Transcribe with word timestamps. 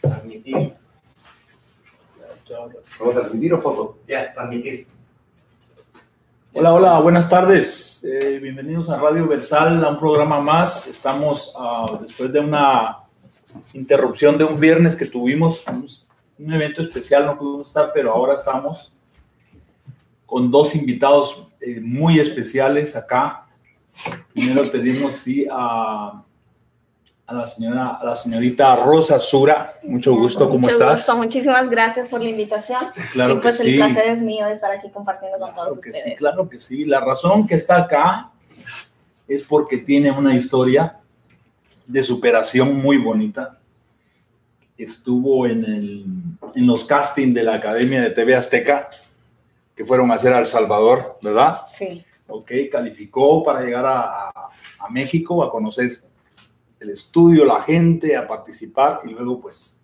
Transmitir. 0.00 0.74
¿Vamos 2.98 3.16
a 3.16 3.20
transmitir 3.20 3.54
o 3.54 3.60
foto? 3.60 3.98
Ya, 4.08 4.32
transmitir. 4.32 4.88
Hola, 6.52 6.74
hola, 6.74 6.98
buenas 6.98 7.28
tardes. 7.30 8.04
Eh, 8.04 8.40
bienvenidos 8.40 8.90
a 8.90 8.98
Radio 8.98 9.28
Versal, 9.28 9.84
a 9.84 9.90
un 9.90 9.98
programa 9.98 10.40
más. 10.40 10.88
Estamos 10.88 11.54
ah, 11.56 11.96
después 12.00 12.32
de 12.32 12.40
una 12.40 12.98
interrupción 13.72 14.36
de 14.36 14.42
un 14.44 14.58
viernes 14.58 14.96
que 14.96 15.06
tuvimos, 15.06 15.64
un, 15.68 15.86
un 16.38 16.52
evento 16.52 16.82
especial, 16.82 17.26
no 17.26 17.38
pudimos 17.38 17.68
estar, 17.68 17.92
pero 17.94 18.12
ahora 18.12 18.34
estamos 18.34 18.96
con 20.26 20.50
dos 20.50 20.74
invitados 20.74 21.46
eh, 21.60 21.78
muy 21.80 22.18
especiales 22.18 22.96
acá. 22.96 23.46
Primero 24.32 24.68
pedimos 24.72 25.14
sí 25.14 25.46
a, 25.48 26.24
a 27.26 27.34
la 27.34 27.46
señora, 27.46 27.86
a 28.00 28.04
la 28.04 28.14
señorita 28.16 28.74
Rosa 28.76 29.18
Sura. 29.20 29.74
Mucho 29.84 30.14
gusto, 30.14 30.46
¿cómo 30.48 30.60
Mucho 30.60 30.72
estás? 30.72 31.00
gusto, 31.06 31.16
muchísimas 31.16 31.68
gracias 31.70 32.08
por 32.08 32.20
la 32.20 32.28
invitación. 32.28 32.80
Claro 33.12 33.34
y 33.34 33.38
pues 33.38 33.56
que 33.58 33.62
el 33.62 33.68
sí. 33.70 33.76
placer 33.76 34.06
es 34.08 34.20
mío 34.22 34.46
de 34.46 34.52
estar 34.54 34.70
aquí 34.72 34.90
compartiendo 34.90 35.38
con 35.38 35.52
Claro 35.52 35.70
todos 35.70 35.80
que 35.80 35.90
ustedes. 35.90 36.04
sí, 36.10 36.16
claro 36.16 36.48
que 36.48 36.58
sí. 36.60 36.84
La 36.84 37.00
razón 37.00 37.46
que 37.46 37.54
está 37.54 37.76
acá 37.76 38.30
es 39.28 39.42
porque 39.44 39.78
tiene 39.78 40.10
una 40.10 40.34
historia 40.34 40.98
de 41.86 42.02
superación 42.02 42.76
muy 42.76 42.98
bonita. 42.98 43.58
Estuvo 44.76 45.46
en, 45.46 45.64
el, 45.64 46.04
en 46.54 46.66
los 46.66 46.84
castings 46.84 47.34
de 47.34 47.42
la 47.44 47.54
Academia 47.54 48.00
de 48.02 48.10
TV 48.10 48.34
Azteca, 48.34 48.88
que 49.76 49.84
fueron 49.84 50.10
a 50.10 50.14
hacer 50.14 50.32
a 50.32 50.38
El 50.40 50.46
Salvador, 50.46 51.18
¿verdad? 51.22 51.60
Sí, 51.66 52.04
Ok, 52.28 52.50
calificó 52.70 53.42
para 53.42 53.60
llegar 53.60 53.84
a, 53.84 54.00
a- 54.28 54.32
a 54.78 54.88
México, 54.90 55.44
a 55.44 55.50
conocer 55.50 55.90
el 56.82 56.90
estudio, 56.90 57.44
la 57.44 57.62
gente, 57.62 58.16
a 58.16 58.26
participar 58.26 59.00
y 59.04 59.10
luego 59.10 59.40
pues 59.40 59.80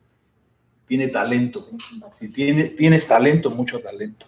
tiene 0.86 1.08
talento. 1.08 1.68
Si 2.12 2.32
tiene, 2.32 2.64
tienes 2.64 3.06
talento, 3.06 3.50
mucho 3.50 3.80
talento. 3.80 4.26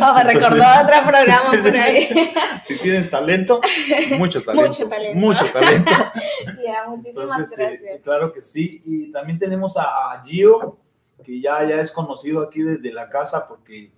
Oh, 0.00 0.14
me 0.14 0.24
recordó 0.24 0.62
otro 0.82 0.96
programa 1.06 1.50
por 1.50 1.76
ahí. 1.76 2.08
Si 2.62 2.78
tienes 2.78 3.10
talento, 3.10 3.60
mucho 4.16 4.42
talento. 4.42 4.68
Mucho 4.68 4.88
talento. 4.88 5.18
Mucho 5.18 5.44
talento. 5.52 5.90
ya, 6.64 6.84
muchísimas 6.88 7.24
Entonces, 7.24 7.58
eh, 7.58 7.78
gracias. 7.82 8.02
claro 8.02 8.32
que 8.32 8.42
sí. 8.42 8.80
Y 8.84 9.12
también 9.12 9.38
tenemos 9.38 9.76
a, 9.76 10.12
a 10.12 10.22
Gio, 10.24 10.78
que 11.24 11.40
ya, 11.40 11.64
ya 11.64 11.80
es 11.80 11.90
conocido 11.90 12.42
aquí 12.42 12.62
desde 12.62 12.92
la 12.92 13.08
casa 13.08 13.46
porque 13.48 13.90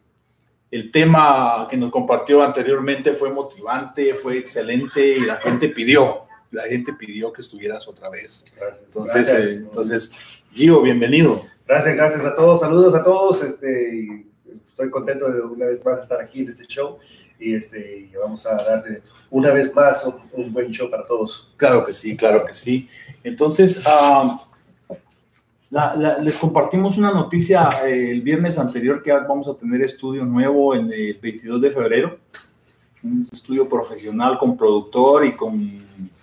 el 0.70 0.90
tema 0.90 1.68
que 1.70 1.76
nos 1.76 1.90
compartió 1.90 2.42
anteriormente 2.42 3.12
fue 3.12 3.30
motivante, 3.30 4.14
fue 4.14 4.38
excelente 4.38 5.06
y 5.06 5.20
la 5.20 5.36
gente 5.36 5.68
pidió, 5.68 6.24
la 6.52 6.62
gente 6.64 6.92
pidió 6.92 7.32
que 7.32 7.40
estuvieras 7.40 7.88
otra 7.88 8.08
vez. 8.10 8.44
Gracias. 8.56 8.84
Entonces, 8.84 9.26
gracias. 9.28 9.48
eh, 9.48 9.56
entonces 9.56 10.12
Gio, 10.54 10.82
bienvenido. 10.82 11.42
gracias, 11.66 11.96
gracias 11.96 12.24
a 12.24 12.34
todos. 12.36 12.60
Saludos 12.60 12.94
a 12.94 13.02
todos. 13.02 13.42
Este, 13.42 14.26
estoy 14.68 14.90
contento 14.90 15.30
de 15.30 15.40
una 15.40 15.66
vez 15.66 15.84
más 15.84 16.00
estar 16.02 16.20
aquí 16.20 16.42
en 16.42 16.48
este 16.48 16.66
show. 16.66 16.98
Y, 17.38 17.54
este, 17.54 18.08
vamos 18.22 18.46
a 18.46 18.54
darle 18.54 19.02
una 19.30 19.50
vez 19.50 19.74
más 19.74 20.04
un, 20.04 20.14
un 20.44 20.52
buen 20.52 20.70
show 20.70 20.88
para 20.88 21.04
todos. 21.06 21.52
Claro 21.56 21.84
que 21.84 21.92
sí, 21.92 22.16
claro 22.16 22.44
que 22.44 22.54
sí. 22.54 22.88
Entonces, 23.24 23.82
la- 25.70 25.94
la- 25.96 26.18
les 26.18 26.36
compartimos 26.36 26.98
una 26.98 27.10
noticia 27.12 27.68
eh, 27.86 28.10
el 28.10 28.20
viernes 28.22 28.58
anterior 28.58 29.02
que 29.02 29.10
vamos 29.12 29.48
a 29.48 29.54
tener 29.54 29.80
estudio 29.82 30.24
nuevo 30.24 30.74
en 30.74 30.92
el 30.92 31.14
22 31.20 31.60
de 31.62 31.70
febrero. 31.70 32.18
Un 33.02 33.22
estudio 33.32 33.68
profesional 33.68 34.38
con 34.38 34.56
productor 34.56 35.24
y 35.24 35.34
con 35.34 35.82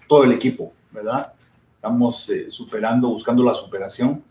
todo 0.10 0.24
el 0.24 0.32
equipo, 0.32 0.74
¿verdad? 0.92 1.32
Estamos 1.76 2.28
eh, 2.30 2.48
superando, 2.50 3.08
buscando 3.10 3.44
la 3.44 3.54
superación. 3.54 4.22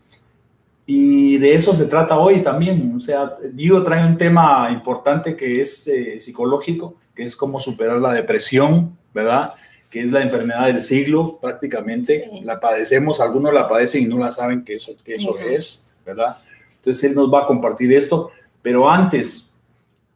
Y 0.85 1.37
de 1.37 1.53
eso 1.53 1.73
se 1.73 1.85
trata 1.85 2.19
hoy 2.19 2.41
también. 2.41 2.93
O 2.95 2.99
sea, 2.99 3.37
Diego 3.53 3.81
trae 3.81 4.05
un 4.05 4.17
tema 4.17 4.69
importante 4.71 5.35
que 5.35 5.61
es 5.61 5.87
eh, 5.87 6.19
psicológico, 6.19 6.95
que 7.15 7.23
es 7.23 7.35
cómo 7.35 7.59
superar 7.59 7.97
la 7.97 8.11
depresión, 8.11 8.97
¿verdad? 9.13 9.53
Que 9.89 10.01
es 10.01 10.11
la 10.11 10.21
enfermedad 10.21 10.67
del 10.67 10.81
siglo 10.81 11.39
prácticamente. 11.39 12.29
Sí. 12.29 12.41
La 12.41 12.59
padecemos, 12.59 13.21
algunos 13.21 13.53
la 13.53 13.69
padecen 13.69 14.03
y 14.03 14.05
no 14.05 14.17
la 14.17 14.31
saben 14.31 14.65
que 14.65 14.75
eso, 14.75 14.91
que 15.03 15.15
eso 15.15 15.37
es, 15.39 15.89
¿verdad? 16.05 16.37
Entonces 16.75 17.03
él 17.05 17.15
nos 17.15 17.31
va 17.33 17.43
a 17.43 17.45
compartir 17.45 17.93
esto, 17.93 18.31
pero 18.61 18.89
antes, 18.89 19.53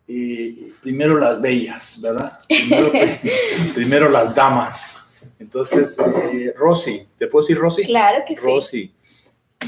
eh, 0.07 0.73
primero 0.81 1.17
las 1.17 1.39
bellas, 1.39 1.99
¿verdad? 2.01 2.39
Primero, 2.47 2.91
primero 3.73 4.09
las 4.09 4.35
damas. 4.35 4.92
Entonces, 5.43 5.97
eh, 5.99 6.53
Rosy, 6.55 7.05
¿te 7.19 7.27
puedo 7.27 7.43
decir 7.43 7.57
Rosy? 7.57 7.83
Claro 7.83 8.23
que 8.25 8.37
sí. 8.37 8.41
Rosy, 8.45 8.93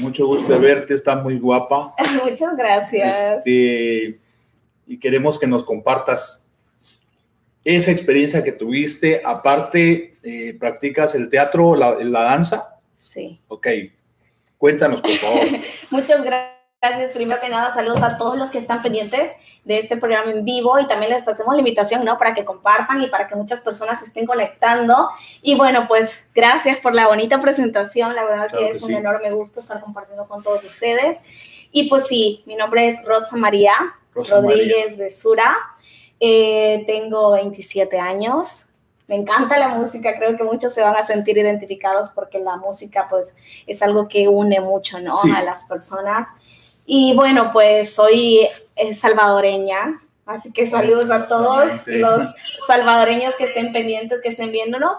mucho 0.00 0.26
gusto 0.26 0.50
de 0.50 0.58
verte, 0.58 0.94
está 0.94 1.16
muy 1.16 1.38
guapa. 1.38 1.94
Muchas 2.24 2.56
gracias. 2.56 3.14
Este, 3.14 4.18
y 4.86 4.98
queremos 4.98 5.38
que 5.38 5.46
nos 5.46 5.64
compartas 5.64 6.50
esa 7.62 7.90
experiencia 7.90 8.42
que 8.42 8.52
tuviste. 8.52 9.20
Aparte, 9.22 10.16
eh, 10.22 10.54
practicas 10.58 11.14
el 11.14 11.28
teatro, 11.28 11.76
la, 11.76 11.94
la 12.02 12.22
danza. 12.22 12.80
Sí. 12.94 13.38
Ok, 13.48 13.66
cuéntanos, 14.56 15.02
por 15.02 15.10
favor. 15.10 15.42
Muchas 15.90 16.24
gracias. 16.24 16.55
Primero 17.14 17.40
que 17.40 17.48
nada, 17.48 17.70
saludos 17.70 18.02
a 18.02 18.18
todos 18.18 18.38
los 18.38 18.50
que 18.50 18.58
están 18.58 18.82
pendientes 18.82 19.36
de 19.64 19.78
este 19.78 19.96
programa 19.96 20.30
en 20.30 20.44
vivo 20.44 20.78
y 20.78 20.86
también 20.86 21.10
les 21.10 21.26
hacemos 21.26 21.54
la 21.54 21.60
invitación, 21.60 22.04
¿no? 22.04 22.18
Para 22.18 22.34
que 22.34 22.44
compartan 22.44 23.02
y 23.02 23.08
para 23.08 23.26
que 23.26 23.34
muchas 23.34 23.60
personas 23.60 24.00
se 24.00 24.06
estén 24.06 24.26
conectando. 24.26 25.08
Y 25.42 25.56
bueno, 25.56 25.88
pues 25.88 26.28
gracias 26.34 26.78
por 26.78 26.94
la 26.94 27.08
bonita 27.08 27.40
presentación. 27.40 28.14
La 28.14 28.24
verdad 28.24 28.48
Claro 28.48 28.58
que 28.58 28.70
que 28.70 28.76
es 28.76 28.84
sí. 28.84 28.92
un 28.92 28.98
enorme 28.98 29.30
gusto 29.32 29.60
estar 29.60 29.80
compartiendo 29.80 30.28
con 30.28 30.42
todos 30.42 30.64
ustedes. 30.64 31.24
Y 31.72 31.88
pues 31.88 32.06
sí, 32.06 32.42
mi 32.46 32.54
nombre 32.54 32.88
es 32.88 33.04
Rosa 33.04 33.36
María 33.36 33.74
Rosa 34.14 34.40
Rodríguez 34.40 34.96
de 34.98 35.10
Sura. 35.10 35.56
Eh, 36.20 36.84
tengo 36.86 37.32
27 37.32 37.98
años. 37.98 38.66
Me 39.08 39.16
encanta 39.16 39.58
la 39.58 39.68
música, 39.68 40.16
creo 40.16 40.36
que 40.36 40.42
muchos 40.42 40.74
se 40.74 40.82
van 40.82 40.96
a 40.96 41.02
sentir 41.02 41.38
identificados 41.38 42.10
porque 42.10 42.38
la 42.38 42.56
música 42.56 43.06
pues 43.08 43.36
es 43.66 43.82
algo 43.82 44.08
que 44.08 44.26
une 44.28 44.60
mucho, 44.60 44.98
¿no? 45.00 45.14
Sí. 45.14 45.30
A 45.34 45.42
las 45.42 45.64
personas. 45.64 46.28
Y 46.86 47.14
bueno, 47.14 47.50
pues 47.52 47.94
soy 47.94 48.48
eh, 48.76 48.94
salvadoreña, 48.94 50.00
así 50.24 50.52
que 50.52 50.66
saludos 50.66 51.10
a 51.10 51.26
todos 51.26 51.68
los 51.86 52.22
salvadoreños 52.66 53.34
que 53.34 53.44
estén 53.44 53.72
pendientes, 53.72 54.20
que 54.22 54.28
estén 54.28 54.52
viéndonos. 54.52 54.96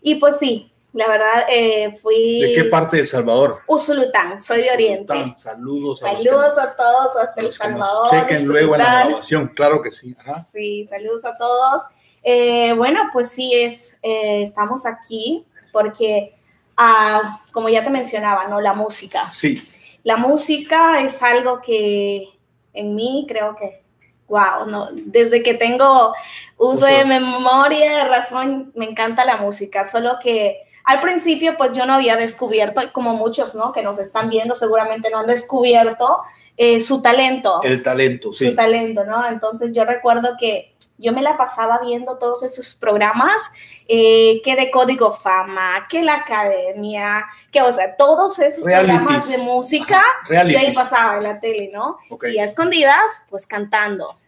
Y 0.00 0.16
pues 0.16 0.38
sí, 0.38 0.72
la 0.92 1.08
verdad 1.08 1.44
eh, 1.50 1.94
fui... 2.00 2.40
¿De 2.40 2.54
qué 2.54 2.64
parte 2.64 2.96
de 2.96 3.02
El 3.02 3.08
Salvador? 3.08 3.58
Usulután, 3.66 4.42
soy 4.42 4.62
de 4.62 4.70
Oriente. 4.70 5.12
Usulután. 5.12 5.38
Saludos 5.38 6.02
a 6.02 6.12
Saludos 6.12 6.58
a 6.58 6.74
todos 6.74 7.16
hasta 7.16 7.40
El 7.40 7.46
los 7.46 7.58
que 7.58 7.68
nos 7.68 7.86
Salvador. 7.88 8.10
chequen 8.10 8.46
luego 8.46 8.74
en 8.76 8.82
la 8.82 9.04
grabación. 9.04 9.48
Claro 9.48 9.82
que 9.82 9.90
sí. 9.90 10.16
Ajá. 10.18 10.46
Sí, 10.50 10.86
saludos 10.88 11.24
a 11.26 11.36
todos. 11.36 11.82
Eh, 12.22 12.72
bueno, 12.72 13.10
pues 13.12 13.30
sí, 13.30 13.52
es, 13.54 13.98
eh, 14.02 14.42
estamos 14.42 14.86
aquí 14.86 15.44
porque, 15.70 16.34
ah, 16.78 17.40
como 17.52 17.68
ya 17.68 17.84
te 17.84 17.90
mencionaba, 17.90 18.48
¿no? 18.48 18.60
La 18.60 18.72
música. 18.72 19.30
Sí, 19.32 19.62
La 20.06 20.16
música 20.16 21.00
es 21.00 21.20
algo 21.20 21.60
que 21.60 22.28
en 22.72 22.94
mí 22.94 23.26
creo 23.28 23.56
que, 23.56 23.82
wow, 24.28 24.64
no, 24.64 24.86
desde 24.92 25.42
que 25.42 25.54
tengo 25.54 26.14
uso 26.56 26.86
de 26.86 27.04
memoria, 27.04 28.04
de 28.04 28.04
razón, 28.04 28.70
me 28.76 28.84
encanta 28.84 29.24
la 29.24 29.38
música, 29.38 29.84
solo 29.84 30.18
que 30.22 30.58
al 30.84 31.00
principio 31.00 31.56
pues 31.56 31.72
yo 31.76 31.86
no 31.86 31.94
había 31.94 32.14
descubierto, 32.14 32.80
como 32.92 33.14
muchos, 33.14 33.56
¿no? 33.56 33.72
Que 33.72 33.82
nos 33.82 33.98
están 33.98 34.30
viendo 34.30 34.54
seguramente 34.54 35.10
no 35.10 35.18
han 35.18 35.26
descubierto 35.26 36.22
eh, 36.56 36.78
su 36.80 37.02
talento 37.02 37.60
el 37.64 37.82
talento, 37.82 38.32
sí. 38.32 38.50
su 38.50 38.54
talento, 38.54 39.04
¿no? 39.04 39.26
Entonces 39.26 39.72
yo 39.72 39.84
recuerdo 39.84 40.36
que 40.38 40.75
yo 40.98 41.12
me 41.12 41.22
la 41.22 41.36
pasaba 41.36 41.78
viendo 41.82 42.16
todos 42.18 42.42
esos 42.42 42.74
programas, 42.74 43.50
eh, 43.86 44.40
que 44.42 44.56
de 44.56 44.70
Código 44.70 45.12
Fama, 45.12 45.82
que 45.88 46.02
la 46.02 46.14
Academia, 46.14 47.26
que, 47.52 47.62
o 47.62 47.72
sea, 47.72 47.96
todos 47.96 48.38
esos 48.38 48.64
Realities. 48.64 48.96
programas 48.96 49.28
de 49.30 49.38
música, 49.38 50.02
yo 50.28 50.40
ahí 50.40 50.48
Realities. 50.52 50.74
pasaba 50.74 51.18
en 51.18 51.22
la 51.24 51.40
tele, 51.40 51.70
¿no? 51.72 51.98
Y 52.32 52.38
a 52.38 52.44
escondidas, 52.44 53.24
pues 53.28 53.46
cantando, 53.46 54.18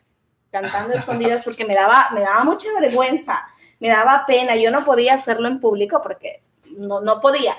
cantando 0.50 0.94
a 0.94 0.98
escondidas 0.98 1.42
porque 1.44 1.64
me 1.64 1.74
daba, 1.74 2.08
me 2.12 2.20
daba 2.20 2.44
mucha 2.44 2.68
vergüenza, 2.80 3.46
me 3.80 3.88
daba 3.88 4.24
pena, 4.26 4.56
yo 4.56 4.70
no 4.70 4.84
podía 4.84 5.14
hacerlo 5.14 5.48
en 5.48 5.60
público 5.60 6.00
porque 6.02 6.42
no, 6.76 7.00
no 7.00 7.20
podía. 7.20 7.56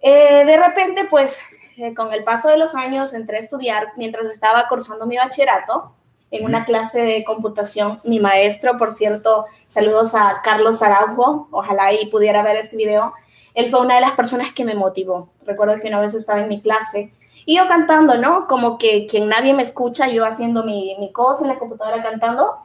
Eh, 0.00 0.44
de 0.44 0.56
repente, 0.56 1.06
pues, 1.06 1.40
eh, 1.76 1.92
con 1.94 2.12
el 2.12 2.22
paso 2.22 2.48
de 2.48 2.56
los 2.56 2.76
años, 2.76 3.14
entré 3.14 3.38
a 3.38 3.40
estudiar 3.40 3.92
mientras 3.96 4.26
estaba 4.30 4.68
cursando 4.68 5.06
mi 5.06 5.16
bachillerato 5.16 5.94
en 6.30 6.44
una 6.44 6.64
clase 6.64 7.02
de 7.02 7.24
computación. 7.24 8.00
Mi 8.04 8.20
maestro, 8.20 8.76
por 8.76 8.92
cierto, 8.92 9.46
saludos 9.66 10.14
a 10.14 10.40
Carlos 10.42 10.82
Araujo, 10.82 11.48
ojalá 11.50 11.92
y 11.92 12.06
pudiera 12.06 12.42
ver 12.42 12.56
este 12.56 12.76
video. 12.76 13.14
Él 13.54 13.70
fue 13.70 13.80
una 13.80 13.96
de 13.96 14.02
las 14.02 14.12
personas 14.12 14.52
que 14.52 14.64
me 14.64 14.74
motivó. 14.74 15.30
Recuerdo 15.44 15.80
que 15.80 15.88
una 15.88 16.00
vez 16.00 16.14
estaba 16.14 16.40
en 16.40 16.48
mi 16.48 16.60
clase 16.60 17.12
y 17.44 17.56
yo 17.56 17.66
cantando, 17.66 18.18
¿no? 18.18 18.46
Como 18.46 18.76
que 18.76 19.06
quien 19.06 19.28
nadie 19.28 19.54
me 19.54 19.62
escucha, 19.62 20.08
yo 20.08 20.26
haciendo 20.26 20.64
mi, 20.64 20.96
mi 20.98 21.12
cosa 21.12 21.44
en 21.44 21.48
la 21.48 21.58
computadora 21.58 22.02
cantando. 22.02 22.58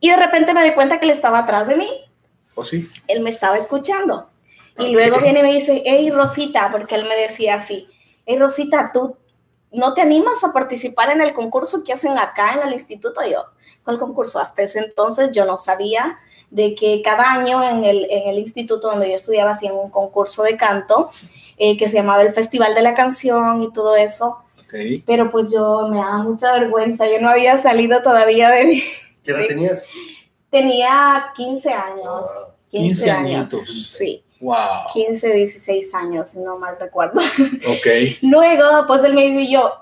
Y 0.00 0.10
de 0.10 0.16
repente 0.16 0.52
me 0.54 0.62
di 0.62 0.72
cuenta 0.72 0.98
que 0.98 1.06
él 1.06 1.10
estaba 1.10 1.40
atrás 1.40 1.66
de 1.66 1.76
mí 1.76 1.88
¿O 2.54 2.64
sí? 2.64 2.88
él 3.08 3.22
me 3.22 3.30
estaba 3.30 3.56
escuchando. 3.56 4.28
Y 4.78 4.90
luego 4.90 5.18
viene 5.18 5.40
y 5.40 5.42
me 5.42 5.54
dice, 5.54 5.82
hey 5.84 6.10
Rosita, 6.10 6.70
porque 6.70 6.94
él 6.94 7.04
me 7.08 7.16
decía 7.16 7.56
así, 7.56 7.88
hey 8.26 8.38
Rosita, 8.38 8.90
tú 8.92 9.16
no 9.72 9.94
te 9.94 10.00
animas 10.00 10.42
a 10.44 10.52
participar 10.52 11.10
en 11.10 11.20
el 11.20 11.32
concurso 11.32 11.84
que 11.84 11.92
hacen 11.92 12.18
acá 12.18 12.54
en 12.54 12.66
el 12.68 12.74
instituto. 12.74 13.20
yo, 13.28 13.44
¿cuál 13.84 13.98
concurso? 13.98 14.38
Hasta 14.38 14.62
ese 14.62 14.80
entonces 14.80 15.30
yo 15.32 15.44
no 15.44 15.58
sabía 15.58 16.18
de 16.50 16.74
que 16.74 17.02
cada 17.02 17.32
año 17.32 17.62
en 17.62 17.84
el, 17.84 18.06
en 18.10 18.28
el 18.28 18.38
instituto 18.38 18.88
donde 18.88 19.10
yo 19.10 19.16
estudiaba 19.16 19.50
hacían 19.50 19.74
un 19.74 19.90
concurso 19.90 20.42
de 20.42 20.56
canto 20.56 21.10
eh, 21.58 21.76
que 21.76 21.88
se 21.88 21.96
llamaba 21.96 22.22
el 22.22 22.32
Festival 22.32 22.74
de 22.74 22.82
la 22.82 22.94
Canción 22.94 23.62
y 23.62 23.72
todo 23.72 23.96
eso. 23.96 24.38
Pero 25.06 25.30
pues 25.30 25.50
yo 25.50 25.88
me 25.90 25.96
daba 25.96 26.18
mucha 26.18 26.52
vergüenza, 26.52 27.08
yo 27.08 27.20
no 27.20 27.30
había 27.30 27.56
salido 27.56 28.02
todavía 28.02 28.50
de 28.50 28.66
mi... 28.66 28.82
¿Qué 29.24 29.30
edad 29.32 29.46
tenías? 29.48 29.86
Tenía 30.50 31.32
15 31.34 31.72
años. 31.72 32.26
15, 32.68 33.04
15 33.04 33.10
años. 33.10 33.48
Sí. 33.66 34.22
Wow. 34.40 34.86
15, 34.92 35.32
16 35.32 35.94
años, 35.94 36.34
no 36.36 36.58
mal 36.58 36.76
recuerdo. 36.78 37.20
Ok. 37.66 38.18
Luego, 38.22 38.86
pues 38.86 39.04
él 39.04 39.14
me 39.14 39.24
dice 39.24 39.50
yo, 39.50 39.74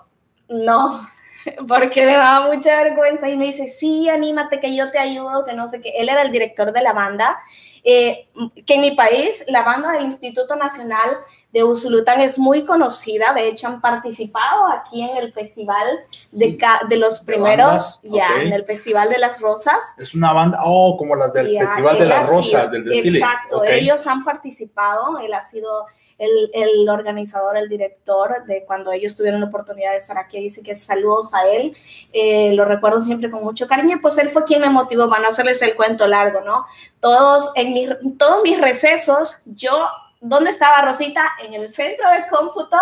no, 0.49 1.06
porque 1.69 2.06
me 2.06 2.17
daba 2.17 2.53
mucha 2.53 2.82
vergüenza 2.82 3.29
y 3.29 3.37
me 3.37 3.47
dice, 3.47 3.69
sí, 3.69 4.08
anímate, 4.08 4.61
que 4.61 4.75
yo 4.75 4.91
te 4.91 4.99
ayudo, 4.99 5.44
que 5.44 5.53
no 5.53 5.69
sé 5.69 5.81
qué. 5.81 5.93
Él 5.99 6.08
era 6.08 6.23
el 6.23 6.32
director 6.32 6.73
de 6.73 6.82
la 6.82 6.93
banda, 6.93 7.38
eh, 7.85 8.29
que 8.67 8.75
en 8.75 8.81
mi 8.81 8.93
país, 8.93 9.44
la 9.49 9.62
banda 9.62 9.93
del 9.93 10.06
Instituto 10.06 10.56
Nacional 10.56 11.19
de 11.52 11.64
Usulután 11.64 12.20
es 12.20 12.38
muy 12.38 12.64
conocida, 12.64 13.32
de 13.32 13.48
hecho 13.48 13.66
han 13.66 13.81
participado 13.81 14.66
aquí 14.69 15.02
en 15.02 15.16
el 15.16 15.32
festival 15.32 16.00
de, 16.32 16.58
de 16.88 16.96
los 16.96 17.20
primeros, 17.20 18.00
ya, 18.02 18.43
en 18.43 18.52
el 18.52 18.64
Festival 18.64 19.08
de 19.08 19.19
las 19.19 19.40
Rosas. 19.40 19.82
Es 19.96 20.14
una 20.14 20.32
banda, 20.32 20.60
oh, 20.64 20.96
como 20.96 21.16
las 21.16 21.32
del 21.32 21.58
Festival 21.58 21.98
de 21.98 22.06
las 22.06 22.28
Rosas, 22.28 22.70
del 22.70 22.84
desfile. 22.84 23.19
Exacto, 23.19 23.64
ellos 23.64 24.06
han 24.06 24.22
participado, 24.25 25.19
él 25.19 25.32
ha 25.32 25.44
sido 25.44 25.87
el, 26.19 26.50
el, 26.54 26.88
organizador, 26.88 27.56
el 27.56 27.69
director 27.69 28.44
de 28.46 28.64
cuando 28.66 28.90
ellos 28.93 29.14
tuvieron 29.14 29.40
la 29.40 29.46
oportunidad 29.46 29.93
de 29.93 29.98
estar 29.98 30.19
aquí, 30.19 30.40
dice 30.40 30.62
que 30.62 30.75
saludos 30.75 31.34
a 31.34 31.46
él, 31.48 31.76
eh, 32.12 32.52
lo 32.54 32.64
recuerdo 32.64 33.00
siempre 33.00 33.31
con 33.31 33.44
mucho 33.44 33.66
cariño, 33.66 33.98
pues 34.00 34.16
él 34.19 34.31
fue 34.31 34.44
quien 34.44 34.62
me 34.62 34.70
motivó, 34.70 35.08
van 35.08 35.25
a 35.25 35.28
hacerles 35.28 35.60
el 35.62 35.75
cuento 35.75 36.06
largo, 36.06 36.40
¿no? 36.40 36.64
Todos, 37.00 37.52
en 37.54 37.72
mis, 37.72 37.90
todos 38.19 38.43
mis 38.43 38.58
recesos, 38.58 39.43
yo 39.44 39.88
¿dónde 40.21 40.51
estaba 40.51 40.83
Rosita? 40.83 41.33
En 41.45 41.55
el 41.55 41.73
centro 41.73 42.11
de 42.11 42.27
cómputo 42.29 42.79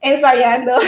ensayando. 0.00 0.78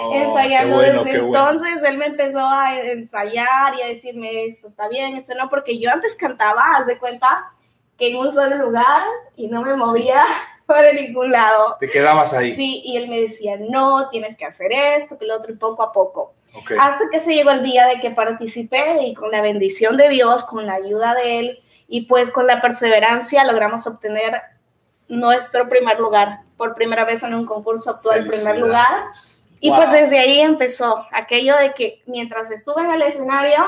Oh, 0.00 0.12
ensayando. 0.14 0.80
Desde 0.80 1.18
entonces 1.18 1.82
él 1.84 1.98
me 1.98 2.06
empezó 2.06 2.46
a 2.46 2.78
ensayar 2.78 3.74
y 3.78 3.82
a 3.82 3.86
decirme 3.86 4.46
esto 4.46 4.66
está 4.66 4.88
bien, 4.88 5.16
esto 5.16 5.34
no, 5.34 5.48
porque 5.48 5.78
yo 5.78 5.90
antes 5.90 6.14
cantaba, 6.16 6.76
haz 6.76 6.86
de 6.86 6.98
cuenta, 6.98 7.52
que 7.96 8.08
en 8.08 8.16
un 8.16 8.32
solo 8.32 8.56
lugar 8.56 9.02
y 9.36 9.48
no 9.48 9.62
me 9.62 9.74
movía 9.74 10.22
por 10.66 10.82
ningún 10.94 11.30
lado. 11.30 11.76
Te 11.80 11.88
quedabas 11.88 12.32
ahí. 12.34 12.52
Sí, 12.52 12.82
y 12.84 12.96
él 12.96 13.08
me 13.08 13.20
decía, 13.20 13.56
no, 13.58 14.08
tienes 14.10 14.36
que 14.36 14.44
hacer 14.44 14.72
esto, 14.72 15.18
que 15.18 15.26
lo 15.26 15.36
otro, 15.36 15.52
y 15.52 15.56
poco 15.56 15.82
a 15.82 15.92
poco. 15.92 16.34
Hasta 16.80 17.04
que 17.10 17.20
se 17.20 17.34
llegó 17.34 17.50
el 17.50 17.62
día 17.62 17.86
de 17.86 18.00
que 18.00 18.10
participé 18.10 19.02
y 19.02 19.14
con 19.14 19.30
la 19.30 19.42
bendición 19.42 19.96
de 19.96 20.08
Dios, 20.08 20.44
con 20.44 20.66
la 20.66 20.74
ayuda 20.74 21.14
de 21.14 21.38
él 21.38 21.62
y 21.88 22.02
pues 22.06 22.30
con 22.30 22.46
la 22.46 22.60
perseverancia 22.60 23.44
logramos 23.44 23.86
obtener 23.86 24.40
nuestro 25.08 25.68
primer 25.68 25.98
lugar. 25.98 26.40
Por 26.56 26.74
primera 26.74 27.04
vez 27.04 27.22
en 27.22 27.34
un 27.34 27.46
concurso 27.46 27.92
obtuvo 27.92 28.12
el 28.12 28.28
primer 28.28 28.58
lugar. 28.58 29.06
Y 29.60 29.70
pues 29.70 29.90
desde 29.90 30.18
ahí 30.18 30.40
empezó 30.40 31.04
aquello 31.12 31.56
de 31.56 31.72
que 31.72 32.02
mientras 32.06 32.50
estuve 32.50 32.82
en 32.82 32.92
el 32.92 33.02
escenario, 33.02 33.64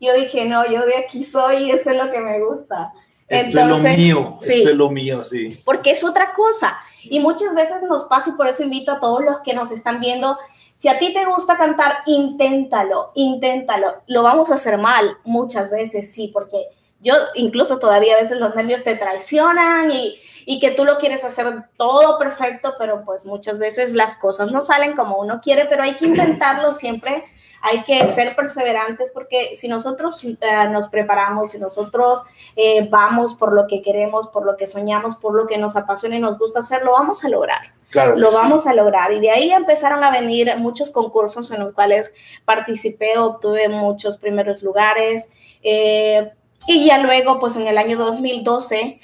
yo 0.00 0.14
dije, 0.14 0.46
no, 0.46 0.66
yo 0.66 0.86
de 0.86 0.96
aquí 0.96 1.24
soy 1.24 1.64
y 1.64 1.70
esto 1.70 1.90
es 1.90 1.96
lo 1.96 2.10
que 2.10 2.20
me 2.20 2.40
gusta. 2.40 2.92
Esto 3.28 3.60
es 3.60 3.66
lo 3.66 3.78
mío, 3.78 4.38
esto 4.40 4.70
es 4.70 4.76
lo 4.76 4.90
mío, 4.90 5.24
sí. 5.24 5.60
Porque 5.64 5.90
es 5.90 6.04
otra 6.04 6.32
cosa. 6.32 6.76
Y 7.02 7.20
muchas 7.20 7.54
veces 7.54 7.82
nos 7.84 8.04
pasa 8.04 8.30
y 8.30 8.32
por 8.34 8.46
eso 8.46 8.62
invito 8.62 8.92
a 8.92 9.00
todos 9.00 9.24
los 9.24 9.40
que 9.40 9.54
nos 9.54 9.70
están 9.70 10.00
viendo, 10.00 10.38
si 10.74 10.88
a 10.88 10.98
ti 10.98 11.12
te 11.12 11.24
gusta 11.24 11.56
cantar, 11.56 11.98
inténtalo, 12.06 13.12
inténtalo. 13.14 14.02
Lo 14.06 14.22
vamos 14.22 14.50
a 14.50 14.54
hacer 14.54 14.76
mal 14.76 15.16
muchas 15.24 15.70
veces, 15.70 16.12
sí, 16.12 16.30
porque 16.32 16.68
yo 17.00 17.14
incluso 17.34 17.78
todavía 17.78 18.14
a 18.14 18.20
veces 18.20 18.40
los 18.40 18.54
nervios 18.54 18.82
te 18.82 18.96
traicionan 18.96 19.90
y, 19.90 20.18
y 20.46 20.58
que 20.60 20.70
tú 20.70 20.84
lo 20.84 20.98
quieres 20.98 21.24
hacer 21.24 21.64
todo 21.76 22.18
perfecto, 22.18 22.74
pero 22.78 23.04
pues 23.04 23.24
muchas 23.24 23.58
veces 23.58 23.94
las 23.94 24.18
cosas 24.18 24.50
no 24.50 24.60
salen 24.60 24.94
como 24.94 25.18
uno 25.18 25.40
quiere, 25.40 25.66
pero 25.66 25.82
hay 25.82 25.94
que 25.94 26.06
intentarlo 26.06 26.72
siempre, 26.74 27.24
hay 27.62 27.82
que 27.82 28.06
ser 28.08 28.36
perseverantes 28.36 29.10
porque 29.10 29.56
si 29.56 29.68
nosotros 29.68 30.22
eh, 30.22 30.36
nos 30.70 30.88
preparamos, 30.88 31.52
si 31.52 31.58
nosotros 31.58 32.22
eh, 32.56 32.86
vamos 32.90 33.34
por 33.34 33.52
lo 33.52 33.66
que 33.66 33.80
queremos, 33.80 34.28
por 34.28 34.44
lo 34.44 34.56
que 34.56 34.66
soñamos, 34.66 35.16
por 35.16 35.34
lo 35.34 35.46
que 35.46 35.56
nos 35.56 35.74
apasiona 35.76 36.16
y 36.16 36.20
nos 36.20 36.38
gusta 36.38 36.60
hacer, 36.60 36.84
lo 36.84 36.92
vamos 36.92 37.24
a 37.24 37.28
lograr. 37.28 37.72
Claro 37.88 38.16
lo 38.16 38.32
vamos 38.32 38.66
a 38.66 38.74
lograr. 38.74 39.12
Y 39.12 39.20
de 39.20 39.30
ahí 39.30 39.52
empezaron 39.52 40.02
a 40.02 40.10
venir 40.10 40.52
muchos 40.58 40.90
concursos 40.90 41.50
en 41.52 41.60
los 41.60 41.72
cuales 41.72 42.12
participé, 42.44 43.16
obtuve 43.16 43.68
muchos 43.68 44.18
primeros 44.18 44.62
lugares. 44.62 45.28
Eh, 45.62 46.32
y 46.66 46.86
ya 46.86 46.98
luego, 46.98 47.38
pues 47.38 47.56
en 47.56 47.66
el 47.66 47.76
año 47.76 47.98
2012, 47.98 49.00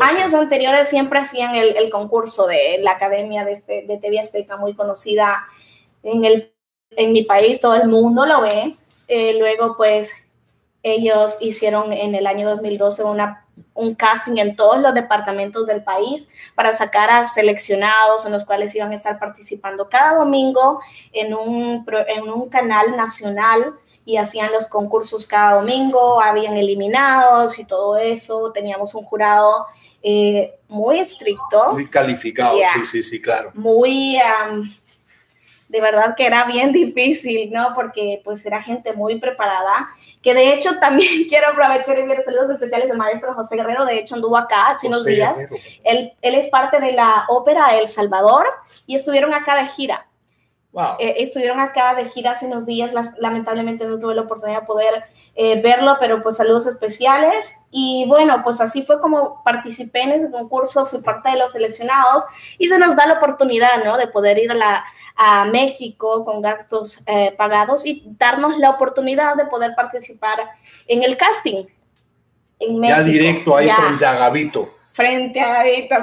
años 0.00 0.34
anteriores 0.34 0.88
siempre 0.88 1.20
hacían 1.20 1.54
el, 1.54 1.76
el, 1.76 1.90
concurso 1.90 2.46
de 2.46 2.78
la 2.80 2.92
Academia 2.92 3.44
de, 3.44 3.52
este, 3.52 3.82
de 3.86 3.98
TV 3.98 4.18
Azteca, 4.18 4.56
muy 4.56 4.74
conocida 4.74 5.46
en, 6.02 6.24
el, 6.24 6.52
en 6.90 7.12
mi 7.12 7.22
país, 7.22 7.60
todo 7.60 7.74
el 7.74 7.88
mundo 7.88 8.26
lo 8.26 8.40
ve. 8.42 8.76
Eh, 9.08 9.38
luego, 9.38 9.76
pues 9.76 10.28
ellos 10.82 11.38
hicieron 11.40 11.92
en 11.92 12.14
el 12.14 12.26
año 12.26 12.48
2012 12.50 13.04
una, 13.04 13.46
un 13.74 13.94
casting 13.94 14.38
en 14.38 14.56
todos 14.56 14.78
los 14.80 14.92
departamentos 14.92 15.66
del 15.66 15.82
país 15.82 16.28
para 16.54 16.72
sacar 16.72 17.10
a 17.10 17.24
seleccionados 17.26 18.26
en 18.26 18.32
los 18.32 18.44
cuales 18.44 18.74
iban 18.74 18.92
a 18.92 18.94
estar 18.94 19.18
participando 19.18 19.88
cada 19.88 20.16
domingo 20.16 20.80
en 21.12 21.32
un, 21.34 21.86
en 22.08 22.28
un 22.28 22.48
canal 22.48 22.96
nacional 22.96 23.74
y 24.04 24.16
hacían 24.16 24.52
los 24.52 24.66
concursos 24.66 25.26
cada 25.26 25.54
domingo, 25.54 26.20
habían 26.20 26.56
eliminados 26.56 27.58
y 27.58 27.64
todo 27.64 27.96
eso, 27.96 28.52
teníamos 28.52 28.94
un 28.94 29.04
jurado 29.04 29.66
eh, 30.02 30.54
muy 30.68 30.98
estricto. 30.98 31.72
Muy 31.72 31.88
calificado, 31.88 32.58
sí, 32.74 32.84
sí, 32.84 33.02
sí, 33.02 33.22
claro. 33.22 33.50
Muy, 33.54 34.18
de 35.74 35.80
verdad 35.80 36.14
que 36.16 36.26
era 36.26 36.44
bien 36.44 36.72
difícil, 36.84 37.50
¿no? 37.50 37.72
Porque 37.74 38.20
pues 38.24 38.44
era 38.46 38.62
gente 38.62 38.92
muy 38.92 39.18
preparada, 39.18 39.88
que 40.22 40.34
de 40.34 40.54
hecho 40.54 40.78
también 40.78 41.24
quiero 41.28 41.48
aprovechar 41.48 41.98
y 41.98 42.02
enviar 42.02 42.22
saludos 42.22 42.50
especiales 42.50 42.90
al 42.90 42.98
maestro 42.98 43.34
José 43.34 43.56
Guerrero, 43.56 43.84
de 43.84 43.98
hecho 43.98 44.14
anduvo 44.14 44.36
acá 44.36 44.68
hace 44.68 44.86
unos 44.86 45.04
días, 45.04 45.46
él, 45.82 46.12
él 46.22 46.34
es 46.34 46.48
parte 46.48 46.78
de 46.78 46.92
la 46.92 47.24
ópera 47.28 47.76
El 47.78 47.88
Salvador 47.88 48.46
y 48.86 48.94
estuvieron 48.94 49.34
acá 49.34 49.56
de 49.56 49.66
gira. 49.66 50.06
Eh, 50.98 51.14
estuvieron 51.18 51.60
acá 51.60 51.94
de 51.94 52.10
gira 52.10 52.32
hace 52.32 52.46
unos 52.46 52.66
días, 52.66 52.92
lamentablemente 53.18 53.86
no 53.86 53.98
tuve 53.98 54.14
la 54.14 54.22
oportunidad 54.22 54.62
de 54.62 54.66
poder 54.66 55.04
eh, 55.36 55.60
verlo, 55.62 55.96
pero 56.00 56.22
pues 56.22 56.36
saludos 56.36 56.66
especiales. 56.66 57.54
Y 57.70 58.04
bueno, 58.08 58.40
pues 58.42 58.60
así 58.60 58.82
fue 58.82 59.00
como 59.00 59.42
participé 59.44 60.02
en 60.02 60.12
ese 60.12 60.30
concurso, 60.30 60.84
fui 60.84 61.00
parte 61.00 61.30
de 61.30 61.38
los 61.38 61.52
seleccionados 61.52 62.24
y 62.58 62.68
se 62.68 62.78
nos 62.78 62.96
da 62.96 63.06
la 63.06 63.14
oportunidad, 63.14 63.84
¿no? 63.84 63.96
De 63.96 64.08
poder 64.08 64.38
ir 64.38 64.50
a, 64.50 64.54
la, 64.54 64.84
a 65.14 65.44
México 65.44 66.24
con 66.24 66.42
gastos 66.42 66.98
eh, 67.06 67.32
pagados 67.38 67.86
y 67.86 68.04
darnos 68.18 68.58
la 68.58 68.70
oportunidad 68.70 69.36
de 69.36 69.46
poder 69.46 69.74
participar 69.76 70.38
en 70.88 71.04
el 71.04 71.16
casting. 71.16 71.66
En 72.58 72.80
México. 72.80 72.98
Ya 72.98 73.04
directo 73.04 73.56
ahí 73.56 73.68
frente 73.70 74.06
a 74.06 74.14
frente 74.94 75.40
a 75.40 75.54
Gavito, 75.54 75.96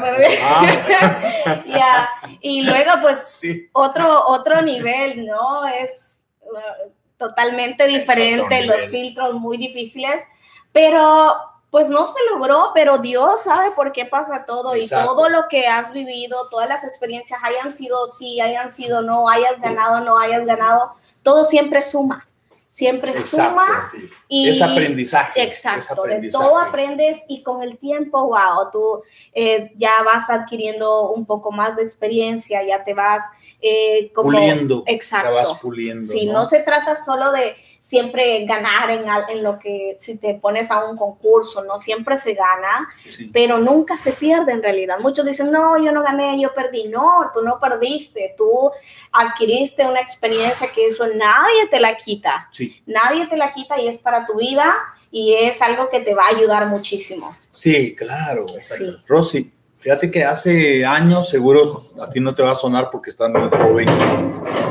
ah. 0.44 2.10
Y 2.42 2.64
luego, 2.64 2.92
pues, 3.02 3.42
otro, 3.72 4.26
otro 4.28 4.62
nivel, 4.62 5.26
¿no? 5.26 5.66
Es 5.66 6.26
uh, 6.42 6.90
totalmente 7.18 7.88
diferente, 7.88 8.66
los 8.66 8.82
filtros 8.88 9.34
muy 9.36 9.58
difíciles, 9.58 10.24
pero 10.72 11.36
pues 11.70 11.90
no 11.90 12.06
se 12.06 12.20
logró, 12.30 12.72
pero 12.74 12.98
Dios 12.98 13.44
sabe 13.44 13.72
por 13.72 13.94
qué 13.94 14.06
pasa 14.06 14.46
todo 14.46 14.76
y 14.76 14.90
todo 14.90 15.30
lo 15.30 15.48
que 15.48 15.68
has 15.68 15.94
vivido, 15.94 16.50
todas 16.50 16.68
las 16.68 16.84
experiencias, 16.84 17.40
hayan 17.44 17.72
sido 17.72 18.08
sí, 18.08 18.42
hayan 18.42 18.70
sido 18.72 19.02
no, 19.02 19.30
hayas 19.30 19.62
ganado, 19.62 20.02
no 20.02 20.18
hayas 20.18 20.46
ganado, 20.46 20.96
todo 21.24 21.46
siempre 21.46 21.82
suma 21.82 22.28
siempre 22.72 23.16
suma 23.18 23.92
y 24.30 24.48
es 24.48 24.62
aprendizaje. 24.62 25.44
Exacto, 25.44 26.04
de 26.04 26.30
todo 26.32 26.58
aprendes 26.58 27.22
y 27.28 27.44
con 27.44 27.62
el 27.62 27.78
tiempo, 27.78 28.28
wow, 28.28 28.72
tú 28.72 29.04
eh, 29.34 29.74
ya 29.76 30.02
vas 30.04 30.30
adquiriendo 30.30 31.12
un 31.12 31.26
poco 31.26 31.52
más 31.52 31.76
de 31.76 31.84
experiencia, 31.84 32.66
ya 32.66 32.84
te 32.84 32.94
vas 32.94 33.24
eh, 33.62 34.10
como, 34.16 34.32
puliendo. 34.32 34.84
Exacto. 34.88 35.28
Te 35.28 35.36
vas 35.36 35.54
puliendo. 35.56 36.02
Sí, 36.02 36.26
¿no? 36.26 36.46
se 36.46 36.62
trata 36.62 36.96
solo 36.96 37.34
de 37.34 37.56
siempre 37.82 38.46
ganar 38.46 38.92
en, 38.92 39.04
en, 39.30 39.44
lo 39.44 39.58
que 39.58 39.98
si 40.00 40.18
te 40.18 40.36
pones 40.36 40.70
a 40.70 40.86
un 40.86 40.96
concurso, 40.96 41.64
no 41.64 41.80
siempre 41.80 42.16
se 42.18 42.36
gana, 42.36 42.88
pero 43.34 43.58
nunca 43.58 43.98
se 43.98 44.14
pierde 44.14 44.52
en 44.52 44.62
realidad. 44.62 45.00
Muchos 45.00 45.26
dicen, 45.26 45.52
no, 45.52 45.84
yo 45.84 45.92
no 45.92 46.04
gané, 46.04 46.40
yo 46.40 46.54
perdí. 46.54 46.88
No, 46.88 47.30
tú 47.34 47.42
no 47.42 47.60
perdiste, 47.60 48.36
tú 48.38 48.72
adquiriste 49.12 49.86
una 49.86 50.00
experiencia 50.00 50.72
que 50.72 50.88
eso 50.88 51.08
nadie 51.08 51.68
te 51.70 51.80
la 51.80 51.98
quita. 51.98 52.50
Nadie 52.86 53.26
te 53.28 53.36
la 53.36 53.52
quita 53.52 53.82
y 53.82 53.88
es 53.88 53.98
para 53.98 54.28
tu 54.28 54.38
vida 54.38 54.74
y 55.10 55.34
es 55.34 55.60
algo 55.62 55.90
que 55.90 56.02
te 56.02 56.14
va 56.14 56.26
a 56.26 56.36
ayudar 56.36 56.68
muchísimo. 56.68 57.36
Sí, 57.50 57.96
claro. 57.96 58.46
Sí. 58.60 58.96
Rosy, 59.08 59.52
Fíjate 59.82 60.12
que 60.12 60.24
hace 60.24 60.86
años, 60.86 61.28
seguro 61.28 61.82
a 62.00 62.08
ti 62.08 62.20
no 62.20 62.36
te 62.36 62.44
va 62.44 62.52
a 62.52 62.56
sonar 62.56 62.90
porque 62.92 63.10
estás 63.10 63.32
muy 63.32 63.50
joven, 63.50 63.90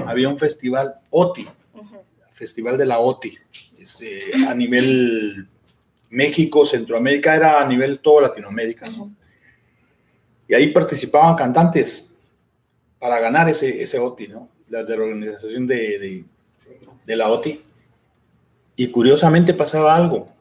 había 0.07 0.29
un 0.29 0.39
festival 0.39 1.01
OTI. 1.11 1.49
Festival 2.41 2.79
de 2.79 2.87
la 2.87 2.99
OTI, 3.01 3.39
es, 3.79 4.01
eh, 4.01 4.33
a 4.49 4.55
nivel 4.55 5.47
México, 6.09 6.65
Centroamérica, 6.65 7.35
era 7.37 7.61
a 7.61 7.67
nivel 7.67 7.99
todo 8.01 8.23
Latinoamérica. 8.23 8.89
¿no? 8.89 9.13
Y 10.49 10.55
ahí 10.55 10.73
participaban 10.73 11.37
cantantes 11.37 12.31
para 12.99 13.21
ganar 13.21 13.47
ese, 13.51 13.83
ese 13.83 13.99
OTI, 13.99 14.29
¿no? 14.29 14.49
La 14.71 14.83
de 14.85 14.97
la 14.97 15.03
organización 15.05 15.67
de, 15.67 15.77
de- 15.99 16.25
de 17.05 17.17
la 17.17 17.29
OTI. 17.29 17.61
Y 18.77 18.89
curiosamente 18.91 19.53
pasaba 19.53 19.95
algo. 19.95 20.33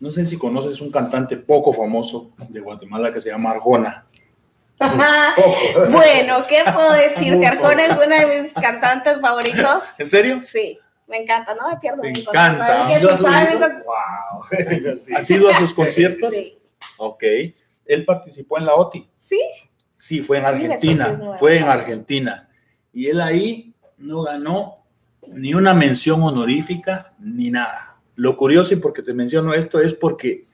No 0.00 0.10
sé 0.10 0.26
si 0.26 0.36
conoces 0.36 0.80
un 0.80 0.90
cantante 0.90 1.36
poco 1.36 1.72
famoso 1.72 2.32
de 2.48 2.58
Guatemala 2.58 3.12
que 3.12 3.20
se 3.20 3.30
llama 3.30 3.52
Arjona. 3.52 4.04
Bueno, 5.90 6.44
¿qué 6.48 6.62
puedo 6.74 6.92
decir? 6.92 7.36
Muy 7.36 7.46
Arjona 7.46 7.86
es 7.86 7.92
uno 7.96 8.16
de 8.28 8.42
mis 8.42 8.52
cantantes 8.52 9.20
favoritos. 9.20 9.84
¿En 9.98 10.10
serio? 10.10 10.40
Sí, 10.42 10.78
me 11.06 11.18
encanta, 11.18 11.54
no 11.54 11.68
me 11.70 11.76
pierdo. 11.76 12.02
Mi 12.02 12.08
encanta. 12.08 12.90
Es 12.90 12.96
que 12.98 13.02
¿Yo 13.02 13.16
tú 13.16 13.22
sabes, 13.22 13.60
has 13.60 13.84
Wow. 13.84 14.98
Sí. 15.00 15.14
¿Has 15.14 15.30
ido 15.30 15.48
a 15.48 15.54
sus 15.54 15.72
conciertos? 15.72 16.34
Sí, 16.34 16.58
Ok. 16.98 17.22
Él 17.84 18.04
participó 18.04 18.58
en 18.58 18.66
la 18.66 18.74
OTI. 18.74 19.08
sí, 19.16 19.40
Sí, 19.98 20.20
fue 20.22 20.38
en 20.38 20.44
sí 20.44 20.48
Argentina. 20.48 21.20
fue 21.38 21.58
en 21.58 21.68
Argentina. 21.68 22.48
Y 22.92 23.06
él 23.06 23.20
ahí 23.20 23.74
no 23.96 24.22
ganó 24.22 24.84
ni 25.26 25.54
una 25.54 25.74
mención 25.74 26.22
honorífica 26.22 27.14
ni 27.18 27.50
nada. 27.50 27.96
Lo 28.14 28.36
curioso, 28.36 28.74
y 28.74 28.76
porque 28.76 29.02
te 29.02 29.14
menciono 29.14 29.54
esto, 29.54 29.80
es 29.80 29.94
porque 29.94 30.46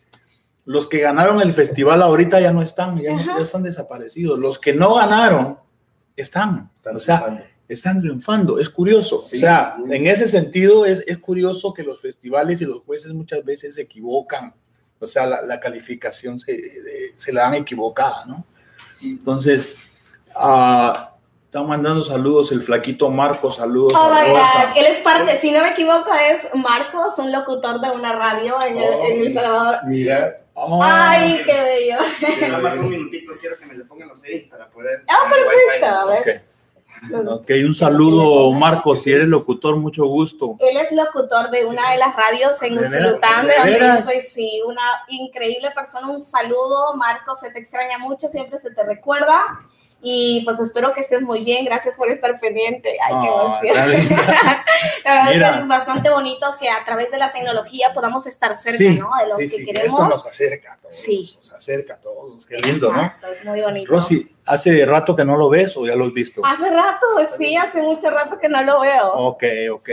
los 0.64 0.88
que 0.88 1.00
ganaron 1.00 1.40
el 1.40 1.52
festival 1.52 2.02
ahorita 2.02 2.40
ya 2.40 2.52
no 2.52 2.62
están, 2.62 3.00
ya, 3.00 3.36
están 3.40 3.62
desaparecidos. 3.64 4.38
Los 4.38 4.58
que 4.58 4.74
no 4.74 4.94
ganaron 4.94 5.58
están. 6.16 6.70
Están 6.76 6.96
o 6.96 7.00
sea. 7.00 7.44
Están 7.72 8.00
triunfando. 8.00 8.58
Es 8.58 8.68
curioso. 8.68 9.22
Sí. 9.22 9.36
O 9.36 9.40
sea, 9.40 9.76
en 9.88 10.06
ese 10.06 10.26
sentido 10.28 10.84
es, 10.86 11.02
es 11.06 11.18
curioso 11.18 11.72
que 11.74 11.82
los 11.82 12.00
festivales 12.00 12.60
y 12.60 12.64
los 12.66 12.80
jueces 12.80 13.12
muchas 13.12 13.44
veces 13.44 13.74
se 13.74 13.82
equivocan. 13.82 14.54
O 15.00 15.06
sea, 15.06 15.26
la, 15.26 15.42
la 15.42 15.58
calificación 15.60 16.38
se, 16.38 16.52
de- 16.52 17.12
se 17.16 17.32
la 17.32 17.42
dan 17.42 17.54
equivocada, 17.54 18.24
¿no? 18.26 18.44
Entonces, 19.02 19.74
ah, 20.34 21.14
están 21.44 21.66
mandando 21.66 22.02
saludos 22.04 22.52
el 22.52 22.62
flaquito 22.62 23.10
Marco, 23.10 23.50
saludos 23.50 23.92
Oh 23.96 24.12
a 24.12 24.22
my 24.22 24.28
Rosa. 24.30 24.66
God. 24.68 24.76
Él 24.78 24.86
es 24.86 24.98
parte, 25.00 25.36
si 25.38 25.50
no 25.50 25.60
me 25.62 25.70
equivoco, 25.70 26.10
es 26.14 26.48
Marcos, 26.54 27.18
un 27.18 27.32
locutor 27.32 27.80
de 27.80 27.90
una 27.90 28.12
radio 28.16 28.56
en, 28.64 28.76
el- 28.78 28.84
Oh, 28.94 29.04
en 29.06 29.20
El 29.20 29.26
sí. 29.28 29.32
Salvador. 29.34 29.78
Mira, 29.86 30.38
Oh, 30.54 30.80
Ay, 30.82 31.40
qué 31.46 31.62
bello. 31.62 31.96
Nada 32.42 32.58
más 32.58 32.76
un 32.76 32.90
minutito, 32.90 33.32
quiero 33.40 33.56
que 33.56 33.64
me 33.64 33.74
le 33.74 33.84
pongan 33.86 34.08
los 34.08 34.20
settings 34.20 34.48
para 34.48 34.68
poder. 34.68 35.02
Ah, 35.08 35.30
perfecto. 35.30 35.86
A 35.86 36.06
ver. 36.06 36.36
ok. 36.38 36.42
Ok, 37.10 37.50
un 37.66 37.74
saludo, 37.74 38.52
Marco, 38.52 38.94
si 38.94 39.12
eres 39.12 39.26
locutor, 39.26 39.76
mucho 39.76 40.06
gusto. 40.06 40.56
Él 40.60 40.76
es 40.76 40.92
locutor 40.92 41.50
de 41.50 41.64
una 41.64 41.90
de 41.90 41.98
las 41.98 42.14
radios 42.14 42.62
en. 42.62 42.78
Usulután, 42.78 43.46
¿De 43.46 43.52
de 43.52 43.58
donde 43.58 43.78
yo 43.78 44.02
soy, 44.02 44.20
sí, 44.20 44.62
una 44.66 44.82
increíble 45.08 45.70
persona. 45.72 46.08
Un 46.08 46.20
saludo, 46.20 46.94
Marcos, 46.96 47.40
se 47.40 47.50
te 47.50 47.58
extraña 47.58 47.98
mucho, 47.98 48.28
siempre 48.28 48.60
se 48.60 48.70
te 48.70 48.84
recuerda. 48.84 49.60
Y 50.04 50.42
pues 50.44 50.58
espero 50.58 50.92
que 50.92 51.00
estés 51.00 51.22
muy 51.22 51.44
bien. 51.44 51.64
Gracias 51.64 51.94
por 51.94 52.10
estar 52.10 52.40
pendiente. 52.40 52.96
Ay, 53.04 53.14
qué 53.22 53.28
emoción. 53.28 53.76
La 55.04 55.14
verdad 55.14 55.32
Mira. 55.32 55.48
es 55.48 55.54
que 55.54 55.60
es 55.60 55.68
bastante 55.68 56.10
bonito 56.10 56.46
que 56.60 56.68
a 56.68 56.84
través 56.84 57.10
de 57.12 57.18
la 57.18 57.30
tecnología 57.32 57.92
podamos 57.94 58.26
estar 58.26 58.56
cerca, 58.56 58.78
Sí, 58.78 58.98
¿no? 58.98 59.10
De 59.20 59.28
los 59.28 59.38
sí, 59.38 59.44
que 59.44 59.48
sí, 59.50 59.64
queremos. 59.64 59.86
esto 59.92 60.04
nos 60.08 60.26
acerca 60.26 60.72
a 60.72 60.76
todos. 60.78 60.96
Sí. 60.96 61.36
Nos 61.38 61.52
acerca 61.52 61.94
a 61.94 62.00
todos. 62.00 62.46
Qué 62.46 62.56
lindo, 62.58 62.92
¿no? 62.92 63.00
Exacto, 63.02 63.26
Es 63.28 63.44
muy 63.44 63.60
bonito. 63.60 63.92
Rosy, 63.92 64.34
¿hace 64.44 64.84
rato 64.86 65.14
que 65.14 65.24
no 65.24 65.36
lo 65.36 65.48
ves 65.48 65.76
o 65.76 65.86
ya 65.86 65.94
lo 65.94 66.04
has 66.06 66.12
visto? 66.12 66.44
Hace 66.44 66.68
rato, 66.68 67.06
sí, 67.38 67.56
hace 67.56 67.80
mucho 67.80 68.10
rato 68.10 68.38
que 68.40 68.48
no 68.48 68.60
lo 68.62 68.80
veo. 68.80 69.12
Ok, 69.12 69.44
ok. 69.72 69.88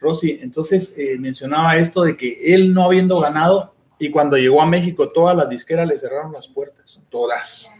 Rosy, 0.00 0.38
entonces 0.42 0.96
eh, 0.98 1.18
mencionaba 1.18 1.76
esto 1.76 2.02
de 2.02 2.16
que 2.16 2.54
él 2.54 2.72
no 2.74 2.84
habiendo 2.84 3.20
ganado 3.20 3.74
y 3.98 4.10
cuando 4.10 4.36
llegó 4.38 4.62
a 4.62 4.66
México 4.66 5.10
todas 5.10 5.36
las 5.36 5.48
disqueras 5.48 5.86
le 5.86 5.98
cerraron 5.98 6.32
las 6.32 6.48
puertas, 6.48 7.04
todas. 7.10 7.70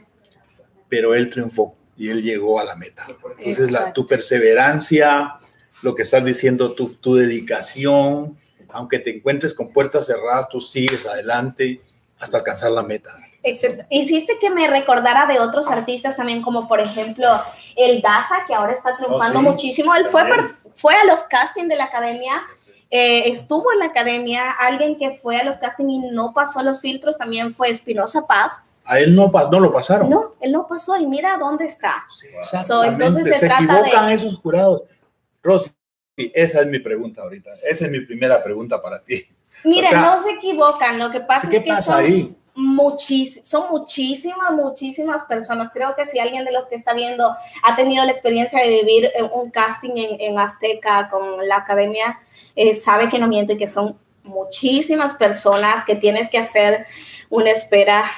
Pero 0.91 1.15
él 1.15 1.31
triunfó 1.31 1.75
y 1.97 2.11
él 2.11 2.23
llegó 2.23 2.61
a 2.61 2.65
la 2.65 2.77
meta. 2.77 3.07
Entonces 3.39 3.71
la, 3.71 3.93
tu 3.95 4.07
perseverancia, 4.07 5.37
lo 5.83 5.95
que 5.95 6.03
estás 6.03 6.23
diciendo, 6.25 6.73
tu, 6.73 6.95
tu 6.95 7.15
dedicación, 7.15 8.39
aunque 8.69 8.99
te 8.99 9.17
encuentres 9.17 9.55
con 9.55 9.73
puertas 9.73 10.07
cerradas, 10.07 10.49
tú 10.49 10.61
sigues 10.61 11.07
adelante 11.07 11.81
hasta 12.19 12.37
alcanzar 12.39 12.71
la 12.73 12.83
meta. 12.83 13.17
Excepto, 13.43 13.85
hiciste 13.89 14.37
que 14.39 14.51
me 14.51 14.69
recordara 14.69 15.25
de 15.27 15.41
otros 15.41 15.69
artistas 15.71 16.17
también, 16.19 16.43
como 16.43 16.69
por 16.69 16.79
ejemplo 16.81 17.27
el 17.75 18.03
Daza, 18.03 18.45
que 18.47 18.55
ahora 18.55 18.75
está 18.75 18.97
triunfando 18.99 19.39
Oh, 19.39 19.43
sí. 19.43 19.49
muchísimo. 19.49 19.95
Él 19.95 20.07
fue, 20.11 20.27
per- 20.27 20.51
fue 20.75 20.95
a 20.95 21.05
los 21.07 21.23
castings 21.23 21.69
de 21.69 21.77
la 21.77 21.85
academia, 21.85 22.43
eh, 22.91 23.31
estuvo 23.31 23.73
en 23.73 23.79
la 23.79 23.87
academia. 23.87 24.51
Alguien 24.51 24.99
que 24.99 25.13
fue 25.23 25.39
a 25.39 25.45
los 25.45 25.57
castings 25.57 25.91
y 25.91 25.99
no 26.11 26.33
pasó 26.35 26.63
los 26.63 26.81
filtros 26.81 27.17
también 27.17 27.53
fue 27.55 27.71
Espinosa 27.71 28.27
Paz. 28.27 28.61
A 28.85 28.99
él 28.99 29.15
no, 29.15 29.31
no 29.51 29.61
lo 29.61 29.73
pasaron. 29.73 30.11
No, 30.11 30.35
él 30.41 30.53
no 30.53 30.67
pasó 30.67 30.97
y 30.97 31.07
mira 31.07 31.37
dónde 31.39 31.67
está. 31.67 32.05
Sí, 32.09 32.27
exactamente. 32.37 33.05
entonces 33.07 33.33
se 33.35 33.39
se, 33.41 33.47
trata 33.47 33.63
equivocan 33.65 34.07
de- 34.09 34.15
esos 34.15 34.37
jurados. 34.39 34.83
Rosy, 35.43 35.71
esa 36.17 36.61
es 36.61 36.67
mi 36.67 36.79
pregunta 36.81 37.23
ahorita. 37.23 37.51
Esa 37.63 37.85
es 37.87 37.91
mi 37.91 38.01
primera 38.01 38.43
pregunta 38.43 38.81
para 38.83 39.03
ti. 39.03 39.25
Mira, 39.65 39.89
O 39.89 39.91
sea, 39.91 40.01
no 40.03 40.23
se 40.23 40.31
equivocan. 40.33 40.99
Lo 40.99 41.11
que 41.11 41.21
pasa 41.21 41.49
¿Qué 41.49 41.59
es 41.59 41.63
que 41.65 41.69
pasa 41.69 41.93
son 41.97 42.05
ahí? 42.05 42.37
muchis- 42.57 43.43
son 43.45 43.71
muchísimas, 43.71 44.53
muchísimas 44.53 45.23
personas. 45.25 45.71
Creo 45.73 45.95
que 45.95 46.05
si 46.07 46.19
alguien 46.19 46.45
de 46.45 46.53
los 46.53 46.67
que 46.67 46.75
está 46.75 46.93
viendo 46.95 47.31
ha 47.63 47.77
tenido 47.77 48.05
la 48.05 48.11
experiencia 48.13 48.61
de 48.61 48.69
vivir 48.83 49.11
un 49.33 49.51
casting 49.51 49.93
en, 49.97 50.21
en 50.21 50.39
Azteca 50.39 51.09
con 51.11 51.47
la 51.47 51.59
academia, 51.59 52.19
eh, 52.57 52.75
sabe 52.75 53.09
que 53.09 53.19
no 53.19 53.29
miento 53.29 53.53
y 53.53 53.59
que 53.59 53.69
son 53.69 53.97
muchísimas 54.25 55.15
personas 55.15 55.85
que 55.85 55.95
tienes 55.97 56.29
que 56.29 56.39
hacer 56.39 56.87
una 57.29 57.51
espera 57.51 58.11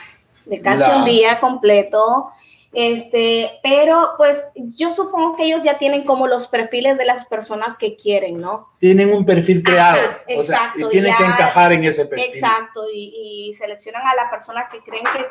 de 0.46 0.60
casi 0.60 0.88
La- 0.88 0.96
un 0.98 1.04
día 1.04 1.40
completo. 1.40 2.30
Este, 2.74 3.50
pero 3.62 4.12
pues 4.16 4.50
yo 4.54 4.92
supongo 4.92 5.36
que 5.36 5.44
ellos 5.44 5.60
ya 5.60 5.76
tienen 5.76 6.04
como 6.04 6.26
los 6.26 6.48
perfiles 6.48 6.96
de 6.96 7.04
las 7.04 7.26
personas 7.26 7.76
que 7.76 7.96
quieren, 7.96 8.38
¿no? 8.38 8.70
Tienen 8.78 9.12
un 9.12 9.26
perfil 9.26 9.62
creado. 9.62 9.98
Ajá, 10.00 10.20
o 10.38 10.42
sea, 10.42 10.56
exacto, 10.56 10.86
y 10.86 10.88
tienen 10.88 11.14
que 11.14 11.22
encajar 11.24 11.72
en 11.72 11.84
ese 11.84 12.06
perfil. 12.06 12.26
Exacto, 12.32 12.84
y, 12.90 13.48
y 13.50 13.54
seleccionan 13.54 14.06
a 14.06 14.14
la 14.14 14.30
persona 14.30 14.68
que 14.72 14.80
creen 14.80 15.04
que, 15.04 15.26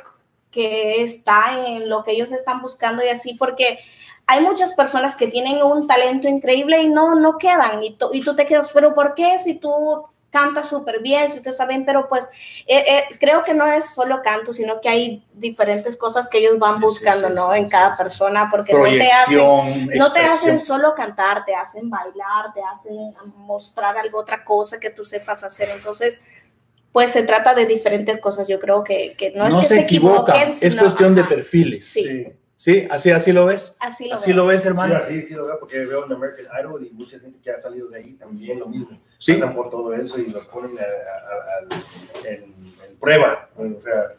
que 0.52 1.02
está 1.02 1.56
en 1.66 1.90
lo 1.90 2.04
que 2.04 2.12
ellos 2.12 2.32
están 2.32 2.62
buscando 2.62 3.04
y 3.04 3.10
así, 3.10 3.34
porque 3.34 3.80
hay 4.28 4.42
muchas 4.42 4.74
personas 4.74 5.16
que 5.16 5.28
tienen 5.28 5.64
un 5.64 5.88
talento 5.88 6.28
increíble 6.28 6.80
y 6.84 6.90
no, 6.90 7.16
no 7.16 7.40
quedan, 7.40 7.82
y, 7.82 7.98
y 8.14 8.22
tú 8.22 8.36
te 8.36 8.46
quedas, 8.46 8.70
pero 8.72 8.94
¿por 8.94 9.16
qué? 9.16 9.40
Si 9.40 9.56
tú 9.56 10.06
cantas 10.32 10.70
súper 10.70 11.02
bien, 11.02 11.30
si 11.30 11.42
tú 11.42 11.50
estás 11.50 11.68
bien, 11.68 11.86
pero 11.86 12.08
pues 12.10 12.30
eh, 12.66 12.84
eh, 12.88 13.04
creo 13.20 13.44
que 13.44 13.54
no 13.54 13.66
es 13.72 13.94
solo 13.94 14.22
canto, 14.24 14.52
sino 14.54 14.80
que 14.82 14.90
hay 14.90 15.24
diferentes 15.34 15.98
cosas 15.98 16.28
que 16.30 16.38
ellos 16.40 16.58
van 16.58 16.76
Sí, 16.76 16.80
sí, 16.80 16.86
buscando, 16.86 17.28
sí, 17.28 17.34
¿no? 17.36 17.52
sí, 17.52 17.58
en 17.60 17.66
sí, 17.66 17.72
cada 17.72 17.94
sí. 17.96 18.02
persona, 18.02 18.48
porque 18.50 18.74
no 18.74 18.84
te 18.86 19.12
hacen 19.12 19.88
no 19.98 20.14
te 20.14 20.20
hacen 20.22 20.60
solo 20.60 20.96
cantar, 20.96 21.44
te 21.46 21.54
hacen 21.54 21.90
bailar, 21.90 22.54
te 22.54 22.62
hacen 22.64 23.14
mostrar 23.40 23.98
algo, 23.98 24.20
otra 24.20 24.44
cosa 24.44 24.80
que 24.80 24.90
tú 24.90 25.04
sepas 25.04 25.44
hacer. 25.44 25.70
Entonces, 25.76 26.22
pues 26.94 27.12
se 27.12 27.24
trata 27.24 27.54
de 27.54 27.66
diferentes 27.66 28.20
cosas. 28.20 28.48
Yo 28.48 28.60
creo 28.60 28.84
que, 28.84 29.16
que 29.18 29.32
no, 29.32 29.48
No, 29.50 29.60
es 29.60 29.68
que 29.68 29.76
se, 29.76 29.82
equivocan, 29.82 30.36
equivoquen, 30.36 30.50
es 30.50 30.74
sino- 30.74 30.82
cuestión 30.84 31.14
de 31.16 31.24
perfiles. 31.26 31.88
Sí. 31.88 32.28
Sí. 32.62 32.82
Sí, 32.82 32.88
así, 32.92 33.10
así 33.12 33.32
lo 33.32 33.46
ves. 33.48 33.76
Así 33.80 34.08
lo 34.08 34.16
Así 34.16 34.28
veo. 34.32 34.38
lo 34.38 34.46
ves, 34.48 34.62
Sí, 34.62 34.68
hermano. 34.68 34.96
así 34.98 35.22
sí 35.24 35.34
lo 35.34 35.46
veo 35.48 35.60
porque 35.60 35.80
veo 35.80 36.06
en 36.06 36.14
American 36.14 36.46
Idol 36.62 36.86
y 36.86 36.92
mucha 36.92 37.18
gente 37.20 37.40
que 37.44 37.50
ha 37.52 37.58
salido 37.60 37.88
de 37.90 37.98
ahí 37.98 38.14
también 38.14 38.60
lo 38.60 38.68
mismo. 38.68 39.00
Sí. 39.18 39.34
Pasan 39.34 39.56
por 39.56 39.70
todo 39.70 39.94
eso 39.94 40.20
y 40.20 40.28
los 40.30 40.46
ponen 40.48 40.78
a- 40.78 40.82
a- 40.84 41.76
a- 41.76 42.28
en, 42.30 42.44
en 42.88 42.98
prueba. 43.00 43.50
O 43.58 43.82
sea, 43.82 44.14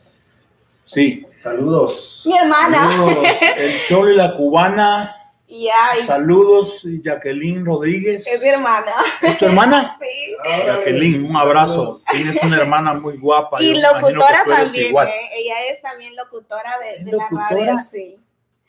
Sí. 0.84 1.24
saludos. 1.40 2.22
Mi 2.26 2.36
hermana. 2.36 2.90
Saludos, 2.90 3.26
el 3.56 3.72
Cholo 3.86 4.10
y 4.10 4.16
la 4.16 4.34
cubana. 4.34 5.16
Y 5.52 5.68
ay, 5.68 6.00
Saludos, 6.00 6.82
Jacqueline 7.02 7.62
Rodríguez. 7.66 8.26
es 8.26 8.42
mi 8.42 8.48
hermana. 8.48 8.92
¿Es 9.20 9.36
tu 9.36 9.44
hermana? 9.44 9.94
Sí. 10.00 10.34
Jacqueline, 10.66 11.26
un 11.26 11.36
abrazo. 11.36 12.00
Tienes 12.10 12.42
una 12.42 12.56
hermana 12.56 12.94
muy 12.94 13.18
guapa. 13.18 13.62
Y 13.62 13.74
yo 13.74 13.80
locutora 13.92 14.44
también. 14.46 14.96
¿eh? 14.96 15.30
Ella 15.36 15.54
es 15.70 15.82
también 15.82 16.16
locutora 16.16 16.78
de, 16.82 16.90
¿Es 16.94 17.04
de 17.04 17.12
la 17.12 17.18
locutora? 17.30 17.66
radio, 17.74 17.78
sí. 17.88 18.16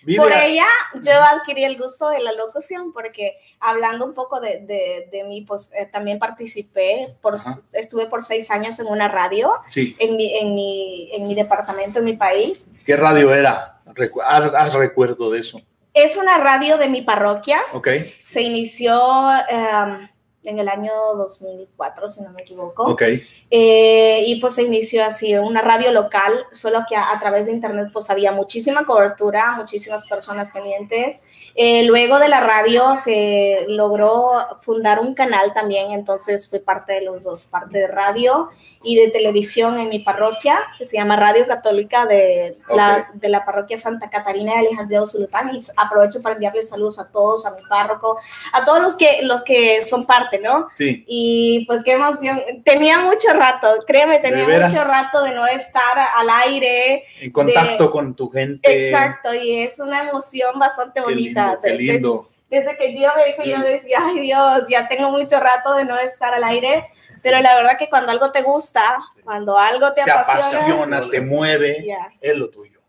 Vive 0.05 0.21
Por 0.21 0.31
ella 0.33 0.65
yo 1.01 1.11
adquirí 1.31 1.63
el 1.63 1.77
gusto 1.77 2.09
de 2.09 2.19
la 2.19 2.31
locución 2.33 2.91
porque 2.93 3.37
hablando 3.59 4.05
un 4.05 4.13
poco 4.13 4.39
de, 4.39 4.59
de, 4.61 5.07
de 5.11 5.23
mí, 5.23 5.41
pues 5.41 5.71
eh, 5.73 5.85
también 5.85 6.19
participé, 6.19 7.15
por, 7.21 7.35
Ajá. 7.35 7.59
estuve 7.73 8.07
por 8.07 8.23
seis 8.23 8.51
años 8.51 8.79
en 8.79 8.87
una 8.87 9.07
radio 9.07 9.53
Sí. 9.69 9.95
en 9.99 10.15
mi, 10.17 10.37
en 10.37 10.55
mi, 10.55 11.09
en 11.13 11.27
mi 11.27 11.35
departamento, 11.35 11.99
en 11.99 12.05
mi 12.05 12.13
país. 12.17 12.67
¿Qué 12.85 12.97
radio 12.97 13.33
era? 13.33 13.79
Recu- 13.87 14.21
haz, 14.25 14.53
haz 14.53 14.73
recuerdo 14.73 15.31
de 15.31 15.39
eso. 15.39 15.61
Es 15.93 16.17
una 16.17 16.37
radio 16.39 16.77
de 16.77 16.89
mi 16.89 17.01
parroquia, 17.03 17.59
Ok. 17.73 17.87
se 18.25 18.41
inició, 18.41 19.29
em, 19.47 20.09
en 20.43 20.59
el 20.59 20.69
año 20.69 20.91
2004, 21.17 22.09
si 22.09 22.21
no 22.21 22.31
me 22.31 22.41
equivoco. 22.41 22.83
Ok. 22.83 23.03
Eh, 23.49 24.23
y 24.27 24.39
pues 24.39 24.55
se 24.55 24.63
inició 24.63 25.05
así, 25.05 25.35
una 25.35 25.61
radio 25.61 25.91
local, 25.91 26.33
solo 26.51 26.81
que 26.87 26.95
a, 26.95 27.11
a, 27.11 27.19
través 27.19 27.45
de 27.45 27.53
internet 27.53 27.89
pues 27.93 28.09
había 28.09 28.31
muchísima 28.31 28.85
cobertura, 28.85 29.55
muchísimas 29.57 30.05
personas 30.07 30.49
pendientes. 30.49 31.17
Eh, 31.55 31.83
luego 31.83 32.17
de 32.19 32.29
la 32.29 32.39
radio 32.39 32.95
se 32.95 33.65
logró 33.67 34.31
fundar 34.61 34.99
un 34.99 35.13
canal 35.13 35.53
también, 35.53 35.91
entonces 35.91 36.49
fui 36.49 36.59
parte 36.59 36.93
de 36.93 37.01
los 37.01 37.23
dos, 37.23 37.45
parte 37.45 37.77
de 37.77 37.87
radio 37.87 38.49
y 38.81 38.95
de 38.95 39.11
televisión 39.11 39.79
en 39.79 39.89
mi 39.89 39.99
parroquia, 39.99 40.59
que 40.77 40.85
se 40.85 40.97
llama 40.97 41.15
Radio 41.15 41.45
Católica 41.45 42.05
de, 42.05 42.57
la, 42.69 43.11
de 43.13 43.29
la 43.29 43.45
parroquia 43.45 43.77
Santa 43.77 44.09
Catarina 44.09 44.53
de 44.53 44.59
Alejandría 44.59 45.05
Zulután. 45.05 45.55
Y 45.55 45.59
aprovecho 45.77 46.21
para 46.21 46.35
enviarles 46.35 46.69
saludos 46.69 46.99
a 46.99 47.11
todos, 47.11 47.45
a 47.45 47.51
mi 47.51 47.61
párroco, 47.69 48.17
a 48.51 48.65
todos 48.65 48.81
los 48.81 48.95
que, 48.95 49.19
los 49.23 49.43
que 49.43 49.81
son 49.83 50.05
parte, 50.05 50.39
¿no? 50.39 50.67
Sí. 50.73 51.03
Y 51.07 51.65
pues 51.67 51.81
qué 51.83 51.93
emoción. 51.93 52.41
Tenía 52.63 52.99
mucho 52.99 53.31
rato, 53.33 53.67
créeme, 53.85 54.19
tenía 54.19 54.47
mucho 54.47 54.83
rato 54.83 55.21
de 55.23 55.35
no 55.35 55.45
estar 55.45 55.97
al 56.17 56.29
aire. 56.47 57.03
En 57.21 57.31
contacto 57.31 57.91
con 57.91 58.15
tu 58.15 58.29
gente. 58.29 58.87
Exacto, 58.87 59.33
y 59.33 59.61
es 59.61 59.79
una 59.79 60.09
emoción 60.09 60.57
bastante 60.57 60.99
bonita. 60.99 61.42
Qué 61.61 61.69
Desde- 61.69 61.83
lindo. 61.83 62.29
Desde, 62.49 62.77
que 62.77 62.93
yo 62.99 63.09
me 63.15 63.25
dijo, 63.25 63.43
Sí. 63.43 63.49
yo 63.49 63.59
decía, 63.61 63.97
ay 64.01 64.19
Dios, 64.19 64.63
ya 64.69 64.87
tengo 64.87 65.09
mucho 65.09 65.39
rato 65.39 65.73
de 65.75 65.85
no 65.85 65.97
estar 65.97 66.33
al 66.33 66.43
aire. 66.43 66.85
Pero 67.23 67.39
la 67.39 67.55
verdad 67.55 67.77
que 67.79 67.89
cuando 67.89 68.11
algo 68.11 68.31
te 68.31 68.41
gusta, 68.43 68.97
cuando 69.23 69.57
algo 69.57 69.93
te, 69.93 70.03
Te 70.03 70.11
apasiona, 70.11 70.65
apasiona, 70.97 71.09
te 71.09 71.21
mueve, 71.21 71.83
ya. 71.85 72.11
es 72.21 72.35
lo 72.37 72.49
tuyo. 72.49 72.79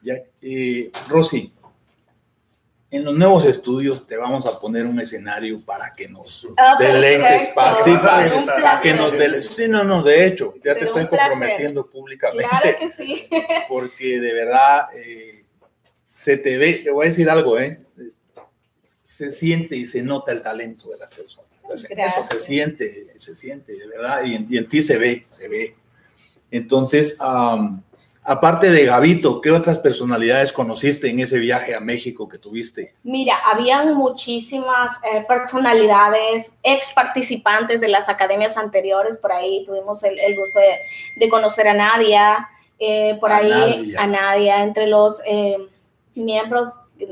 Ya, 0.00 0.14
eh, 0.40 0.90
Rosy, 1.08 1.52
en 2.90 3.04
los 3.04 3.14
nuevos 3.14 3.44
estudios 3.46 4.06
te 4.06 4.16
vamos 4.16 4.46
a 4.46 4.58
poner 4.58 4.84
un 4.86 4.98
escenario 5.00 5.58
para 5.64 5.94
que 5.94 6.08
nos 6.08 6.46
deleites, 6.78 7.22
perfecto. 7.48 7.54
para, 7.54 7.76
Sí, 7.76 7.90
para- 7.94 8.44
para 8.44 8.62
para 8.62 8.80
que 8.80 8.94
nos 8.94 9.12
dele- 9.12 9.40
Sí, 9.40 9.68
no, 9.68 9.84
no, 9.84 10.02
de 10.02 10.26
hecho, 10.26 10.54
ya 10.56 10.74
te 10.74 10.80
Será 10.80 10.84
estoy 10.86 11.06
comprometiendo 11.06 11.86
públicamente. 11.86 12.48
Claro 12.48 12.78
que 12.80 12.90
sí. 12.90 13.28
porque 13.68 14.18
de 14.20 14.32
verdad 14.34 14.88
eh, 14.94 15.41
se 16.12 16.36
te 16.36 16.58
ve, 16.58 16.80
te 16.84 16.90
voy 16.90 17.06
a 17.06 17.08
decir 17.10 17.28
algo, 17.30 17.58
¿eh? 17.58 17.80
Se 19.02 19.32
siente 19.32 19.76
y 19.76 19.86
se 19.86 20.02
nota 20.02 20.32
el 20.32 20.42
talento 20.42 20.90
de 20.90 20.98
las 20.98 21.10
personas. 21.10 21.46
Eso 21.70 22.24
se 22.24 22.38
siente, 22.40 23.14
se 23.16 23.34
siente, 23.34 23.72
de 23.72 23.86
verdad, 23.86 24.24
y 24.24 24.34
en, 24.34 24.46
y 24.50 24.58
en 24.58 24.68
ti 24.68 24.82
se 24.82 24.98
ve, 24.98 25.26
se 25.30 25.48
ve. 25.48 25.74
Entonces, 26.50 27.16
am, 27.18 27.82
aparte 28.22 28.70
de 28.70 28.84
Gavito, 28.84 29.40
¿qué 29.40 29.50
otras 29.50 29.78
personalidades 29.78 30.52
conociste 30.52 31.08
en 31.08 31.20
ese 31.20 31.38
viaje 31.38 31.74
a 31.74 31.80
México 31.80 32.28
que 32.28 32.36
tuviste? 32.36 32.92
Mira, 33.04 33.36
habían 33.46 33.94
muchísimas 33.94 34.92
eh, 35.04 35.24
personalidades, 35.26 36.52
ex 36.62 36.92
participantes 36.92 37.80
de 37.80 37.88
las 37.88 38.10
academias 38.10 38.58
anteriores, 38.58 39.16
por 39.16 39.32
ahí 39.32 39.64
tuvimos 39.64 40.02
el, 40.04 40.18
el 40.18 40.36
gusto 40.36 40.58
de, 40.58 40.76
de 41.16 41.28
conocer 41.30 41.68
a 41.68 41.74
Nadia, 41.74 42.48
eh, 42.78 43.16
por 43.18 43.32
A 43.32 43.38
ahí 43.38 43.48
Nadia. 43.48 44.02
a 44.02 44.06
Nadia, 44.06 44.62
entre 44.62 44.88
los 44.88 45.20
eh, 45.26 45.56
miembros, 46.14 46.68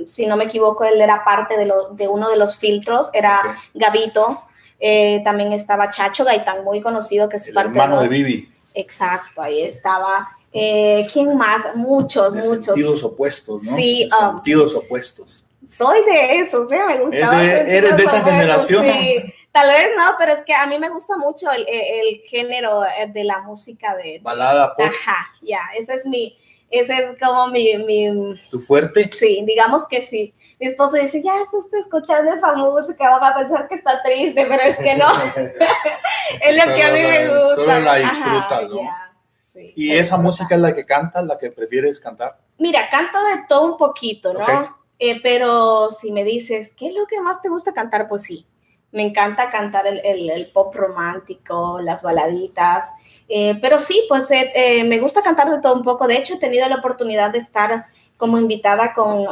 si 0.07 0.27
no 0.27 0.37
me 0.37 0.45
equivoco, 0.45 0.85
él 0.85 1.01
era 1.01 1.25
parte 1.25 1.57
de, 1.57 1.67
lo- 1.67 1.89
de 1.91 2.07
uno 2.09 2.29
de 2.29 2.37
los 2.37 2.59
filtros, 2.59 3.11
era 3.13 3.41
Ok. 3.41 3.57
Gavito, 3.75 4.43
eh, 4.79 5.21
también 5.25 5.53
estaba 5.53 5.91
Chacho 5.91 6.25
Gaitán, 6.25 6.65
muy 6.65 6.81
conocido, 6.81 7.29
que 7.29 7.37
es 7.37 7.47
El 7.49 7.55
parte 7.55 7.71
hermano 7.71 7.97
¿no? 7.97 8.03
de 8.03 8.09
Vivi, 8.09 8.49
Exacto, 8.75 9.43
ahí 9.43 9.63
estaba. 9.63 10.29
Eh, 10.53 11.07
¿Quién 11.13 11.37
más? 11.37 11.75
Muchos, 11.77 12.35
de 12.35 12.43
muchos. 12.43 12.65
sentidos 12.67 13.03
opuestos, 13.05 13.63
¿no? 13.65 13.75
Sí, 13.75 14.05
De 14.05 14.09
ah. 14.19 14.33
sentidos 14.35 14.75
opuestos. 14.75 15.47
Soy 15.69 16.05
de 16.05 16.39
eso, 16.41 16.67
sí, 16.69 16.75
me 16.75 16.99
gustaba. 17.01 17.43
Eres 17.43 17.67
de- 17.67 17.77
eres 17.77 17.97
de 17.97 18.03
esa 18.05 18.19
opuestos, 18.21 18.33
generación. 18.33 18.85
sí. 18.87 19.35
Tal 19.53 19.69
vez 19.69 19.89
no, 19.97 20.15
pero 20.17 20.33
es 20.33 20.43
que 20.43 20.55
a 20.55 20.65
mí 20.67 20.79
me 20.79 20.89
gusta 20.91 21.17
mucho 21.17 21.51
el, 21.51 21.67
el- 21.69 22.09
el 22.09 22.21
género 22.29 22.85
eh, 22.85 23.09
de 23.13 23.25
la 23.25 23.41
música 23.41 23.97
de... 23.97 24.21
Balada 24.23 24.75
pop, 24.77 24.87
Ajá, 24.87 25.27
ya, 25.43 25.59
ese 25.77 25.95
es 25.95 26.07
mi, 26.07 26.37
ese 26.71 26.95
es 26.95 27.19
como 27.19 27.49
mi, 27.49 27.77
mi, 27.79 28.35
tu 28.51 28.61
fuerte. 28.61 29.09
sí, 29.09 29.43
digamos 29.47 29.87
que 29.87 30.03
sí. 30.03 30.35
Mi 30.59 30.67
esposo 30.69 30.97
dice, 30.97 31.23
ya 31.23 31.35
está 31.37 31.79
escuchando 31.79 32.33
esa 32.33 32.53
música, 32.55 33.19
va 33.19 33.29
a 33.29 33.35
pensar 33.39 33.67
que 33.69 33.75
está 33.77 34.03
triste, 34.03 34.45
pero 34.47 34.63
es 34.63 34.77
que 34.79 34.95
no, 34.95 35.07
es 36.43 36.57
lo 36.67 36.75
que 36.75 36.83
a 36.83 36.93
mí 36.93 37.01
me 37.01 37.27
Solo 37.27 37.35
la- 37.35 37.39
gusta. 37.41 37.55
solo 37.57 37.81
la 37.81 37.93
Ajá, 37.95 38.01
disfrutas, 38.11 38.69
¿no? 38.71 38.77
ya, 38.83 39.13
sí, 39.53 39.73
¿Y 39.77 39.91
esa 39.93 40.01
disfruta. 40.01 40.23
música 40.23 40.55
es 40.55 40.61
la 40.61 40.75
que 40.75 40.87
cantas, 40.87 41.25
la 41.25 41.39
que 41.39 41.51
prefieres 41.51 42.01
cantar? 42.01 42.39
Mira, 42.59 42.89
canto 42.91 43.19
de 43.25 43.43
todo 43.49 43.73
un 43.73 43.77
poquito, 43.79 44.33
¿no? 44.35 44.41
Ok. 44.45 44.71
Eh, 44.99 45.19
pero 45.23 45.91
si 45.91 46.13
me 46.13 46.25
dices, 46.25 46.75
¿qué 46.77 46.89
es 46.89 46.95
lo 46.95 47.07
que 47.07 47.21
más 47.21 47.41
te 47.41 47.49
gusta 47.49 47.73
cantar? 47.73 48.07
Pues 48.07 48.23
sí, 48.25 48.47
me 48.93 49.03
encanta 49.03 49.51
cantar 49.51 49.87
el, 49.87 50.01
el- 50.05 50.29
el 50.31 50.47
pop 50.53 50.75
romántico, 50.75 51.81
las 51.81 52.03
baladitas. 52.03 52.91
Eh, 53.33 53.57
pero 53.63 53.79
sí, 53.79 54.03
pues 54.09 54.29
eh, 54.33 54.51
eh, 54.55 54.85
me 54.85 54.99
gusta 54.99 55.23
cantar 55.23 55.51
de 55.51 55.61
todo 55.61 55.75
un 55.75 55.83
poco. 55.83 56.09
De 56.09 56.17
hecho, 56.17 56.35
he 56.35 56.39
tenido 56.39 56.69
la 56.69 56.77
oportunidad 56.77 57.31
de 57.31 57.39
estar 57.39 57.87
como 58.17 58.39
invitada 58.39 58.93
con, 58.93 59.27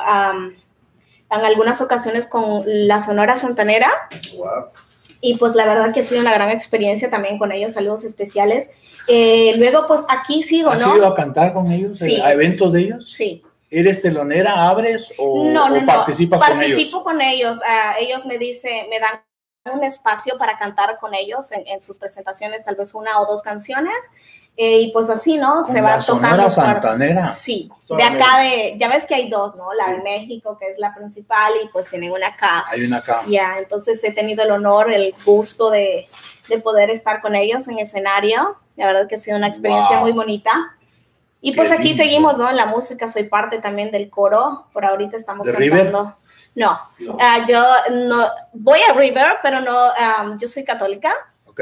en 1.30 1.44
algunas 1.44 1.80
ocasiones 1.80 2.26
con 2.26 2.62
la 2.64 3.00
Sonora 3.00 3.36
Santanera. 3.36 3.90
Wow. 4.36 4.66
Y 5.20 5.36
pues 5.36 5.54
la 5.56 5.66
verdad 5.66 5.92
que 5.92 6.00
ha 6.00 6.04
sido 6.04 6.20
una 6.20 6.32
gran 6.32 6.50
experiencia 6.50 7.10
también 7.10 7.38
con 7.38 7.50
ellos, 7.50 7.72
saludos 7.72 8.04
especiales. 8.04 8.70
Eh, 9.08 9.54
luego, 9.56 9.86
pues 9.88 10.04
aquí 10.08 10.42
sigo, 10.42 10.70
¿Has 10.70 10.86
¿no? 10.86 10.96
ido 10.96 11.06
a 11.06 11.14
cantar 11.14 11.52
con 11.52 11.72
ellos? 11.72 11.98
Sí. 11.98 12.20
¿A 12.20 12.32
eventos 12.32 12.72
de 12.72 12.80
ellos? 12.82 13.10
Sí. 13.10 13.42
¿Eres 13.70 14.00
telonera, 14.00 14.68
abres 14.68 15.12
o, 15.18 15.44
No, 15.50 15.68
no, 15.68 15.74
o 15.76 15.80
no. 15.80 15.86
participas 15.86 16.40
con 16.40 16.62
ellos? 16.62 16.72
Participo 16.72 17.02
con 17.02 17.20
ellos. 17.20 17.60
Ah, 17.66 17.96
ellos 17.98 18.24
me 18.26 18.38
dicen, 18.38 18.88
me 18.88 19.00
dan 19.00 19.20
un 19.70 19.84
espacio 19.84 20.36
para 20.38 20.56
cantar 20.58 20.98
con 20.98 21.14
ellos 21.14 21.52
en, 21.52 21.66
en 21.66 21.80
sus 21.80 21.98
presentaciones, 21.98 22.64
tal 22.64 22.76
vez 22.76 22.94
una 22.94 23.20
o 23.20 23.26
dos 23.26 23.42
canciones. 23.42 23.94
Eh, 24.56 24.80
y 24.80 24.92
pues 24.92 25.08
así, 25.08 25.36
¿no? 25.38 25.64
Se 25.66 25.74
Sonora 25.78 26.00
tocando. 26.04 26.50
Santanera. 26.50 27.28
Sí, 27.30 27.70
de 27.96 28.02
acá 28.02 28.40
de, 28.40 28.74
ya 28.76 28.88
ves 28.88 29.04
que 29.06 29.14
hay 29.14 29.28
dos, 29.30 29.54
¿no? 29.54 29.72
La 29.72 29.90
de 29.90 29.96
Sí. 29.98 30.02
México, 30.02 30.58
que 30.58 30.66
es 30.72 30.78
la 30.78 30.92
principal, 30.94 31.52
y 31.62 31.68
pues 31.68 31.88
tienen 31.90 32.10
una 32.10 32.28
acá. 32.28 32.64
Hay 32.68 32.82
una 32.84 32.96
acá. 32.96 33.22
Ya, 33.28 33.54
entonces 33.58 34.02
he 34.02 34.10
tenido 34.12 34.42
el 34.42 34.50
honor, 34.50 34.90
el 34.92 35.14
gusto 35.24 35.70
de, 35.70 36.08
de 36.48 36.58
poder 36.58 36.90
estar 36.90 37.20
con 37.20 37.36
ellos 37.36 37.68
en 37.68 37.78
escenario. 37.78 38.56
La 38.74 38.86
verdad 38.86 39.06
que 39.08 39.14
ha 39.14 39.18
sido 39.20 39.36
una 39.36 39.46
experiencia 39.46 39.96
Wow. 39.98 40.06
muy 40.06 40.12
bonita. 40.12 40.50
Y 41.40 41.52
Qué 41.52 41.56
pues 41.58 41.70
aquí 41.70 41.90
lindo. 41.90 42.02
seguimos, 42.02 42.36
¿no? 42.36 42.50
En 42.50 42.56
la 42.56 42.66
música 42.66 43.06
soy 43.06 43.24
parte 43.24 43.58
también 43.58 43.92
del 43.92 44.10
coro. 44.10 44.66
Por 44.72 44.84
ahorita 44.84 45.16
estamos 45.16 45.46
¿De 45.46 45.52
River? 45.52 45.92
No, 46.54 46.78
No. 46.98 47.16
ah, 47.20 47.44
yo 47.48 47.64
no 47.94 48.26
voy 48.52 48.80
a 48.88 48.92
River, 48.94 49.36
pero 49.42 49.60
no, 49.60 49.76
ah, 49.76 50.34
yo 50.38 50.48
soy 50.48 50.64
católica. 50.64 51.12
Ok. 51.46 51.60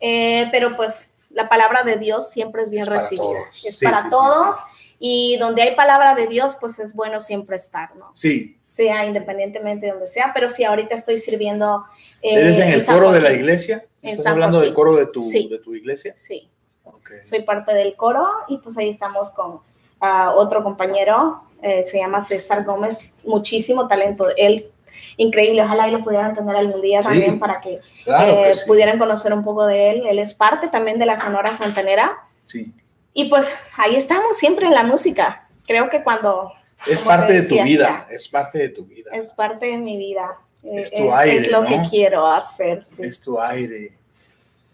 Eh, 0.00 0.48
pero 0.52 0.76
pues 0.76 1.14
la 1.30 1.48
palabra 1.48 1.82
de 1.82 1.96
Dios 1.96 2.30
siempre 2.30 2.62
es 2.62 2.70
bien 2.70 2.82
Es 2.82 2.88
recibida. 2.88 3.24
todos. 3.24 3.64
Es 3.64 3.78
Sí, 3.78 3.84
para 3.84 4.02
sí, 4.02 4.10
todos. 4.10 4.56
sí. 4.56 4.62
Y 4.98 5.36
donde 5.36 5.60
hay 5.60 5.74
palabra 5.74 6.14
de 6.14 6.26
Dios, 6.26 6.56
pues 6.58 6.78
es 6.78 6.94
bueno 6.94 7.20
siempre 7.20 7.56
estar, 7.56 7.94
¿no? 7.96 8.12
Sí. 8.14 8.56
Sea 8.64 9.04
independientemente 9.04 9.84
de 9.86 9.92
donde 9.92 10.08
sea, 10.08 10.30
pero 10.32 10.48
sí, 10.48 10.64
ahorita 10.64 10.94
estoy 10.94 11.18
sirviendo. 11.18 11.84
eh, 12.22 12.34
¿Eres 12.34 12.58
en 12.58 12.68
el 12.70 12.82
San 12.82 12.94
coro 12.94 13.12
de 13.12 13.20
la 13.20 13.32
iglesia? 13.32 13.84
¿Estás 14.00 14.24
San 14.24 14.32
hablando 14.34 14.60
del 14.60 14.72
coro 14.72 14.96
de 14.96 15.06
tu, 15.06 15.28
de 15.28 15.58
tu 15.62 15.74
iglesia? 15.74 16.14
Sí, 16.16 16.48
Ok. 16.84 17.10
soy 17.24 17.42
parte 17.42 17.74
del 17.74 17.94
coro 17.96 18.26
y 18.48 18.56
pues 18.58 18.78
ahí 18.78 18.88
estamos 18.88 19.30
con 19.32 19.60
ah, 20.00 20.32
otro 20.34 20.62
compañero, 20.62 21.42
eh, 21.62 21.84
se 21.84 21.98
llama 21.98 22.20
César 22.20 22.64
Gómez, 22.64 23.12
muchísimo 23.24 23.86
talento. 23.88 24.26
Él, 24.36 24.68
increíble, 25.16 25.62
ojalá 25.62 25.88
y 25.88 25.90
lo 25.92 26.02
pudieran 26.04 26.34
tener 26.34 26.54
algún 26.56 26.80
día 26.82 27.02
Sí. 27.02 27.08
también 27.08 27.38
para 27.38 27.60
que 27.60 27.80
Claro 28.04 28.32
eh, 28.44 28.48
que 28.48 28.54
sí. 28.54 28.60
pudieran 28.66 28.98
conocer 28.98 29.32
un 29.32 29.44
poco 29.44 29.66
de 29.66 29.90
él. 29.90 30.06
Él 30.08 30.18
es 30.18 30.34
parte 30.34 30.68
también 30.68 30.98
de 30.98 31.06
la 31.06 31.18
Sonora 31.18 31.52
Santanera. 31.54 32.18
Sí. 32.46 32.72
Y 33.14 33.28
pues 33.30 33.52
ahí 33.78 33.96
estamos 33.96 34.36
siempre 34.36 34.66
en 34.66 34.74
la 34.74 34.82
música. 34.84 35.48
Creo 35.66 35.88
que 35.90 36.02
cuando 36.02 36.52
Es 36.86 37.00
parte 37.02 37.32
de 37.32 37.42
tu 37.42 37.62
vida. 37.62 38.06
Es 38.10 38.28
parte 38.28 38.58
de 38.58 38.68
tu 38.68 38.84
vida. 38.84 39.10
es 39.14 39.32
parte 39.32 39.66
de 39.66 39.78
mi 39.78 39.96
vida, 39.96 40.36
eh, 40.62 40.82
Es 40.82 40.90
tu 40.92 41.12
aire, 41.14 41.36
es 41.36 41.50
lo 41.50 41.62
¿no? 41.62 41.68
que 41.68 41.80
quiero 41.88 42.26
hacer. 42.26 42.84
sí. 42.84 43.02
Es 43.04 43.20
tu 43.20 43.40
aire. 43.40 43.92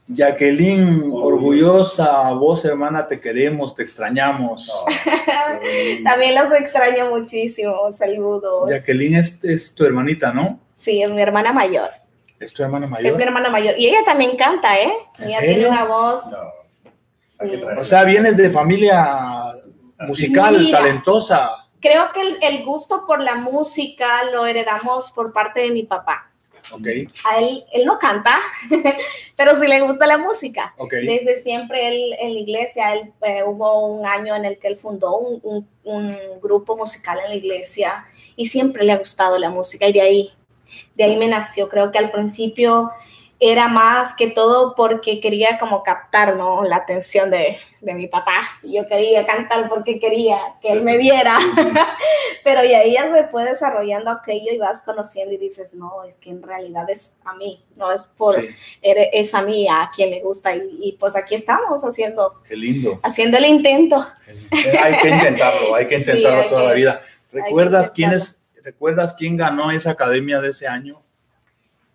Jacqueline, 0.08 1.10
orgullosa, 1.12 2.30
vos 2.32 2.64
hermana, 2.64 3.06
te 3.06 3.20
queremos, 3.20 3.74
te 3.74 3.82
extrañamos. 3.82 4.70
También 6.04 6.34
los 6.34 6.52
extraño 6.52 7.10
muchísimo. 7.10 7.92
Saludos. 7.92 8.70
Jacqueline 8.70 9.16
es, 9.16 9.42
es 9.44 9.74
tu 9.74 9.84
hermanita, 9.84 10.32
¿no? 10.32 10.58
Sí, 10.74 11.02
es 11.02 11.10
mi 11.10 11.22
hermana 11.22 11.52
mayor. 11.52 11.90
Es 12.40 12.52
tu 12.52 12.62
hermana 12.62 12.86
Es 12.86 12.90
mayor. 12.90 13.16
mi 13.16 13.22
hermana 13.22 13.50
mayor. 13.50 13.78
Y 13.78 13.86
ella 13.88 14.00
también 14.04 14.36
canta, 14.36 14.78
¿eh? 14.80 14.92
¿En 15.18 15.28
ella 15.28 15.38
serio? 15.40 15.54
tiene 15.54 15.68
una 15.68 15.84
voz. 15.84 16.24
No. 16.32 16.38
Sí. 17.24 17.62
O 17.78 17.84
sea, 17.84 18.04
vienes 18.04 18.36
de 18.36 18.50
familia 18.50 19.52
musical, 20.00 20.58
Mira. 20.58 20.78
talentosa. 20.78 21.50
Creo 21.80 22.12
que 22.12 22.20
el, 22.22 22.38
el 22.42 22.64
gusto 22.64 23.04
por 23.06 23.20
la 23.20 23.36
música 23.36 24.24
lo 24.32 24.46
heredamos 24.46 25.10
por 25.12 25.32
parte 25.32 25.60
de 25.60 25.70
mi 25.70 25.84
papá. 25.84 26.31
Ok, 26.72 26.86
A 27.24 27.38
él, 27.38 27.64
él 27.72 27.84
no 27.84 27.98
canta, 27.98 28.38
pero 29.36 29.54
sí 29.54 29.66
le 29.66 29.80
gusta 29.82 30.06
la 30.06 30.18
música. 30.18 30.74
ok. 30.78 30.92
Desde 31.04 31.36
siempre 31.36 31.88
él 31.88 32.14
en 32.18 32.34
la 32.34 32.40
iglesia, 32.40 32.94
él, 32.94 33.12
eh, 33.22 33.42
hubo 33.44 33.86
un 33.86 34.06
año 34.06 34.34
en 34.34 34.44
el 34.44 34.58
que 34.58 34.68
él 34.68 34.76
fundó 34.76 35.16
un, 35.18 35.40
un- 35.42 35.68
un 35.84 36.16
grupo 36.40 36.76
musical 36.76 37.18
en 37.24 37.30
la 37.30 37.34
iglesia 37.36 38.06
y 38.36 38.46
siempre 38.46 38.84
le 38.84 38.92
ha 38.92 38.98
gustado 38.98 39.36
la 39.38 39.50
música 39.50 39.86
y 39.88 39.92
de 39.92 40.00
ahí, 40.00 40.30
de 40.94 41.04
ahí 41.04 41.16
me 41.16 41.28
nació. 41.28 41.68
Creo 41.68 41.90
que 41.90 41.98
al 41.98 42.10
principio 42.10 42.90
era 43.44 43.66
más 43.66 44.14
que 44.14 44.28
todo 44.30 44.74
porque 44.76 45.18
quería 45.18 45.58
como 45.58 45.82
captar 45.82 46.36
¿no? 46.36 46.62
la 46.62 46.76
atención 46.76 47.28
de, 47.30 47.58
de 47.80 47.94
mi 47.94 48.06
papá. 48.06 48.40
Yo 48.62 48.86
quería 48.86 49.26
cantar 49.26 49.68
porque 49.68 49.98
quería 49.98 50.38
que 50.60 50.70
él 50.70 50.82
me 50.82 50.96
viera, 50.96 51.38
pero 52.44 52.64
y 52.64 52.72
ahí 52.74 52.92
ya 52.92 53.12
se 53.12 53.24
fue 53.28 53.44
desarrollando 53.44 54.10
aquello 54.10 54.52
y 54.52 54.58
vas 54.58 54.82
conociendo 54.82 55.34
y 55.34 55.38
dices, 55.38 55.74
no, 55.74 56.04
es 56.04 56.16
que 56.18 56.30
en 56.30 56.42
realidad 56.42 56.88
es 56.88 57.16
a 57.24 57.34
mí, 57.34 57.64
no 57.76 57.90
es 57.90 58.04
por, 58.04 58.34
Sí. 58.40 58.46
eres- 58.80 59.08
es 59.12 59.34
a 59.34 59.42
mí, 59.42 59.66
a 59.68 59.90
quien 59.94 60.10
le 60.10 60.20
gusta 60.20 60.54
y, 60.54 60.70
y 60.80 60.92
pues 60.92 61.16
aquí 61.16 61.34
estamos 61.34 61.82
haciendo, 61.82 62.42
Qué 62.46 62.56
lindo. 62.56 63.00
haciendo 63.02 63.38
el 63.38 63.46
intento. 63.46 64.06
Eh, 64.28 64.78
Hay 64.82 64.98
que 65.00 65.08
intentarlo, 65.10 65.74
hay 65.74 65.86
que 65.88 65.96
Sí, 66.00 66.10
intentarlo 66.10 66.42
hay 66.42 66.48
toda 66.48 66.60
que- 66.62 66.68
la 66.68 66.74
vida. 66.74 67.02
¿Recuerdas 67.32 67.90
quién 67.90 68.12
es, 68.12 68.38
recuerdas 68.62 69.14
quién 69.14 69.36
ganó 69.36 69.70
esa 69.70 69.90
academia 69.90 70.40
de 70.40 70.50
ese 70.50 70.68
año? 70.68 71.02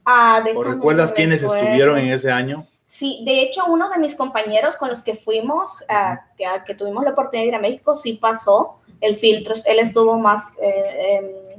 Ah, 0.09 0.41
¿O 0.55 0.63
recuerdas 0.63 1.11
quiénes 1.11 1.41
recuerdo. 1.41 1.65
estuvieron 1.65 1.99
en 1.99 2.11
ese 2.13 2.31
año? 2.31 2.65
Sí, 2.85 3.21
de 3.25 3.41
hecho, 3.41 3.65
uno 3.67 3.89
de 3.89 3.97
mis 3.99 4.15
compañeros 4.15 4.77
con 4.77 4.89
los 4.89 5.01
que 5.01 5.15
fuimos, 5.15 5.83
ah, 5.89 6.21
que, 6.37 6.45
ah, 6.45 6.63
que 6.63 6.73
tuvimos 6.73 7.03
la 7.03 7.11
oportunidad 7.11 7.43
de 7.43 7.47
ir 7.49 7.55
a 7.55 7.59
México, 7.59 7.93
sí 7.93 8.13
pasó 8.13 8.77
el 9.01 9.17
filtro. 9.17 9.53
Él 9.65 9.79
estuvo 9.79 10.17
más, 10.17 10.45
eh, 10.61 11.57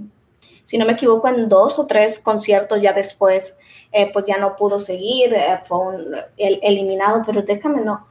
si 0.65 0.79
no 0.79 0.87
me 0.87 0.93
equivoco, 0.95 1.29
en 1.29 1.51
dos 1.51 1.79
o 1.79 1.87
tres 1.87 2.19
conciertos 2.19 2.81
ya 2.81 2.95
después, 2.95 3.59
eh, 3.93 4.11
pues 4.11 4.25
ya 4.27 4.39
no 4.39 4.57
pudo 4.57 4.81
seguir, 4.81 5.35
eh, 5.35 5.61
fue 5.65 5.79
un- 5.79 6.17
el- 6.39 6.61
eliminado, 6.63 7.23
pero 7.27 7.43
déjame, 7.43 7.83
no, 7.83 8.07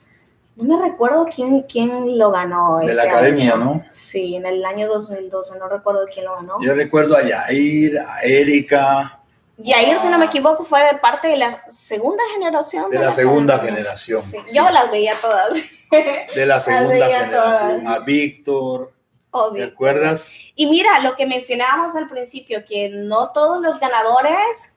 no 0.55 0.77
me 0.79 0.87
recuerdo 0.89 1.27
quién, 1.33 1.63
quién 1.63 2.17
lo 2.19 2.29
ganó. 2.29 2.77
De 2.79 2.93
la 2.93 3.03
academia, 3.03 3.53
año. 3.53 3.63
¿no? 3.65 3.83
Sí, 3.89 4.35
en 4.35 4.45
el 4.45 4.63
año 4.63 4.87
2012, 4.87 5.57
no 5.57 5.67
recuerdo 5.67 6.05
quién 6.13 6.25
lo 6.25 6.35
ganó. 6.35 6.57
Yo 6.61 6.75
recuerdo 6.75 7.15
a 7.17 7.23
Yair, 7.23 7.97
a 7.99 8.21
Erika, 8.21 9.16
Y 9.61 9.73
ahí, 9.73 9.95
si 9.99 10.07
no 10.07 10.17
me 10.19 10.25
equivoco, 10.25 10.63
fue 10.63 10.83
de 10.83 10.99
parte 10.99 11.29
de 11.29 11.37
la 11.37 11.63
segunda 11.67 12.23
generación. 12.33 12.91
de 12.91 12.99
la 12.99 13.11
segunda 13.11 13.57
generación. 13.59 14.21
Sí, 14.21 14.37
sí, 14.45 14.55
Yo 14.55 14.69
las 14.69 14.91
veía 14.91 15.15
todas. 15.19 15.53
de 15.89 16.45
la 16.45 16.59
segunda 16.59 17.07
generación. 17.07 17.83
todas. 17.83 17.97
A 17.97 17.99
Víctor, 18.03 18.91
¿te 18.91 19.27
Obvio. 19.31 19.65
acuerdas? 19.65 20.31
Y 20.55 20.67
mira, 20.67 20.99
lo 20.99 21.15
que 21.15 21.25
mencionábamos 21.25 21.95
al 21.95 22.07
principio, 22.07 22.63
que 22.65 22.89
no 22.89 23.29
todos 23.33 23.61
los 23.61 23.79
ganadores 23.79 24.76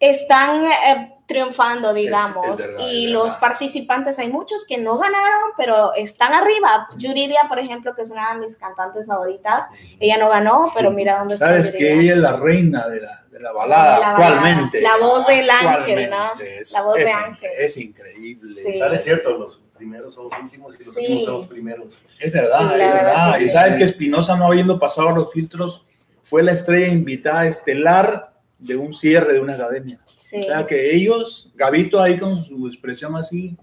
están 0.00 0.64
eh, 0.66 1.14
triunfando, 1.26 1.92
digamos, 1.92 2.60
es 2.60 2.66
verdad, 2.68 2.86
y 2.88 3.06
es 3.06 3.12
los 3.12 3.24
verdad. 3.24 3.40
participantes, 3.40 4.18
hay 4.18 4.28
muchos 4.30 4.64
que 4.64 4.78
no 4.78 4.96
ganaron, 4.96 5.50
pero 5.56 5.92
están 5.94 6.32
arriba. 6.32 6.88
Yuridia, 6.96 7.40
por 7.48 7.58
ejemplo, 7.58 7.94
que 7.94 8.02
es 8.02 8.10
una 8.10 8.32
de 8.34 8.40
mis 8.46 8.56
cantantes 8.56 9.06
favoritas, 9.06 9.66
ella 10.00 10.16
no 10.18 10.28
ganó, 10.30 10.70
pero 10.74 10.90
mira 10.90 11.18
dónde 11.18 11.36
Sabes 11.36 11.66
está. 11.66 11.78
que 11.78 11.84
Yuridia. 11.90 12.02
ella 12.02 12.14
es 12.14 12.18
la 12.22 12.36
reina 12.36 12.88
de 12.88 13.00
la, 13.02 13.24
de 13.30 13.40
la 13.40 13.52
balada 13.52 13.94
De 13.94 14.00
la 14.00 14.08
actualmente. 14.10 14.82
balada. 14.82 14.98
La 14.98 15.06
voz 15.06 15.26
del 15.26 15.50
ángel, 15.50 16.10
¿no? 16.10 16.32
Es, 16.40 16.72
La 16.72 16.82
voz 16.82 16.94
de 16.96 17.02
es- 17.04 17.14
ángel. 17.14 17.50
es 17.58 17.76
increíble. 17.76 18.62
Sí. 18.72 18.78
Sale 18.78 18.98
cierto, 18.98 19.30
los 19.36 19.60
primeros 19.76 20.14
son 20.14 20.28
los 20.30 20.38
últimos 20.42 20.80
y 20.80 20.84
los 20.84 20.94
Sí. 20.94 21.00
últimos 21.02 21.24
son 21.24 21.34
los 21.34 21.46
primeros. 21.46 22.06
Es 22.18 22.32
verdad, 22.32 22.58
Sí, 22.60 22.64
es 22.72 22.78
la 22.78 22.86
verdad 22.86 23.04
verdad. 23.04 23.32
que 23.36 23.44
Y 23.44 23.48
sí. 23.48 23.50
sabes 23.50 23.74
que 23.76 23.84
Espinosa, 23.84 24.36
no 24.36 24.46
habiendo 24.46 24.78
pasado 24.78 25.10
los 25.10 25.30
filtros, 25.32 25.84
fue 26.22 26.42
la 26.42 26.52
estrella 26.52 26.88
invitada 26.88 27.46
estelar 27.46 28.30
de 28.58 28.76
un 28.76 28.92
cierre 28.92 29.34
de 29.34 29.40
una 29.40 29.54
academia. 29.54 30.00
Sí. 30.16 30.36
O 30.38 30.42
sea 30.42 30.66
que 30.66 30.94
ellos, 30.94 31.52
Gabito 31.54 32.00
ahí 32.00 32.18
con 32.18 32.44
su 32.44 32.66
expresión 32.66 33.14
así, 33.16 33.56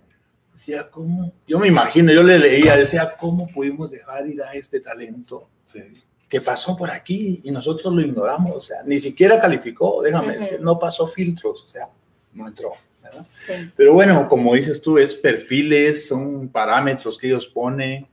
decía, 0.54 0.90
¿cómo? 0.90 1.34
Yo 1.48 1.60
me 1.60 1.68
imagino, 1.68 2.14
yo 2.14 2.24
le 2.24 2.40
leía, 2.40 2.76
decía, 2.78 3.14
¿cómo 3.18 3.48
pudimos 3.48 3.92
dejar 3.92 4.26
ir 4.28 4.42
a 4.42 4.54
este 4.54 4.80
talento 4.80 5.50
Sí. 5.66 5.82
que 6.30 6.40
pasó 6.42 6.78
por 6.78 6.90
aquí 6.92 7.42
y 7.44 7.52
nosotros 7.52 7.94
lo 7.94 8.02
ignoramos? 8.02 8.56
O 8.56 8.62
sea, 8.62 8.78
ni 8.86 8.98
siquiera 9.00 9.40
calificó, 9.40 10.02
déjame 10.02 10.32
Ujú. 10.38 10.40
decir, 10.40 10.62
no 10.62 10.80
pasó 10.80 11.08
filtros, 11.08 11.64
o 11.64 11.68
sea, 11.68 11.90
no 12.34 12.48
entró. 12.48 12.72
¿verdad? 13.04 13.26
Sí. 13.30 13.52
Pero 13.76 13.94
bueno, 13.94 14.28
como 14.28 14.56
dices 14.56 14.82
tú, 14.82 14.98
es 14.98 15.14
perfiles, 15.14 16.08
son 16.08 16.48
parámetros 16.50 17.18
que 17.20 17.28
ellos 17.28 17.48
ponen 17.48 18.08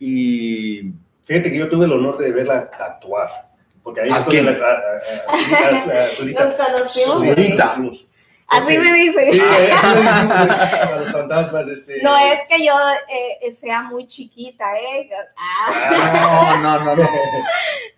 y 0.00 0.92
Fíjate 1.24 1.52
que 1.52 1.58
yo 1.58 1.68
tuve 1.68 1.84
el 1.86 1.92
honor 1.92 2.18
de 2.18 2.32
verla 2.32 2.68
actuar. 2.78 3.51
Porque 3.82 4.02
ahí 4.02 4.10
¿A 4.10 4.16
es 4.18 4.24
donde 4.24 4.40
quién? 4.42 4.60
la- 4.60 4.66
a- 4.66 4.70
a- 4.70 5.96
a- 5.96 6.00
a- 6.02 6.04
a 6.04 6.08
Zurita. 6.08 6.44
Nos 6.44 6.54
conocimos. 6.54 8.08
Así 8.48 8.78
me 8.78 8.92
dice. 8.92 9.32
Sí, 9.32 9.38
eh, 9.58 9.72
a 9.72 10.96
los 11.00 11.10
fantasmas, 11.10 11.66
este. 11.68 12.02
No 12.02 12.16
es 12.18 12.40
que 12.48 12.64
yo 12.64 12.74
eh, 13.08 13.50
sea 13.52 13.82
muy 13.82 14.06
chiquita, 14.06 14.64
¿eh? 14.78 15.08
Ah. 15.36 16.58
no, 16.62 16.78
no, 16.80 16.94
no, 16.94 17.02
no. 17.02 17.08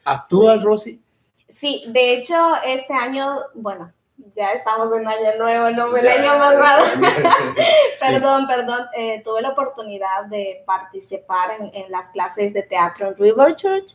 ¿Actúas, 0.04 0.62
Rosy? 0.62 1.00
Sí, 1.48 1.82
de 1.88 2.14
hecho, 2.14 2.52
este 2.64 2.92
año, 2.94 3.40
bueno, 3.54 3.92
ya 4.36 4.52
estamos 4.52 4.96
en 4.96 5.06
año 5.06 5.38
nuevo, 5.38 5.70
no 5.70 5.96
el 5.96 6.08
año 6.08 6.38
pasado. 6.38 6.84
Perdón, 8.00 8.46
perdón, 8.46 8.86
eh, 8.96 9.22
tuve 9.24 9.42
la 9.42 9.50
oportunidad 9.50 10.24
de 10.26 10.62
participar 10.66 11.50
en, 11.58 11.70
en 11.74 11.90
las 11.90 12.10
clases 12.10 12.52
de 12.52 12.62
teatro 12.62 13.08
en 13.08 13.16
River 13.16 13.56
Church 13.56 13.94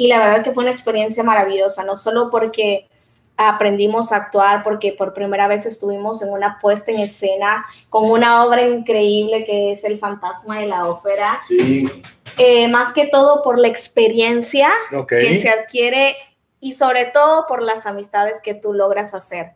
y 0.00 0.06
la 0.06 0.18
verdad 0.18 0.42
que 0.42 0.52
fue 0.52 0.62
una 0.62 0.70
experiencia 0.70 1.22
maravillosa, 1.22 1.84
no 1.84 1.94
solo 1.94 2.30
porque 2.30 2.88
aprendimos 3.36 4.12
a 4.12 4.16
actuar, 4.16 4.62
porque 4.62 4.94
por 4.94 5.12
primera 5.12 5.46
vez 5.46 5.66
estuvimos 5.66 6.22
en 6.22 6.30
una 6.30 6.58
puesta 6.58 6.90
en 6.90 7.00
escena 7.00 7.66
con 7.90 8.10
una 8.10 8.42
obra 8.46 8.62
increíble 8.62 9.44
que 9.44 9.72
es 9.72 9.84
El 9.84 9.98
fantasma 9.98 10.60
de 10.60 10.68
la 10.68 10.88
ópera, 10.88 11.42
Sí, 11.46 12.02
eh, 12.38 12.66
más 12.68 12.94
que 12.94 13.08
todo 13.08 13.42
por 13.42 13.58
la 13.58 13.68
experiencia 13.68 14.70
que 15.06 15.36
se 15.38 15.50
adquiere 15.50 16.16
y 16.60 16.72
sobre 16.72 17.04
todo 17.04 17.44
por 17.46 17.62
las 17.62 17.84
amistades 17.84 18.40
que 18.42 18.54
tú 18.54 18.72
logras 18.72 19.12
hacer. 19.12 19.52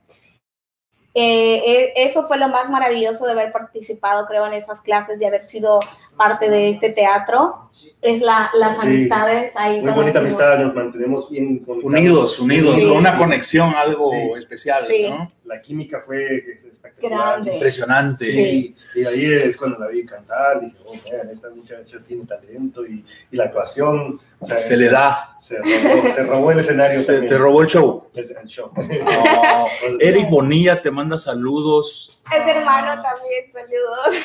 Eh, 1.16 1.62
eh, 1.64 1.92
eso 1.96 2.26
fue 2.26 2.38
lo 2.38 2.48
más 2.48 2.68
maravilloso 2.70 3.24
de 3.24 3.32
haber 3.32 3.52
participado, 3.52 4.26
creo, 4.26 4.46
en 4.46 4.54
esas 4.54 4.80
clases, 4.80 5.20
de 5.20 5.26
haber 5.26 5.44
sido 5.44 5.78
parte 6.16 6.50
de 6.50 6.68
este 6.70 6.90
teatro. 6.90 7.70
Es 8.02 8.20
la, 8.20 8.50
las 8.54 8.78
Sí. 8.80 8.86
amistades 8.86 9.52
ahí. 9.56 9.80
muy 9.80 9.92
bonita 9.92 10.18
amistad, 10.18 10.58
nos 10.58 10.74
mantenemos 10.74 11.30
bien 11.30 11.58
conectados. 11.60 11.84
Unidos, 11.84 12.38
unidos, 12.40 12.74
Sí. 12.74 12.88
con 12.88 12.96
una 12.98 13.16
conexión, 13.16 13.74
algo 13.76 14.10
Sí. 14.10 14.16
especial, 14.38 14.82
Sí. 14.88 15.08
¿no? 15.08 15.30
La 15.44 15.60
química 15.60 16.00
fue 16.00 16.36
espectacular. 16.36 17.18
Grande. 17.34 17.52
Impresionante. 17.54 18.24
Sí, 18.24 18.74
y 18.94 19.04
ahí 19.04 19.26
es 19.30 19.56
cuando 19.58 19.78
la 19.78 19.88
vi 19.88 20.06
cantar, 20.06 20.58
dije, 20.60 20.76
oh, 20.86 20.94
man, 20.94 21.28
esta 21.30 21.50
muchacha 21.50 21.98
tiene 22.06 22.24
talento 22.24 22.86
y, 22.86 23.04
y 23.30 23.36
la 23.36 23.44
actuación. 23.44 24.18
o 24.40 24.46
sea, 24.46 24.56
Se 24.56 24.74
le 24.76 24.88
da. 24.88 25.36
Se 25.42 25.58
robó, 25.58 26.12
se 26.14 26.22
robó 26.24 26.50
el 26.52 26.60
escenario. 26.60 26.98
Se 27.00 27.06
también. 27.12 27.26
te 27.26 27.36
robó 27.38 27.60
el 27.60 27.68
show. 27.68 28.08
Es 28.14 28.30
el 28.30 28.46
show. 28.46 28.70
No. 28.76 29.66
Eric 30.00 30.30
Bonilla 30.30 30.80
te 30.80 30.90
manda 30.90 31.18
saludos. 31.18 32.22
Es 32.34 32.56
hermano 32.56 33.02
también, 33.02 33.52
saludos. 33.52 34.16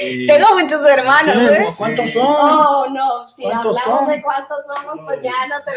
Y- 0.00 0.26
Tengo 0.28 0.46
muchos 0.60 0.86
hermanos, 0.86 1.34
¿Tienes- 1.34 1.50
¿eh? 1.68 1.74
¿Cuántos 1.76 2.10
son? 2.12 2.26
Oh, 2.28 2.86
no, 2.92 3.28
si 3.28 3.42
¿Cuántos 3.42 3.76
hablamos 3.78 4.00
son? 4.04 4.10
de 4.14 4.22
cuántos 4.22 4.64
somos, 4.66 5.00
pues 5.04 5.20
ya 5.20 5.32
no 5.48 5.56
te... 5.64 5.72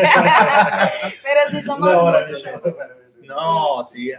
Pero 1.22 1.40
sí 1.50 1.62
somos 1.66 1.90
muchos. 1.94 2.42
No, 3.26 3.84
sí. 3.84 4.12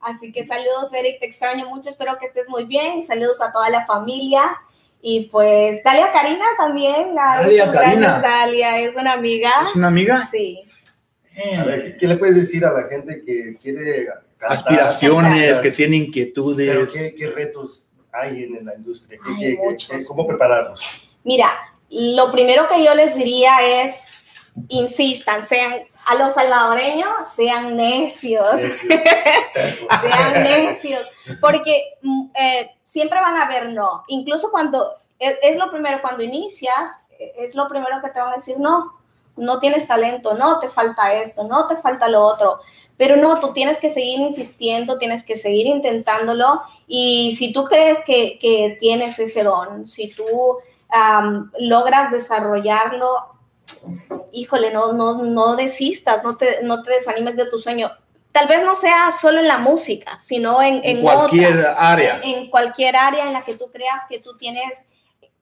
Así 0.00 0.32
que 0.32 0.46
saludos, 0.46 0.92
Eric, 0.92 1.18
te 1.20 1.26
extraño 1.26 1.66
mucho, 1.68 1.90
espero 1.90 2.16
que 2.18 2.26
estés 2.26 2.48
muy 2.48 2.64
bien. 2.64 3.04
Saludos 3.04 3.40
a 3.42 3.52
toda 3.52 3.68
la 3.70 3.86
familia. 3.86 4.56
Y 5.02 5.26
pues 5.30 5.82
Dalia 5.84 6.12
Karina 6.12 6.44
también. 6.58 7.14
la- 7.14 7.38
Dalia 7.42 7.70
Karina. 7.70 8.18
Dalia 8.20 8.80
es 8.80 8.96
una 8.96 9.12
amiga. 9.14 9.50
¿Es 9.64 9.74
una 9.76 9.88
amiga? 9.88 10.24
Sí. 10.24 10.62
Eh, 11.36 11.56
A 11.56 11.64
ver, 11.64 11.82
¿qué- 11.84 11.96
¿qué 11.98 12.06
le 12.06 12.16
puedes 12.16 12.34
decir 12.36 12.64
a 12.64 12.72
la 12.72 12.84
gente 12.88 13.22
que 13.24 13.56
quiere 13.60 14.06
cantar? 14.38 14.52
aspiraciones, 14.52 15.44
cantar? 15.56 15.62
que 15.62 15.70
tiene 15.72 15.96
Pero 15.96 16.06
inquietudes. 16.06 16.92
¿qué, 16.92 17.14
qué 17.14 17.26
retos 17.28 17.90
hay 18.12 18.44
en 18.44 18.64
la 18.64 18.74
industria? 18.74 19.18
¿Qué- 19.22 19.30
Hay 19.30 19.36
qué- 19.36 19.56
qué- 19.56 19.62
muchos. 19.62 19.90
qué- 19.90 20.04
¿Cómo 20.06 20.26
prepararnos? 20.26 21.10
Mira, 21.24 21.50
lo 21.90 22.30
primero 22.32 22.66
que 22.68 22.82
yo 22.84 22.94
les 22.94 23.16
diría 23.16 23.82
es, 23.82 24.06
insistan, 24.68 25.42
sean 25.42 25.74
a 26.06 26.14
los 26.14 26.34
salvadoreños, 26.34 27.28
sean 27.28 27.76
necios. 27.76 28.60
sean 30.00 30.42
necios, 30.42 31.12
porque 31.40 31.96
mm, 32.02 32.30
eh, 32.34 32.70
siempre 32.84 33.20
van 33.20 33.36
a 33.36 33.48
ver 33.48 33.70
no. 33.72 34.04
Incluso 34.08 34.50
cuando, 34.50 34.94
es, 35.18 35.38
es 35.42 35.56
lo 35.56 35.70
primero, 35.70 36.00
cuando 36.00 36.22
inicias, 36.22 36.92
eh, 37.18 37.32
es 37.38 37.54
lo 37.54 37.68
primero 37.68 38.00
que 38.02 38.10
te 38.10 38.20
van 38.20 38.32
a 38.32 38.36
decir, 38.36 38.58
no, 38.58 38.92
no 39.36 39.58
tienes 39.58 39.86
talento, 39.86 40.34
no, 40.34 40.58
te 40.58 40.68
falta 40.68 41.14
esto, 41.14 41.44
no, 41.44 41.66
te 41.66 41.76
falta 41.76 42.08
lo 42.08 42.22
otro. 42.22 42.58
Pero 42.96 43.16
no, 43.16 43.38
tú 43.40 43.52
tienes 43.52 43.78
que 43.78 43.90
seguir 43.90 44.20
insistiendo, 44.20 44.96
tienes 44.98 45.22
que 45.22 45.36
seguir 45.36 45.66
intentándolo 45.66 46.62
y 46.86 47.36
si 47.36 47.52
tú 47.52 47.64
crees 47.64 48.02
que, 48.06 48.38
que 48.38 48.78
tienes 48.80 49.18
ese 49.18 49.42
don, 49.42 49.86
si 49.86 50.08
tú 50.08 50.24
logras 51.58 52.10
desarrollarlo, 52.10 53.35
híjole, 54.32 54.72
no, 54.72 54.92
no, 54.92 55.22
no 55.22 55.56
desistas, 55.56 56.22
no 56.24 56.36
te, 56.36 56.62
no 56.62 56.82
te 56.82 56.92
desanimes 56.92 57.36
de 57.36 57.46
tu 57.46 57.58
sueño. 57.58 57.90
Tal 58.32 58.48
vez 58.48 58.64
no 58.64 58.74
sea 58.74 59.10
solo 59.10 59.40
en 59.40 59.48
la 59.48 59.58
música, 59.58 60.18
sino 60.18 60.60
en, 60.60 60.76
En 60.76 60.98
en 60.98 61.02
cualquier 61.02 61.58
otra, 61.58 61.92
área. 61.92 62.20
en, 62.22 62.34
en 62.34 62.50
cualquier 62.50 62.96
área 62.96 63.26
en 63.26 63.32
la 63.32 63.44
que 63.44 63.54
tú 63.54 63.70
creas 63.72 64.04
que 64.08 64.20
tú 64.20 64.36
tienes 64.36 64.84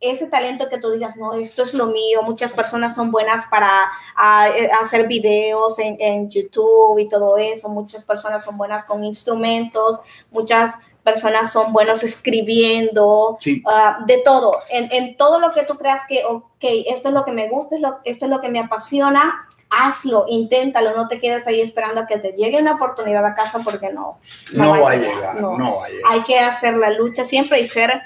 ese 0.00 0.26
talento 0.26 0.68
que 0.68 0.78
tú 0.78 0.90
digas, 0.90 1.16
no, 1.16 1.33
esto 1.33 1.62
es 1.62 1.72
lo 1.72 1.87
mío, 1.87 2.22
muchas 2.22 2.52
personas 2.52 2.94
son 2.94 3.11
buenas 3.11 3.46
para 3.46 3.90
a, 4.14 4.48
eh, 4.50 4.70
hacer 4.80 5.07
videos 5.07 5.78
en, 5.78 5.96
en, 5.98 6.28
YouTube 6.28 6.98
y 6.98 7.09
todo 7.09 7.38
eso, 7.38 7.68
muchas 7.68 8.04
personas 8.04 8.44
son 8.44 8.57
buenas 8.57 8.85
con 8.85 9.02
instrumentos, 9.04 10.00
muchas 10.30 10.78
personas 11.05 11.53
son 11.53 11.73
buenos 11.73 12.03
escribiendo, 12.03 13.37
Sí. 13.38 13.62
uh, 13.64 14.05
de 14.07 14.19
todo, 14.19 14.59
en, 14.71 14.88
en, 14.90 15.17
todo 15.17 15.38
lo 15.38 15.53
que 15.53 15.62
tú 15.64 15.77
creas 15.77 16.03
que, 16.09 16.25
ok, 16.25 16.64
esto 16.87 17.09
es 17.09 17.14
lo 17.14 17.25
que 17.25 17.33
me 17.33 17.49
gusta, 17.49 17.77
esto 18.05 18.25
es 18.25 18.31
lo 18.31 18.40
que 18.40 18.49
me 18.49 18.59
apasiona, 18.59 19.47
hazlo, 19.71 20.25
inténtalo, 20.29 20.97
no 20.97 21.07
te 21.07 21.21
quedes 21.21 21.47
ahí 21.47 21.61
esperando 21.61 22.01
a 22.01 22.07
que 22.07 22.19
te 22.19 22.33
llegue 22.33 22.59
una 22.59 22.75
oportunidad 22.75 23.25
a 23.25 23.35
casa 23.35 23.61
porque 23.62 23.93
no. 23.93 24.19
No, 24.55 24.77
no 24.77 24.83
va 24.83 24.93
a 24.93 24.97
llegar, 24.97 25.35
no. 25.37 25.59
no 25.59 25.77
va 25.77 25.87
a 25.87 25.88
llegar. 25.88 26.12
Hay 26.12 26.23
que 26.23 26.38
hacer 26.38 26.77
la 26.77 26.90
lucha 26.90 27.25
siempre 27.25 27.61
y 27.61 27.67
ser 27.67 28.03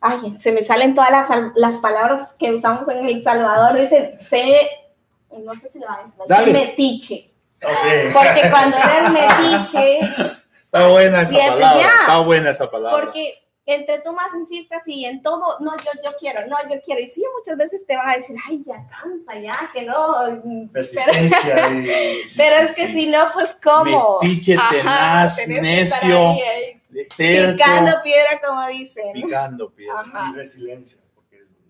ay, 0.00 0.36
se 0.38 0.52
me 0.52 0.62
salen 0.62 0.94
todas 0.94 1.10
las, 1.10 1.28
las 1.56 1.76
palabras 1.78 2.36
que 2.38 2.52
usamos 2.52 2.88
en 2.88 3.06
El 3.06 3.22
Salvador, 3.22 3.78
dice, 3.78 4.16
sé, 4.18 4.70
no 5.30 5.52
sé 5.54 5.68
si 5.68 5.80
lo 5.80 5.86
van 5.86 6.12
a 6.30 6.46
metiche. 6.46 7.30
Okay. 7.56 8.12
Porque 8.12 8.50
cuando 8.50 8.76
eres 8.96 9.10
metiche... 9.10 10.00
Está 10.72 10.88
buena 10.88 11.22
esa 11.22 11.30
siempre, 11.30 11.60
palabra, 11.60 11.80
ya, 11.80 11.94
está 12.00 12.18
buena 12.18 12.50
esa 12.50 12.70
palabra. 12.70 13.04
Porque 13.04 13.42
entre 13.64 14.00
tú 14.00 14.12
más 14.12 14.34
insistes 14.34 14.86
y 14.86 15.06
en 15.06 15.22
todo, 15.22 15.58
no, 15.60 15.72
yo, 15.76 15.90
yo 16.04 16.10
quiero, 16.18 16.46
no, 16.46 16.56
yo 16.70 16.80
quiero. 16.82 17.00
Y 17.00 17.08
sí, 17.08 17.24
muchas 17.36 17.56
veces 17.56 17.86
te 17.86 17.96
van 17.96 18.10
a 18.10 18.16
decir, 18.16 18.36
ay, 18.46 18.62
ya 18.66 18.86
cansa, 18.88 19.38
ya, 19.38 19.70
que 19.72 19.82
no. 19.82 20.70
Persistencia. 20.72 21.38
Pero, 21.42 21.74
y, 21.74 22.22
sí, 22.22 22.34
pero 22.36 22.58
sí, 22.58 22.64
es 22.64 22.76
que 22.76 22.86
sí. 22.86 22.92
si 22.92 23.06
no, 23.06 23.30
pues, 23.32 23.56
¿cómo? 23.62 24.18
Metiche, 24.22 24.56
tenaz, 24.70 25.38
necio. 25.46 26.30
Ahí, 26.30 26.40
ahí. 26.40 26.82
Terco, 27.16 27.52
picando 27.52 27.92
piedra, 28.02 28.40
como 28.46 28.66
dicen. 28.68 29.12
Picando 29.12 29.70
piedra. 29.70 30.00
Ajá. 30.00 30.30
Y 30.32 30.36
resiliencia, 30.36 30.98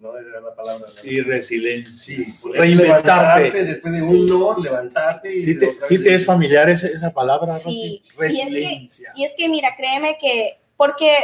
no 0.00 0.16
era 0.16 0.40
la 0.40 0.54
palabra. 0.54 0.88
Y 1.02 1.20
resiliencia. 1.20 2.16
Sí, 2.16 2.48
reinventarte. 2.52 3.64
Después 3.64 3.94
de 3.94 4.02
un 4.02 4.26
no, 4.26 4.56
levantarte. 4.58 5.34
Y 5.34 5.40
sí, 5.40 5.58
te, 5.58 5.76
sí 5.80 6.02
te 6.02 6.14
es 6.14 6.24
familiar 6.24 6.68
esa, 6.68 6.87
esa 6.87 7.12
palabra, 7.12 7.52
sí. 7.54 8.02
Rosy? 8.16 8.16
Resiliencia. 8.16 9.12
Y 9.14 9.24
es, 9.24 9.34
que, 9.34 9.40
y 9.40 9.44
es 9.44 9.46
que, 9.46 9.48
mira, 9.48 9.76
créeme 9.76 10.16
que, 10.20 10.58
porque, 10.76 11.16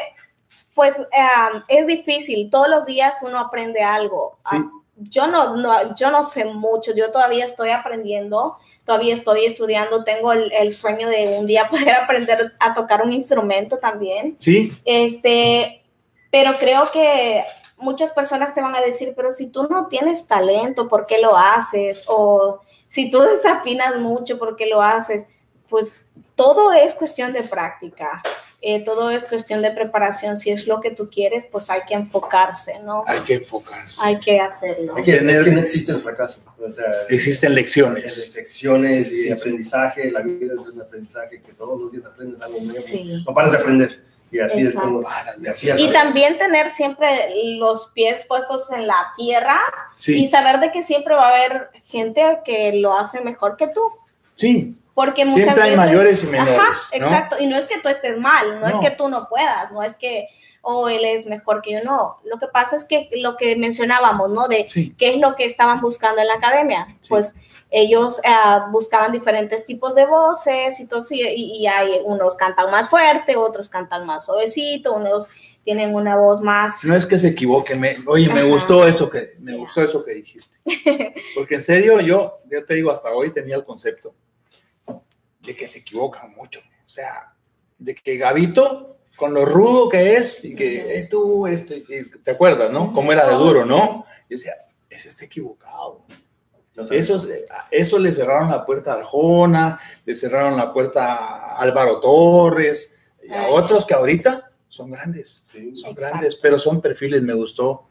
pues, 0.75 0.99
um, 0.99 1.63
es 1.69 1.87
difícil. 1.87 2.51
Todos 2.51 2.69
los 2.69 2.85
días 2.87 3.17
uno 3.23 3.39
aprende 3.39 3.83
algo. 3.83 4.39
Sí. 4.51 4.57
Uh, 4.57 4.85
yo 4.97 5.27
no, 5.27 5.57
no, 5.57 5.95
yo 5.97 6.11
no 6.11 6.25
sé 6.25 6.45
mucho, 6.45 6.95
yo 6.95 7.11
todavía 7.11 7.45
estoy 7.45 7.71
aprendiendo, 7.71 8.59
todavía 8.85 9.15
estoy 9.15 9.45
estudiando, 9.45 10.05
tengo 10.05 10.33
el, 10.33 10.53
el, 10.53 10.73
sueño 10.73 11.09
de 11.09 11.37
un 11.37 11.47
día 11.47 11.69
poder 11.71 11.91
aprender 11.91 12.53
a 12.61 12.75
tocar 12.75 13.03
un 13.03 13.13
instrumento 13.13 13.79
también. 13.79 14.37
Sí. 14.39 14.73
Este, 14.85 15.83
pero 16.31 16.55
creo 16.59 16.91
que 16.93 17.45
muchas 17.77 18.11
personas 18.11 18.55
te 18.55 18.63
van 18.63 18.75
a 18.75 18.81
decir, 18.81 19.13
pero 19.17 19.33
si 19.33 19.49
tú 19.49 19.67
no 19.69 19.89
tienes 19.89 20.27
talento, 20.27 20.89
¿por 20.89 21.07
qué 21.07 21.21
lo 21.21 21.37
haces? 21.37 22.05
O 22.07 22.61
si 22.89 23.11
tú 23.11 23.21
desafinas 23.21 23.97
mucho, 24.01 24.39
¿por 24.39 24.57
qué 24.57 24.67
lo 24.67 24.83
haces? 24.83 25.27
Pues 25.69 25.97
todo 26.35 26.73
es 26.73 26.95
cuestión 26.95 27.33
de 27.33 27.43
práctica. 27.43 28.23
Eh, 28.67 28.83
todo 28.83 29.11
es 29.11 29.23
cuestión 29.25 29.61
de 29.61 29.71
preparación. 29.73 30.39
Si 30.39 30.49
es 30.51 30.67
lo 30.67 30.81
que 30.81 30.91
tú 30.91 31.11
quieres, 31.11 31.45
pues 31.53 31.69
hay 31.69 31.83
que 31.87 31.93
enfocarse, 31.93 32.79
¿no? 32.81 33.05
Hay 33.07 33.21
que 33.21 33.35
enfocarse. 33.35 34.01
Hay 34.03 34.19
que 34.19 34.41
hacerlo. 34.41 34.97
Hay 34.97 35.03
que 35.03 35.19
tener 35.19 35.45
que 35.45 35.51
no 35.51 35.61
existe 35.61 35.93
el 35.93 35.99
fracaso. 35.99 36.41
O 36.59 36.73
sea, 36.73 36.87
existen 37.11 37.55
lecciones. 37.55 38.35
Lecciones 38.35 39.09
Sí, 39.09 39.15
y 39.15 39.19
sí, 39.19 39.23
sí. 39.25 39.33
aprendizaje. 39.33 40.11
La 40.11 40.21
vida 40.21 40.55
es 40.59 40.67
un 40.67 40.81
aprendizaje 40.81 41.43
que 41.43 41.53
todos 41.53 41.79
los 41.79 41.93
días 41.93 42.07
aprendes 42.07 42.41
algo 42.41 42.57
nuevo. 42.59 42.81
Sí. 42.81 43.23
No 43.27 43.35
paras 43.35 43.53
de 43.53 43.59
aprender. 43.59 44.04
Y 44.31 44.41
así 44.41 44.61
es 44.61 44.69
Exacto. 44.71 44.89
como. 44.89 45.03
Para, 45.03 45.33
Y, 45.41 45.47
así 45.47 45.67
Y 45.69 45.87
es. 45.87 45.93
también 45.93 46.39
tener 46.39 46.71
siempre 46.71 47.09
los 47.59 47.89
pies 47.95 48.25
puestos 48.25 48.71
en 48.73 48.87
la 48.87 49.13
tierra 49.17 49.61
y 49.99 50.03
Sí, 50.03 50.27
saber 50.27 50.59
de 50.61 50.73
que 50.73 50.83
siempre 50.83 51.15
va 51.15 51.29
a 51.29 51.31
haber 51.31 51.71
gente 51.85 52.41
que 52.45 52.73
lo 52.75 52.97
hace 52.99 53.21
mejor 53.21 53.57
que 53.57 53.69
tú. 53.69 53.81
sí. 54.37 54.77
Porque 54.95 55.25
muchas 55.25 55.43
Siempre 55.43 55.63
hay 55.65 55.71
veces- 55.71 55.85
mayores 55.87 56.23
y 56.23 56.27
menores. 56.29 56.57
Ajá, 56.57 56.73
¿no? 57.01 57.05
exacto. 57.07 57.37
Y 57.41 57.49
no 57.49 57.57
es 57.57 57.65
que 57.65 57.81
tú 57.81 57.89
estés 57.89 58.17
mal, 58.17 58.61
no, 58.61 58.69
es 58.69 58.75
No. 58.77 58.81
que 58.81 58.93
tú 58.93 59.09
no 59.09 59.29
puedas, 59.29 59.73
no 59.73 59.83
es 59.83 59.97
que, 59.97 60.29
oh, 60.63 60.89
él 60.89 61.05
es 61.05 61.27
mejor 61.27 61.63
que 61.63 61.73
yo, 61.73 61.81
no. 61.83 62.21
Lo 62.23 62.39
que 62.39 62.47
pasa 62.47 62.77
es 62.77 62.85
que 62.85 63.11
lo 63.17 63.37
que 63.37 63.57
mencionábamos, 63.57 64.31
¿no? 64.31 64.47
De 64.47 64.69
Sí. 64.71 64.95
qué 64.97 65.15
es 65.15 65.17
lo 65.19 65.35
que 65.35 65.47
estaban 65.47 65.81
buscando 65.81 66.21
en 66.23 66.29
la 66.29 66.35
academia. 66.35 66.87
Sí. 67.03 67.09
Pues 67.09 67.35
ellos 67.77 68.21
ah, 68.25 68.69
buscaban 68.71 69.11
diferentes 69.13 69.65
tipos 69.65 69.95
de 69.97 70.07
voces 70.07 70.79
y 70.79 70.87
todo, 70.87 71.03
y, 71.11 71.23
y 71.59 71.67
hay 71.67 71.99
unos 72.05 72.37
cantan 72.37 72.71
más 72.71 72.89
fuerte, 72.89 73.37
otros 73.37 73.69
cantan 73.69 74.07
más 74.07 74.25
suavecito, 74.27 74.95
unos 74.95 75.29
tienen 75.65 75.95
una 75.95 76.15
voz 76.17 76.41
más... 76.43 76.85
No 76.85 76.95
es 76.95 77.07
que 77.07 77.19
se 77.19 77.29
equivoquen. 77.29 77.81
me- 77.81 77.97
oye, 78.07 78.29
me 78.29 78.41
Ajá. 78.41 78.49
gustó 78.51 78.87
eso 78.87 79.09
que 79.11 79.33
me 79.41 79.53
Ya. 79.53 79.59
gustó 79.59 79.83
eso 79.83 80.05
que 80.05 80.15
dijiste. 80.15 80.59
Porque 81.35 81.55
en 81.57 81.63
serio, 81.63 82.01
yo, 82.01 82.39
yo 82.51 82.65
te 82.65 82.75
digo, 82.75 82.91
hasta 82.91 83.11
hoy 83.11 83.33
tenía 83.33 83.57
el 83.57 83.65
concepto 83.65 84.15
de 85.41 85.57
que 85.57 85.67
se 85.67 85.79
equivocan 85.81 86.33
mucho. 86.35 86.61
O 86.61 86.89
sea, 86.89 87.35
de 87.79 87.95
que 87.95 88.17
Gabito, 88.19 88.99
con 89.17 89.33
lo 89.35 89.45
rudo 89.45 89.89
que 89.89 90.15
es, 90.17 90.45
y 90.45 90.55
que 90.55 90.99
eh, 90.99 91.09
tú, 91.11 91.47
esto, 91.47 91.75
y- 91.75 92.11
¿te 92.23 92.31
acuerdas, 92.31 92.71
no? 92.71 92.93
Cómo 92.93 93.13
era 93.13 93.27
de 93.27 93.35
duro, 93.35 93.65
¿no? 93.65 94.05
Yo 94.29 94.37
decía, 94.37 94.53
ese 94.91 95.09
está 95.09 95.25
equivocado. 95.25 96.05
No. 96.77 96.83
Esos, 96.91 97.29
eh, 97.29 97.45
eso 97.71 97.99
le 97.99 98.13
cerraron 98.13 98.51
la 98.51 98.67
puerta 98.67 98.93
a 98.93 98.97
Arjona, 98.97 99.81
le 100.05 100.15
cerraron 100.17 100.57
la 100.57 100.73
puerta 100.73 101.15
a 101.15 101.57
Álvaro 101.59 102.01
Torres 102.01 102.97
y 103.23 103.33
a 103.33 103.43
Ay. 103.45 103.47
otros 103.51 103.85
que 103.85 103.95
ahorita 103.95 104.51
son 104.69 104.91
grandes, 104.91 105.47
Sí. 105.53 105.77
son 105.77 105.91
Exacto. 105.91 105.95
grandes, 106.01 106.37
pero 106.37 106.59
son 106.59 106.81
perfiles, 106.81 107.23
me 107.23 107.35
gustó. 107.35 107.87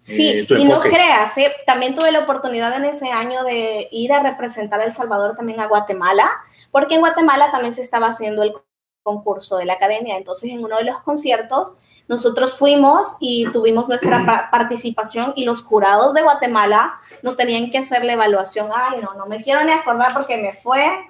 Sí, 0.00 0.28
eh, 0.28 0.46
tu 0.46 0.54
y 0.54 0.64
no 0.64 0.80
creas, 0.80 1.36
¿eh? 1.38 1.52
también 1.66 1.96
tuve 1.96 2.12
la 2.12 2.20
oportunidad 2.20 2.74
en 2.76 2.84
ese 2.84 3.10
año 3.10 3.42
de 3.42 3.88
ir 3.90 4.12
a 4.12 4.22
representar 4.22 4.80
a 4.80 4.84
El 4.84 4.92
Salvador 4.92 5.34
también 5.36 5.58
a 5.58 5.66
Guatemala, 5.66 6.30
porque 6.70 6.94
en 6.94 7.00
Guatemala 7.00 7.50
también 7.50 7.74
se 7.74 7.82
estaba 7.82 8.06
haciendo 8.06 8.44
el 8.44 8.52
concurso 9.08 9.56
de 9.58 9.64
la 9.64 9.74
academia. 9.74 10.16
Entonces, 10.16 10.50
en 10.50 10.62
uno 10.64 10.76
de 10.76 10.84
los 10.84 10.98
conciertos, 11.00 11.74
nosotros 12.08 12.56
fuimos 12.58 13.16
y 13.20 13.50
tuvimos 13.52 13.88
nuestra 13.88 14.24
pa- 14.24 14.48
participación 14.50 15.32
y 15.36 15.44
los 15.44 15.62
jurados 15.62 16.14
de 16.14 16.22
Guatemala 16.22 16.80
nos 17.22 17.36
tenían 17.36 17.70
que 17.70 17.78
hacer 17.78 18.04
la 18.04 18.14
evaluación. 18.14 18.68
Ay, 18.74 19.00
no, 19.02 19.14
no 19.14 19.26
me 19.26 19.42
quiero 19.42 19.62
ni 19.64 19.72
acordar 19.72 20.12
porque 20.14 20.36
me 20.38 20.54
fue 20.54 21.06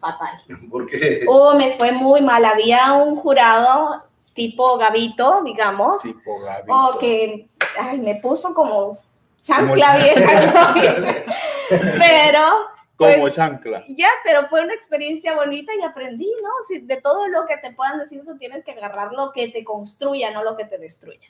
fatal. 0.00 0.34
Porque. 0.70 1.24
Oh, 1.28 1.54
me 1.54 1.72
fue 1.72 1.90
muy 1.92 2.20
mal. 2.20 2.44
Había 2.44 2.92
un 2.92 3.16
jurado 3.16 4.02
tipo 4.34 4.76
Gavito, 4.78 5.42
digamos, 5.42 6.02
Tipo 6.02 6.38
Gabito. 6.40 6.74
o 6.74 6.98
que 6.98 7.48
ay, 7.80 7.98
me 7.98 8.16
puso 8.16 8.52
como 8.54 8.98
chancla 9.42 9.96
pero 11.70 12.42
Como 12.96 13.14
pues, 13.20 13.34
chancla. 13.34 13.84
ya, 13.88 14.08
pero 14.24 14.48
fue 14.48 14.62
una 14.62 14.72
experiencia 14.74 15.34
bonita 15.34 15.72
y 15.78 15.82
aprendí, 15.82 16.30
¿no? 16.42 16.48
Si 16.66 16.78
de 16.80 16.96
todo 17.00 17.28
lo 17.28 17.44
que 17.46 17.56
te 17.58 17.72
puedan 17.74 17.98
decir, 17.98 18.22
tú 18.24 18.36
tienes 18.38 18.64
que 18.64 18.72
agarrar 18.72 19.12
lo 19.12 19.32
que 19.32 19.48
te 19.48 19.62
construya, 19.64 20.30
no 20.30 20.42
lo 20.42 20.56
que 20.56 20.64
te 20.64 20.78
destruya. 20.78 21.28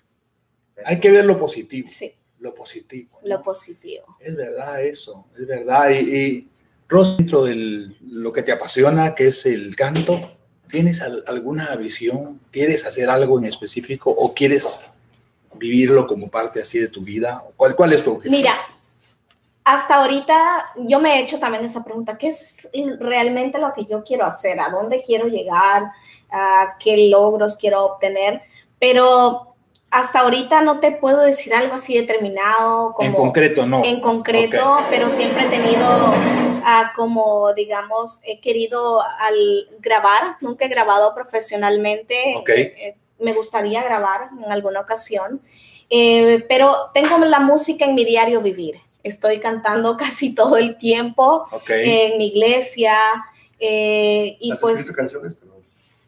Hay 0.85 1.01
que 1.01 1.11
ver 1.11 1.25
lo 1.25 1.37
positivo, 1.37 1.89
Sí, 1.89 2.15
lo 2.39 2.55
positivo. 2.55 3.19
¿no? 3.23 3.29
lo 3.37 3.43
positivo. 3.43 4.17
Es 4.21 4.37
verdad 4.37 4.83
eso, 4.83 5.27
es 5.37 5.47
verdad. 5.47 5.91
Y, 5.91 5.95
y 6.17 6.49
Ros, 6.89 7.17
dentro 7.17 7.43
de 7.45 7.91
lo 8.03 8.33
que 8.33 8.43
te 8.45 8.53
apasiona, 8.53 9.13
que 9.15 9.27
es 9.29 9.45
el 9.47 9.75
canto, 9.75 10.37
¿tienes 10.69 11.03
al- 11.03 11.25
alguna 11.27 11.75
visión? 11.75 12.41
¿Quieres 12.53 12.87
hacer 12.87 13.11
algo 13.11 13.39
en 13.41 13.47
específico 13.47 14.11
o 14.11 14.33
quieres 14.35 14.89
vivirlo 15.55 16.07
como 16.07 16.29
parte 16.31 16.61
así 16.63 16.79
de 16.79 16.87
tu 16.89 17.01
vida? 17.01 17.43
¿Cuál, 17.57 17.75
cuál 17.75 17.93
es 17.93 18.05
tu 18.05 18.13
objetivo? 18.13 18.37
Mira, 18.37 18.55
hasta 19.67 19.97
ahorita 19.97 20.65
yo 20.77 21.01
me 21.01 21.17
he 21.17 21.23
hecho 21.23 21.41
también 21.41 21.65
esa 21.65 21.83
pregunta, 21.83 22.17
¿qué 22.17 22.29
es 22.29 22.69
realmente 23.01 23.59
lo 23.59 23.75
que 23.75 23.85
yo 23.85 24.05
quiero 24.05 24.25
hacer? 24.25 24.61
¿A 24.61 24.69
dónde 24.69 25.03
quiero 25.05 25.27
llegar? 25.27 25.91
¿A 26.31 26.77
qué 26.79 27.09
logros 27.09 27.57
quiero 27.57 27.85
obtener? 27.85 28.43
Pero 28.79 29.49
hasta 29.91 30.21
ahorita 30.21 30.63
no 30.63 30.79
te 30.79 30.93
puedo 30.93 31.21
decir 31.21 31.53
algo 31.53 31.75
así 31.75 31.99
determinado. 31.99 32.95
Como, 32.95 33.09
en 33.09 33.15
concreto, 33.15 33.67
no. 33.67 33.85
en 33.85 34.01
concreto, 34.01 34.77
pero 34.89 35.11
siempre 35.11 35.47
he 35.47 35.49
tenido 35.49 35.85
ah, 36.65 36.93
como, 36.95 37.53
digamos, 37.53 38.21
he 38.23 38.41
querido 38.41 39.03
al 39.03 39.69
grabar, 39.81 40.37
nunca 40.41 40.67
he 40.67 40.69
grabado 40.69 41.13
profesionalmente, 41.13 42.35
Ok. 42.37 42.51
Eh, 42.51 42.75
eh, 42.79 42.97
me 43.19 43.33
gustaría 43.33 43.83
grabar 43.83 44.29
en 44.45 44.53
alguna 44.53 44.79
ocasión, 44.79 45.41
Eh, 45.89 46.45
pero 46.49 46.91
tengo 46.93 47.17
la 47.19 47.39
música 47.41 47.85
en 47.85 47.95
mi 47.95 48.05
diario 48.05 48.41
vivir, 48.41 48.81
estoy 49.07 49.41
cantando 49.41 49.97
casi 49.99 50.35
todo 50.35 50.57
el 50.57 50.77
tiempo 50.77 51.47
Ok. 51.51 51.71
en 51.71 52.19
mi 52.19 52.29
iglesia 52.29 52.97
eh, 53.59 54.37
y 54.41 54.53
¿Has 54.53 54.61
pues 54.61 54.79
escrito 54.81 54.97
canciones? 54.97 55.37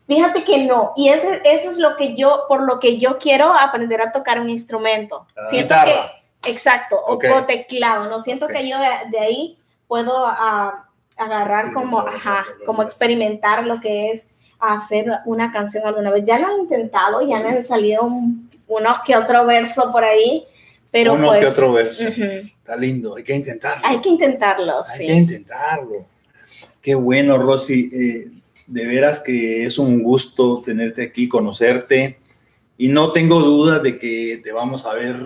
Fíjate 0.07 0.43
que 0.45 0.65
no, 0.65 0.93
y 0.97 1.11
ese, 1.11 1.43
eso 1.45 1.69
es 1.71 1.77
lo 1.77 1.97
que 1.99 2.15
yo, 2.17 2.45
por 2.49 2.65
lo 2.65 2.81
que 2.81 2.97
yo 2.97 3.19
quiero 3.19 3.53
aprender 3.53 4.01
a 4.01 4.11
tocar 4.11 4.41
un 4.41 4.49
instrumento. 4.49 5.27
Ah. 5.37 5.43
Siento 5.51 5.75
Guitarra. 5.75 6.13
que, 6.41 6.51
exacto, 6.51 6.97
o- 6.97 7.15
Ok. 7.15 7.25
o, 7.37 7.43
teclado, 7.45 8.09
¿no? 8.09 8.21
Siento 8.21 8.47
Ok. 8.47 8.53
que 8.53 8.69
yo 8.69 8.79
de, 8.79 8.89
de 9.11 9.19
ahí 9.19 9.59
puedo 9.87 10.25
ah, 10.27 10.87
agarrar 11.17 11.73
como, 11.75 11.99
Experimentar, 12.01 12.33
ajá, 12.39 12.47
lo 12.59 12.65
como 12.65 12.83
experimentar 12.83 13.67
lo 13.67 13.81
que 13.81 14.11
es 14.11 14.31
hacer 14.61 15.11
una 15.27 15.53
canción 15.53 15.87
alguna 15.87 16.11
vez. 16.11 16.25
Ya 16.25 16.39
lo 16.39 16.49
he 16.57 16.59
intentado, 16.61 17.21
ya 17.21 17.41
me 17.41 17.51
han 17.51 17.63
salido 17.63 18.03
un 18.05 18.49
uno 18.67 18.97
que 19.05 19.15
otro 19.17 19.45
verso 19.47 19.93
por 19.93 20.05
ahí, 20.05 20.45
pero 20.91 21.15
Uno 21.15 21.29
pues... 21.29 21.41
que 21.41 21.47
otro 21.47 21.73
verso. 21.73 22.05
ujú, 22.05 22.49
Está 22.69 22.79
lindo, 22.79 23.17
hay 23.17 23.23
que 23.25 23.35
intentarlo. 23.35 23.81
Hay 23.87 23.99
que 24.03 24.11
intentarlo, 24.11 24.75
Hay 24.85 24.99
sí. 24.99 25.07
que 25.07 25.13
intentarlo. 25.15 26.07
Qué 26.83 26.95
bueno, 26.95 27.39
Rosy. 27.39 27.89
Eh, 27.91 28.29
de 28.67 28.87
veras 28.87 29.21
que 29.21 29.65
es 29.65 29.79
un 29.79 30.03
gusto 30.03 30.61
tenerte 30.63 31.03
aquí, 31.03 31.27
conocerte. 31.31 32.19
Y 32.77 32.89
no 32.89 33.11
tengo 33.11 33.41
dudas 33.41 33.83
de 33.83 33.99
que 33.99 34.43
te 34.45 34.53
vamos 34.53 34.85
a 34.85 34.93
ver 34.93 35.17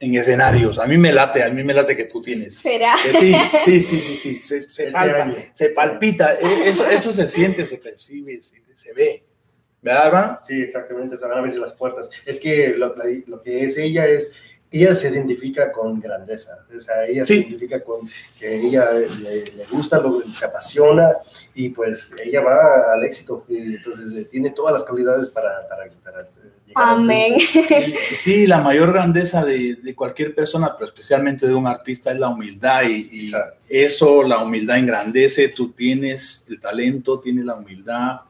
en 0.00 0.14
escenarios. 0.16 0.80
A 0.80 0.86
mí 0.88 0.98
me 0.98 1.12
late, 1.12 1.44
a 1.44 1.48
mí 1.50 1.62
me 1.62 1.72
late 1.72 1.96
que 1.96 2.06
tú 2.06 2.20
tienes. 2.20 2.56
¿Será? 2.56 2.96
Que 3.00 3.18
sí, 3.20 3.32
sí, 3.64 3.80
sí, 3.80 4.00
sí, 4.00 4.14
sí. 4.16 4.42
Se, 4.42 4.60
se 4.62 4.82
Este 4.88 4.92
palpa, 4.92 5.22
año. 5.22 5.34
se 5.52 5.68
palpita. 5.68 6.34
E- 6.34 6.68
Eso, 6.68 6.88
eso 6.88 7.12
se 7.12 7.28
siente, 7.28 7.64
se 7.64 7.78
percibe, 7.78 8.40
se, 8.42 8.56
se 8.74 8.92
ve. 8.92 9.22
¿Verdad, 9.80 10.06
hermano? 10.08 10.38
Sí, 10.42 10.60
exactamente, 10.60 11.16
se 11.16 11.24
van 11.24 11.36
a 11.36 11.38
abrir 11.40 11.54
las 11.54 11.72
puertas. 11.74 12.10
Es 12.26 12.40
que 12.40 12.70
lo, 12.76 12.96
lo 13.28 13.42
que 13.44 13.64
es 13.64 13.78
ella 13.78 14.08
es, 14.08 14.36
ella 14.70 14.94
se 14.94 15.08
identifica 15.08 15.70
con 15.70 16.00
grandeza, 16.00 16.64
o 16.76 16.80
sea, 16.80 17.06
ella 17.06 17.24
se 17.24 17.36
identifica 17.36 17.82
con 17.82 18.08
que 18.38 18.56
ella 18.66 18.90
le, 18.92 19.44
le 19.56 19.64
gusta, 19.70 20.00
lo, 20.00 20.20
se 20.22 20.44
apasiona 20.44 21.12
y 21.54 21.68
pues 21.68 22.14
ella 22.22 22.42
va 22.42 22.92
al 22.92 23.04
éxito, 23.04 23.44
y 23.48 23.56
entonces 23.56 24.12
eh, 24.14 24.28
tiene 24.30 24.50
todas 24.50 24.72
las 24.72 24.84
cualidades 24.84 25.30
para, 25.30 25.50
para, 25.68 25.90
para, 26.02 26.22
eh, 26.22 26.50
llegar 26.66 26.84
Amén. 26.88 27.36
Sí, 28.12 28.46
la 28.46 28.60
mayor 28.60 28.92
grandeza 28.92 29.44
de, 29.44 29.76
de 29.76 29.94
cualquier 29.94 30.34
persona, 30.34 30.72
pero 30.74 30.86
especialmente 30.86 31.46
de 31.46 31.54
un 31.54 31.66
artista, 31.66 32.10
es 32.10 32.18
la 32.18 32.28
humildad. 32.28 32.82
Y, 32.88 33.30
eso, 33.68 34.22
la 34.22 34.38
humildad 34.42 34.78
engrandece, 34.78 35.48
tú 35.48 35.72
tienes 35.72 36.44
el 36.48 36.60
talento, 36.60 37.18
tienes 37.20 37.44
la 37.44 37.54
humildad, 37.54 38.20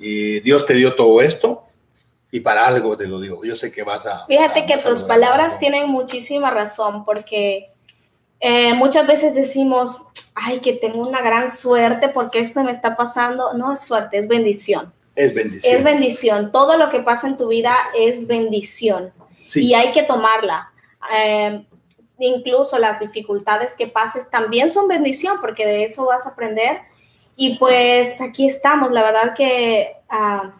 eh, 0.00 0.40
Dios 0.44 0.66
te 0.66 0.74
dio 0.74 0.94
todo 0.94 1.22
esto 1.22 1.67
y 2.30 2.40
para 2.40 2.66
algo 2.66 2.96
te 2.96 3.06
lo 3.06 3.20
digo, 3.20 3.44
yo 3.44 3.56
sé 3.56 3.72
que 3.72 3.82
vas 3.82 4.04
a... 4.06 4.26
Fíjate 4.26 4.60
a- 4.60 4.66
que 4.66 4.76
tus 4.76 5.02
palabras 5.02 5.54
algo. 5.54 5.58
tienen 5.58 5.88
muchísima 5.88 6.50
razón 6.50 7.04
porque 7.04 7.66
eh, 8.40 8.74
muchas 8.74 9.06
veces 9.06 9.34
decimos, 9.34 10.02
ay, 10.34 10.60
que 10.60 10.74
tengo 10.74 11.00
una 11.06 11.20
gran 11.20 11.50
suerte 11.50 12.08
porque 12.08 12.40
esto 12.40 12.62
me 12.62 12.70
está 12.72 12.96
pasando. 12.96 13.54
No 13.54 13.72
es 13.72 13.80
suerte, 13.80 14.18
es 14.18 14.28
bendición. 14.28 14.92
Es 15.16 15.34
bendición. 15.34 15.74
Es 15.76 15.82
bendición. 15.82 16.52
Todo 16.52 16.76
lo 16.76 16.90
que 16.90 17.00
pasa 17.00 17.26
en 17.26 17.36
tu 17.36 17.48
vida 17.48 17.74
es 17.96 18.26
bendición 18.26 19.12
Sí, 19.46 19.66
y 19.66 19.74
hay 19.74 19.92
que 19.92 20.02
tomarla. 20.02 20.70
Eh, 21.16 21.64
incluso 22.18 22.78
las 22.78 23.00
dificultades 23.00 23.74
que 23.74 23.86
pases 23.86 24.28
también 24.30 24.68
son 24.70 24.86
bendición 24.86 25.38
porque 25.40 25.66
de 25.66 25.84
eso 25.84 26.06
vas 26.06 26.26
a 26.26 26.30
aprender. 26.30 26.78
Y 27.36 27.56
pues 27.56 28.20
aquí 28.20 28.46
estamos, 28.46 28.92
la 28.92 29.02
verdad 29.02 29.34
que, 29.34 29.92
ah, 30.10 30.50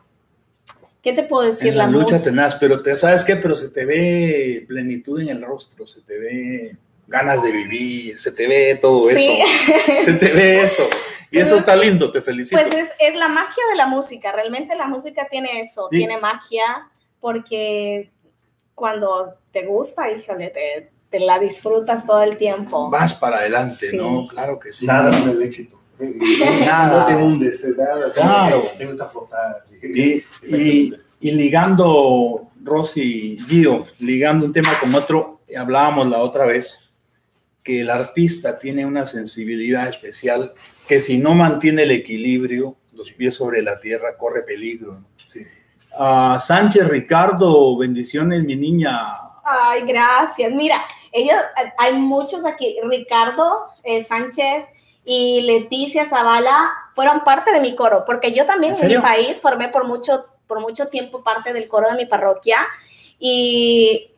¿qué 1.03 1.13
te 1.13 1.23
puedo 1.23 1.47
decir? 1.47 1.69
en 1.69 1.79
la, 1.79 1.87
lucha 1.87 2.15
música- 2.15 2.31
tenaz, 2.31 2.55
pero 2.57 2.83
te, 2.83 2.97
¿sabes 2.97 3.25
qué? 3.25 3.37
Pero 3.37 3.55
se 3.57 3.69
te 3.71 3.85
ve 3.85 4.65
plenitud 4.69 5.21
en 5.21 5.29
el 5.31 5.43
rostro, 5.43 5.87
se 5.87 6.01
te 6.03 6.19
ve 6.19 6.77
ganas 7.07 7.43
de 7.43 7.51
vivir, 7.53 8.21
se 8.21 8.33
te 8.33 8.47
ve 8.47 8.79
todo 8.81 9.09
Sí. 9.11 9.39
eso, 9.41 10.05
se 10.05 10.13
te 10.15 10.33
ve 10.33 10.63
eso. 10.63 10.87
Y 11.31 11.39
eso 11.39 11.57
está 11.57 11.77
lindo, 11.77 12.11
te 12.11 12.23
felicito. 12.23 12.61
Pues 12.61 12.75
es, 12.75 12.91
es 12.99 13.15
la 13.17 13.29
magia 13.29 13.63
de 13.71 13.77
la 13.77 13.87
música, 13.87 14.33
realmente 14.33 14.75
la 14.75 14.87
música 14.87 15.27
tiene 15.31 15.61
eso, 15.61 15.89
Sí. 15.91 15.99
tiene 15.99 16.19
magia, 16.19 16.89
porque 17.21 18.11
cuando 18.75 19.35
te 19.53 19.65
gusta, 19.67 20.11
híjole, 20.11 20.49
te, 20.51 20.91
te 21.11 21.21
la 21.21 21.39
disfrutas 21.39 22.07
todo 22.07 22.23
el 22.23 22.37
tiempo. 22.39 22.89
Vas 22.91 23.13
para 23.15 23.39
adelante, 23.39 23.75
Sí. 23.91 23.97
¿no? 23.97 24.27
Claro 24.29 24.59
que 24.59 24.73
sí. 24.73 24.87
Nada 24.87 25.13
sin 25.13 25.29
el 25.31 25.43
éxito. 25.43 25.78
Nada. 26.65 27.01
No 27.01 27.07
te 27.07 27.23
hundes, 27.23 27.65
eh, 27.65 27.75
nada. 27.77 28.13
Claro. 28.13 28.63
Te 28.77 28.87
gusta 28.87 29.07
flotar. 29.07 29.65
Y, 29.83 30.25
y- 30.47 30.95
y 31.21 31.31
ligando, 31.33 32.51
Rosy, 32.63 33.39
Gio, 33.49 33.85
ligando 33.99 34.47
un 34.47 34.53
tema 34.53 34.71
con 34.79 34.95
otro, 34.95 35.41
hablábamos 35.59 36.09
la 36.09 36.19
otra 36.21 36.47
vez, 36.47 36.79
que 37.65 37.81
el 37.81 37.91
artista 37.91 38.57
tiene 38.59 38.87
una 38.87 39.05
sensibilidad 39.05 39.89
especial 39.89 40.53
que 40.87 41.01
si 41.01 41.19
no 41.19 41.35
mantiene 41.35 41.83
el 41.83 41.91
equilibrio, 41.91 42.77
los 42.95 43.11
pies 43.13 43.35
sobre 43.35 43.63
la 43.63 43.79
tierra, 43.81 44.17
corre 44.17 44.43
peligro. 44.43 44.93
¿no? 44.95 45.05
Sí. 45.27 45.41
Ah, 45.99 46.37
Sánchez 46.39 46.87
Ricardo, 46.89 47.77
bendiciones, 47.77 48.45
mi 48.45 48.55
niña. 48.55 48.97
Ay, 49.45 49.83
gracias. 49.87 50.53
Mira, 50.53 50.81
ellos, 51.13 51.35
hay 51.79 51.95
muchos 51.95 52.47
aquí, 52.47 52.77
Ricardo 52.89 53.67
eh, 53.83 54.03
Sánchez 54.05 54.65
y 55.11 55.41
Leticia 55.41 56.07
Zavala 56.07 56.71
fueron 56.93 57.25
parte 57.25 57.51
de 57.51 57.61
mi 57.61 57.75
coro, 57.75 58.05
porque 58.05 58.33
yo 58.33 58.45
también 58.45 58.75
¿En 58.77 58.83
en, 58.83 58.97
mi 58.99 59.03
país 59.03 59.41
formé 59.41 59.71
por 59.71 59.87
mucho, 59.87 60.27
por 60.47 60.61
mucho 60.61 60.89
tiempo 60.89 61.23
parte 61.23 61.55
del 61.55 61.67
coro 61.67 61.89
de 61.89 61.97
mi 61.97 62.05
parroquia 62.05 62.59
y 63.19 64.11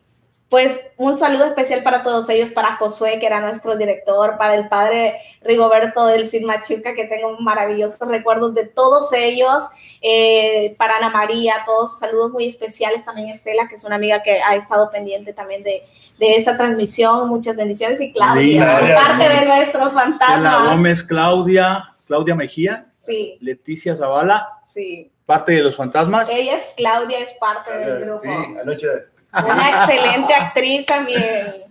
pues 0.51 0.81
un 0.97 1.15
saludo 1.15 1.45
especial 1.45 1.81
para 1.81 2.03
todos 2.03 2.29
ellos, 2.29 2.51
para 2.51 2.75
Josué, 2.75 3.19
que 3.21 3.25
era 3.25 3.39
nuestro 3.39 3.77
director, 3.77 4.37
para 4.37 4.55
el 4.55 4.67
padre 4.67 5.15
Rigoberto 5.41 6.05
del 6.07 6.27
Cid 6.27 6.43
Machuca, 6.43 6.93
que 6.93 7.05
tengo 7.05 7.37
maravillosos 7.39 8.05
recuerdos 8.05 8.53
de 8.53 8.65
todos 8.65 9.13
ellos, 9.13 9.63
eh, 10.01 10.75
para 10.77 10.97
Ana 10.97 11.09
María, 11.09 11.63
todos 11.65 11.97
saludos 11.99 12.31
muy 12.33 12.47
especiales, 12.47 13.05
también 13.05 13.29
Estela, 13.29 13.69
que 13.69 13.75
es 13.75 13.85
una 13.85 13.95
amiga 13.95 14.21
que 14.23 14.41
ha 14.41 14.55
estado 14.55 14.91
pendiente 14.91 15.31
también 15.31 15.63
de, 15.63 15.83
de 16.19 16.35
esa 16.35 16.57
transmisión, 16.57 17.29
muchas 17.29 17.55
bendiciones, 17.55 18.01
y 18.01 18.11
Claudia, 18.11 18.81
parte 18.93 19.29
de 19.29 19.45
nuestros 19.45 19.87
Estela 19.87 20.01
fantasmas. 20.01 20.69
Gómez, 20.69 21.01
Claudia, 21.01 21.95
Claudia 22.05 22.35
Mejía, 22.35 22.87
Sí, 22.97 23.37
Leticia 23.39 23.95
Zavala, 23.95 24.59
sí. 24.65 25.09
parte 25.25 25.53
de 25.53 25.63
los 25.63 25.77
fantasmas. 25.77 26.29
Ella 26.29 26.57
es 26.57 26.73
Claudia, 26.75 27.19
es 27.19 27.33
parte 27.35 27.71
del 27.71 28.01
grupo. 28.05 28.21
Sí, 28.21 28.57
anoche. 28.61 28.87
Una 29.33 29.85
excelente 29.85 30.33
actriz 30.33 30.85
también. 30.85 31.21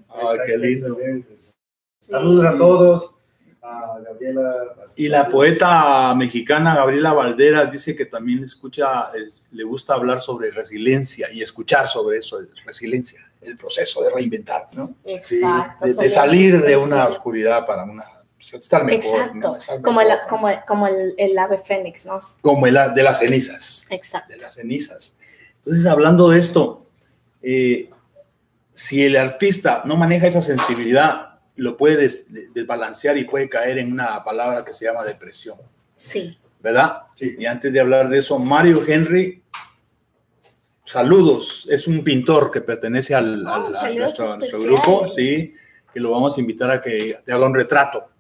Ay, 0.09 0.39
qué 0.47 0.57
lindo. 0.57 0.99
Saludos 2.01 2.47
a 2.47 2.59
todos. 2.59 3.17
A 3.63 3.99
Gabriela. 4.05 4.55
Y 4.97 5.09
la 5.09 5.29
poeta 5.29 6.15
mexicana 6.15 6.75
Gabriela 6.75 7.13
Valderas 7.13 7.71
dice 7.71 7.95
que 7.95 8.07
también 8.07 8.43
escucha, 8.43 9.11
es- 9.15 9.43
le 9.53 9.65
gusta 9.65 9.95
hablar 9.95 10.21
sobre 10.21 10.51
resiliencia 10.51 11.29
y 11.31 11.43
escuchar 11.43 11.87
sobre 11.87 12.19
eso, 12.19 12.39
resiliencia, 12.65 13.21
el 13.43 13.57
proceso 13.57 14.03
de 14.03 14.11
reinventar, 14.11 14.69
¿no? 14.73 14.95
Exacto. 15.05 15.85
de, 15.85 15.91
de 15.93 15.95
soy 15.95 16.11
salir 16.11 16.61
de 16.63 16.77
una 16.77 17.07
oscuridad 17.07 17.67
para 17.67 17.85
una 17.85 18.05
estar 18.39 18.85
mejor, 18.85 19.05
Exacto, 19.05 19.35
¿no? 19.39 19.57
Estar 19.57 19.83
como, 19.83 20.01
mejor, 20.01 20.19
como, 20.29 20.49
como 20.67 20.87
el, 20.87 21.15
el 21.19 21.39
ave 21.39 21.59
fénix, 21.59 22.07
¿no? 22.07 22.23
Como 22.41 22.67
el 22.67 22.75
de 22.95 23.03
las 23.03 23.19
cenizas, 23.19 23.85
Exacto. 23.91 24.33
de 24.33 24.39
las 24.39 24.55
cenizas. 24.55 25.17
Entonces, 25.59 25.85
hablando 25.87 26.31
de 26.31 26.39
esto, 26.41 26.87
eh, 27.43 27.91
si 28.75 29.05
el 29.05 29.17
artista 29.17 29.83
no 29.85 29.97
maneja 29.97 30.27
esa 30.27 30.41
sensibilidad, 30.41 31.35
lo 31.57 31.77
puede 31.77 31.97
des- 31.97 32.27
desbalancear 32.55 33.17
y 33.19 33.25
puede 33.25 33.49
caer 33.49 33.79
en 33.79 33.93
una 33.93 34.23
palabra 34.25 34.65
que 34.65 34.73
se 34.73 34.87
llama 34.87 35.05
depresión. 35.05 35.57
Sí. 35.97 36.37
¿verdad? 36.63 37.03
Sí. 37.15 37.37
Y 37.39 37.47
antes 37.47 37.73
de 37.73 37.81
hablar 37.81 38.09
de 38.11 38.19
eso, 38.19 38.39
Mario 38.39 38.83
Henry, 38.87 39.43
saludos, 40.85 41.67
es 41.71 41.87
un 41.87 42.03
pintor 42.05 42.51
que 42.51 42.61
pertenece 42.61 43.15
al, 43.15 43.47
Oh, 43.47 43.51
al- 43.53 43.77
a 43.77 43.91
nuestro, 43.93 44.39
grupo, 44.61 45.09
sí, 45.09 45.55
que 45.93 46.01
lo 46.01 46.11
vamos 46.11 46.37
a 46.37 46.41
invitar 46.41 46.71
a 46.71 46.81
que 46.83 47.19
te 47.25 47.33
haga 47.33 47.47
un 47.47 47.55
retrato. 47.55 48.11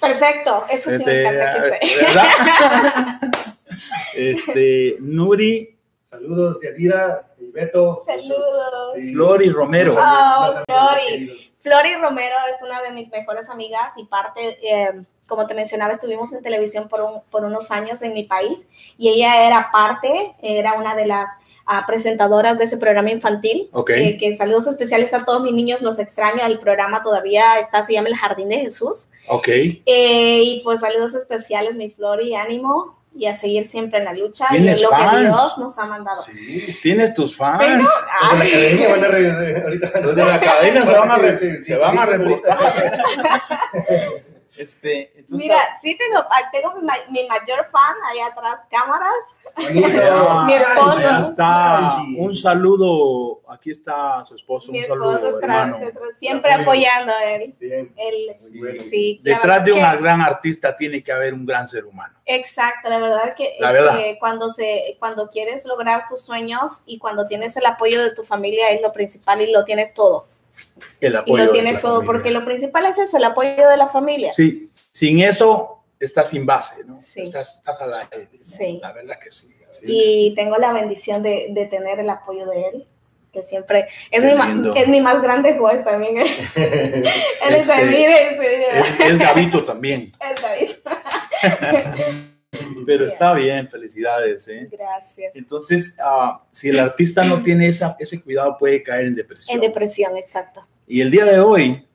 Perfecto, 0.00 0.64
eso 0.70 0.90
sí 0.90 0.96
Este, 0.96 1.10
me 1.24 1.28
encanta 1.28 1.78
que 1.78 1.86
esté. 1.86 2.04
¿verdad? 2.06 3.20
este, 4.14 4.96
Nuri, 5.00 5.76
Saludos, 6.04 6.58
Yadira, 6.62 7.29
Beto. 7.52 8.00
Saludos. 8.04 8.94
Sí. 8.96 9.12
Flori 9.12 9.50
Romero. 9.50 9.96
Amigos 9.98 10.62
Flori. 10.68 11.46
Flori 11.62 11.94
Romero 11.96 12.36
es 12.54 12.62
una 12.62 12.80
de 12.82 12.90
mis 12.90 13.08
mejores 13.10 13.50
amigas 13.50 13.92
y 13.98 14.04
parte, 14.04 14.58
eh, 14.62 15.02
como 15.28 15.46
te 15.46 15.54
mencionaba, 15.54 15.92
estuvimos 15.92 16.32
en 16.32 16.42
televisión 16.42 16.88
por, 16.88 17.02
un- 17.02 17.20
por 17.30 17.44
unos 17.44 17.70
años 17.70 18.00
en 18.02 18.14
mi 18.14 18.24
país 18.24 18.66
y 18.96 19.10
ella 19.10 19.46
era 19.46 19.68
parte, 19.70 20.34
era 20.40 20.72
una 20.74 20.96
de 20.96 21.06
las 21.06 21.30
ah, 21.66 21.84
presentadoras 21.86 22.56
de 22.58 22.64
ese 22.64 22.78
programa 22.78 23.10
infantil. 23.10 23.68
Ok. 23.72 23.90
Eh, 23.90 24.16
que 24.18 24.34
saludos 24.34 24.66
especiales 24.68 25.12
a 25.12 25.24
todos 25.24 25.42
mis 25.42 25.52
niños, 25.52 25.82
los 25.82 25.98
extraño. 25.98 26.44
El 26.44 26.58
programa 26.58 27.02
todavía 27.02 27.58
está, 27.58 27.82
se 27.84 27.92
llama 27.92 28.08
El 28.08 28.16
Jardín 28.16 28.48
de 28.48 28.56
Jesús. 28.60 29.10
Ok. 29.28 29.48
Eh, 29.48 29.78
y 30.42 30.60
pues 30.64 30.80
saludos 30.80 31.14
especiales, 31.14 31.74
mi 31.74 31.90
Flori, 31.90 32.34
ánimo 32.34 32.98
y 33.14 33.26
a 33.26 33.36
seguir 33.36 33.66
siempre 33.66 33.98
en 33.98 34.04
la 34.04 34.12
lucha 34.14 34.46
y 34.50 34.56
en 34.56 34.62
¿Tienes 34.62 34.82
lo 34.82 34.90
fans? 34.90 35.12
que 35.12 35.20
Dios 35.20 35.58
nos 35.58 35.78
ha 35.78 35.84
mandado. 35.86 36.22
Sí. 36.22 36.76
Tienes 36.82 37.12
tus 37.14 37.36
fans. 37.36 37.58
Pero- 37.60 37.82
Los 37.82 38.38
de 38.38 38.44
la 38.44 38.44
academia 38.44 38.88
van 38.88 39.04
a 39.04 39.08
regresar 39.08 39.62
ahorita. 39.64 40.00
Los 40.00 40.16
de 40.16 40.24
la 40.24 40.34
academia 40.34 40.82
se 40.84 40.92
van 40.92 41.10
a 41.10 41.62
se 41.62 41.76
van 41.76 41.98
a 41.98 42.06
reportar. 42.06 42.58
Este, 44.60 45.12
entonces, 45.18 45.38
Mira, 45.48 45.76
sí 45.80 45.96
tengo, 45.96 46.22
tengo 46.52 46.74
mi, 46.74 46.86
ma- 46.86 46.94
mi 47.08 47.26
mayor 47.26 47.66
fan 47.70 47.94
allá 48.12 48.26
atrás, 48.26 48.60
cámaras. 48.70 49.14
mi 50.46 50.52
esposo. 50.54 51.00
ya 51.00 51.20
está. 51.20 51.96
Un 52.18 52.36
saludo. 52.36 53.40
Aquí 53.48 53.70
está 53.70 54.24
su 54.24 54.34
esposo. 54.34 54.70
Mi 54.70 54.78
un 54.78 54.84
esposo 54.84 55.18
saludo, 55.18 55.40
hermano. 55.40 55.78
siempre 56.16 56.52
apoyando 56.52 57.12
a 57.12 57.24
él. 57.32 57.54
Bien. 57.58 57.92
él 57.96 58.32
Sí. 58.36 59.20
Detrás 59.22 59.64
de 59.64 59.72
un 59.72 59.80
que- 59.80 59.96
gran 59.96 60.20
artista 60.20 60.76
tiene 60.76 61.02
que 61.02 61.10
haber 61.12 61.34
un 61.34 61.46
gran 61.46 61.66
ser 61.66 61.84
humano. 61.86 62.14
Exacto, 62.26 62.88
la 62.88 62.98
verdad 62.98 63.34
que, 63.34 63.56
La 63.58 63.68
es 63.68 63.72
verdad. 63.72 63.96
que 63.96 64.16
cuando 64.20 64.50
se 64.50 64.96
cuando 65.00 65.28
quieres 65.30 65.64
lograr 65.66 66.04
tus 66.08 66.22
sueños 66.22 66.82
y 66.86 66.98
cuando 66.98 67.26
tienes 67.26 67.56
el 67.56 67.66
apoyo 67.66 68.02
de 68.02 68.14
tu 68.14 68.22
familia 68.24 68.70
es 68.70 68.80
lo 68.82 68.92
principal 68.92 69.40
y 69.40 69.50
lo 69.50 69.64
tienes 69.64 69.94
todo. 69.94 70.26
El 71.00 71.12
Y 71.12 71.16
apoyo. 71.16 71.36
lo 71.44 71.52
de 71.52 71.58
tienes 71.60 71.80
todo 71.80 71.96
familia. 71.96 72.06
porque 72.12 72.30
lo 72.30 72.44
principal 72.44 72.86
es 72.86 72.98
eso, 72.98 73.16
el 73.16 73.24
apoyo 73.24 73.68
de 73.68 73.76
la 73.76 73.86
familia. 73.88 74.32
Sí, 74.32 74.70
sin 74.90 75.20
eso 75.20 75.82
estás 75.98 76.30
sin 76.30 76.46
base, 76.46 76.84
¿no? 76.84 76.98
Sí. 76.98 77.22
Estás, 77.22 77.56
estás 77.58 77.80
al 77.80 77.94
aire. 77.94 78.28
¿no? 78.32 78.38
Sí. 78.42 78.78
La 78.82 78.92
verdad 78.92 79.16
que 79.22 79.30
sí. 79.30 79.48
y 79.82 80.34
tengo 80.34 80.56
la 80.56 80.72
bendición 80.72 81.22
de, 81.22 81.48
de 81.50 81.66
tener 81.66 82.00
el 82.00 82.08
apoyo 82.10 82.46
de 82.46 82.62
él, 82.68 82.86
que 83.32 83.42
siempre 83.44 83.86
es, 84.10 84.24
mi, 84.24 84.32
es 84.76 84.88
mi 84.88 85.00
más 85.00 85.22
grande 85.22 85.56
juez 85.56 85.84
también. 85.84 86.18
Él 86.56 87.54
Este, 87.54 88.78
Es, 88.80 89.00
es 89.00 89.18
Gabito 89.18 89.64
también. 89.64 90.12
es 90.34 90.42
David. 90.42 90.70
Pero 92.84 93.04
está 93.04 93.32
bien, 93.34 93.68
felicidades. 93.68 94.48
¿eh? 94.48 94.68
Gracias. 94.70 95.32
Entonces, 95.34 95.96
ah, 96.02 96.42
si 96.50 96.68
el 96.68 96.78
artista 96.80 97.24
no 97.24 97.42
tiene 97.42 97.68
esa, 97.68 97.96
ese 97.98 98.20
cuidado, 98.20 98.56
puede 98.58 98.82
caer 98.82 99.06
en 99.06 99.14
depresión. 99.14 99.54
En 99.54 99.60
depresión, 99.60 100.16
exacto. 100.16 100.66
Y 100.86 101.00
el 101.00 101.10
día 101.10 101.24
de 101.24 101.38
hoy, 101.38 101.86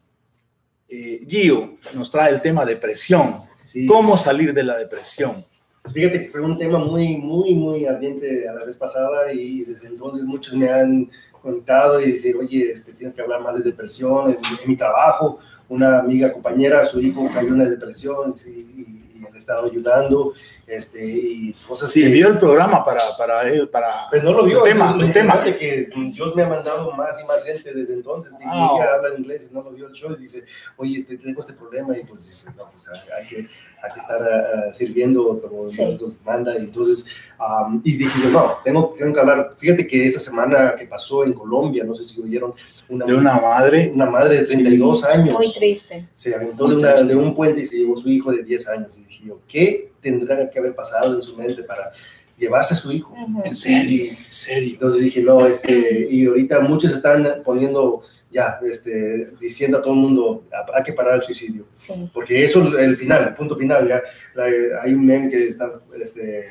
eh, 0.88 1.22
Gio 1.28 1.74
nos 1.94 2.10
trae 2.10 2.32
el 2.34 2.42
tema 2.42 2.64
depresión. 2.66 3.42
Sí. 3.60 3.86
¿Cómo 3.86 4.18
salir 4.18 4.54
de 4.54 4.64
la 4.64 4.78
depresión? 4.78 5.46
Pues 5.82 5.94
Fíjate 5.94 6.22
que 6.24 6.30
fue 6.30 6.42
un 6.42 6.58
tema 6.58 6.80
muy, 6.80 7.18
muy, 7.18 7.54
muy 7.54 7.86
ardiente 7.86 8.48
a 8.48 8.54
la 8.54 8.64
vez 8.64 8.78
pasada 8.78 9.32
y 9.34 9.64
desde 9.66 9.88
entonces 9.88 10.24
muchos 10.26 10.54
me 10.56 10.70
han 10.70 11.12
contado 11.42 12.00
y 12.00 12.14
decir, 12.14 12.36
oye, 12.38 12.72
este, 12.72 12.94
tienes 12.94 13.14
que 13.14 13.22
hablar 13.22 13.42
más 13.42 13.56
de 13.56 13.62
depresión. 13.64 14.30
En, 14.30 14.38
en 14.38 14.70
mi 14.70 14.78
trabajo, 14.78 15.40
una 15.68 16.00
amiga, 16.00 16.32
compañera, 16.32 16.86
su 16.86 17.02
hijo 17.02 17.28
cayó 17.34 17.50
en 17.50 17.54
una 17.56 17.70
depresión 17.70 18.34
y, 18.46 18.50
y- 18.50 18.95
estado 19.46 19.68
ayudando 19.68 20.34
este, 20.68 21.06
y 21.06 21.54
cosas 21.68 21.92
Sí, 21.92 22.02
que... 22.02 22.10
vio 22.10 22.28
el 22.30 22.40
programa 22.40 22.84
para, 22.84 23.02
para, 23.18 23.48
él, 23.48 23.70
para 23.70 23.88
Pero 24.10 24.24
no 24.24 24.34
lo 24.38 24.44
vio, 24.46 24.60
tu 24.60 24.64
tema, 24.66 24.86
eso 24.86 24.96
es 24.96 25.02
lo 25.02 25.08
tu 25.08 25.14
tema. 25.14 25.34
interesante, 25.36 25.58
que 25.58 25.90
Dios 26.12 26.36
me 26.36 26.44
ha 26.44 26.48
mandado 26.48 26.92
más 26.94 27.22
y 27.22 27.26
más 27.28 27.44
gente 27.44 27.74
desde 27.74 27.94
entonces. 27.94 28.34
Ah. 28.46 28.72
ella 28.76 28.94
habla 28.96 29.18
inglés 29.18 29.48
y 29.50 29.54
no 29.54 29.62
lo 29.62 29.72
vio 29.72 29.88
el 29.88 29.94
show 29.94 30.12
y 30.18 30.22
dice, 30.24 30.44
oye, 30.78 31.04
te 31.04 31.18
tengo 31.18 31.42
este 31.42 31.54
problema. 31.54 31.96
Y 31.98 32.04
pues 32.06 32.28
dice, 32.28 32.50
no, 32.58 32.70
pues 32.72 32.88
hay 32.90 33.00
hay 33.22 33.28
que, 33.28 33.36
hay 33.38 33.94
que 33.94 34.00
estar 34.00 34.22
ah, 34.24 34.74
sirviendo 34.74 35.40
como 35.42 35.70
Sí. 35.70 35.86
Dios 35.86 36.02
nos 36.02 36.16
manda. 36.26 36.54
Y 36.56 36.64
entonces, 36.64 37.06
am, 37.38 37.82
y 37.84 37.98
dije 37.98 38.20
yo, 38.24 38.30
no, 38.32 38.58
tengo, 38.64 38.96
tengo 38.98 39.14
que 39.14 39.20
hablar. 39.20 39.54
Fíjate 39.58 39.86
que 39.86 40.06
esta 40.06 40.20
semana 40.20 40.76
que 40.76 40.86
pasó 40.88 41.24
en 41.26 41.34
Colombia, 41.34 41.84
no 41.84 41.94
sé 41.94 42.04
si 42.04 42.20
oyeron, 42.22 42.54
una, 42.90 43.06
de 43.06 43.14
una 43.16 43.40
madre. 43.40 43.92
una 43.94 44.06
madre 44.10 44.38
de 44.42 44.46
32 44.46 45.04
años 45.06 45.34
Muy 45.36 45.52
triste. 45.52 46.08
se 46.16 46.34
aventó 46.36 46.68
de, 46.68 46.76
una- 46.76 46.94
de 46.94 47.16
un 47.16 47.34
puente 47.36 47.62
y 47.62 47.66
se 47.66 47.78
llevó 47.78 47.96
su 47.98 48.10
hijo 48.10 48.32
de 48.32 48.44
10 48.44 48.68
años. 48.70 48.98
Y 48.98 49.04
dije 49.04 49.24
yo, 49.28 49.40
¿qué 49.48 49.92
tendrá 50.10 50.50
que 50.50 50.60
haber 50.60 50.76
pasado 50.76 51.16
en 51.16 51.24
su 51.24 51.36
mente 51.36 51.64
para 51.64 51.92
llevarse 52.38 52.74
a 52.74 52.78
su 52.78 52.92
hijo? 52.92 53.12
Ujú. 53.14 53.42
En 53.46 53.56
serio, 53.56 54.12
en 54.12 54.18
serio. 54.30 54.72
Entonces 54.74 55.02
dije, 55.02 55.22
no, 55.24 55.46
este, 55.48 56.08
y 56.10 56.26
ahorita 56.26 56.60
muchos 56.62 56.94
están 56.94 57.28
poniendo 57.44 58.02
ya, 58.32 58.60
este, 58.70 59.28
diciendo 59.40 59.78
a 59.78 59.82
todo 59.82 59.94
el 59.94 60.00
mundo, 60.00 60.44
hay 60.74 60.84
que 60.84 60.94
parar 60.94 61.16
el 61.16 61.24
suicidio. 61.24 61.66
Sí. 61.74 61.94
Porque 62.14 62.44
eso 62.44 62.68
es 62.68 62.74
el 62.76 62.98
final, 62.98 63.30
el 63.30 63.34
punto 63.34 63.56
final. 63.56 63.88
Ya, 63.88 64.02
la- 64.34 64.82
hay 64.84 64.94
un 64.94 65.06
meme 65.06 65.30
que 65.30 65.48
está 65.48 65.72
este, 66.02 66.46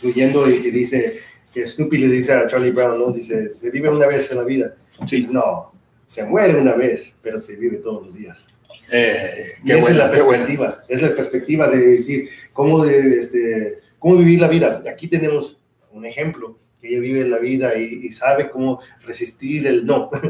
fluyendo 0.00 0.48
y 0.48 0.60
que 0.62 0.70
dice, 0.70 1.18
que 1.52 1.66
Snoopy 1.66 1.98
le 1.98 2.06
dice 2.08 2.32
a 2.32 2.46
Charlie 2.46 2.70
Brown, 2.70 2.98
¿no? 3.00 3.10
Dice, 3.10 3.48
se 3.50 3.70
vive 3.70 3.88
una 3.90 4.06
vez 4.06 4.30
en 4.30 4.36
la 4.38 4.44
vida. 4.44 4.74
Sí. 5.06 5.26
No, 5.30 5.72
se 6.06 6.22
muere 6.24 6.54
una 6.60 6.74
vez, 6.74 7.16
pero 7.22 7.40
se 7.40 7.56
vive 7.56 7.78
todos 7.78 8.06
los 8.06 8.14
días. 8.14 8.56
Eh, 8.92 9.44
Y 9.62 9.66
qué 9.66 9.78
esa 9.78 9.90
es 9.90 9.96
la 9.96 10.10
qué 10.10 10.22
buena. 10.22 10.44
perspectiva, 10.46 10.78
es 10.88 11.02
la 11.02 11.10
perspectiva 11.14 11.70
de 11.70 11.76
decir 11.78 12.28
cómo, 12.52 12.84
de, 12.84 13.20
este, 13.20 13.78
cómo 13.98 14.16
vivir 14.16 14.40
la 14.40 14.48
vida. 14.48 14.82
Aquí 14.90 15.08
tenemos 15.08 15.60
un 15.92 16.04
ejemplo, 16.06 16.58
que 16.80 16.88
ella 16.88 17.00
vive 17.00 17.28
la 17.28 17.38
vida 17.38 17.76
y, 17.76 18.06
y 18.06 18.10
sabe 18.10 18.48
cómo 18.50 18.80
resistir 19.04 19.66
el 19.66 19.84
no. 19.86 20.10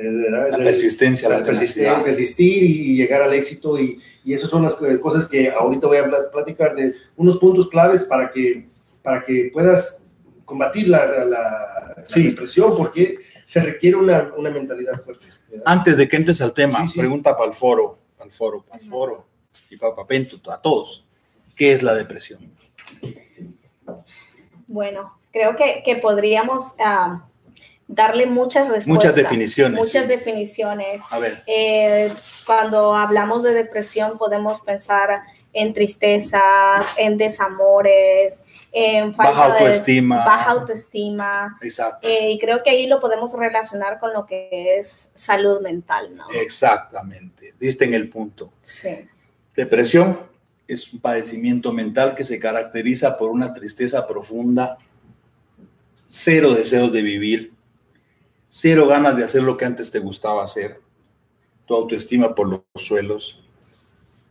Eh. 0.00 0.30
La 0.30 0.56
persistencia, 0.58 1.28
la 1.28 1.40
la 1.40 1.44
persistir 2.04 2.62
y 2.62 2.94
llegar 2.96 3.20
al 3.20 3.34
éxito 3.34 3.76
y, 3.80 3.98
y 4.24 4.32
esas 4.32 4.48
son 4.48 4.62
las 4.62 4.74
co- 4.76 4.86
cosas 5.00 5.28
que 5.28 5.50
ahorita 5.50 5.88
voy 5.88 5.96
a 5.96 6.04
pla- 6.04 6.30
platicar 6.32 6.76
de 6.76 6.92
unos 7.16 7.38
puntos 7.38 7.68
claves 7.68 8.04
para 8.04 8.30
que, 8.30 8.64
para 9.02 9.24
que 9.24 9.50
puedas 9.52 10.04
combatir 10.44 10.88
la, 10.88 11.04
la- 11.04 11.24
la- 11.24 11.94
la 11.96 12.04
Sí. 12.06 12.22
depresión 12.28 12.76
porque 12.76 13.18
se 13.44 13.60
requiere 13.60 13.96
una, 13.96 14.32
una 14.36 14.50
mentalidad 14.50 15.00
fuerte. 15.02 15.26
Antes 15.64 15.96
de 15.96 16.08
que 16.08 16.16
entres 16.16 16.40
al 16.40 16.52
tema, 16.52 16.82
Sí, 16.82 16.88
sí. 16.94 16.98
pregunta 16.98 17.36
para 17.36 17.48
el 17.48 17.54
foro, 17.54 17.98
para 18.16 18.28
el 18.28 18.32
foro, 18.32 18.62
para 18.62 18.82
el 18.82 18.88
foro 18.88 19.26
y 19.70 19.76
para 19.76 19.94
Papento, 19.94 20.38
a 20.50 20.60
todos. 20.60 21.06
¿Qué 21.56 21.72
es 21.72 21.82
la 21.82 21.94
depresión? 21.94 22.52
Bueno, 24.66 25.18
creo 25.32 25.56
que, 25.56 25.82
que 25.84 25.96
podríamos 25.96 26.74
ah, 26.78 27.26
darle 27.86 28.26
muchas 28.26 28.68
respuestas. 28.68 28.86
Muchas 28.88 29.14
definiciones, 29.14 29.78
Muchas 29.80 30.02
sí. 30.04 30.08
definiciones. 30.08 31.02
A 31.10 31.18
ver, 31.18 31.42
Eh, 31.46 32.12
cuando 32.46 32.94
hablamos 32.94 33.42
de 33.42 33.54
depresión 33.54 34.18
podemos 34.18 34.60
pensar 34.60 35.22
en 35.52 35.72
tristezas, 35.72 36.92
en 36.98 37.16
desamores, 37.16 38.42
en 38.86 39.14
falta 39.14 39.32
baja 39.32 39.46
de 39.54 39.58
autoestima. 39.58 40.16
baja 40.24 40.50
autoestima. 40.52 41.58
Exacto, 41.60 42.06
Eh, 42.06 42.30
y 42.32 42.38
creo 42.38 42.62
que 42.62 42.70
ahí 42.70 42.86
lo 42.86 43.00
podemos 43.00 43.32
relacionar 43.32 43.98
con 43.98 44.12
lo 44.12 44.24
que 44.26 44.78
es 44.78 45.10
salud 45.14 45.60
mental, 45.60 46.16
¿no? 46.16 46.26
exactamente. 46.40 47.54
Diste 47.58 47.84
en 47.84 47.94
el 47.94 48.08
punto. 48.08 48.52
Sí. 48.62 49.08
Depresión 49.54 50.20
es 50.66 50.92
un 50.92 51.00
padecimiento 51.00 51.72
mental 51.72 52.14
que 52.14 52.24
se 52.24 52.38
caracteriza 52.38 53.16
por 53.16 53.30
una 53.30 53.52
tristeza 53.52 54.06
profunda, 54.06 54.78
cero 56.06 56.54
deseos 56.54 56.92
de 56.92 57.02
vivir, 57.02 57.52
cero 58.48 58.86
ganas 58.86 59.16
de 59.16 59.24
hacer 59.24 59.42
lo 59.42 59.56
que 59.56 59.64
antes 59.64 59.90
te 59.90 59.98
gustaba 59.98 60.44
hacer, 60.44 60.80
tu 61.66 61.74
autoestima 61.74 62.34
por 62.34 62.48
los 62.48 62.62
suelos 62.76 63.44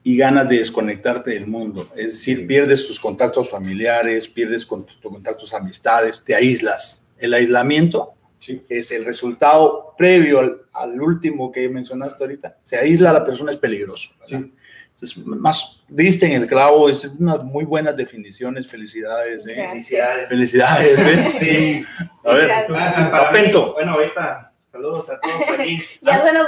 y 0.03 0.15
ganas 0.17 0.47
de 0.47 0.57
desconectarte 0.59 1.31
del 1.31 1.47
mundo. 1.47 1.89
Es 1.95 2.07
decir, 2.13 2.47
pierdes 2.47 2.87
tus 2.87 2.99
contactos 2.99 3.49
familiares, 3.49 4.27
pierdes 4.27 4.65
con 4.65 4.85
tus 4.85 4.97
contactos 4.97 5.53
amistades, 5.53 6.23
te 6.23 6.33
aíslas. 6.35 7.05
El 7.17 7.33
aislamiento 7.33 8.13
Sí. 8.39 8.61
es 8.69 8.91
el 8.91 9.03
resultado 9.03 9.95
previo 9.97 10.39
al, 10.39 10.61
al 10.71 11.01
último 11.01 11.51
que 11.51 11.67
mencionaste 11.69 12.23
ahorita. 12.23 12.57
Se 12.63 12.77
aísla 12.77 13.11
la 13.11 13.25
persona, 13.25 13.51
es 13.51 13.57
peligroso. 13.57 14.11
Entonces, 14.29 15.17
más 15.25 15.83
diste 15.87 16.27
en 16.27 16.41
el 16.43 16.47
clavo, 16.47 16.87
es 16.87 17.03
unas 17.19 17.43
muy 17.43 17.65
buenas 17.65 17.97
definiciones. 17.97 18.67
Felicidades, 18.67 19.45
¿eh? 19.47 19.53
Gracias. 19.55 20.29
Felicidades, 20.29 20.99
¿eh? 20.99 21.31
Sí. 21.39 21.85
A 22.23 22.33
ver, 22.35 22.45
Gracias. 22.47 22.71
Para 22.71 23.05
mí, 23.05 23.11
Papento. 23.11 23.73
bueno, 23.73 23.91
ahorita, 23.93 24.46
saludos 24.77 25.09
a 25.09 25.19
todos 25.19 25.59
aquí. 25.59 25.81
Ya 26.01 26.23
se 26.23 26.33
nos 26.33 26.47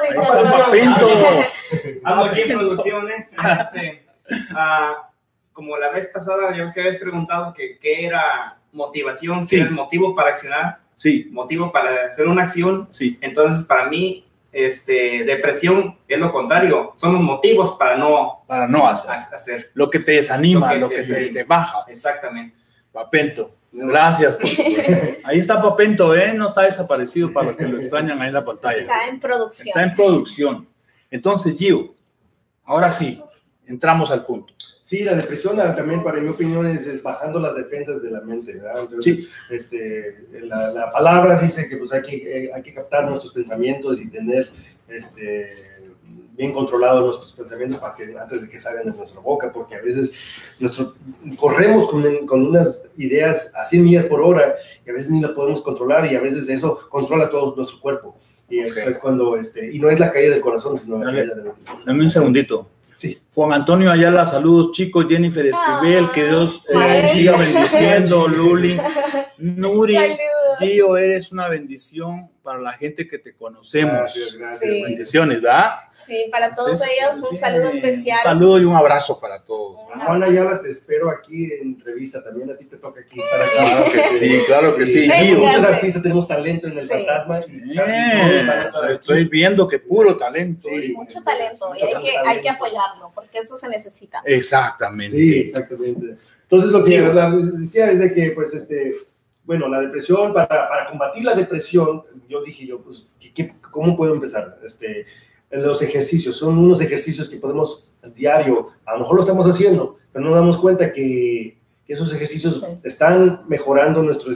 Papento. 0.49 1.07
Ando 2.03 2.23
aquí 2.25 2.41
en 2.41 2.57
producción, 2.59 3.09
¿eh? 3.11 3.29
Este, 3.59 4.05
ah, 4.55 5.09
como 5.53 5.77
la 5.77 5.89
vez 5.89 6.07
pasada, 6.07 6.55
ya 6.55 6.61
ves 6.63 6.71
que 6.73 6.79
habías 6.81 6.97
preguntado 6.97 7.53
que 7.53 7.77
qué 7.79 8.05
era 8.05 8.57
motivación, 8.71 9.47
Sí. 9.47 9.55
qué 9.55 9.61
era 9.63 9.69
el 9.69 9.75
motivo 9.75 10.15
para 10.15 10.29
accionar, 10.29 10.79
Sí, 10.95 11.27
motivo 11.31 11.71
para 11.71 12.05
hacer 12.07 12.27
una 12.27 12.43
acción. 12.43 12.87
sí, 12.91 13.17
Entonces, 13.21 13.65
para 13.65 13.85
mí, 13.87 14.25
este, 14.51 15.23
depresión 15.25 15.97
es 16.07 16.19
lo 16.19 16.31
contrario, 16.31 16.91
son 16.95 17.13
los 17.13 17.21
motivos 17.21 17.73
para 17.77 17.95
no 17.95 18.43
para 18.47 18.67
no 18.67 18.87
hacer. 18.87 19.11
ha- 19.11 19.19
hacer. 19.19 19.71
Lo 19.75 19.89
que 19.89 19.99
te 19.99 20.13
desanima, 20.13 20.73
Lo 20.73 20.81
lo 20.81 20.89
que 20.89 20.95
que, 20.97 21.03
te- 21.03 21.13
te, 21.27 21.29
te 21.29 21.43
baja. 21.45 21.79
Exactamente. 21.87 22.55
Papento. 22.91 23.55
Gracias. 23.71 24.35
por 24.35 24.45
Ahí 25.23 25.39
está 25.39 25.61
Papento, 25.61 26.15
¿eh? 26.15 26.33
No 26.33 26.47
está 26.47 26.63
desaparecido 26.63 27.31
para 27.31 27.47
los 27.47 27.55
que 27.55 27.67
lo 27.67 27.77
extrañan 27.77 28.21
ahí 28.21 28.29
en 28.29 28.33
la 28.33 28.45
pantalla. 28.45 28.81
Está 28.81 29.07
en 29.07 29.19
producción. 29.19 29.67
Está 29.67 29.83
en 29.83 29.95
producción. 29.95 30.67
Entonces, 31.11 31.57
Gio, 31.57 31.93
ahora 32.65 32.91
sí, 32.91 33.21
entramos 33.65 34.11
al 34.11 34.25
punto. 34.25 34.53
Sí, 34.81 35.03
la 35.03 35.13
depresión 35.13 35.55
también, 35.55 36.03
para 36.03 36.19
mi 36.19 36.29
opinión, 36.29 36.65
es, 36.65 36.87
es 36.87 37.03
bajando 37.03 37.39
las 37.39 37.55
defensas 37.55 38.01
de 38.01 38.09
la 38.09 38.21
mente, 38.21 38.53
¿verdad? 38.53 38.81
Entonces, 38.81 39.15
Sí, 39.15 39.29
este, 39.51 40.25
la, 40.41 40.71
la 40.71 40.89
palabra 40.89 41.39
dice 41.39 41.69
que 41.69 41.77
pues, 41.77 41.91
hay, 41.93 42.01
que, 42.01 42.15
eh, 42.15 42.51
hay 42.51 42.63
que 42.63 42.73
captar 42.73 43.07
nuestros 43.07 43.31
pensamientos 43.31 44.01
y 44.01 44.09
tener 44.09 44.49
este, 44.87 45.68
bien 46.39 46.53
controlados 46.53 47.03
nuestros 47.05 47.33
pensamientos 47.33 47.79
para 47.81 47.93
que, 47.95 48.17
antes 48.17 48.41
de 48.43 48.49
que 48.49 48.57
salgan 48.57 48.89
de 48.89 48.97
nuestra 48.97 49.19
boca, 49.19 49.51
porque 49.51 49.75
a 49.75 49.81
veces 49.81 50.13
nuestro, 50.57 50.95
corremos 51.35 51.89
con, 51.89 52.25
con 52.25 52.47
unas 52.47 52.87
ideas 52.97 53.53
a 53.57 53.65
100 53.65 53.83
millas 53.83 54.05
por 54.05 54.21
hora 54.21 54.55
y 54.85 54.89
a 54.89 54.93
veces 54.93 55.11
ni 55.11 55.19
la 55.19 55.33
podemos 55.35 55.61
controlar 55.61 56.09
y 56.09 56.15
a 56.15 56.21
veces 56.21 56.47
eso 56.47 56.79
controla 56.89 57.29
todo 57.29 57.53
nuestro 57.57 57.81
cuerpo. 57.81 58.15
Y 58.49 58.59
eso 58.59 58.79
Ok. 58.79 58.87
es 58.87 58.99
cuando, 58.99 59.35
este, 59.35 59.69
y 59.69 59.79
no 59.79 59.89
es 59.89 59.99
la 59.99 60.13
caída 60.13 60.31
del 60.31 60.39
corazón, 60.41 60.77
sino 60.77 60.97
la 60.97 61.07
Dale. 61.07 61.17
caída 61.19 61.35
del... 61.35 61.51
dame 61.85 62.03
un 62.03 62.09
segundito. 62.09 62.69
Sí. 62.95 63.19
Juan 63.33 63.51
Antonio 63.51 63.91
Ayala, 63.91 64.25
saludos 64.25 64.71
chicos, 64.71 65.07
Jennifer 65.09 65.45
Esquivel, 65.45 66.09
que 66.11 66.23
Dios 66.25 66.63
eh, 66.73 67.09
siga 67.13 67.35
bendiciendo, 67.37 68.29
Luli, 68.29 68.79
Nuri, 69.39 69.95
Saludos. 69.95 70.17
Gio, 70.59 70.95
eres 70.97 71.31
una 71.33 71.49
bendición 71.49 72.29
para 72.41 72.59
la 72.59 72.71
gente 72.73 73.07
que 73.09 73.19
te 73.19 73.33
conocemos. 73.35 73.93
Gracias, 73.93 74.37
gracias. 74.37 74.59
Sí. 74.61 74.81
Bendiciones, 74.83 75.41
¿verdad? 75.41 75.71
Sí, 76.09 76.25
para 76.31 76.55
todos 76.55 76.73
Ustedes- 76.73 76.91
ellos 76.99 77.23
un 77.31 77.37
saludo 77.37 77.69
Sí. 77.71 77.77
especial. 77.77 78.17
Un 78.17 78.23
saludo 78.23 78.59
y 78.59 78.65
un 78.65 78.75
abrazo 78.75 79.19
para 79.19 79.43
todos. 79.43 79.77
A 79.93 80.05
Juan 80.05 80.23
Ayala, 80.23 80.59
te 80.61 80.71
espero 80.71 81.09
aquí 81.11 81.45
en 81.53 81.61
entrevista. 81.67 82.23
También 82.23 82.49
a 82.49 82.57
ti 82.57 82.65
te 82.65 82.77
toca 82.77 83.01
aquí 83.01 83.19
estar 83.19 83.41
aquí. 83.41 83.51
Claro 83.55 83.91
que 83.91 84.03
sí, 84.05 84.41
claro 84.47 84.75
que 84.75 84.87
sí, 84.87 85.09
Gio. 85.09 85.37
Muchos 85.39 85.63
artistas 85.63 86.01
tenemos 86.01 86.27
talento 86.27 86.67
en 86.67 86.77
el 86.79 86.83
Sí. 86.83 86.89
fantasma. 86.89 87.41
Y 87.47 87.77
estar 87.77 88.85
aquí. 88.85 88.93
estoy 88.93 89.25
viendo 89.25 89.67
que 89.67 89.77
puro 89.79 90.17
talento. 90.17 90.67
Sí. 90.67 90.93
Mucho 90.95 91.21
talento 91.21 91.69
y 91.77 91.83
hay 91.83 91.87
que, 91.89 91.93
talento. 92.13 92.29
hay 92.29 92.41
que 92.41 92.49
apoyarlo 92.49 93.11
porque 93.13 93.37
eso 93.37 93.55
se 93.55 93.69
necesita. 93.69 94.21
Exactamente. 94.25 95.15
Sí, 95.15 95.39
exactamente. 95.41 96.15
Entonces, 96.43 96.71
lo 96.71 96.83
que 96.83 96.99
Sí. 96.99 97.13
la- 97.13 97.29
decía 97.29 97.91
es 97.91 97.99
de 97.99 98.11
que, 98.11 98.31
pues, 98.31 98.51
este, 98.55 98.95
bueno, 99.43 99.67
la 99.67 99.81
depresión, 99.81 100.33
para, 100.33 100.47
para 100.47 100.89
combatir 100.89 101.23
la 101.23 101.35
depresión, 101.35 102.03
yo 102.27 102.41
dije 102.43 102.65
yo, 102.65 102.81
pues, 102.81 103.07
¿qué- 103.19 103.31
qué- 103.31 103.53
¿cómo 103.71 103.95
puedo 103.95 104.13
empezar? 104.15 104.57
Este, 104.65 105.05
los 105.51 105.81
ejercicios, 105.81 106.35
son 106.37 106.57
unos 106.57 106.79
ejercicios 106.81 107.27
que 107.29 107.37
podemos 107.37 107.87
diario, 108.15 108.69
a 108.85 108.93
lo 108.93 108.99
mejor 108.99 109.15
lo 109.15 109.21
estamos 109.21 109.45
haciendo, 109.47 109.97
pero 110.11 110.23
no 110.23 110.31
nos 110.31 110.39
damos 110.39 110.57
cuenta 110.57 110.91
que, 110.93 111.57
esos 111.87 112.13
ejercicios 112.13 112.59
Sí. 112.59 112.67
están 112.83 113.45
mejorando 113.47 114.03
nuestra 114.03 114.31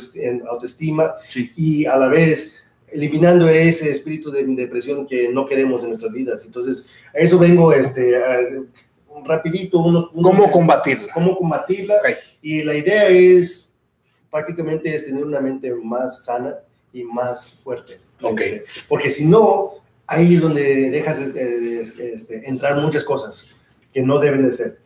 autoestima 0.50 1.14
Sí. 1.30 1.52
y 1.56 1.86
a 1.86 1.96
la 1.98 2.08
vez 2.08 2.64
eliminando 2.88 3.48
ese 3.48 3.92
espíritu 3.92 4.32
de 4.32 4.44
depresión 4.44 5.06
que 5.06 5.30
no 5.30 5.46
queremos 5.46 5.84
en 5.84 5.90
nuestras 5.90 6.12
vidas. 6.12 6.46
Entonces, 6.46 6.90
a 7.14 7.20
eso 7.20 7.38
vengo, 7.38 7.72
este, 7.72 8.16
a- 8.18 8.40
un 9.08 9.24
rapidito, 9.26 9.78
unos 9.80 10.06
puntos 10.10 10.32
¿Cómo 10.32 10.50
combatirla? 10.52 11.14
cómo 11.14 11.38
combatirla. 11.38 11.98
Ok. 11.98 12.18
Y 12.42 12.64
la 12.64 12.74
idea 12.76 13.08
es 13.10 13.72
prácticamente 14.32 14.94
es 14.96 15.06
tener 15.06 15.24
una 15.24 15.40
mente 15.40 15.72
más 15.76 16.26
sana 16.26 16.56
y 16.92 17.04
más 17.04 17.54
fuerte. 17.64 18.00
Ok. 18.24 18.42
Este, 18.42 18.64
porque 18.88 19.12
si 19.12 19.28
no, 19.28 19.74
ahí 20.08 20.36
es 20.36 20.42
donde 20.42 20.90
dejas 20.90 21.20
este, 21.20 21.82
este, 22.14 22.50
entrar 22.50 22.78
muchas 22.82 23.04
cosas 23.04 23.50
que 23.94 24.02
no 24.02 24.20
deben 24.20 24.46
de 24.48 24.54
ser. 24.54 24.80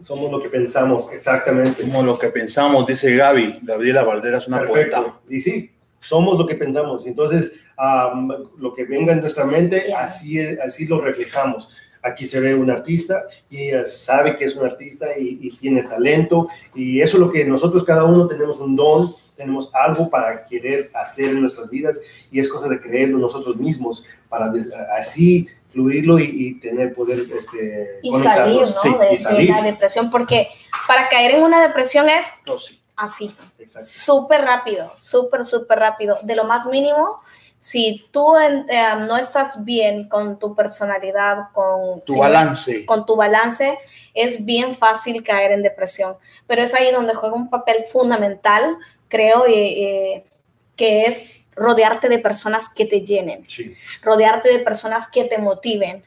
Somos 0.00 0.30
lo 0.30 0.40
que 0.40 0.48
pensamos, 0.48 1.10
exactamente. 1.12 1.82
Como 1.82 2.02
lo 2.02 2.18
que 2.18 2.28
pensamos, 2.28 2.86
dice 2.86 3.16
Gaby, 3.16 3.60
Gabriela 3.62 4.04
Valderas, 4.04 4.46
una 4.46 4.60
Perfecto. 4.60 4.96
poeta. 4.96 5.20
Y 5.28 5.40
sí, 5.40 5.72
somos 6.00 6.38
lo 6.38 6.46
que 6.46 6.54
pensamos. 6.54 7.06
Entonces, 7.06 7.60
lo 8.58 8.74
que 8.74 8.84
venga 8.84 9.12
en 9.12 9.20
nuestra 9.20 9.44
mente, 9.44 9.92
así, 9.92 10.40
así 10.40 10.86
lo 10.86 11.00
reflejamos. 11.00 11.70
Aquí 12.08 12.26
se 12.26 12.40
ve 12.40 12.54
un 12.54 12.70
artista 12.70 13.24
y 13.50 13.68
ella 13.68 13.86
sabe 13.86 14.36
que 14.36 14.44
es 14.46 14.56
un 14.56 14.66
artista 14.66 15.06
y, 15.18 15.38
y 15.40 15.50
tiene 15.56 15.82
talento. 15.82 16.48
Y 16.74 17.00
eso 17.00 17.16
es 17.16 17.20
lo 17.20 17.30
que 17.30 17.44
nosotros 17.44 17.84
cada 17.84 18.04
uno 18.04 18.26
tenemos 18.26 18.60
un 18.60 18.74
don, 18.76 19.12
tenemos 19.36 19.70
algo 19.74 20.10
para 20.10 20.44
querer 20.44 20.90
hacer 20.94 21.30
en 21.30 21.40
nuestras 21.42 21.70
vidas 21.70 22.00
y 22.30 22.40
es 22.40 22.48
cosa 22.48 22.68
de 22.68 22.80
creerlo 22.80 23.18
nosotros 23.18 23.56
mismos 23.56 24.04
para 24.28 24.52
así 24.98 25.48
fluirlo 25.70 26.18
y, 26.18 26.24
y 26.24 26.54
tener 26.60 26.94
poder 26.94 27.20
este, 27.32 28.00
Y 28.02 28.12
salir, 28.14 28.60
¿no? 28.62 28.66
Sí, 28.66 28.88
de, 28.88 29.06
y 29.06 29.10
de 29.10 29.16
salir. 29.16 29.50
la 29.50 29.62
depresión, 29.62 30.10
porque 30.10 30.48
para 30.86 31.08
caer 31.08 31.36
en 31.36 31.42
una 31.42 31.60
depresión 31.60 32.08
es 32.08 32.26
No, 32.46 32.58
sí. 32.58 32.80
así, 32.96 33.34
súper 33.84 34.40
rápido, 34.42 34.92
súper, 34.98 35.44
súper 35.44 35.78
rápido, 35.78 36.18
de 36.22 36.34
lo 36.34 36.44
más 36.44 36.66
mínimo. 36.66 37.20
Si 37.60 38.06
tú 38.12 38.36
eh, 38.36 38.62
no 39.06 39.16
estás 39.16 39.64
bien 39.64 40.08
con 40.08 40.38
tu 40.38 40.54
personalidad, 40.54 41.50
con 41.52 42.02
Tu 42.04 42.12
si- 42.14 42.18
balance. 42.18 42.86
con 42.86 43.04
tu 43.04 43.16
balance, 43.16 43.76
es 44.14 44.44
bien 44.44 44.74
fácil 44.76 45.22
caer 45.24 45.52
en 45.52 45.62
depresión. 45.62 46.16
Pero 46.46 46.62
es 46.62 46.72
ahí 46.74 46.92
donde 46.92 47.14
juega 47.14 47.34
un 47.34 47.50
papel 47.50 47.84
fundamental, 47.90 48.76
creo, 49.08 49.48
y, 49.48 50.22
que 50.76 51.06
es 51.06 51.37
rodearte 51.58 52.08
de 52.08 52.18
personas 52.18 52.68
que 52.68 52.84
te 52.86 53.02
llenen, 53.02 53.44
Sí. 53.46 53.74
rodearte 54.02 54.48
de 54.50 54.58
personas 54.60 55.10
que 55.10 55.24
te 55.24 55.38
motiven, 55.38 56.02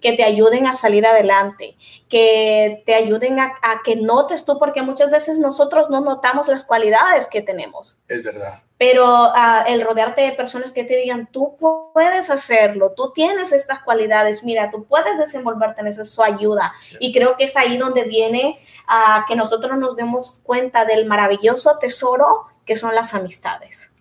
que 0.00 0.12
te 0.12 0.24
ayuden 0.24 0.66
a 0.66 0.74
salir 0.74 1.06
adelante, 1.06 1.76
que 2.08 2.82
te 2.86 2.94
ayuden 2.94 3.40
a, 3.40 3.54
a 3.62 3.80
que 3.84 3.96
notes 3.96 4.44
tú, 4.44 4.58
porque 4.58 4.82
muchas 4.82 5.10
veces 5.10 5.38
nosotros 5.38 5.90
no 5.90 6.00
notamos 6.00 6.48
las 6.48 6.64
cualidades 6.64 7.26
que 7.26 7.40
tenemos, 7.42 7.98
Es 8.08 8.22
verdad. 8.22 8.62
pero 8.78 9.04
ah, 9.34 9.64
el 9.66 9.80
rodearte 9.80 10.22
de 10.22 10.32
personas 10.32 10.72
que 10.72 10.84
te 10.84 10.96
digan, 10.96 11.28
tú 11.30 11.56
puedes 11.58 12.30
hacerlo, 12.30 12.92
tú 12.96 13.12
tienes 13.12 13.52
estas 13.52 13.82
cualidades, 13.82 14.44
mira, 14.44 14.70
tú 14.70 14.84
puedes 14.84 15.18
desenvolverte 15.18 15.80
en 15.80 15.86
eso, 15.88 16.02
eso 16.02 16.22
ayuda. 16.22 16.74
Y 17.00 17.12
creo 17.12 17.36
que 17.36 17.44
es 17.44 17.56
ahí 17.56 17.76
donde 17.78 18.04
viene 18.04 18.58
a 18.86 19.24
que 19.28 19.36
nosotros 19.36 19.76
nos 19.78 19.96
demos 19.96 20.40
cuenta 20.44 20.84
del 20.84 21.06
maravilloso 21.06 21.78
tesoro 21.78 22.46
que 22.64 22.76
son 22.76 22.94
las 22.94 23.14
amistades. 23.14 23.92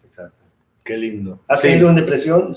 Qué 0.85 0.95
lindo. 0.97 1.39
¿Has 1.47 1.61
Sí. 1.61 1.69
en 1.73 1.95
depresión? 1.95 2.55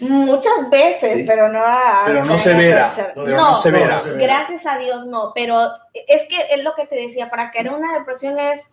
Muchas 0.00 0.68
veces, 0.70 1.20
Sí. 1.22 1.26
pero 1.26 1.48
no 1.48 1.60
a- 1.64 2.02
Pero 2.06 2.24
no 2.24 2.36
severa, 2.36 2.90
pero 3.14 3.26
no, 3.26 3.50
no 3.52 3.56
severa. 3.56 3.96
no 3.96 4.02
severa. 4.02 4.22
Gracias 4.22 4.66
a 4.66 4.78
Dios 4.78 5.06
no, 5.06 5.32
pero 5.34 5.68
es 6.06 6.26
que 6.28 6.36
es 6.54 6.62
lo 6.62 6.74
que 6.74 6.86
te 6.86 6.96
decía, 6.96 7.30
para 7.30 7.50
caer 7.50 7.68
en 7.68 7.74
una 7.74 7.98
depresión 7.98 8.38
es 8.38 8.70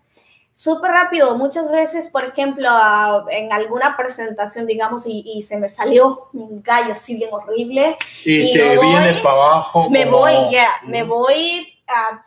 súper 0.54 0.92
rápido. 0.92 1.38
Muchas 1.38 1.72
veces, 1.72 2.10
por 2.10 2.26
ejemplo, 2.26 2.68
a- 2.70 3.24
en 3.30 3.54
alguna 3.54 3.96
presentación, 3.96 4.66
digamos, 4.68 5.06
y, 5.08 5.24
y 5.26 5.44
se 5.44 5.58
me 5.58 5.70
salió 5.70 6.28
un 6.34 6.62
gallo 6.62 6.94
así 6.94 7.16
bien 7.16 7.30
horrible, 7.32 7.96
Y, 8.26 8.50
Y 8.50 8.54
te 8.54 8.76
voy- 8.76 8.88
vienes 8.88 9.20
para 9.20 9.36
abajo. 9.36 9.90
me 9.90 10.04
como- 10.06 10.18
voy 10.20 10.34
ya, 10.52 10.68
Mm. 10.84 10.90
me 10.90 11.04
voy 11.04 11.74
a... 11.88 12.24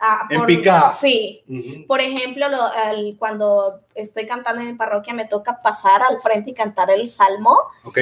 a 0.00 0.26
En 0.30 0.44
picada. 0.46 0.92
Sí, 0.92 1.44
Ujú. 1.48 1.86
por 1.86 2.00
ejemplo, 2.00 2.48
lo- 2.48 2.70
cuando 3.18 3.80
estoy 3.94 4.26
cantando 4.26 4.62
en 4.62 4.68
mi 4.68 4.74
parroquia 4.74 5.12
me 5.14 5.26
toca 5.26 5.60
pasar 5.62 6.02
al 6.02 6.18
frente 6.20 6.50
y 6.50 6.54
cantar 6.54 6.90
el 6.90 7.10
salmo. 7.10 7.56
Ok. 7.84 7.98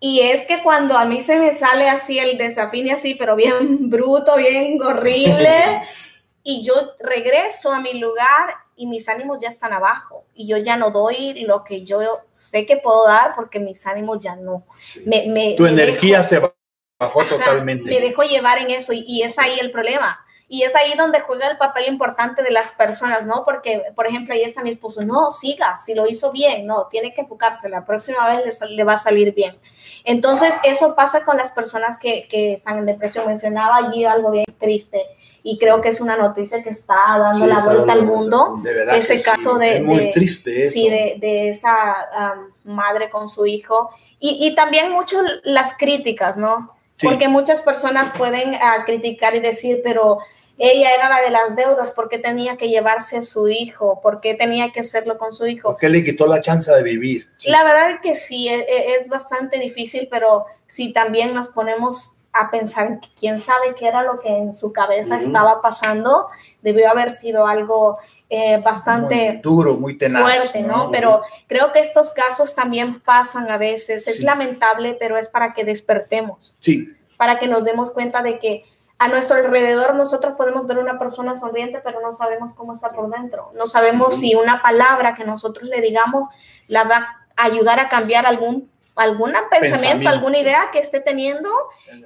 Y 0.00 0.20
es 0.20 0.42
que 0.46 0.62
cuando 0.62 0.96
a 0.96 1.04
mí 1.04 1.22
se 1.22 1.38
me 1.38 1.52
sale 1.54 1.88
así 1.88 2.18
el 2.18 2.36
desafine 2.38 2.92
así, 2.92 3.14
pero 3.14 3.36
bien 3.36 3.56
bruto, 3.90 4.36
bien 4.36 4.80
horrible, 4.82 5.82
y 6.42 6.62
yo 6.62 6.74
regreso 7.00 7.72
a 7.72 7.80
mi 7.80 7.94
lugar 7.94 8.54
y 8.76 8.86
mis 8.86 9.08
ánimos 9.08 9.38
ya 9.40 9.48
están 9.48 9.72
abajo 9.72 10.24
y 10.34 10.46
yo 10.46 10.58
ya 10.58 10.76
no 10.76 10.90
doy 10.90 11.32
lo 11.46 11.64
que 11.64 11.82
yo 11.82 12.00
sé 12.30 12.66
que 12.66 12.76
puedo 12.76 13.06
dar 13.06 13.34
porque 13.34 13.58
mis 13.58 13.86
ánimos 13.86 14.20
ya 14.20 14.36
no. 14.36 14.64
Sí. 14.82 15.02
Me, 15.06 15.26
me- 15.28 15.54
Tu 15.54 15.62
me 15.64 15.70
energía 15.70 16.18
dejo- 16.20 16.28
se 16.28 16.52
bajó 17.00 17.24
totalmente. 17.24 17.90
Me 17.90 18.00
dejo 18.00 18.22
llevar 18.22 18.58
en 18.58 18.70
eso 18.70 18.92
y, 18.92 19.00
y 19.08 19.22
es 19.22 19.38
ahí 19.38 19.58
el 19.60 19.70
problema. 19.70 20.18
Y 20.48 20.62
es 20.62 20.76
ahí 20.76 20.94
donde 20.96 21.18
juega 21.20 21.48
el 21.48 21.56
papel 21.56 21.86
importante 21.88 22.42
de 22.44 22.52
las 22.52 22.70
personas, 22.70 23.26
¿no? 23.26 23.44
Porque, 23.44 23.82
por 23.96 24.06
ejemplo, 24.06 24.32
ahí 24.32 24.42
está 24.44 24.62
mi 24.62 24.70
esposo, 24.70 25.04
no, 25.04 25.32
siga, 25.32 25.76
si 25.76 25.92
lo 25.92 26.06
hizo 26.06 26.30
bien, 26.30 26.66
no, 26.66 26.86
tiene 26.86 27.12
que 27.12 27.22
enfocarse, 27.22 27.68
la 27.68 27.84
próxima 27.84 28.28
vez 28.28 28.60
le, 28.70 28.84
va 28.84 28.92
a 28.92 28.98
salir 28.98 29.34
bien. 29.34 29.58
Entonces, 30.04 30.54
eso 30.62 30.94
pasa 30.94 31.24
con 31.24 31.36
las 31.36 31.50
personas 31.50 31.98
que, 31.98 32.28
que 32.28 32.52
están 32.52 32.78
en 32.78 32.86
depresión. 32.86 33.26
Mencionaba 33.26 33.76
allí 33.78 34.04
algo 34.04 34.30
bien 34.30 34.46
triste 34.60 35.02
y 35.42 35.58
creo 35.58 35.80
que 35.80 35.88
es 35.88 36.00
una 36.00 36.16
noticia 36.16 36.62
que 36.62 36.70
está 36.70 36.94
dando 37.18 37.44
Sí, 37.44 37.50
la 37.52 37.58
vuelta 37.64 37.92
al 37.92 38.02
mundo. 38.04 38.60
De 38.62 38.72
verdad. 38.72 38.96
ese 38.96 39.14
que 39.14 39.18
sí. 39.18 39.28
caso 39.30 39.58
de- 39.58 39.76
Es 39.78 39.82
muy 39.82 39.98
de- 39.98 40.12
triste 40.12 40.62
eso. 40.64 40.72
Sí, 40.72 40.88
de, 40.88 41.16
de 41.18 41.48
esa 41.48 42.36
madre 42.64 43.10
con 43.10 43.28
su 43.28 43.46
hijo. 43.46 43.90
Y, 44.20 44.46
y 44.46 44.54
también 44.54 44.90
mucho 44.92 45.18
las 45.44 45.76
críticas, 45.76 46.36
¿no? 46.36 46.68
Sí. 46.96 47.06
Porque 47.06 47.28
muchas 47.28 47.60
personas 47.60 48.10
pueden 48.16 48.54
ah, 48.54 48.84
criticar 48.86 49.34
y 49.34 49.40
decir, 49.40 49.80
pero 49.84 50.18
ella 50.58 50.94
era 50.94 51.08
la 51.10 51.20
de 51.20 51.30
las 51.30 51.54
deudas, 51.54 51.90
¿por 51.90 52.08
qué 52.08 52.18
tenía 52.18 52.56
que 52.56 52.68
llevarse 52.68 53.18
a 53.18 53.22
su 53.22 53.48
hijo? 53.48 54.00
¿Por 54.00 54.20
qué 54.20 54.34
tenía 54.34 54.70
que 54.70 54.80
hacerlo 54.80 55.18
con 55.18 55.34
su 55.34 55.46
hijo? 55.46 55.70
¿Por 55.70 55.76
qué 55.76 55.90
le 55.90 56.02
quitó 56.02 56.26
la 56.26 56.40
chance 56.40 56.72
de 56.72 56.82
vivir? 56.82 57.28
La 57.44 57.62
verdad 57.62 57.90
es 57.90 58.00
que 58.00 58.16
sí, 58.16 58.48
e- 58.48 58.60
e- 58.60 58.96
es, 59.00 59.08
bastante 59.08 59.58
difícil, 59.58 60.08
pero 60.10 60.46
si 60.66 60.92
también 60.94 61.34
nos 61.34 61.48
ponemos 61.48 62.12
a 62.32 62.50
pensar, 62.50 63.00
quién 63.18 63.38
sabe 63.38 63.74
qué 63.78 63.88
era 63.88 64.02
lo 64.02 64.18
que 64.20 64.28
en 64.28 64.54
su 64.54 64.72
cabeza 64.72 65.18
estaba 65.18 65.60
pasando, 65.62 66.28
debió 66.62 66.90
haber 66.90 67.12
sido 67.12 67.46
algo 67.46 67.98
eh, 68.28 68.60
bastante 68.64 69.32
Muy 69.34 69.40
duro, 69.42 69.74
muy 69.76 69.96
tenaz. 69.96 70.22
fuerte, 70.22 70.62
¿no? 70.62 70.90
Pero 70.90 71.22
creo 71.46 71.72
que 71.72 71.78
estos 71.80 72.10
casos 72.10 72.54
también 72.54 73.00
pasan 73.00 73.50
a 73.50 73.56
veces. 73.58 74.06
Es 74.08 74.16
Sí. 74.18 74.24
lamentable, 74.24 74.96
pero 74.98 75.16
es 75.16 75.28
para 75.28 75.54
que 75.54 75.64
despertemos, 75.64 76.56
Sí, 76.60 76.92
para 77.16 77.38
que 77.38 77.46
nos 77.46 77.64
demos 77.64 77.92
cuenta 77.92 78.22
de 78.22 78.38
que 78.38 78.64
a 78.98 79.08
nuestro 79.08 79.36
alrededor 79.36 79.94
nosotros 79.94 80.34
podemos 80.36 80.66
ver 80.66 80.78
una 80.78 80.98
persona 80.98 81.36
sonriente, 81.36 81.80
pero 81.84 82.00
no 82.00 82.12
sabemos 82.14 82.54
cómo 82.54 82.72
está 82.72 82.90
por 82.90 83.10
dentro. 83.10 83.50
No 83.54 83.66
sabemos 83.66 84.16
si 84.16 84.34
una 84.34 84.62
palabra 84.62 85.14
que 85.14 85.24
nosotros 85.24 85.68
le 85.68 85.80
digamos 85.80 86.28
la 86.66 86.84
va 86.84 87.08
a 87.36 87.44
ayudar 87.44 87.78
a 87.78 87.88
cambiar 87.88 88.26
algún 88.26 88.70
algún 88.98 89.32
pensamiento, 89.50 89.60
Pensamiento. 89.82 90.08
alguna 90.08 90.38
idea 90.38 90.70
que 90.72 90.78
esté 90.78 91.00
teniendo 91.00 91.50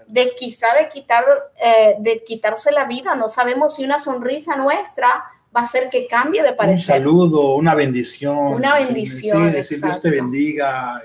de 0.09 0.35
quizá 0.35 0.75
de 0.75 0.89
quitar 0.89 1.25
eh, 1.64 1.95
de 2.01 2.25
quitarse 2.25 2.73
la 2.73 2.85
vida. 2.87 3.14
No 3.14 3.29
sabemos 3.29 3.77
si 3.77 3.85
una 3.85 4.01
sonrisa 4.01 4.57
nuestra 4.57 5.23
va 5.55 5.63
a 5.63 5.65
hacer 5.65 5.89
que 5.91 6.07
cambie 6.07 6.43
de 6.43 6.51
un 6.51 6.57
parecer. 6.57 6.97
saludo, 6.97 7.55
una 7.55 7.75
bendición. 7.75 8.37
Una 8.55 8.75
bendición, 8.79 9.49
Sí, 9.51 9.57
decir 9.57 9.79
Dios 9.79 10.01
te 10.01 10.09
exacto. 10.09 10.11
bendiga. 10.11 11.03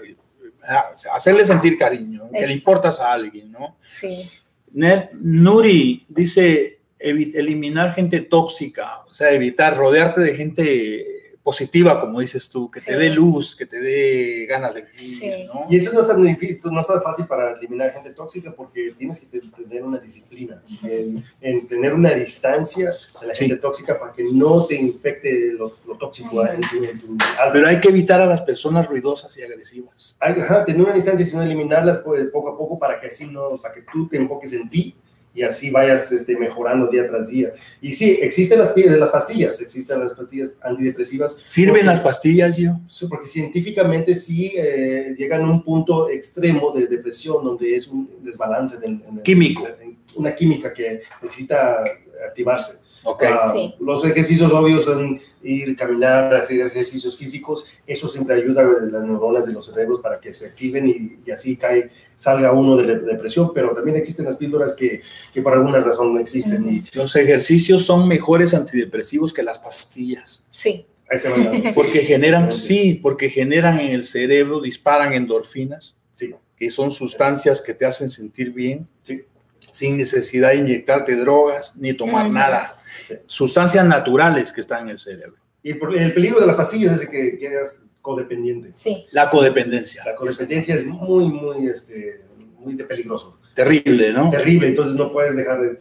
Ah, 0.67 0.85
Hacerle 1.13 1.45
sentir 1.45 1.77
cariño, 1.77 2.23
que 2.31 2.39
le 2.39 2.39
Exacto. 2.39 2.53
importas 2.53 2.99
a 2.99 3.11
alguien, 3.11 3.51
¿no? 3.51 3.77
Sí. 3.83 4.29
Ned 4.73 5.09
Nuri 5.13 6.05
dice 6.09 6.79
eliminar 6.99 7.93
gente 7.93 8.21
tóxica, 8.21 9.01
o 9.07 9.13
sea, 9.13 9.31
evitar 9.31 9.77
rodearte 9.77 10.21
de 10.21 10.35
gente 10.35 11.05
positiva, 11.45 12.01
como 12.01 12.21
dices 12.21 12.49
tú, 12.49 12.71
que 12.71 12.81
te 12.81 12.97
dé 12.97 13.11
luz, 13.11 13.55
que 13.55 13.67
te 13.67 13.79
dé 13.79 14.47
ganas 14.49 14.73
de 14.73 14.81
vivir, 14.81 14.97
Sí. 14.97 15.45
¿no? 15.45 15.67
Y 15.69 15.77
eso 15.77 15.93
no 15.93 16.01
es 16.01 16.07
tan 16.07 16.23
difícil, 16.23 16.59
no 16.71 16.81
es 16.81 16.87
tan 16.87 17.03
fácil 17.03 17.25
para 17.27 17.51
eliminar 17.51 17.93
gente 17.93 18.09
tóxica 18.09 18.51
porque 18.51 18.95
tienes 18.97 19.19
que 19.19 19.27
te- 19.27 19.47
tener 19.63 19.83
una 19.83 19.99
disciplina, 19.99 20.63
en, 20.81 21.23
en 21.41 21.67
tener 21.67 21.93
una 21.93 22.09
distancia 22.15 22.91
de 23.21 23.27
la 23.27 23.35
Sí. 23.35 23.45
gente 23.45 23.61
tóxica 23.61 23.99
para 23.99 24.11
que 24.11 24.23
no 24.23 24.65
te 24.65 24.73
infecte 24.73 25.51
lo, 25.53 25.71
lo 25.87 25.95
tóxico 25.99 26.43
en 26.47 26.61
tu, 26.61 26.83
en 26.83 26.97
tu 26.99 27.07
alma. 27.39 27.53
Pero 27.53 27.67
hay 27.67 27.79
que 27.79 27.89
evitar 27.89 28.19
a 28.21 28.25
las 28.25 28.41
personas 28.41 28.87
ruidosas 28.87 29.37
y 29.37 29.43
agresivas. 29.43 30.17
Ajá, 30.19 30.65
tener 30.65 30.81
una 30.81 30.95
distancia, 30.95 31.27
sino 31.27 31.43
eliminarlas 31.43 31.99
pues, 31.99 32.25
poco 32.33 32.49
a 32.49 32.57
poco 32.57 32.79
para 32.79 32.99
que 32.99 33.05
así 33.07 33.27
no, 33.27 33.57
para 33.61 33.75
que 33.75 33.81
tú 33.93 34.07
te 34.07 34.17
enfoques 34.17 34.51
en 34.53 34.67
ti 34.67 34.95
y 35.35 35.43
así 35.43 35.69
vayas 35.69 36.11
este, 36.11 36.37
mejorando 36.37 36.87
día 36.87 37.05
tras 37.05 37.27
día. 37.27 37.53
Y 37.81 37.91
sí, 37.91 38.17
existen 38.21 38.57
las, 38.57 38.73
las 38.75 39.09
pastillas, 39.09 39.59
existen 39.61 39.99
las 39.99 40.13
pastillas 40.13 40.51
antidepresivas. 40.61 41.37
¿Sirven 41.43 41.73
Porque- 41.73 41.85
las 41.85 41.99
pastillas, 41.99 42.57
yo? 42.57 42.71
Sí, 42.87 43.05
porque 43.09 43.27
científicamente 43.27 44.15
sí 44.15 44.53
eh, 44.55 45.13
llegan 45.17 45.41
a 45.43 45.49
un 45.51 45.61
punto 45.63 46.09
extremo 46.09 46.71
de 46.71 46.87
depresión 46.87 47.43
donde 47.43 47.75
es 47.75 47.87
un 47.87 48.09
desbalance 48.23 48.77
en 48.83 49.03
el- 49.17 49.21
Químico. 49.23 49.67
en 49.81 49.97
una 50.15 50.33
química 50.33 50.73
que 50.73 51.01
necesita 51.21 51.83
activarse. 52.25 52.77
Ok. 53.07 53.23
Ah, 53.27 53.51
Sí. 53.53 53.75
Los 53.79 54.03
ejercicios 54.03 54.51
obvios 54.51 54.85
son 54.85 55.19
ir, 55.43 55.75
caminar, 55.75 56.33
hacer 56.35 56.65
ejercicios 56.65 57.15
físicos. 57.15 57.67
Eso 57.85 58.07
siempre 58.07 58.35
ayuda 58.35 58.61
a 58.61 58.65
las 58.65 59.03
neuronas 59.03 59.45
de 59.45 59.53
los 59.53 59.67
cerebros 59.67 59.99
para 59.99 60.19
que 60.19 60.33
se 60.33 60.47
activen 60.47 60.89
y, 60.89 61.19
y 61.23 61.29
así 61.31 61.55
cae, 61.55 61.91
salga 62.17 62.51
uno 62.53 62.75
de 62.77 62.87
la 62.87 62.93
depresión. 62.99 63.51
Pero 63.53 63.73
también 63.73 63.97
existen 63.97 64.25
las 64.25 64.37
píldoras 64.37 64.75
que, 64.75 65.01
que 65.33 65.41
por 65.41 65.53
alguna 65.53 65.79
razón 65.81 66.13
no 66.13 66.19
existen. 66.19 66.67
Y 66.67 66.83
Los 66.93 67.15
ejercicios 67.15 67.85
son 67.85 68.07
mejores 68.07 68.53
antidepresivos 68.53 69.33
que 69.33 69.43
las 69.43 69.59
pastillas. 69.59 70.43
Sí. 70.49 70.85
ahí 71.09 71.17
se 71.17 71.29
van 71.29 71.43
dando. 71.45 71.69
Porque 71.75 71.99
generan, 72.01 72.51
sí, 72.51 72.99
porque 73.01 73.29
generan 73.29 73.79
en 73.79 73.91
el 73.91 74.03
cerebro, 74.05 74.59
disparan 74.61 75.13
endorfinas, 75.13 75.95
Sí. 76.15 76.33
que 76.57 76.69
son 76.69 76.89
sustancias 76.91 77.61
que 77.61 77.73
te 77.73 77.85
hacen 77.85 78.09
sentir 78.09 78.51
bien, 78.51 78.87
Sí. 79.03 79.23
sin 79.71 79.97
necesidad 79.97 80.49
de 80.49 80.55
inyectarte 80.57 81.15
drogas 81.15 81.75
ni 81.77 81.93
tomar 81.93 82.29
nada. 82.29 82.77
Sí. 83.07 83.15
Sustancias 83.27 83.85
naturales 83.85 84.51
que 84.53 84.61
están 84.61 84.83
en 84.83 84.89
el 84.91 84.97
cerebro. 84.97 85.35
Y 85.61 85.71
el 85.71 86.13
peligro 86.13 86.39
de 86.39 86.47
las 86.47 86.55
pastillas 86.55 87.01
es 87.01 87.09
que 87.09 87.37
quedas 87.37 87.83
codependiente. 88.05 88.69
Sí. 88.75 89.03
La 89.11 89.31
codependencia. 89.31 90.03
La 90.05 90.13
codependencia 90.13 90.75
es 90.75 90.85
muy, 90.85 91.25
muy, 91.25 91.67
este, 91.67 92.21
muy 92.59 92.75
de 92.75 92.83
peligroso. 92.83 93.39
Terrible, 93.55 94.13
¿no? 94.13 94.29
Terrible, 94.29 94.67
entonces 94.67 94.93
no 94.95 95.11
puedes 95.11 95.35
dejar 95.35 95.59
de... 95.59 95.79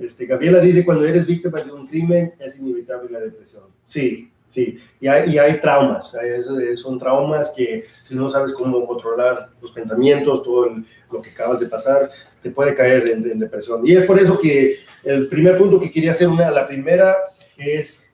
Este, 0.00 0.24
Gabriela 0.24 0.60
dice, 0.60 0.82
cuando 0.82 1.04
eres 1.04 1.26
víctima 1.26 1.60
de 1.60 1.70
un 1.70 1.86
crimen, 1.86 2.32
es 2.38 2.58
inevitable 2.58 3.10
la 3.10 3.20
depresión. 3.20 3.64
Sí, 3.84 4.30
sí. 4.48 4.78
Y 4.98 5.08
hay, 5.08 5.30
y 5.34 5.38
hay 5.38 5.60
traumas. 5.60 6.14
hay- 6.14 6.76
son 6.76 6.98
traumas 6.98 7.52
que 7.54 7.84
si 8.02 8.14
no 8.14 8.30
sabes 8.30 8.52
cómo 8.54 8.86
controlar 8.86 9.50
los 9.60 9.70
pensamientos, 9.72 10.42
todo 10.42 10.66
el- 10.70 10.86
lo 11.12 11.20
que 11.20 11.30
acabas 11.30 11.60
de 11.60 11.66
pasar, 11.66 12.10
te 12.42 12.50
puede 12.50 12.74
caer 12.74 13.08
en, 13.08 13.30
en 13.30 13.38
depresión. 13.38 13.86
Y 13.86 13.94
es 13.94 14.04
por 14.06 14.18
eso 14.18 14.38
que 14.40 14.76
el 15.04 15.28
primer 15.28 15.58
punto 15.58 15.78
que 15.78 15.90
quería 15.90 16.12
hacer, 16.12 16.28
una, 16.28 16.50
la 16.50 16.66
primera, 16.66 17.14
es 17.58 18.10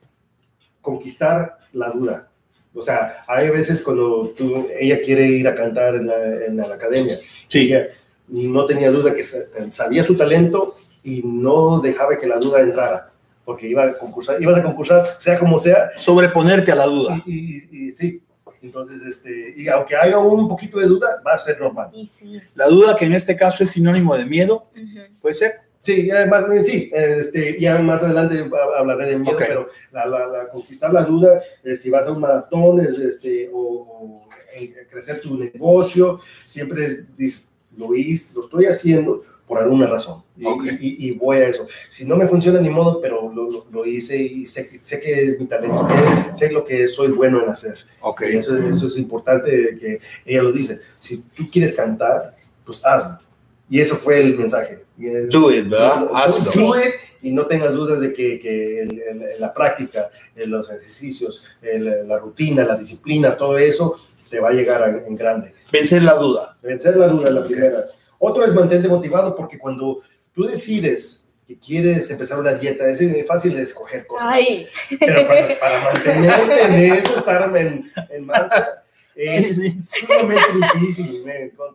conquistar 0.81 1.57
la 1.71 1.89
duda. 1.91 2.29
O 2.75 2.81
sea, 2.81 3.23
hay 3.27 3.49
veces 3.49 3.81
cuando 3.81 4.33
tú- 4.37 4.67
ella 4.79 5.01
quiere 5.01 5.25
ir 5.27 5.47
a 5.47 5.55
cantar 5.55 5.95
en 5.95 6.07
la, 6.07 6.45
en 6.45 6.57
la 6.57 6.65
academia, 6.65 7.17
Sí. 7.47 7.67
ella 7.67 7.87
no 8.27 8.65
tenía 8.65 8.91
duda 8.91 9.13
que 9.15 9.23
sa- 9.23 9.45
sabía 9.69 10.03
su 10.03 10.17
talento 10.17 10.75
y 11.03 11.21
no 11.23 11.79
dejaba 11.79 12.17
que 12.17 12.27
la 12.27 12.37
duda 12.37 12.61
entrara, 12.61 13.11
porque 13.45 13.67
iba 13.67 13.83
a 13.85 13.97
concursar, 13.97 14.41
ibas 14.41 14.57
a 14.57 14.63
concursar, 14.63 15.05
sea 15.19 15.39
como 15.39 15.57
sea, 15.59 15.91
Sobreponerte 15.97 16.71
a 16.71 16.75
la 16.75 16.85
duda. 16.85 17.21
y, 17.25 17.57
y- 17.57 17.87
y 17.87 17.91
sí. 17.91 18.21
Entonces, 18.61 19.03
este, 19.03 19.53
y 19.55 19.67
aunque 19.67 19.95
haya 19.95 20.17
un 20.17 20.47
poquito 20.49 20.79
de 20.79 20.87
duda, 20.87 21.21
va 21.25 21.35
a 21.35 21.37
ser 21.39 21.59
normal. 21.61 21.91
Sí. 22.09 22.41
La 22.55 22.67
duda 22.67 22.97
que 22.97 23.05
en 23.05 23.13
este 23.13 23.35
caso 23.37 23.63
es 23.63 23.69
sinónimo 23.69 24.17
de 24.17 24.25
miedo, 24.25 24.65
puede 25.21 25.35
ser. 25.35 25.59
Sí, 25.85 26.07
ya 26.07 26.25
más 26.25 26.49
bien 26.49 26.63
sí, 26.63 26.89
este, 26.91 27.59
ya 27.59 27.77
más 27.77 28.01
adelante 28.01 28.39
ha- 28.51 28.79
hablaré 28.79 29.05
de 29.05 29.19
miedo, 29.19 29.35
Ok. 29.37 29.43
pero 29.47 29.69
la, 29.91 30.07
la- 30.07 30.25
la 30.25 30.49
conquistar 30.49 30.91
la 30.91 31.03
duda, 31.03 31.39
eh, 31.63 31.75
si 31.75 31.91
vas 31.91 32.07
a 32.07 32.11
un 32.11 32.21
maratón 32.21 32.79
es, 32.81 32.97
este, 32.97 33.51
o, 33.53 33.59
o 33.61 34.27
crecer 34.89 35.21
tu 35.21 35.37
negocio, 35.37 36.19
siempre 36.43 37.05
dices, 37.15 37.51
lo, 37.77 37.89
lo 37.89 38.41
estoy 38.41 38.65
haciendo 38.65 39.23
por 39.45 39.59
alguna 39.59 39.85
razón 39.85 40.23
y, 40.35 40.43
Ok. 40.47 40.63
y- 40.79 41.07
y 41.07 41.11
voy 41.11 41.37
a 41.37 41.47
eso. 41.49 41.67
Si 41.89 42.03
no 42.03 42.15
me 42.15 42.25
funciona 42.25 42.59
ni 42.59 42.69
modo, 42.71 42.99
pero 42.99 43.31
lo, 43.31 43.51
lo- 43.51 43.67
lo 43.71 43.85
hice 43.85 44.17
y 44.17 44.43
sé, 44.47 44.67
que- 44.67 44.79
sé 44.81 44.99
que 44.99 45.23
es 45.25 45.39
mi 45.39 45.45
talento, 45.45 45.87
que, 45.87 46.35
sé 46.35 46.51
lo 46.51 46.65
que 46.65 46.87
soy 46.87 47.09
bueno 47.09 47.43
en 47.43 47.49
hacer. 47.49 47.77
Ok. 48.01 48.23
Y 48.33 48.37
eso, 48.37 48.57
eso 48.57 48.87
es 48.87 48.97
importante 48.97 49.77
que 49.79 49.99
ella 50.25 50.41
lo 50.41 50.51
dice. 50.51 50.79
Si 50.97 51.17
tú 51.35 51.47
quieres 51.51 51.75
cantar, 51.75 52.35
pues 52.65 52.83
hazlo. 52.83 53.19
Y 53.69 53.79
eso 53.79 53.95
fue 53.97 54.19
el 54.19 54.35
mensaje. 54.35 54.84
Y 54.97 55.07
el- 55.07 55.29
Do 55.29 55.51
it, 55.51 55.67
¿verdad? 55.69 55.99
Do- 56.01 56.15
Hazlo. 56.15 56.61
do 56.73 56.79
it, 56.79 56.93
y 57.21 57.31
no 57.31 57.45
tengas 57.47 57.73
dudas 57.73 57.99
de 58.01 58.13
que, 58.13 58.39
que 58.39 58.81
el- 58.81 59.01
el- 59.01 59.25
la 59.39 59.53
práctica, 59.53 60.09
los 60.35 60.69
ejercicios, 60.69 61.45
el- 61.61 62.07
la 62.07 62.17
rutina, 62.19 62.63
la 62.63 62.75
disciplina, 62.77 63.35
todo 63.35 63.57
eso 63.57 63.99
te 64.29 64.39
va 64.39 64.49
a 64.49 64.53
llegar 64.53 64.83
a- 64.83 64.89
en 65.07 65.15
grande. 65.15 65.53
Vencer 65.71 66.03
la 66.03 66.13
duda. 66.13 66.57
Vencer 66.61 66.95
la 66.97 67.07
duda 67.07 67.27
es 67.27 67.33
la 67.33 67.43
primera. 67.45 67.83
Otro 68.19 68.45
es 68.45 68.53
mantente 68.53 68.87
motivado 68.87 69.35
porque 69.35 69.57
cuando 69.59 70.01
tú 70.33 70.45
decides 70.45 71.27
que 71.47 71.59
quieres 71.59 72.09
empezar 72.09 72.39
una 72.39 72.53
dieta, 72.53 72.87
es 72.87 72.99
fácil 73.27 73.55
de 73.55 73.61
escoger 73.63 74.07
cosas. 74.07 74.27
Ay. 74.31 74.67
Pero 74.99 75.27
para, 75.27 75.59
para 75.59 75.83
mantenerte 75.83 76.61
en 76.63 76.73
eso, 76.93 77.17
estar 77.17 77.55
en, 77.57 77.91
en 78.09 78.25
marcha, 78.25 78.83
es 79.15 79.55
Sí, 79.55 79.79
sumamente 79.81 80.43
difícil. 80.79 81.23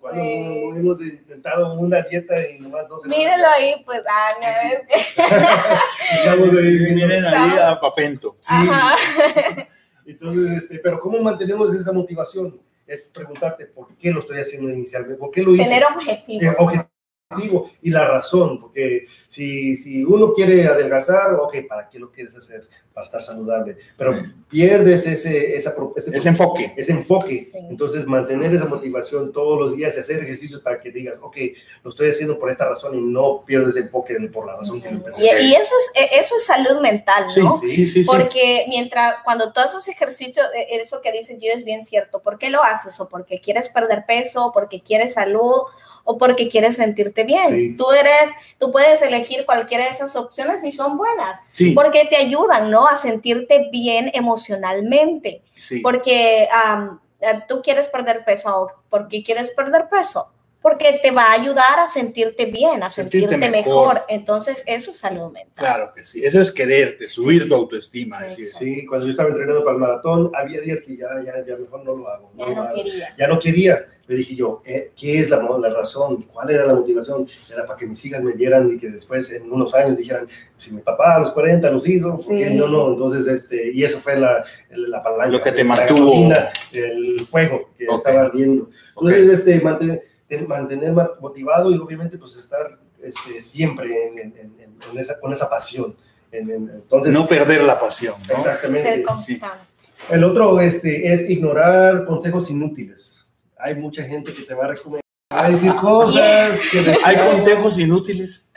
Cuando 0.00 0.22
Sí. 0.22 0.28
hemos 0.76 1.00
intentado 1.00 1.74
una 1.78 2.02
dieta 2.02 2.34
y 2.48 2.58
nomás 2.60 2.88
dos 2.88 3.04
Mírelo 3.06 3.48
ahí, 3.56 3.82
pues, 3.84 4.02
ah, 4.08 4.28
no, 4.40 4.48
es 4.70 4.86
que- 4.86 5.22
Estamos 6.20 6.48
ahí 6.54 6.94
Miren 6.94 7.24
ahí 7.24 7.58
a 7.58 7.80
Papento. 7.80 8.36
Sí. 8.40 8.48
Ajá. 8.50 8.96
Entonces, 10.06 10.62
este, 10.64 10.78
pero 10.80 10.98
¿cómo 10.98 11.20
mantenemos 11.20 11.74
esa 11.74 11.92
motivación? 11.92 12.60
Es 12.86 13.06
preguntarte 13.14 13.66
por 13.66 13.94
qué 13.96 14.10
lo 14.10 14.20
estoy 14.20 14.40
haciendo 14.40 14.68
inicialmente, 14.70 15.18
por 15.18 15.30
qué 15.30 15.42
lo 15.42 15.54
hice. 15.54 15.64
Tener 15.64 15.84
objetivos. 15.84 16.42
Eh, 16.42 16.56
objetivo 17.30 17.70
y 17.80 17.90
la 17.90 18.08
razón, 18.08 18.58
porque 18.60 19.04
si, 19.28 19.76
si 19.76 20.02
uno 20.02 20.32
quiere 20.32 20.66
adelgazar, 20.66 21.34
ok, 21.34 21.58
¿para 21.68 21.88
qué 21.88 22.00
lo 22.00 22.10
quieres 22.10 22.36
hacer? 22.36 22.66
Para 23.00 23.06
estar 23.06 23.22
saludable, 23.22 23.78
pero 23.96 24.14
pierdes 24.50 25.06
ese, 25.06 25.56
esa, 25.56 25.72
ese, 25.96 26.14
Ese 26.14 26.28
enfoque. 26.28 26.74
ese 26.76 26.92
enfoque. 26.92 27.44
Sí. 27.50 27.58
Entonces, 27.70 28.04
mantener 28.04 28.54
esa 28.54 28.66
motivación 28.66 29.32
todos 29.32 29.58
los 29.58 29.74
días 29.74 29.96
y 29.96 30.00
hacer 30.00 30.22
ejercicios 30.22 30.60
para 30.60 30.78
que 30.78 30.90
digas, 30.90 31.16
ok, 31.22 31.36
lo 31.82 31.88
estoy 31.88 32.10
haciendo 32.10 32.38
por 32.38 32.50
esta 32.50 32.68
razón 32.68 32.94
y 32.98 33.00
no 33.00 33.42
pierdes 33.46 33.76
enfoque 33.76 34.16
por 34.30 34.46
la 34.46 34.56
razón 34.56 34.82
que 34.82 34.90
lo 34.90 34.98
empecé. 34.98 35.22
Y, 35.22 35.28
y 35.46 35.54
eso, 35.54 35.74
es, 35.94 36.02
e, 36.02 36.18
eso 36.18 36.36
es 36.36 36.44
salud 36.44 36.78
mental, 36.82 37.24
Sí, 37.30 37.40
¿no? 37.40 37.56
sí, 37.56 37.70
sí, 37.74 37.86
sí. 37.86 38.04
Porque 38.04 38.66
mientras, 38.68 39.16
cuando 39.24 39.50
tú 39.50 39.60
haces 39.60 39.88
ejercicio, 39.88 40.42
eh, 40.54 40.66
eso 40.78 41.00
que 41.00 41.10
dices 41.10 41.38
yo 41.42 41.50
es 41.54 41.64
bien 41.64 41.82
cierto. 41.82 42.20
¿Por 42.20 42.36
qué 42.36 42.50
lo 42.50 42.62
haces? 42.62 43.00
¿O 43.00 43.08
porque 43.08 43.40
quieres 43.40 43.70
perder 43.70 44.04
peso? 44.06 44.44
¿O 44.44 44.52
porque 44.52 44.82
quieres 44.82 45.14
salud? 45.14 45.62
¿O 46.02 46.16
porque 46.16 46.48
quieres 46.48 46.76
sentirte 46.76 47.24
bien? 47.24 47.50
Sí. 47.50 47.76
Tú 47.76 47.92
eres, 47.92 48.30
tú 48.58 48.72
puedes 48.72 49.00
elegir 49.02 49.44
cualquiera 49.44 49.84
de 49.84 49.90
esas 49.90 50.16
opciones 50.16 50.64
y 50.64 50.72
son 50.72 50.96
buenas. 50.96 51.38
Sí, 51.52 51.72
Porque 51.72 52.06
te 52.10 52.16
ayudan, 52.16 52.70
¿no? 52.70 52.88
A 52.90 52.96
sentirte 52.96 53.68
bien 53.70 54.10
emocionalmente. 54.14 55.42
sí. 55.58 55.80
Porque 55.80 56.48
eh, 57.20 57.42
tú 57.48 57.60
quieres 57.62 57.88
perder 57.88 58.24
peso. 58.24 58.60
¿o 58.60 58.72
¿Por 58.88 59.08
qué 59.08 59.22
quieres 59.22 59.50
perder 59.50 59.88
peso? 59.88 60.30
Porque 60.62 60.98
te 61.02 61.10
va 61.10 61.24
a 61.30 61.32
ayudar 61.32 61.78
a 61.78 61.86
sentirte 61.86 62.44
bien, 62.44 62.82
a 62.82 62.90
Sentirte 62.90 63.30
sentirte, 63.30 63.50
mejor. 63.50 63.94
mejor. 63.94 64.04
Entonces, 64.10 64.62
eso 64.66 64.90
es 64.90 64.96
salud 64.98 65.32
mental. 65.32 65.54
Claro 65.54 65.92
que 65.94 66.04
sí. 66.04 66.22
Eso 66.22 66.38
es 66.38 66.52
quererte, 66.52 67.06
subir 67.06 67.44
Sí. 67.44 67.48
tu 67.48 67.54
autoestima. 67.54 68.22
Exacto. 68.24 68.58
Sí, 68.58 68.84
cuando 68.84 69.06
yo 69.06 69.10
estaba 69.10 69.30
entrenando 69.30 69.64
para 69.64 69.74
el 69.76 69.80
maratón, 69.80 70.30
había 70.34 70.60
días 70.60 70.82
que 70.82 70.98
ya, 70.98 71.08
ya, 71.24 71.42
ya 71.46 71.56
mejor 71.56 71.82
no 71.84 71.96
lo 71.96 72.08
hago. 72.08 72.30
Ya 72.36 72.46
lo 72.46 72.54
no 72.56 72.62
hago. 72.62 72.74
quería. 72.74 73.14
ya 73.18 73.26
no 73.26 73.38
quería. 73.38 73.86
Le 74.06 74.16
dije 74.16 74.34
yo, 74.34 74.60
eh, 74.66 74.90
¿qué 74.98 75.20
es 75.20 75.30
la, 75.30 75.36
la 75.40 75.70
razón? 75.72 76.18
¿Cuál 76.32 76.50
era 76.50 76.66
la 76.66 76.74
motivación? 76.74 77.26
Era 77.50 77.64
para 77.64 77.78
que 77.78 77.86
mis 77.86 78.04
hijas 78.04 78.22
me 78.22 78.32
vieran 78.32 78.68
y 78.70 78.76
que 78.76 78.88
después 78.90 79.30
en 79.32 79.50
unos 79.50 79.72
años 79.72 79.96
dijeran, 79.96 80.28
si 80.58 80.72
mi 80.74 80.80
papá 80.82 81.14
a 81.14 81.20
los 81.20 81.30
40 81.30 81.70
los 81.70 81.88
hizo, 81.88 82.16
¿por 82.16 82.36
qué 82.36 82.48
Sí. 82.48 82.54
no, 82.54 82.66
no? 82.68 82.88
Entonces, 82.90 83.26
este, 83.28 83.70
y 83.72 83.82
eso 83.84 83.98
fue 83.98 84.18
la, 84.18 84.44
la 84.70 85.02
palanca. 85.02 85.28
Lo 85.28 85.40
que 85.40 85.52
te 85.52 85.58
la 85.64 85.76
mantuvo. 85.76 86.10
gasolina, 86.10 86.48
el 86.72 87.20
fuego 87.24 87.70
que 87.78 87.86
Ok. 87.88 87.96
estaba 87.98 88.22
ardiendo. 88.22 88.68
Entonces, 89.00 89.28
este, 89.38 89.60
mantener, 89.60 90.02
mantener 90.38 90.92
ma- 90.92 91.10
motivado 91.20 91.70
y 91.70 91.78
obviamente 91.78 92.16
pues 92.18 92.36
estar 92.36 92.78
este, 93.02 93.40
siempre 93.40 94.08
en, 94.08 94.18
en- 94.18 94.34
en- 94.38 94.76
en 94.90 94.98
esa, 94.98 95.18
con 95.20 95.32
esa 95.32 95.48
pasión. 95.48 95.96
En- 96.32 96.50
en- 96.50 96.70
entonces, 96.74 97.12
No 97.12 97.26
perder 97.26 97.62
la 97.64 97.78
pasión. 97.78 98.14
¿no? 98.28 98.34
exactamente. 98.36 98.82
Ser 98.88 99.02
constante. 99.02 99.48
El 100.08 100.24
otro 100.24 100.60
este, 100.60 101.12
es 101.12 101.28
ignorar 101.28 102.04
consejos 102.06 102.50
inútiles. 102.50 103.26
Hay 103.58 103.74
mucha 103.74 104.02
gente 104.04 104.32
que 104.32 104.42
te 104.42 104.54
va 104.54 104.64
a 104.64 104.68
recomendar 104.68 105.00
a 105.30 105.50
decir 105.50 105.74
cosas. 105.76 106.60
que 106.72 106.80
de- 106.82 106.98
Hay 107.04 107.16
consejos 107.28 107.78
inútiles. 107.78 108.48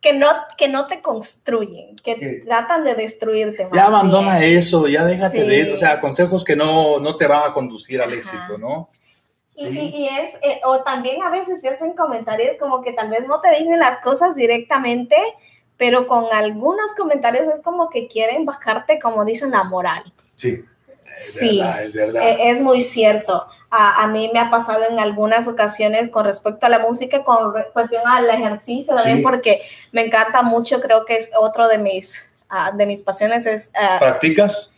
Que 0.00 0.12
no, 0.12 0.26
que 0.58 0.68
no 0.68 0.86
te 0.86 1.00
construyen, 1.00 1.96
que 1.96 2.16
¿Qué? 2.16 2.42
tratan 2.44 2.84
de 2.84 2.94
destruirte. 2.94 3.66
Ya 3.72 3.86
abandona 3.86 4.38
bien. 4.38 4.58
eso, 4.58 4.86
ya 4.86 5.02
déjate 5.04 5.42
Sí. 5.42 5.48
de, 5.48 5.72
o 5.72 5.76
sea, 5.78 5.98
consejos 5.98 6.44
que 6.44 6.54
no, 6.56 7.00
no 7.00 7.16
te 7.16 7.26
van 7.26 7.50
a 7.50 7.54
conducir 7.54 8.02
al 8.02 8.10
Ajá. 8.10 8.18
éxito, 8.18 8.58
¿no? 8.58 8.90
Y, 9.56 9.66
Sí. 9.66 9.78
y- 9.78 9.96
y 10.04 10.08
es, 10.08 10.34
eh, 10.42 10.60
o 10.64 10.82
también 10.82 11.22
a 11.22 11.30
veces 11.30 11.60
se 11.60 11.68
hacen 11.68 11.92
comentarios 11.94 12.56
como 12.58 12.82
que 12.82 12.92
tal 12.92 13.08
vez 13.10 13.26
no 13.26 13.40
te 13.40 13.50
dicen 13.56 13.78
las 13.78 13.98
cosas 14.00 14.34
directamente, 14.34 15.16
pero 15.76 16.06
con 16.06 16.26
algunos 16.32 16.92
comentarios 16.94 17.48
es 17.48 17.60
como 17.62 17.88
que 17.88 18.08
quieren 18.08 18.44
bajarte, 18.44 18.98
como 18.98 19.24
dicen, 19.24 19.50
la 19.52 19.64
moral. 19.64 20.02
Sí. 20.36 20.64
Es 21.16 21.34
Sí. 21.34 21.58
verdad, 21.58 21.82
es 21.84 21.92
verdad. 21.92 22.22
Eh, 22.28 22.50
es 22.50 22.60
muy 22.60 22.82
cierto. 22.82 23.46
A, 23.70 24.02
a 24.02 24.06
mí 24.06 24.30
me 24.32 24.38
ha 24.40 24.50
pasado 24.50 24.84
en 24.88 24.98
algunas 25.00 25.46
ocasiones 25.48 26.10
con 26.10 26.24
respecto 26.24 26.66
a 26.66 26.68
la 26.68 26.78
música, 26.78 27.22
con 27.24 27.52
cuestión 27.72 28.02
al 28.06 28.28
ejercicio 28.30 28.94
también, 28.94 29.18
Sí. 29.18 29.22
porque 29.22 29.60
me 29.92 30.02
encanta 30.06 30.42
mucho, 30.42 30.80
creo 30.80 31.04
que 31.04 31.16
es 31.16 31.30
otro 31.38 31.66
de 31.68 31.78
mis, 31.78 32.24
ah, 32.48 32.70
de 32.72 32.86
mis 32.86 33.02
pasiones, 33.02 33.46
es, 33.46 33.70
ah, 33.74 33.96
¿Practicas? 33.98 34.72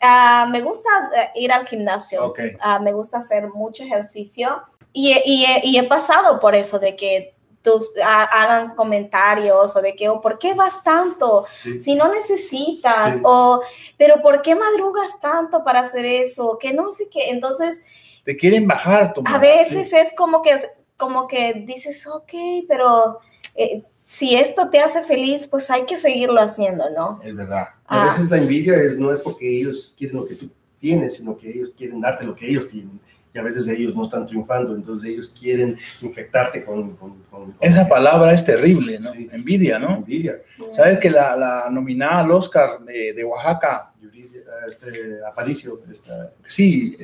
Ah, 0.00 0.46
me 0.50 0.60
gusta 0.62 0.88
eh, 1.16 1.30
ir 1.36 1.52
al 1.52 1.66
gimnasio, 1.66 2.24
Ok. 2.26 2.40
Ah, 2.60 2.78
me 2.78 2.92
gusta 2.92 3.18
hacer 3.18 3.48
mucho 3.48 3.82
ejercicio 3.84 4.62
y, 4.92 5.12
y 5.24 5.44
he- 5.44 5.60
y 5.64 5.78
he 5.78 5.82
pasado 5.84 6.38
por 6.40 6.54
eso, 6.54 6.78
de 6.78 6.96
que 6.96 7.34
tus, 7.62 7.90
ha- 8.02 8.22
hagan 8.24 8.74
comentarios 8.76 9.74
o 9.74 9.82
de 9.82 9.96
que, 9.96 10.08
o 10.08 10.20
¿por 10.20 10.38
qué 10.38 10.54
vas 10.54 10.84
tanto? 10.84 11.46
sí. 11.60 11.80
si 11.80 11.94
no 11.96 12.08
necesitas, 12.08 13.16
Sí. 13.16 13.20
o, 13.24 13.60
pero 13.98 14.22
¿por 14.22 14.40
qué 14.42 14.54
madrugas 14.54 15.20
tanto 15.20 15.64
para 15.64 15.80
hacer 15.80 16.04
eso? 16.04 16.58
Que 16.58 16.72
no 16.72 16.92
sé 16.92 17.08
qué. 17.10 17.30
Entonces, 17.30 17.84
Te 18.24 18.36
quieren 18.36 18.66
bajar 18.68 19.12
tu 19.12 19.22
a 19.26 19.38
veces 19.38 19.92
es 19.92 20.12
como 20.14 20.42
que, 20.42 20.54
como 20.96 21.26
que 21.26 21.54
dices, 21.66 22.06
ok, 22.06 22.32
pero 22.68 23.18
eh, 23.56 23.82
si 24.08 24.36
esto 24.36 24.68
te 24.70 24.78
hace 24.80 25.02
feliz, 25.02 25.46
pues 25.48 25.68
hay 25.70 25.84
que 25.84 25.96
seguirlo 25.96 26.40
haciendo, 26.40 26.88
¿no? 26.90 27.20
Es 27.22 27.34
verdad. 27.34 27.68
A 27.86 28.02
Ah. 28.02 28.04
veces 28.06 28.30
la 28.30 28.38
envidia 28.38 28.76
es, 28.76 28.96
no 28.98 29.12
es 29.12 29.18
porque 29.20 29.58
ellos 29.58 29.94
quieren 29.98 30.16
lo 30.18 30.26
que 30.26 30.36
tú 30.36 30.48
tienes, 30.80 31.16
sino 31.16 31.36
que 31.36 31.50
ellos 31.50 31.72
quieren 31.76 32.00
darte 32.00 32.24
lo 32.24 32.34
que 32.34 32.48
ellos 32.48 32.68
tienen. 32.68 33.00
Y 33.34 33.38
a 33.38 33.42
veces 33.42 33.68
ellos 33.68 33.94
no 33.94 34.04
están 34.04 34.24
triunfando, 34.26 34.74
entonces 34.74 35.10
ellos 35.10 35.30
quieren 35.38 35.76
infectarte 36.00 36.64
con... 36.64 36.96
con- 36.96 37.22
con- 37.24 37.52
con- 37.52 37.56
Esa 37.60 37.86
palabra 37.86 38.32
es 38.32 38.42
terrible, 38.44 38.98
¿no? 39.00 39.12
Sí. 39.12 39.28
Envidia, 39.32 39.78
¿no? 39.78 39.96
Envidia. 39.96 40.36
¿Sabes 40.70 40.98
que 40.98 41.10
la, 41.10 41.36
la 41.36 41.68
nominada 41.70 42.20
al 42.20 42.30
Oscar 42.30 42.80
de, 42.80 43.12
de 43.12 43.24
Oaxaca, 43.24 43.92
Yuridia, 44.00 44.40
Este, 44.66 45.18
Aparicio, 45.28 45.80
esta, 45.92 46.32
sí, 46.46 46.96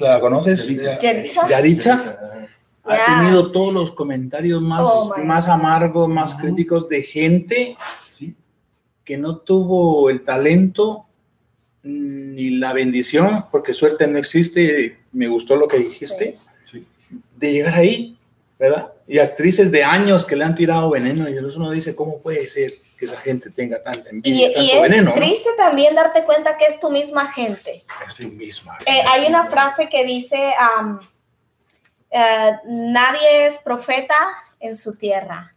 ¿la 0.00 0.18
conoces? 0.18 0.66
Yaritza. 0.66 0.98
Yaritza. 0.98 1.48
Yaritza 1.48 2.48
ajá. 2.86 3.18
ha 3.18 3.20
tenido 3.22 3.50
todos 3.52 3.72
los 3.72 3.92
comentarios 3.92 4.60
más, 4.62 4.88
Oh, 4.90 5.14
más 5.24 5.48
amargos, 5.48 6.08
más 6.08 6.32
Ujú. 6.34 6.42
críticos 6.42 6.88
de 6.88 7.02
gente 7.02 7.76
Sí, 8.12 8.34
que 9.04 9.16
no 9.16 9.36
tuvo 9.38 10.08
el 10.10 10.22
talento 10.24 11.06
ni 11.82 12.50
la 12.50 12.72
bendición, 12.72 13.46
porque 13.50 13.72
suerte 13.72 14.06
no 14.08 14.18
existe, 14.18 14.98
me 15.12 15.28
gustó 15.28 15.54
lo 15.56 15.68
que 15.68 15.78
dijiste, 15.78 16.36
sí. 16.64 16.84
de 17.36 17.52
llegar 17.52 17.74
ahí, 17.74 18.18
¿verdad? 18.58 18.92
Y 19.06 19.18
actrices 19.20 19.70
de 19.70 19.84
años 19.84 20.24
que 20.24 20.34
le 20.34 20.42
han 20.44 20.56
tirado 20.56 20.90
veneno 20.90 21.28
y 21.28 21.36
uno 21.38 21.70
dice, 21.70 21.94
¿cómo 21.94 22.18
puede 22.18 22.48
ser 22.48 22.72
que 22.98 23.04
esa 23.04 23.18
gente 23.18 23.50
tenga 23.50 23.80
tanta 23.82 24.08
Y, 24.10 24.16
envidia, 24.16 24.48
y 24.48 24.52
tanto 24.54 24.72
es 24.74 24.82
veneno? 24.82 25.10
¿no? 25.10 25.14
triste 25.14 25.50
también 25.56 25.94
darte 25.94 26.24
cuenta 26.24 26.56
que 26.56 26.64
es 26.64 26.80
tu 26.80 26.90
misma 26.90 27.30
gente. 27.32 27.82
Es 28.08 28.14
tú 28.16 28.28
misma. 28.30 28.76
Eh, 28.84 29.02
hay 29.08 29.26
una 29.28 29.46
frase 29.46 29.88
que 29.88 30.04
dice, 30.04 30.52
am, 30.76 30.98
eh, 32.10 32.52
nadie 32.66 33.46
es 33.46 33.56
profeta 33.58 34.16
en 34.60 34.76
su 34.76 34.94
tierra. 34.96 35.52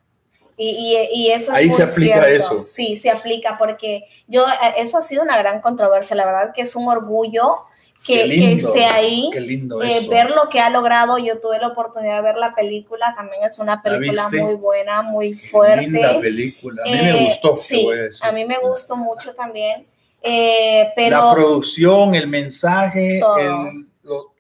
Y, 0.57 0.67
y- 1.13 1.21
y 1.27 1.31
eso 1.31 1.51
es 1.51 1.57
Ahí 1.57 1.67
muy 1.67 1.75
se 1.77 1.83
aplica 1.83 2.23
cierto. 2.25 2.29
eso. 2.31 2.63
Sí, 2.63 2.97
se 2.97 3.09
aplica 3.09 3.57
porque 3.57 4.03
yo, 4.27 4.45
eh, 4.47 4.73
eso 4.77 4.97
ha 4.97 5.01
sido 5.01 5.23
una 5.23 5.37
gran 5.37 5.61
controversia. 5.61 6.17
La 6.17 6.25
verdad 6.25 6.51
que 6.53 6.63
es 6.63 6.75
un 6.75 6.89
orgullo 6.89 7.59
que, 8.05 8.23
esté 8.55 8.85
ahí. 8.85 9.29
Lindo 9.39 9.81
Eh, 9.83 10.07
ver 10.09 10.31
lo 10.31 10.49
que 10.49 10.59
ha 10.59 10.69
logrado, 10.69 11.17
yo 11.17 11.39
tuve 11.39 11.59
la 11.59 11.67
oportunidad 11.69 12.17
de 12.17 12.21
ver 12.23 12.35
la 12.37 12.53
película, 12.55 13.13
también 13.15 13.43
es 13.43 13.57
una 13.59 13.81
película 13.81 14.27
muy 14.29 14.55
buena, 14.55 15.01
muy 15.01 15.31
Qué 15.31 15.47
fuerte. 15.47 15.81
linda 15.87 16.19
película. 16.19 16.81
A 16.85 16.89
mí 16.89 16.91
me 16.93 17.09
Eh, 17.11 17.25
gustó. 17.25 17.55
Sí, 17.55 17.87
a 18.21 18.31
mí 18.33 18.45
me 18.45 18.57
gustó 18.59 18.97
mucho 18.97 19.33
también. 19.33 19.85
Eh, 20.21 20.91
pero 20.95 21.27
La 21.27 21.33
producción, 21.33 22.15
el 22.15 22.27
mensaje, 22.27 23.19
el- 23.19 23.85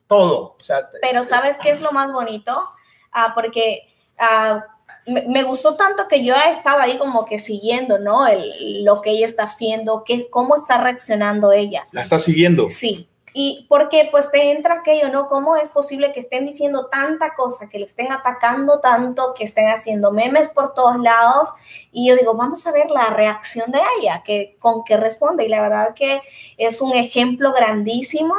todo. 0.09 0.55
O 0.59 0.63
sea, 0.63 0.89
Pero 1.01 1.21
es- 1.21 1.29
¿sabes 1.29 1.57
qué 1.59 1.69
es 1.69 1.81
lo 1.81 1.91
más 1.91 2.11
bonito? 2.11 2.67
Ah, 3.13 3.31
porque 3.33 3.83
ah, 4.17 4.65
me, 5.05 5.21
me 5.27 5.43
gustó 5.43 5.75
tanto 5.75 6.07
que 6.07 6.23
yo 6.25 6.35
he 6.35 6.49
estado 6.49 6.79
ahí 6.79 6.97
como 6.97 7.25
que 7.25 7.39
siguiendo, 7.39 7.99
¿no? 7.99 8.27
El, 8.27 8.83
lo 8.83 9.01
que 9.01 9.11
ella 9.11 9.25
está 9.25 9.43
haciendo, 9.43 10.03
que, 10.03 10.29
cómo 10.29 10.55
está 10.55 10.77
reaccionando 10.79 11.51
ella. 11.51 11.83
La 11.91 12.01
está 12.01 12.19
siguiendo. 12.19 12.67
Sí. 12.69 13.08
Y 13.33 13.65
porque 13.69 14.07
pues 14.11 14.31
te 14.31 14.51
entra 14.51 14.75
aquello, 14.75 15.09
¿no? 15.09 15.27
¿Cómo 15.27 15.55
es 15.55 15.69
posible 15.69 16.11
que 16.11 16.19
estén 16.19 16.45
diciendo 16.45 16.87
tanta 16.87 17.33
cosa, 17.33 17.69
que 17.69 17.79
le 17.79 17.85
estén 17.85 18.11
atacando 18.11 18.79
tanto, 18.79 19.33
que 19.33 19.43
estén 19.43 19.69
haciendo 19.69 20.11
memes 20.11 20.49
por 20.49 20.73
todos 20.73 20.97
lados? 20.97 21.53
Y 21.91 22.09
yo 22.09 22.15
digo, 22.15 22.35
vamos 22.35 22.65
a 22.67 22.71
ver 22.71 22.89
la 22.89 23.07
reacción 23.11 23.71
de 23.71 23.79
ella, 23.99 24.23
que, 24.25 24.57
con 24.59 24.83
qué 24.83 24.97
responde. 24.97 25.45
Y 25.45 25.49
la 25.49 25.61
verdad 25.61 25.93
que 25.93 26.21
es 26.57 26.81
un 26.81 26.93
ejemplo 26.93 27.53
grandísimo 27.53 28.35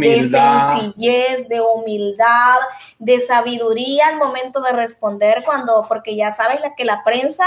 de 0.00 0.24
sencillez, 0.24 1.48
de 1.48 1.60
humildad, 1.60 2.58
de 2.98 3.20
sabiduría 3.20 4.08
al 4.08 4.16
momento 4.16 4.60
de 4.60 4.72
responder 4.72 5.42
cuando, 5.44 5.84
porque 5.88 6.16
ya 6.16 6.32
sabes 6.32 6.60
la 6.60 6.74
que 6.74 6.84
la 6.84 7.02
prensa 7.04 7.46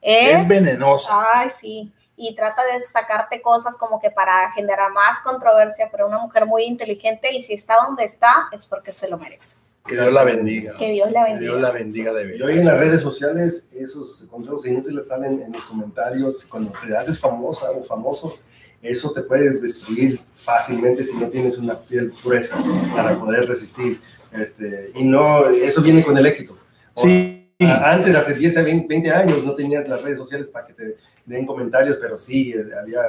es... 0.00 0.42
Es 0.42 0.48
venenosa. 0.48 1.24
Ay, 1.34 1.50
sí. 1.50 1.92
Y 2.20 2.34
trata 2.34 2.62
de 2.66 2.80
sacarte 2.80 3.40
cosas 3.40 3.76
como 3.76 4.00
que 4.00 4.10
para 4.10 4.50
generar 4.52 4.90
más 4.92 5.20
controversia, 5.20 5.88
pero 5.90 6.08
una 6.08 6.18
mujer 6.18 6.46
muy 6.46 6.64
inteligente 6.64 7.32
y 7.32 7.42
si 7.42 7.54
está 7.54 7.76
donde 7.86 8.04
está 8.04 8.48
es 8.52 8.66
porque 8.66 8.90
se 8.90 9.08
lo 9.08 9.16
merece. 9.16 9.56
Que 9.86 9.94
Dios 9.94 10.12
la 10.12 10.24
bendiga. 10.24 10.76
Que 10.76 10.90
Dios 10.90 11.10
la 11.12 11.24
Que 11.24 11.30
bendiga. 11.30 11.52
Dios 11.52 11.62
la 11.62 11.70
bendiga 11.70 12.12
de 12.12 12.36
Y 12.36 12.42
hoy 12.42 12.52
en 12.52 12.58
verdad. 12.58 12.72
las 12.72 12.80
redes 12.80 13.00
sociales 13.00 13.70
esos 13.72 14.26
consejos 14.30 14.66
inútiles 14.66 15.06
salen 15.06 15.40
en 15.42 15.52
los 15.52 15.64
comentarios. 15.64 16.44
Cuando 16.44 16.72
te 16.84 16.94
haces 16.96 17.18
famosa 17.18 17.70
o 17.70 17.82
famoso, 17.82 18.36
eso 18.82 19.12
te 19.12 19.22
puede 19.22 19.60
destruir 19.60 20.20
fácilmente 20.26 21.04
si 21.04 21.16
no 21.16 21.28
tienes 21.28 21.56
una 21.56 21.78
piel 21.78 22.12
gruesa 22.22 22.56
para 22.94 23.18
poder 23.18 23.48
resistir. 23.48 24.00
Este, 24.32 24.90
y 24.94 25.04
no, 25.04 25.48
eso 25.48 25.80
viene 25.80 26.02
con 26.02 26.18
el 26.18 26.26
éxito. 26.26 26.58
Sí. 26.96 27.37
A- 27.60 27.92
Antes, 27.92 28.14
hace 28.14 28.34
10 28.34 28.56
a 28.58 28.62
20, 28.62 28.86
20 28.86 29.10
años, 29.10 29.44
no 29.44 29.54
tenías 29.54 29.88
las 29.88 30.00
redes 30.02 30.18
sociales 30.18 30.48
para 30.48 30.66
que 30.66 30.74
te 30.74 30.96
den 31.26 31.44
comentarios, 31.44 31.96
pero 32.00 32.16
sí, 32.16 32.52
eh, 32.52 32.64
había 32.80 33.00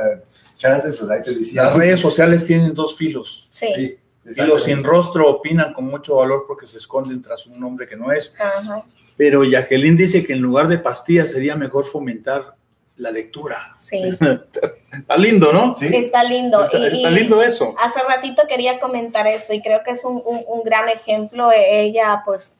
chances, 0.58 0.98
pues 0.98 1.10
ahí 1.12 1.22
te 1.22 1.36
decían. 1.36 1.66
Las 1.66 1.76
redes 1.76 2.00
sociales 2.00 2.44
tienen 2.46 2.74
dos 2.74 2.96
filos. 2.98 3.48
Sí. 3.50 3.98
Sí, 4.32 4.42
Y 4.42 4.46
los 4.46 4.64
sin 4.64 4.84
rostro 4.84 5.30
opinan 5.30 5.74
con 5.74 5.86
mucho 5.86 6.16
valor 6.18 6.46
porque 6.48 6.68
se 6.68 6.78
esconden 6.78 7.22
tras 7.22 7.46
un 7.48 7.60
nombre 7.60 7.88
que 7.88 7.96
no 7.96 8.12
es. 8.12 8.36
Ajá. 8.40 8.84
Pero 9.16 9.44
Jacqueline 9.44 9.96
dice 9.98 10.26
que 10.26 10.34
en 10.34 10.40
lugar 10.42 10.68
de 10.68 10.78
pastillas 10.80 11.32
sería 11.32 11.56
mejor 11.56 11.86
fomentar 11.86 12.56
la 12.98 13.12
lectura. 13.12 13.58
Sí. 13.78 14.02
Está 14.92 15.16
lindo, 15.18 15.54
¿no? 15.54 15.74
Sí, 15.76 15.88
Está 15.94 16.24
lindo. 16.24 16.64
Está, 16.64 16.78
Y- 16.80 16.86
está 16.88 17.12
y 17.12 17.16
lindo 17.16 17.42
eso. 17.42 17.76
Hace 17.80 18.02
ratito 18.04 18.44
quería 18.48 18.80
comentar 18.80 19.26
eso 19.28 19.54
y 19.54 19.62
creo 19.62 19.82
que 19.86 19.92
es 19.92 20.04
un, 20.04 20.22
un- 20.26 20.44
un 20.48 20.64
gran 20.64 20.90
ejemplo. 20.90 21.50
Ella 21.56 22.22
pues 22.26 22.60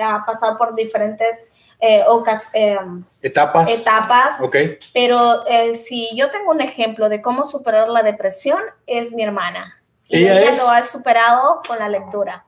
ha 0.00 0.22
pasado 0.24 0.56
por 0.58 0.74
diferentes 0.74 1.44
eh, 1.80 2.02
ocas- 2.08 2.48
eh, 2.54 2.76
Etapas. 3.22 3.70
etapas, 3.70 4.40
Ok. 4.40 4.56
pero 4.92 5.46
eh, 5.46 5.76
si 5.76 6.08
yo 6.16 6.30
tengo 6.32 6.50
un 6.50 6.60
ejemplo 6.60 7.08
de 7.08 7.22
cómo 7.22 7.44
superar 7.44 7.88
la 7.88 8.02
depresión, 8.02 8.60
es 8.86 9.12
mi 9.14 9.22
hermana. 9.22 9.80
Y 10.08 10.24
Ella 10.24 10.40
ella, 10.40 10.50
es- 10.52 10.58
lo 10.58 10.68
ha 10.70 10.82
superado 10.84 11.62
con 11.68 11.78
la 11.78 11.88
lectura. 11.88 12.44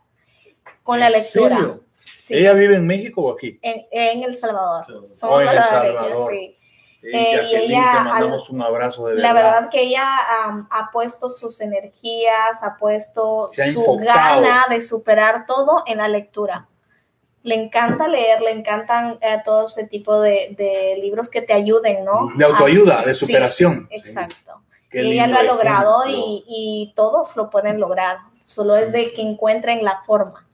Con 0.83 0.99
la 0.99 1.07
¿En 1.07 1.13
lectura. 1.13 1.57
serio? 1.57 1.85
Sí. 2.17 2.35
¿Ella 2.39 2.53
vive 2.55 2.75
en 2.77 2.87
México 2.87 3.23
o 3.23 3.33
aquí? 3.35 3.59
en, 3.63 3.87
en 3.93 4.23
El 4.25 4.35
Salvador. 4.35 4.85
Somos 5.15 5.37
Oh, 5.39 5.41
en 5.41 5.49
El 5.49 5.63
Salvador. 5.65 6.31
sí. 6.33 6.57
Eh, 7.03 7.11
Eh, 7.13 7.49
y 7.53 7.57
ella 7.57 7.81
te 7.93 7.99
al- 7.99 8.05
mandamos 8.09 8.51
un 8.51 8.61
abrazo 8.63 9.07
de 9.07 9.15
La 9.15 9.33
verdad. 9.33 9.53
verdad 9.55 9.71
que 9.71 9.83
ella 9.83 10.19
am, 10.45 10.69
ha 10.71 10.91
puesto 10.91 11.31
sus 11.31 11.61
energías, 11.61 12.63
ha 12.63 12.77
puesto 12.77 13.47
ha 13.47 13.53
su 13.53 13.63
enfocado. 13.63 14.03
gana 14.05 14.67
de 14.69 14.83
superar 14.83 15.47
todo 15.47 15.83
en 15.87 15.99
la 15.99 16.09
lectura. 16.09 16.67
Le 17.43 17.55
encanta 17.55 18.07
leer, 18.07 18.43
le 18.43 18.51
encantan 18.51 19.19
eh, 19.23 19.39
todo 19.45 19.67
ese 19.67 19.85
tipo 19.87 20.21
de, 20.21 20.55
de 20.59 20.99
libros 21.01 21.29
que 21.29 21.41
te 21.41 21.53
ayuden, 21.55 22.05
¿no? 22.05 22.29
De 22.37 22.45
autoayuda, 22.45 22.99
Así- 22.99 23.07
de 23.09 23.15
sí, 23.15 23.27
superación. 23.27 23.89
exacto. 23.91 24.61
Y 24.93 25.13
ella 25.13 25.27
lo 25.29 25.39
ha 25.39 25.43
logrado 25.45 26.03
y, 26.09 26.45
y 26.49 26.93
todos 26.97 27.37
lo 27.37 27.49
pueden 27.49 27.79
lograr. 27.81 28.19
Solo 28.45 28.75
Sí. 28.77 28.83
es 28.83 28.93
de 28.93 29.13
que 29.13 29.23
encuentren 29.23 29.85
la 29.85 30.03
forma, 30.03 30.47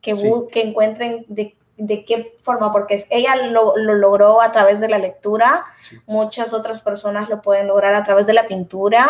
que, 0.00 0.14
que 0.50 0.62
encuentren 0.62 1.26
de, 1.28 1.54
de 1.76 2.04
qué 2.06 2.34
forma, 2.42 2.72
porque 2.72 3.04
ella 3.10 3.36
lo, 3.36 3.76
lo 3.76 3.94
logró 3.94 4.40
a 4.40 4.50
través 4.52 4.80
de 4.80 4.88
la 4.88 4.96
lectura, 4.98 5.64
muchas 6.06 6.52
otras 6.54 6.80
personas 6.80 7.28
lo 7.28 7.42
pueden 7.42 7.66
lograr 7.68 7.94
a 7.94 8.02
través 8.02 8.26
de 8.26 8.32
la 8.32 8.46
pintura, 8.46 9.06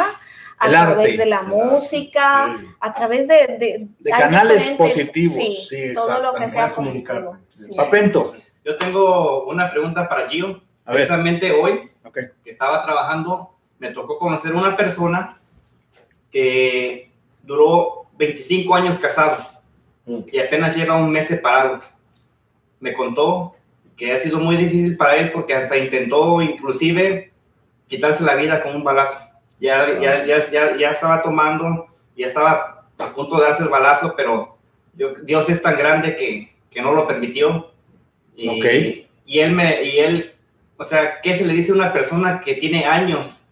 a 0.59 0.67
El 0.67 0.73
través 0.73 0.97
arte. 1.13 1.17
de 1.17 1.27
la 1.27 1.43
música, 1.43 2.57
Sí. 2.59 2.67
a 2.81 2.95
través 2.95 3.29
de... 3.29 3.35
De, 3.59 3.89
De 3.99 4.11
canales 4.11 4.71
positivos, 4.71 5.35
Sí, 5.35 5.53
sí, 5.69 5.95
todo 5.95 6.23
lo 6.23 6.35
que 6.35 6.49
sea 6.49 6.69
positivo. 6.69 7.37
Sí. 7.55 7.75
Papento. 7.77 8.35
Yo 8.65 8.77
tengo 8.77 9.45
una 9.45 9.71
pregunta 9.71 10.09
para 10.09 10.29
Gio. 10.29 10.63
A 10.87 10.91
ver. 10.93 10.97
Precisamente 11.07 11.51
hoy, 11.53 11.91
Ok. 12.05 12.19
que 12.45 12.51
estaba 12.51 12.83
trabajando, 12.85 13.51
me 13.79 13.91
tocó 13.91 14.19
conocer 14.19 14.55
una 14.55 14.77
persona 14.77 15.41
que 16.31 17.11
duró 17.43 18.07
25 18.17 18.75
años 18.75 18.99
casado 18.99 19.37
Mm. 20.07 20.19
y 20.33 20.39
apenas 20.39 20.77
lleva 20.77 20.97
un 20.97 21.11
mes 21.11 21.27
separado. 21.29 21.81
Me 22.81 22.93
contó 22.93 23.55
que 23.97 24.13
ha 24.13 24.19
sido 24.19 24.39
muy 24.39 24.57
difícil 24.57 24.97
para 24.97 25.17
él 25.17 25.33
porque 25.33 25.55
hasta 25.55 25.77
intentó 25.79 26.43
inclusive 26.43 27.33
quitarse 27.89 28.23
la 28.25 28.35
vida 28.35 28.63
con 28.63 28.77
un 28.77 28.85
balazo. 28.85 29.19
Ya, 29.61 29.99
ya, 30.01 30.27
ya, 30.27 30.39
ya, 30.51 30.77
ya 30.77 30.91
estaba 30.91 31.23
tomando, 31.23 31.87
ya 32.17 32.27
estaba 32.27 32.87
a 32.99 33.15
punto 33.15 33.37
de 33.37 33.43
darse 33.45 33.63
el 33.63 33.69
balazo, 33.69 34.15
pero 34.17 34.57
yo- 34.95 35.15
Dios 35.23 35.49
es 35.49 35.63
tan 35.63 35.77
grande 35.77 36.17
que, 36.17 36.53
que 36.71 36.83
no 36.83 36.93
lo 36.93 37.07
permitió. 37.07 37.71
Y, 38.37 38.49
Ok. 38.49 39.07
y 39.27 39.39
él 39.39 39.53
me, 39.53 39.83
y 39.85 39.99
él, 40.01 40.33
o 40.77 40.85
sea, 40.85 41.21
¿qué 41.23 41.37
se 41.37 41.47
le 41.47 41.55
dice 41.55 41.73
a 41.73 41.77
una 41.77 41.93
persona 41.93 42.41
que 42.41 42.55
tiene 42.55 42.85
años 42.85 43.47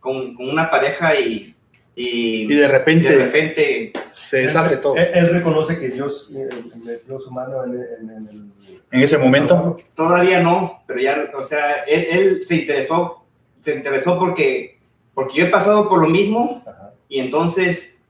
con, 0.00 0.34
con 0.34 0.48
una 0.48 0.70
pareja 0.70 1.18
y, 1.18 1.54
y, 1.96 2.42
Y 2.42 2.54
de 2.54 2.68
repente, 2.68 3.08
de 3.16 3.24
repente 3.24 3.92
se 4.14 4.38
deshace 4.38 4.76
todo. 4.76 4.94
Él, 4.96 5.08
él 5.14 5.30
reconoce 5.30 5.78
que 5.80 5.88
Dios 5.88 6.30
eh, 6.36 6.48
metió 6.84 7.18
su 7.18 7.30
mano 7.30 7.64
en, 7.64 7.72
en- 7.74 8.10
en 8.10 8.28
el... 8.28 8.50
En 8.92 9.02
ese 9.02 9.18
momento. 9.18 9.78
todavía 9.94 10.40
no, 10.40 10.82
pero 10.86 11.00
ya, 11.00 11.30
o 11.36 11.42
sea, 11.42 11.82
él, 11.88 12.06
él 12.10 12.42
se 12.46 12.56
interesó, 12.56 13.24
se 13.60 13.74
interesó 13.74 14.18
porque, 14.18 14.75
porque 15.16 15.38
yo 15.38 15.46
he 15.46 15.48
pasado 15.48 15.88
por 15.88 16.00
lo 16.02 16.08
mismo 16.08 16.62
Ajá. 16.66 16.92
y 17.08 17.18
entonces 17.20 18.02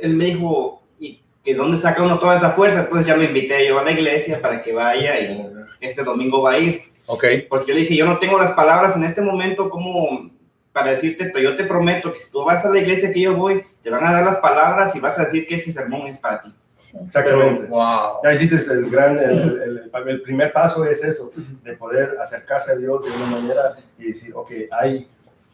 él 0.00 0.14
me 0.14 0.26
dijo, 0.26 0.82
¿y 1.00 1.20
que 1.44 1.54
dónde 1.54 1.76
saca 1.76 2.02
uno 2.02 2.18
toda 2.20 2.36
esa 2.36 2.50
fuerza? 2.52 2.80
Entonces 2.82 3.06
ya 3.06 3.16
me 3.16 3.24
invité 3.24 3.66
yo 3.68 3.78
a 3.78 3.84
la 3.84 3.90
iglesia 3.90 4.38
para 4.40 4.62
que 4.62 4.72
vaya 4.72 5.18
y 5.20 5.52
este 5.80 6.02
domingo 6.04 6.40
va 6.42 6.52
a 6.52 6.58
ir. 6.58 6.82
Ok. 7.06 7.24
Porque 7.48 7.68
yo 7.68 7.74
le 7.74 7.80
dije, 7.80 7.96
yo 7.96 8.06
no 8.06 8.18
tengo 8.18 8.38
las 8.38 8.52
palabras 8.52 8.94
en 8.96 9.02
este 9.04 9.20
momento 9.20 9.68
como 9.68 10.30
para 10.72 10.92
decirte, 10.92 11.24
pero 11.32 11.50
yo 11.50 11.56
te 11.56 11.64
prometo 11.64 12.12
que 12.12 12.20
si 12.20 12.30
tú 12.30 12.44
vas 12.44 12.64
a 12.64 12.70
la 12.70 12.78
iglesia 12.78 13.12
que 13.12 13.20
yo 13.20 13.34
voy, 13.34 13.64
te 13.82 13.90
van 13.90 14.04
a 14.04 14.12
dar 14.12 14.24
las 14.24 14.36
palabras 14.38 14.94
y 14.94 15.00
vas 15.00 15.18
a 15.18 15.24
decir 15.24 15.44
que 15.46 15.56
ese 15.56 15.72
sermón 15.72 16.06
es 16.06 16.18
para 16.18 16.40
ti. 16.40 16.54
Sí. 16.76 16.96
Exactamente. 17.04 17.64
Wow. 17.66 18.20
Ya 18.22 18.32
hiciste 18.34 18.72
el 18.72 18.88
gran, 18.88 19.18
Sí. 19.18 19.24
el, 19.24 19.30
el- 19.32 19.90
el- 19.92 20.08
el 20.08 20.22
primer 20.22 20.52
paso 20.52 20.84
es 20.84 21.02
eso, 21.02 21.32
de 21.64 21.72
poder 21.72 22.16
acercarse 22.22 22.70
a 22.70 22.76
Dios 22.76 23.04
de 23.04 23.10
una 23.10 23.26
manera 23.26 23.76
y 23.98 24.04
decir, 24.12 24.32
ok, 24.36 24.52
hay, 24.70 25.08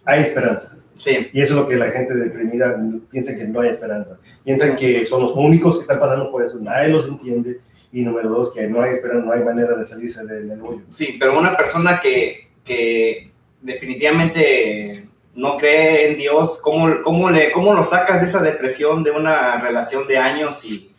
hay 0.04 0.22
esperanza. 0.22 0.76
Sí, 0.96 1.28
Y 1.32 1.40
eso 1.40 1.54
es 1.54 1.60
lo 1.60 1.68
que 1.68 1.76
la 1.76 1.90
gente 1.90 2.14
deprimida 2.14 2.80
piensa 3.10 3.36
que 3.36 3.44
no 3.44 3.60
hay 3.60 3.70
esperanza. 3.70 4.18
Piensan 4.44 4.76
que 4.76 5.04
son 5.04 5.22
los 5.22 5.32
únicos 5.34 5.76
que 5.76 5.82
están 5.82 5.98
pasando 5.98 6.30
por 6.30 6.44
eso, 6.44 6.58
nadie 6.60 6.88
los 6.88 7.08
entiende. 7.08 7.60
Y 7.92 8.02
número 8.02 8.28
dos, 8.28 8.52
que 8.52 8.66
no 8.68 8.82
hay 8.82 8.92
esperanza, 8.92 9.24
no 9.24 9.32
hay 9.32 9.44
manera 9.44 9.76
de 9.76 9.86
salirse 9.86 10.26
del, 10.26 10.48
del 10.48 10.60
hoyo. 10.60 10.82
sí, 10.90 11.16
pero 11.18 11.38
una 11.38 11.56
persona 11.56 12.00
que, 12.00 12.48
que 12.64 13.30
definitivamente 13.60 15.06
no 15.34 15.56
cree 15.56 16.10
en 16.10 16.16
Dios, 16.16 16.60
¿cómo, 16.62 17.02
cómo, 17.02 17.30
le, 17.30 17.52
¿cómo 17.52 17.74
lo 17.74 17.82
sacas 17.82 18.20
de 18.20 18.26
esa 18.26 18.42
depresión 18.42 19.02
de 19.02 19.10
una 19.10 19.60
relación 19.60 20.06
de 20.06 20.18
años? 20.18 20.64
Y. 20.64 20.90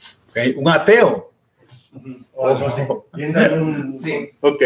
Un 0.58 0.70
ateo. 0.70 1.32
No 2.36 2.76
sé, 2.76 2.88
piensa 3.14 3.46
en 3.46 3.62
un... 3.62 4.02
sí, 4.02 4.32
Ok. 4.42 4.62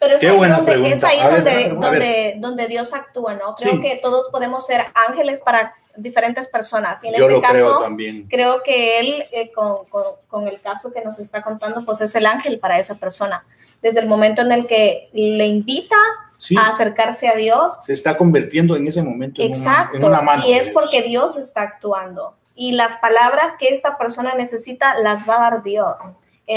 Pero 0.00 0.14
es 0.14 0.20
Qué 0.20 0.28
ahí, 0.30 0.36
buena 0.36 0.56
donde, 0.56 0.72
pregunta. 0.72 0.94
es 0.96 1.04
ahí 1.04 1.20
A 1.20 1.30
donde, 1.30 1.54
ver. 1.54 1.74
donde, 1.78 2.34
donde 2.38 2.66
Dios 2.68 2.92
actúa, 2.94 3.34
¿no? 3.34 3.54
Creo 3.54 3.74
Sí. 3.74 3.80
que 3.80 3.96
todos 4.02 4.28
podemos 4.30 4.66
ser 4.66 4.86
ángeles 4.94 5.40
para 5.40 5.74
diferentes 5.94 6.48
personas. 6.48 7.04
Y 7.04 7.08
en 7.08 7.14
Yo 7.14 7.24
este 7.24 7.34
lo 7.34 7.40
caso, 7.42 7.52
creo 7.52 7.78
también. 7.80 8.26
creo 8.30 8.62
que 8.62 8.98
él, 9.00 9.24
eh, 9.30 9.52
con, 9.52 9.84
con, 9.86 10.02
con 10.28 10.48
el 10.48 10.60
caso 10.60 10.92
que 10.92 11.04
nos 11.04 11.18
está 11.18 11.42
contando, 11.42 11.84
pues 11.84 12.00
es 12.00 12.14
el 12.14 12.24
ángel 12.26 12.58
para 12.58 12.78
esa 12.78 12.94
persona. 12.94 13.44
Desde 13.82 14.00
el 14.00 14.06
momento 14.08 14.40
en 14.42 14.52
el 14.52 14.66
que 14.66 15.10
le 15.12 15.46
invita 15.46 15.96
Sí. 16.38 16.56
a 16.56 16.68
acercarse 16.68 17.28
a 17.28 17.34
Dios, 17.34 17.80
Se 17.84 17.92
está 17.92 18.16
convirtiendo 18.16 18.74
en 18.76 18.86
ese 18.86 19.02
momento 19.02 19.42
en, 19.42 19.48
una, 19.48 19.56
exacto, 19.58 19.96
en 19.98 20.04
una 20.04 20.22
mano. 20.22 20.42
y 20.46 20.54
es 20.54 20.70
porque 20.70 21.02
Dios 21.02 21.36
está 21.36 21.60
actuando. 21.60 22.34
Y 22.54 22.72
las 22.72 22.96
palabras 22.96 23.52
que 23.58 23.68
esta 23.68 23.98
persona 23.98 24.34
necesita 24.34 24.98
las 24.98 25.28
va 25.28 25.36
a 25.36 25.50
dar 25.50 25.62
Dios. 25.62 25.96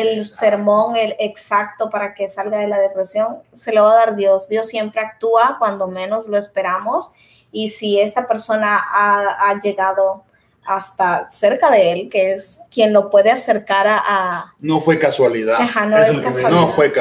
El 0.02 0.18
Exacto. 0.18 0.40
sermón, 0.40 0.96
el 0.96 1.16
exacto 1.20 1.90
para 1.90 2.14
que 2.16 2.28
salga 2.30 2.58
de 2.60 2.68
la 2.68 2.80
depresión, 2.80 3.40
se 3.54 3.72
lo 3.74 3.84
va 3.84 3.94
a 3.94 3.96
dar 3.96 4.16
Dios. 4.16 4.48
Dios 4.50 4.68
siempre 4.68 5.02
actúa 5.02 5.58
cuando 5.60 5.88
menos 5.88 6.28
lo 6.28 6.38
esperamos. 6.38 7.12
Y 7.52 7.70
si 7.70 8.00
esta 8.00 8.26
persona 8.26 8.78
ha, 8.92 9.50
ha 9.50 9.60
llegado 9.60 10.24
hasta 10.66 11.30
cerca 11.32 11.70
de 11.70 11.92
él, 11.92 12.10
que 12.10 12.34
es 12.34 12.62
quien 12.72 12.94
lo 12.94 13.10
puede 13.10 13.30
acercar 13.30 13.86
a... 13.86 13.98
a 14.04 14.54
No 14.60 14.80
fue 14.80 14.98
casualidad. 14.98 15.58
Ajá, 15.62 15.86
no 15.86 15.98
es 15.98 16.16
me- 16.18 16.24
casualidad. 16.24 16.52
No 16.52 16.68
fue 16.70 16.88
Nada 16.88 16.96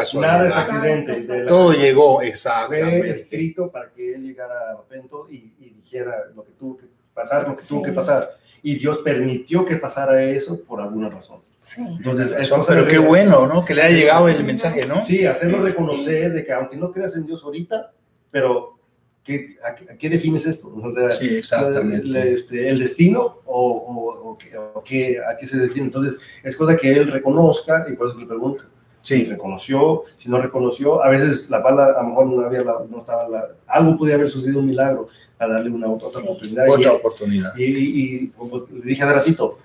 es 0.49 0.53
casualidad. 0.53 0.59
accidente. 0.99 1.33
de 1.33 1.43
la- 1.45 1.49
Todo 1.49 1.73
llegó 1.73 2.17
Fue 2.17 2.29
exactamente. 2.29 3.11
escrito 3.11 3.71
para 3.71 3.89
que 3.91 4.15
él 4.17 4.23
llegara 4.25 4.73
a 4.73 4.83
Pento 4.83 5.29
y, 5.31 5.55
y 5.61 5.71
dijera 5.81 6.25
lo 6.35 6.45
que 6.45 6.53
tuvo 6.53 6.77
que 6.77 6.87
pasar, 7.15 7.49
lo 7.49 7.57
que 7.57 7.63
tuvo 7.65 7.83
que 7.83 7.93
pasar. 7.93 8.31
Y 8.63 8.75
Dios 8.75 8.99
permitió 8.99 9.65
que 9.65 9.77
pasara 9.77 10.23
eso 10.23 10.63
por 10.65 10.81
alguna 10.81 11.09
razón. 11.09 11.41
Sí. 11.63 11.81
Entonces, 11.87 12.33
es 12.33 12.51
cosa 12.51 12.65
pero 12.75 12.89
qué 12.89 12.99
bueno, 12.99 13.47
¿no? 13.47 13.65
Que 13.65 13.73
le 13.75 13.83
haya 13.83 13.97
llegado 13.97 14.29
el 14.29 14.43
mensaje, 14.45 14.85
¿no? 14.87 15.03
Sí, 15.05 15.25
hacerlo 15.27 15.63
reconocer 15.63 16.33
de 16.33 16.45
que 16.45 16.53
aunque 16.53 16.77
no 16.77 16.91
creas 16.91 17.15
en 17.17 17.25
Dios 17.25 17.45
ahorita, 17.45 17.93
pero 18.33 18.79
¿qué, 19.23 19.57
a, 19.65 19.73
qué- 19.77 19.93
a 19.93 19.97
qué 19.97 20.09
defines 20.11 20.45
esto? 20.45 20.75
Sea, 20.95 21.11
Sí, 21.13 21.37
exactamente. 21.37 22.33
este, 22.33 22.69
¿El 22.69 22.81
destino 22.81 23.39
o, 23.47 23.71
o- 23.71 24.31
o 24.33 24.37
qué- 24.39 24.59
o 24.59 24.83
qué- 24.85 25.19
a 25.25 25.37
qué 25.37 25.47
se 25.47 25.57
define? 25.59 25.85
Entonces, 25.87 26.19
es 26.43 26.57
cosa 26.57 26.77
que 26.77 26.91
él 26.91 27.07
reconozca 27.13 27.87
y 27.89 27.95
por 27.95 28.09
eso 28.09 28.19
le 28.19 28.27
pregunto. 28.27 28.65
Si 29.01 29.15
Sí, 29.17 29.25
reconoció, 29.27 30.03
si 30.17 30.29
no 30.31 30.41
reconoció, 30.41 31.03
a 31.05 31.09
veces 31.11 31.49
la 31.51 31.59
bala, 31.61 31.87
a 31.97 32.03
lo 32.03 32.09
mejor 32.11 32.27
no 32.27 32.45
había, 32.47 32.63
la- 32.63 32.85
no 32.89 32.99
estaba, 32.99 33.29
la- 33.29 33.49
algo 33.69 33.97
podía 33.97 34.17
haber 34.17 34.29
sucedido 34.31 34.59
un 34.61 34.67
milagro 34.67 35.09
para 35.39 35.55
darle 35.55 35.71
una 35.71 35.89
otra, 35.89 36.09
otra 36.09 36.21
Sí. 36.23 36.27
oportunidad. 36.27 36.67
Y 36.67 36.71
otra 36.71 36.91
él- 36.91 36.97
oportunidad. 36.97 37.57
y, 37.57 37.65
y- 37.65 38.15
y 38.25 38.29
como 38.29 38.59
le 38.73 38.81
dije 38.83 39.03
hace 39.05 39.13
ratito, 39.13 39.59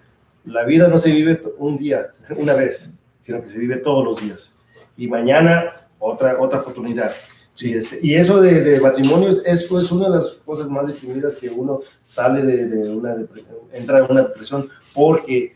la 0.47 0.63
vida 0.65 0.87
no 0.87 0.97
se 0.99 1.11
vive 1.11 1.41
un 1.57 1.77
día, 1.77 2.07
una 2.37 2.53
vez, 2.53 2.91
sino 3.21 3.41
que 3.41 3.47
se 3.47 3.59
vive 3.59 3.77
todos 3.77 4.03
los 4.03 4.21
días. 4.21 4.55
Y 4.97 5.07
mañana 5.07 5.87
otra, 5.99 6.39
otra 6.39 6.59
oportunidad. 6.59 7.11
Sí. 7.53 7.71
Y, 7.71 7.77
este, 7.77 7.99
y 8.03 8.13
eso 8.15 8.39
de, 8.41 8.61
de 8.61 8.79
matrimonios, 8.79 9.43
eso 9.45 9.79
es 9.79 9.91
una 9.91 10.09
de 10.09 10.15
las 10.17 10.29
cosas 10.45 10.69
más 10.69 10.85
deprimidas 10.87 11.35
que 11.35 11.49
uno 11.49 11.81
sale 12.05 12.43
de, 12.45 12.67
de 12.67 12.89
una 12.89 13.15
depresión, 13.15 13.55
entra 13.73 13.99
en 13.99 14.11
una 14.11 14.21
depresión 14.23 14.69
porque 14.93 15.55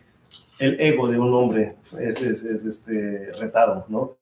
el 0.57 0.79
ego 0.79 1.07
de 1.07 1.19
un 1.19 1.31
hombre 1.33 1.75
es, 1.99 2.21
es- 2.21 2.43
es, 2.43 2.65
este, 2.65 3.31
retado, 3.39 3.85
¿no? 3.87 4.17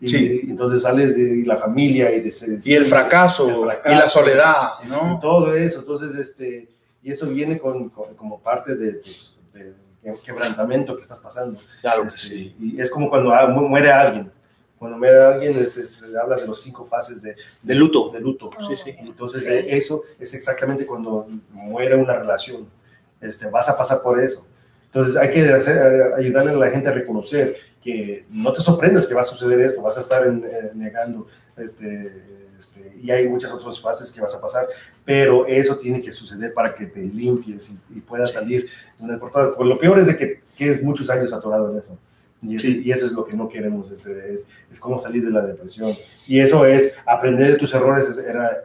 Y, 0.00 0.08
Sí. 0.08 0.40
y 0.44 0.50
entonces 0.50 0.82
sales 0.82 1.16
de 1.16 1.44
la 1.46 1.56
familia 1.56 2.12
y 2.12 2.20
de 2.20 2.32
Y 2.64 2.74
el 2.74 2.84
fracaso, 2.86 3.48
el 3.48 3.54
fracaso, 3.70 3.92
y 3.92 3.98
la 3.98 4.08
soledad, 4.08 4.68
y 4.84 4.90
¿no? 4.90 5.18
todo 5.20 5.54
eso, 5.54 5.80
entonces, 5.80 6.14
este, 6.16 6.68
y 7.02 7.12
eso 7.12 7.26
viene 7.28 7.58
con, 7.58 7.88
con- 7.88 8.14
como 8.16 8.40
parte 8.42 8.74
de, 8.74 8.94
pues, 8.94 9.38
del 9.54 9.74
quebrantamiento 10.24 10.94
que 10.96 11.02
estás 11.02 11.18
pasando. 11.18 11.60
Claro 11.80 12.02
que 12.02 12.08
Este, 12.08 12.20
sí. 12.20 12.56
Y 12.60 12.80
es 12.80 12.90
como 12.90 13.08
cuando 13.10 13.32
ah, 13.34 13.46
mu- 13.48 13.68
muere 13.68 13.90
alguien. 13.90 14.30
Cuando 14.78 14.98
muere 14.98 15.22
alguien, 15.22 15.58
es- 15.58 15.76
es- 15.76 15.94
se 15.96 16.18
habla 16.18 16.36
de 16.36 16.46
los 16.46 16.60
cinco 16.62 16.84
fases 16.84 17.22
de, 17.22 17.34
De 17.62 17.74
luto. 17.74 18.10
de 18.10 18.20
luto. 18.20 18.50
Sí, 18.68 18.76
sí. 18.76 18.94
Entonces, 18.98 19.42
Sí. 19.42 19.50
eso 19.68 20.02
es 20.18 20.34
exactamente 20.34 20.86
cuando 20.86 21.26
muere 21.50 21.96
una 21.96 22.14
relación. 22.14 22.68
Este, 23.20 23.48
vas 23.48 23.68
a 23.68 23.76
pasar 23.76 24.02
por 24.02 24.20
eso. 24.22 24.46
Entonces, 24.86 25.16
hay 25.16 25.30
que 25.30 25.48
hacer- 25.50 26.12
ayudarle 26.16 26.52
a 26.52 26.54
la 26.54 26.70
gente 26.70 26.88
a 26.88 26.92
reconocer 26.92 27.56
que 27.82 28.24
no 28.30 28.52
te 28.52 28.60
sorprendas 28.60 29.06
que 29.06 29.14
va 29.14 29.20
a 29.22 29.24
suceder 29.24 29.60
esto, 29.60 29.80
vas 29.82 29.96
a 29.96 30.00
estar 30.00 30.26
en- 30.26 30.44
eh, 30.44 30.70
negando, 30.74 31.26
este, 31.56 32.22
este, 32.58 32.92
y 33.02 33.10
hay 33.10 33.28
muchas 33.28 33.52
otras 33.52 33.80
fases 33.80 34.10
que 34.10 34.20
vas 34.20 34.34
a 34.34 34.40
pasar, 34.40 34.66
pero 35.04 35.46
eso 35.46 35.76
tiene 35.76 36.00
que 36.02 36.12
suceder 36.12 36.52
para 36.54 36.74
que 36.74 36.86
te 36.86 37.00
limpies 37.00 37.70
y, 37.70 37.98
y 37.98 38.00
puedas 38.00 38.32
salir 38.32 38.68
de 38.98 39.04
una 39.04 39.18
por 39.18 39.30
todas. 39.30 39.54
Pues 39.56 39.68
lo 39.68 39.78
peor 39.78 39.98
es 39.98 40.06
de 40.06 40.16
que, 40.16 40.40
que 40.56 40.70
es 40.70 40.82
muchos 40.82 41.08
años 41.10 41.32
atorado 41.32 41.72
en 41.72 41.78
eso. 41.78 41.98
Y, 42.42 42.58
Sí. 42.58 42.82
y 42.84 42.92
eso 42.92 43.06
es 43.06 43.12
lo 43.12 43.24
que 43.24 43.34
no 43.34 43.48
queremos, 43.48 43.90
es, 43.90 44.06
es, 44.06 44.48
es 44.70 44.78
cómo 44.80 44.98
salir 44.98 45.24
de 45.24 45.30
la 45.30 45.44
depresión. 45.44 45.94
Y 46.26 46.38
eso 46.40 46.64
es 46.66 46.96
aprender 47.06 47.52
de 47.52 47.58
tus 47.58 47.74
errores, 47.74 48.06
es- 48.08 48.18
era, 48.18 48.62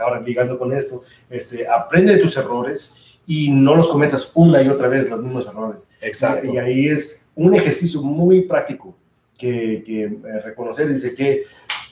ahora 0.00 0.20
ligando 0.20 0.58
con 0.58 0.72
esto, 0.72 1.02
este, 1.30 1.66
aprende 1.68 2.14
de 2.14 2.18
tus 2.20 2.36
errores 2.36 3.18
y 3.26 3.50
no 3.50 3.76
los 3.76 3.88
cometas 3.88 4.32
una 4.34 4.62
y 4.62 4.68
otra 4.68 4.88
vez 4.88 5.08
los 5.10 5.22
mismos 5.22 5.46
errores. 5.46 5.88
Exacto. 6.00 6.50
Y, 6.50 6.54
y 6.54 6.58
ahí 6.58 6.88
es 6.88 7.20
un 7.34 7.54
ejercicio 7.54 8.02
muy 8.02 8.42
práctico 8.42 8.96
que, 9.36 9.82
que 9.86 10.04
eh, 10.04 10.40
reconocer, 10.44 10.88
dice 10.88 11.14
que 11.14 11.44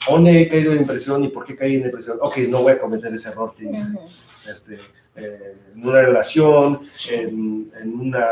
dónde 0.09 0.43
he 0.43 0.49
caído 0.49 0.73
en 0.73 0.79
depresión 0.79 1.25
y 1.25 1.29
por 1.29 1.45
qué 1.45 1.57
caí 1.57 1.77
en 1.77 1.85
depresión. 1.85 2.19
Ok, 2.21 2.39
no 2.49 2.63
voy 2.63 2.73
a 2.73 2.79
cometer 2.79 3.13
ese 3.13 3.29
error 3.29 3.55
que 3.57 3.65
hice 3.65 3.89
este, 4.51 4.79
eh, 5.17 5.55
en 5.75 5.87
una 5.87 6.01
relación, 6.03 6.81
en, 7.11 7.73
en 7.81 8.01
una 8.01 8.27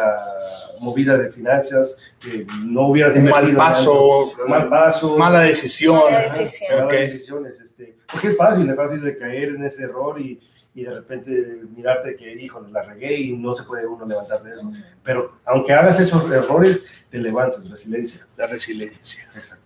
movida 0.81 1.17
de 1.17 1.33
finanzas, 1.33 1.97
que 2.21 2.47
no 2.65 2.89
hubieras 2.89 3.17
Un 3.17 3.25
mal 3.25 3.55
paso, 3.57 4.27
tanto, 4.37 4.49
mal 4.49 4.69
paso, 4.69 5.19
mala 5.19 5.41
decisión. 5.41 5.97
Mala 5.97 6.19
Ajá, 6.19 6.39
decisión. 6.39 6.85
malas 6.87 7.01
decisiones, 7.01 7.61
este, 7.61 7.97
porque 8.11 8.29
es 8.29 8.37
fácil, 8.37 8.69
es 8.69 8.77
fácil 8.77 9.03
de 9.03 9.17
caer 9.17 9.51
en 9.51 9.65
ese 9.65 9.85
error 9.85 10.21
y, 10.21 10.39
y 10.75 10.85
de 10.85 10.91
repente 10.91 11.63
mirarte 11.75 12.17
que, 12.17 12.33
híjole, 12.33 12.71
la 12.71 12.83
regué 12.83 13.15
y 13.19 13.33
no 13.37 13.55
se 13.55 13.63
puede 13.65 13.87
uno 13.87 14.07
levantar 14.07 14.43
de 14.43 14.55
eso. 14.55 14.71
Pero 15.03 15.39
aunque 15.45 15.73
hagas 15.73 15.99
esos 16.01 16.31
errores, 16.31 16.85
te 17.11 17.19
levantas, 17.19 17.69
resiliencia. 17.69 18.27
La 18.37 18.47
resiliencia. 18.47 19.25
Exactamente. 19.35 19.64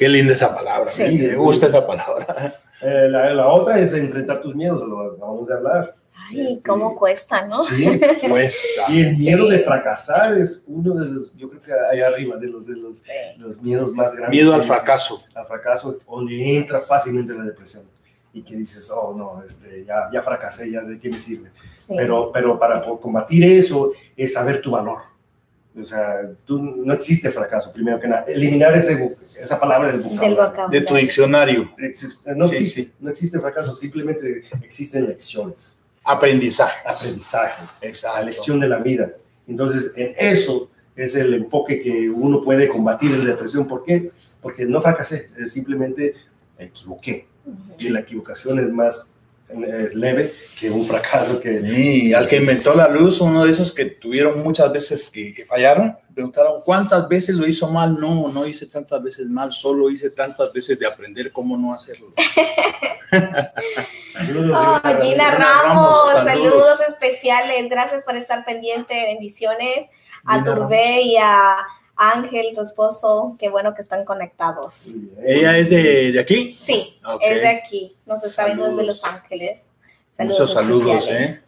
Qué 0.00 0.08
linda 0.08 0.32
esa 0.32 0.54
palabra. 0.54 0.88
Sí. 0.88 1.04
Me 1.18 1.34
gusta 1.34 1.66
esa 1.66 1.86
palabra. 1.86 2.54
Eh, 2.80 3.06
la, 3.10 3.34
la 3.34 3.48
otra 3.48 3.78
es 3.78 3.92
enfrentar 3.92 4.40
tus 4.40 4.54
miedos, 4.56 4.80
lo 4.82 5.12
acabamos 5.12 5.46
de 5.46 5.52
hablar. 5.52 5.94
Ay, 6.14 6.46
Este, 6.46 6.66
cómo 6.66 6.96
cuesta, 6.96 7.46
¿no? 7.46 7.62
Sí, 7.64 7.84
Cuesta. 8.30 8.82
y 8.88 9.02
el 9.02 9.16
miedo 9.18 9.44
Sí. 9.44 9.50
de 9.52 9.58
fracasar 9.58 10.38
es 10.38 10.64
uno 10.66 10.94
de 10.94 11.04
los, 11.06 11.36
yo 11.36 11.50
creo 11.50 11.60
que 11.60 11.72
allá 11.92 12.06
arriba, 12.08 12.38
de 12.38 12.46
los, 12.48 12.66
de 12.66 12.76
los, 12.76 13.02
los 13.36 13.60
miedos 13.60 13.92
más 13.92 14.14
grandes. 14.14 14.30
Miedo 14.40 14.54
al 14.54 14.62
fracaso. 14.62 15.22
Al 15.34 15.44
fracaso, 15.46 15.98
donde 16.10 16.56
entra 16.56 16.80
fácilmente 16.80 17.34
la 17.34 17.44
depresión. 17.44 17.84
Y 18.32 18.42
que 18.42 18.56
dices, 18.56 18.90
oh, 18.90 19.12
no, 19.14 19.42
este, 19.46 19.84
ya, 19.84 20.08
ya 20.10 20.22
fracasé, 20.22 20.70
ya 20.70 20.80
de 20.80 20.98
qué 20.98 21.10
me 21.10 21.20
sirve. 21.20 21.50
Sí. 21.74 21.92
Pero, 21.94 22.30
pero 22.32 22.58
para 22.58 22.80
combatir 22.80 23.44
eso 23.44 23.92
es 24.16 24.32
saber 24.32 24.62
tu 24.62 24.70
valor. 24.70 25.09
O 25.80 25.84
sea, 25.84 26.20
tú, 26.44 26.58
no 26.60 26.92
existe 26.92 27.30
fracaso, 27.30 27.72
primero 27.72 27.98
que 28.00 28.08
nada. 28.08 28.24
Eliminar 28.28 28.76
ese, 28.76 29.16
esa 29.40 29.58
palabra 29.58 29.92
del 29.92 30.00
vocabulario. 30.00 30.68
De 30.70 30.80
tu 30.82 30.94
diccionario. 30.94 31.70
No, 32.36 32.46
Sí, 32.48 32.54
existe, 32.56 32.82
sí. 32.82 32.92
no 33.00 33.10
existe 33.10 33.40
fracaso, 33.40 33.74
simplemente 33.74 34.42
existen 34.62 35.06
lecciones, 35.08 35.82
Aprendizajes. 36.04 36.82
aprendizajes, 36.86 37.78
la 37.82 37.88
Exacto. 37.88 38.26
lección 38.26 38.60
de 38.60 38.68
la 38.68 38.78
vida. 38.78 39.10
Entonces, 39.46 39.92
en 39.96 40.14
eso 40.18 40.70
es 40.96 41.14
el 41.16 41.34
enfoque 41.34 41.80
que 41.80 42.08
uno 42.10 42.42
puede 42.42 42.68
combatir 42.68 43.10
la 43.12 43.24
depresión. 43.24 43.66
¿Por 43.66 43.84
qué? 43.84 44.10
Porque 44.40 44.64
no 44.64 44.80
fracasé, 44.80 45.30
simplemente 45.46 46.14
me 46.58 46.66
equivoqué. 46.66 47.26
Ujú. 47.46 47.56
Y 47.78 47.88
la 47.90 48.00
equivocación 48.00 48.58
es 48.58 48.68
más 48.70 49.16
es 49.66 49.94
leve 49.94 50.32
que 50.58 50.70
un 50.70 50.86
fracaso 50.86 51.40
que... 51.40 51.60
Sí, 51.62 52.14
al 52.14 52.28
que 52.28 52.36
inventó 52.36 52.74
la 52.74 52.88
luz, 52.88 53.20
uno 53.20 53.44
de 53.44 53.50
esos 53.50 53.72
que 53.72 53.86
tuvieron 53.86 54.42
muchas 54.42 54.72
veces 54.72 55.10
que, 55.10 55.32
que 55.34 55.44
fallaron, 55.44 55.96
preguntaron 56.14 56.62
cuántas 56.64 57.08
veces 57.08 57.34
lo 57.34 57.46
hizo 57.46 57.68
mal. 57.68 57.98
No, 57.98 58.28
no 58.28 58.46
hice 58.46 58.66
tantas 58.66 59.02
veces 59.02 59.26
mal, 59.28 59.52
solo 59.52 59.90
hice 59.90 60.10
tantas 60.10 60.52
veces 60.52 60.78
de 60.78 60.86
aprender 60.86 61.32
cómo 61.32 61.56
no 61.56 61.74
hacerlo. 61.74 62.12
Saludos, 64.12 64.58
Oh, 64.58 64.80
Gina. 64.88 65.00
Gina 65.02 65.30
Ramos, 65.32 66.12
Ramos, 66.12 66.12
saludos. 66.12 66.52
saludos. 66.66 66.80
especiales. 66.88 67.68
Gracias 67.70 68.02
por 68.02 68.16
estar 68.16 68.44
pendiente. 68.44 68.94
Bendiciones 68.94 69.88
a 70.24 70.42
Turbé 70.44 71.02
y 71.02 71.16
a 71.16 71.56
Ángel, 72.10 72.46
tu 72.54 72.62
esposo. 72.62 73.36
Qué 73.38 73.50
bueno 73.50 73.74
que 73.74 73.82
están 73.82 74.06
conectados. 74.06 74.88
¿Ella 75.22 75.58
es 75.58 75.68
de, 75.68 76.12
de 76.12 76.18
aquí? 76.20 76.50
Sí, 76.50 76.98
Ok. 77.04 77.20
es 77.22 77.42
de 77.42 77.48
aquí. 77.48 77.94
Nos 78.06 78.24
está 78.24 78.46
viendo 78.46 78.64
desde 78.64 78.76
Saludos. 78.76 79.02
Los 79.02 79.04
Ángeles. 79.04 79.70
Muchos 80.18 80.52
saludos, 80.54 80.86
especiales. 81.04 81.34
¿eh? 81.36 81.42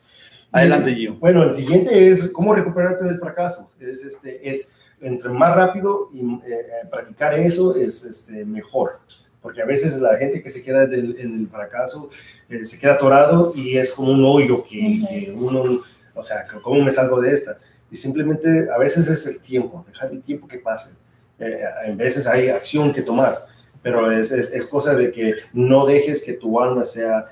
Adelante, 0.52 0.94
Gio. 0.94 1.14
Bueno, 1.14 1.42
el 1.44 1.54
siguiente 1.54 2.08
es 2.08 2.30
cómo 2.32 2.54
recuperarte 2.54 3.06
del 3.06 3.18
fracaso. 3.18 3.70
Es, 3.80 4.04
este, 4.04 4.46
es 4.50 4.72
entre 5.00 5.30
más 5.30 5.56
rápido 5.56 6.10
y 6.12 6.20
eh, 6.20 6.40
eh, 6.50 6.86
practicar 6.90 7.32
eso 7.38 7.74
es 7.74 8.04
este, 8.04 8.44
mejor. 8.44 9.00
Porque 9.40 9.62
a 9.62 9.64
veces 9.64 9.96
la 10.02 10.16
gente 10.18 10.42
que 10.42 10.50
se 10.50 10.62
queda 10.62 10.86
del- 10.86 11.16
en 11.18 11.34
el 11.40 11.48
fracaso 11.48 12.10
eh, 12.50 12.64
se 12.66 12.78
queda 12.78 12.92
atorado 12.94 13.52
y 13.56 13.78
es 13.78 13.90
como 13.92 14.12
un 14.12 14.22
hoyo 14.24 14.62
que, 14.64 14.98
Ujú. 15.02 15.08
que 15.08 15.32
uno, 15.34 15.80
o 16.14 16.22
sea, 16.22 16.46
¿cómo 16.62 16.82
me 16.84 16.90
salgo 16.90 17.20
de 17.22 17.32
esta? 17.32 17.56
Y 17.92 17.96
simplemente 17.96 18.68
a 18.74 18.78
veces 18.78 19.06
es 19.06 19.26
el 19.26 19.38
tiempo, 19.40 19.84
dejar 19.86 20.10
el 20.10 20.22
tiempo 20.22 20.48
que 20.48 20.58
pase. 20.58 20.94
Eh, 21.38 21.62
a 21.90 21.94
veces 21.94 22.26
hay 22.26 22.48
acción 22.48 22.90
que 22.90 23.02
tomar, 23.02 23.46
pero 23.82 24.10
es, 24.10 24.32
es, 24.32 24.50
es 24.50 24.66
cosa 24.66 24.94
de 24.94 25.12
que 25.12 25.34
no 25.52 25.84
dejes 25.84 26.22
que 26.22 26.32
tu 26.32 26.58
alma 26.58 26.86
sea 26.86 27.26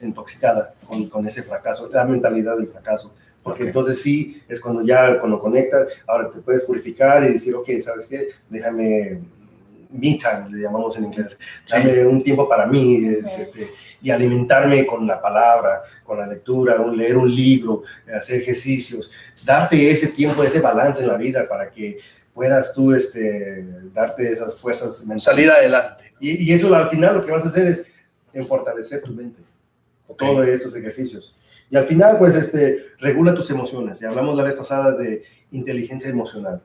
intoxicada 0.00 0.72
con, 0.86 1.08
con 1.08 1.26
ese 1.26 1.42
fracaso, 1.42 1.90
la 1.92 2.04
mentalidad 2.04 2.56
del 2.56 2.68
fracaso. 2.68 3.12
Porque 3.42 3.64
Ok. 3.64 3.68
entonces 3.68 4.00
sí, 4.00 4.40
es 4.48 4.60
cuando 4.60 4.82
ya, 4.82 5.18
cuando 5.18 5.40
conectas, 5.40 5.90
ahora 6.06 6.30
te 6.30 6.38
puedes 6.38 6.62
purificar 6.62 7.24
y 7.24 7.32
decir, 7.32 7.54
ok, 7.56 7.68
¿sabes 7.80 8.06
qué? 8.06 8.28
Déjame 8.48 9.20
me 9.90 10.18
time, 10.18 10.50
le 10.50 10.62
llamamos 10.62 10.96
en 10.98 11.04
inglés. 11.04 11.38
Dame 11.68 12.06
un 12.06 12.22
tiempo 12.22 12.48
para 12.48 12.66
mí 12.66 13.06
este, 13.38 13.70
y 14.02 14.10
alimentarme 14.10 14.86
con 14.86 15.06
la 15.06 15.20
palabra, 15.20 15.82
con 16.04 16.18
la 16.18 16.26
lectura, 16.26 16.80
un, 16.80 16.96
leer 16.96 17.16
un 17.16 17.34
libro, 17.34 17.82
hacer 18.14 18.42
ejercicios, 18.42 19.10
darte 19.44 19.90
ese 19.90 20.08
tiempo, 20.08 20.42
ese 20.42 20.60
balance 20.60 21.02
en 21.02 21.08
la 21.08 21.16
vida 21.16 21.48
para 21.48 21.70
que 21.70 21.98
puedas 22.34 22.72
tú 22.74 22.94
este, 22.94 23.64
darte 23.92 24.30
esas 24.32 24.60
fuerzas 24.60 25.00
mentales. 25.00 25.24
Salir 25.24 25.50
adelante. 25.50 26.12
Y, 26.20 26.50
y 26.50 26.52
eso 26.52 26.74
al 26.74 26.88
final 26.88 27.16
lo 27.16 27.26
que 27.26 27.32
vas 27.32 27.44
a 27.44 27.48
hacer 27.48 27.66
es 27.66 27.86
fortalecer 28.46 29.02
tu 29.02 29.12
mente 29.12 29.48
todos 30.18 30.46
estos 30.46 30.74
ejercicios. 30.76 31.34
Y 31.70 31.76
al 31.76 31.86
final, 31.86 32.16
pues, 32.18 32.34
este, 32.34 32.86
regula 32.98 33.34
tus 33.34 33.50
emociones. 33.50 34.00
Y 34.02 34.06
hablamos 34.06 34.36
la 34.36 34.42
vez 34.42 34.54
pasada 34.54 34.92
de 34.92 35.22
inteligencia 35.52 36.10
emocional. 36.10 36.60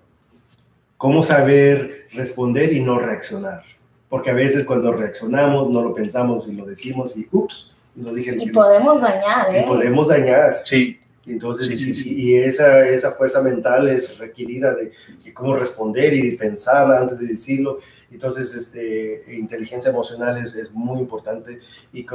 Cómo 0.98 1.24
saber 1.24 2.08
responder 2.14 2.74
y 2.74 2.80
no 2.80 3.00
reaccionar. 3.00 3.64
Porque 4.10 4.30
a 4.30 4.34
veces 4.34 4.66
cuando 4.66 4.92
reaccionamos 4.94 5.70
no 5.70 5.82
lo 5.82 5.94
pensamos 5.94 6.48
y 6.48 6.54
lo 6.54 6.66
decimos 6.66 7.18
y, 7.18 7.28
ups, 7.32 7.76
lo 7.96 8.14
dije. 8.14 8.38
Y 8.40 8.52
podemos 8.52 9.02
dañar, 9.02 9.48
y 9.52 9.58
¿eh? 9.58 9.66
podemos 9.68 10.08
dañar. 10.08 10.62
Sí, 10.64 11.00
Entonces, 11.26 11.68
Sí, 11.68 11.78
sí, 11.78 11.92
y- 11.92 11.96
sí. 11.96 12.14
y, 12.22 12.36
esa, 12.36 12.88
esa 12.90 13.12
fuerza 13.14 13.42
mental 13.42 13.88
es 13.88 14.18
requerida 14.20 14.74
de, 14.74 14.92
de 15.24 15.34
cómo 15.34 15.56
responder 15.56 16.14
y 16.14 16.32
de 16.32 16.38
pensar 16.38 16.92
antes 16.92 17.20
de 17.20 17.28
decirlo. 17.28 17.80
Entonces, 18.12 18.54
este, 18.56 19.24
inteligencia 19.34 19.90
emocional 19.90 20.38
es, 20.44 20.56
es 20.56 20.72
muy 20.74 21.00
importante 21.00 21.60
y, 21.94 22.06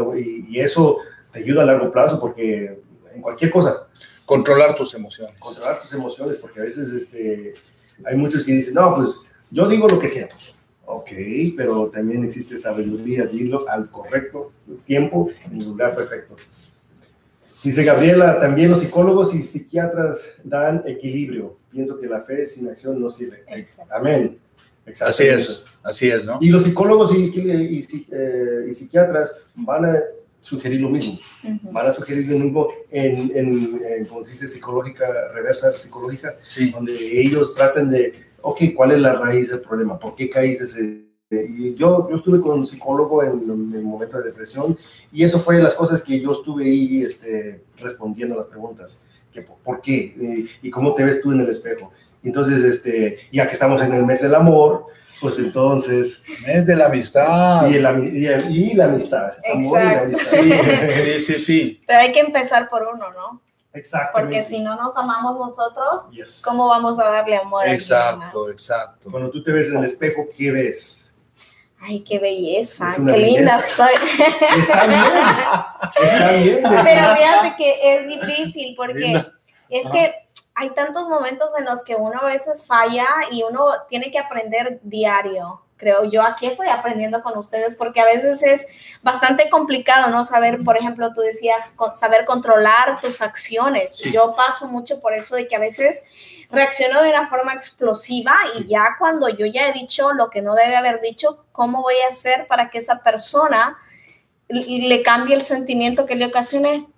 y, 0.51 0.61
eso 0.61 0.99
te 1.33 1.39
ayuda 1.39 1.63
a 1.63 1.67
largo 1.67 1.91
plazo 1.91 2.21
porque 2.21 2.81
en 3.15 3.23
cualquier 3.23 3.51
cosa, 3.51 3.89
controlar 4.27 4.75
tus 4.75 4.93
emociones. 4.95 5.41
controlar 5.41 5.81
tus 5.81 5.93
emociones, 5.95 6.37
porque 6.37 6.61
a 6.61 6.65
veces 6.65 6.93
este, 6.93 7.55
hay 8.05 8.17
muchos 8.17 8.45
que 8.45 8.53
dicen, 8.53 8.75
no, 8.75 8.95
pues 8.95 9.17
yo 9.51 9.67
digo 9.69 9.89
lo 9.89 9.99
que 9.99 10.09
siento. 10.09 10.35
Ok, 10.85 11.11
pero 11.57 11.89
también 11.89 12.25
existe 12.25 12.57
sabiduría, 12.59 13.25
dilo 13.27 13.69
al 13.69 13.91
correcto 13.91 14.53
tiempo, 14.87 15.31
en 15.47 15.61
el 15.61 15.65
lugar 15.69 15.95
perfecto. 15.95 16.37
Dice 17.63 17.83
Gabriela, 17.85 18.41
también 18.41 18.71
los 18.71 18.81
psicólogos 18.81 19.35
y 19.35 19.43
psiquiatras 19.43 20.35
dan 20.45 20.83
equilibrio. 20.87 21.57
Pienso 21.71 21.99
que 21.99 22.07
la 22.07 22.21
fe 22.23 22.47
sin 22.47 22.69
acción 22.69 23.01
no 23.01 23.11
sirve. 23.11 23.43
Exacto. 23.49 23.95
Amén. 23.95 24.39
Así 24.87 24.91
Exactamente. 24.91 25.43
es, 25.43 25.65
así 25.83 26.09
es, 26.11 26.25
¿no? 26.25 26.39
Y 26.41 26.49
los 26.51 26.63
psicólogos 26.65 27.15
y, 27.15 27.27
y- 27.35 27.79
y- 27.81 28.07
eh, 28.11 28.67
y 28.71 28.73
psiquiatras 28.73 29.49
van 29.57 29.85
a 29.85 30.03
sugerir 30.41 30.81
lo 30.81 30.89
mismo 30.89 31.19
van 31.73 31.89
a 31.89 31.93
sugerir 31.93 32.27
lo 32.29 32.39
mismo 32.39 32.69
en, 32.91 33.33
en, 33.37 33.83
en 33.87 34.05
como 34.07 34.25
se 34.25 34.33
dice, 34.33 34.47
psicológica, 34.49 35.07
reversa 35.35 35.73
psicológica, 35.75 36.37
Sí. 36.43 36.71
donde 36.71 37.21
ellos 37.21 37.55
tratan 37.55 37.91
de, 37.91 38.15
ok, 38.41 38.61
¿cuál 38.75 38.93
es 38.93 39.01
la 39.01 39.15
raíz 39.19 39.51
del 39.51 39.61
problema? 39.61 39.99
¿Por 39.99 40.15
qué 40.15 40.31
caíste 40.31 40.65
ese? 40.65 41.08
Y 41.31 41.75
yo, 41.75 42.09
yo 42.09 42.17
estuve 42.17 42.41
con 42.41 42.59
un 42.61 42.67
psicólogo 42.67 43.23
en, 43.23 43.33
en 43.43 43.73
el 43.75 43.83
momento 43.83 44.17
de 44.17 44.25
depresión 44.25 44.79
y 45.13 45.25
eso 45.25 45.39
fue 45.39 45.59
las 45.63 45.75
cosas 45.75 46.01
que 46.01 46.19
yo 46.19 46.33
estuve 46.33 46.65
ahí 46.65 47.03
este, 47.03 47.65
respondiendo 47.77 48.35
a 48.35 48.39
las 48.39 48.47
preguntas. 48.47 49.03
Que, 49.31 49.43
¿Por 49.43 49.83
qué? 49.83 50.15
Eh, 50.19 50.47
¿Y 50.63 50.71
cómo 50.71 50.95
te 50.95 51.05
ves 51.05 51.21
tú 51.21 51.33
en 51.33 51.41
el 51.41 51.49
espejo? 51.51 51.93
Entonces, 52.25 52.65
este, 52.65 53.19
ya 53.31 53.47
que 53.47 53.53
estamos 53.53 53.83
en 53.83 53.93
el 53.93 54.07
mes 54.07 54.23
del 54.23 54.35
amor, 54.35 54.87
pues 55.21 55.39
entonces, 55.39 56.25
Es 56.47 56.65
de 56.65 56.75
la 56.77 56.87
amistad. 56.87 57.69
y, 57.69 57.75
el 57.77 57.85
ami- 57.85 58.11
y, 58.15 58.27
el- 58.27 58.51
y 58.57 58.73
la 58.75 58.87
amistad. 58.87 59.33
amor 59.53 59.81
y 59.81 59.85
la 59.85 60.05
Exacto. 60.05 60.45
amistad. 60.47 60.95
Sí, 61.05 61.21
sí, 61.21 61.39
sí. 61.39 61.83
Pero 61.87 61.99
hay 62.01 62.13
que 62.13 62.21
empezar 62.21 62.71
por 62.71 62.85
uno, 62.85 63.13
¿no? 63.13 63.43
Exactamente. 63.75 64.35
Porque 64.39 64.45
si 64.49 64.61
no 64.63 64.77
nos 64.77 64.97
amamos 64.97 65.39
nosotros, 65.39 66.11
Yes. 66.11 66.41
¿cómo 66.43 66.69
vamos 66.69 66.99
a 66.99 67.05
darle 67.05 67.37
amor 67.37 67.61
a 67.61 67.71
alguien 67.71 67.77
más? 67.77 67.83
Exacto, 67.83 68.51
exacto. 68.51 69.11
Cuando 69.11 69.31
tú 69.31 69.43
te 69.45 69.53
ves 69.53 69.69
en 69.69 69.77
el 69.79 69.85
espejo, 69.85 70.27
¿qué 70.35 70.51
ves? 70.51 71.05
Ay, 71.81 72.01
qué 72.01 72.19
belleza, 72.19 72.89
qué 72.95 73.01
una 73.03 73.17
linda 73.17 73.57
belleza. 73.59 73.75
soy. 73.77 73.95
Está 74.61 74.87
bien. 74.87 75.01
Está 76.03 76.33
bien. 76.33 76.61
Pero 76.63 77.15
fíjate 77.17 77.55
que 77.57 77.95
es 77.95 78.09
difícil 78.09 78.75
porque 78.77 78.99
Linda. 78.99 79.33
es 79.69 79.87
Ajá. 79.87 79.93
que 79.93 80.15
hay 80.55 80.71
tantos 80.71 81.09
momentos 81.09 81.53
en 81.57 81.65
los 81.65 81.85
que 81.85 81.95
uno 81.95 82.19
a 82.21 82.27
veces 82.27 82.67
falla 82.67 83.07
y 83.31 83.43
uno 83.45 83.65
tiene 83.89 84.11
que 84.11 84.19
aprender 84.19 84.81
diario. 84.83 85.63
Creo 85.79 86.05
yo 86.05 86.23
aquí 86.23 86.47
estoy 86.47 86.67
aprendiendo 86.69 87.23
con 87.23 87.39
ustedes 87.39 87.77
porque 87.77 88.01
a 88.01 88.05
veces 88.05 88.43
es 88.43 88.67
bastante 89.01 89.49
complicado, 89.49 90.11
¿no? 90.11 90.25
Saber, 90.25 90.63
por 90.65 90.77
ejemplo, 90.77 91.13
tú 91.15 91.21
decías, 91.21 91.63
saber 91.95 92.25
controlar 92.25 93.01
tus 93.01 93.23
acciones. 93.23 93.95
Sí. 93.97 94.13
Yo 94.13 94.35
paso 94.35 94.67
mucho 94.67 95.01
por 95.01 95.15
eso 95.15 95.37
de 95.37 95.47
que 95.47 95.55
a 95.55 95.61
veces 95.61 96.03
reacciono 96.51 97.01
de 97.03 97.11
una 97.11 97.29
forma 97.29 97.55
explosiva 97.55 98.35
y 98.59 98.67
ya 98.67 98.97
cuando 98.99 99.29
yo 99.29 99.47
ya 99.47 99.69
he 99.69 99.73
dicho 99.73 100.13
lo 100.13 100.31
que 100.31 100.43
no 100.43 100.55
debe 100.55 100.75
haber 100.77 101.01
dicho, 101.01 101.45
¿cómo 101.53 101.83
voy 101.83 101.95
a 102.07 102.13
hacer 102.13 102.47
para 102.49 102.71
que 102.71 102.79
esa 102.79 103.03
persona 103.03 103.79
l- 104.49 104.89
le 104.89 105.03
cambie 105.03 105.35
el 105.37 105.43
sentimiento 105.43 106.07
que 106.07 106.17
le 106.17 106.27
ocasioné? 106.27 106.89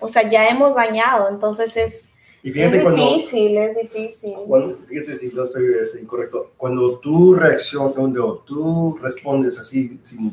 O 0.00 0.08
sea, 0.08 0.22
ya 0.22 0.48
hemos 0.48 0.74
dañado, 0.74 1.28
entonces 1.28 1.76
es, 1.76 2.07
Y 2.42 2.48
es 2.50 2.54
fíjate 2.54 2.82
cuando, 2.82 3.14
difícil, 3.14 3.56
es 3.58 3.76
difícil. 3.76 4.34
cuando- 4.46 4.72
fíjate 4.74 5.14
si 5.16 5.28
no 5.32 5.44
estoy 5.44 5.64
este, 5.80 6.00
incorrecto, 6.00 6.52
cuando 6.56 6.98
tú 6.98 7.34
reaccionas, 7.34 7.94
cuando 7.94 8.38
tú 8.46 8.98
respondes 9.02 9.58
así 9.58 9.98
sin, 10.02 10.30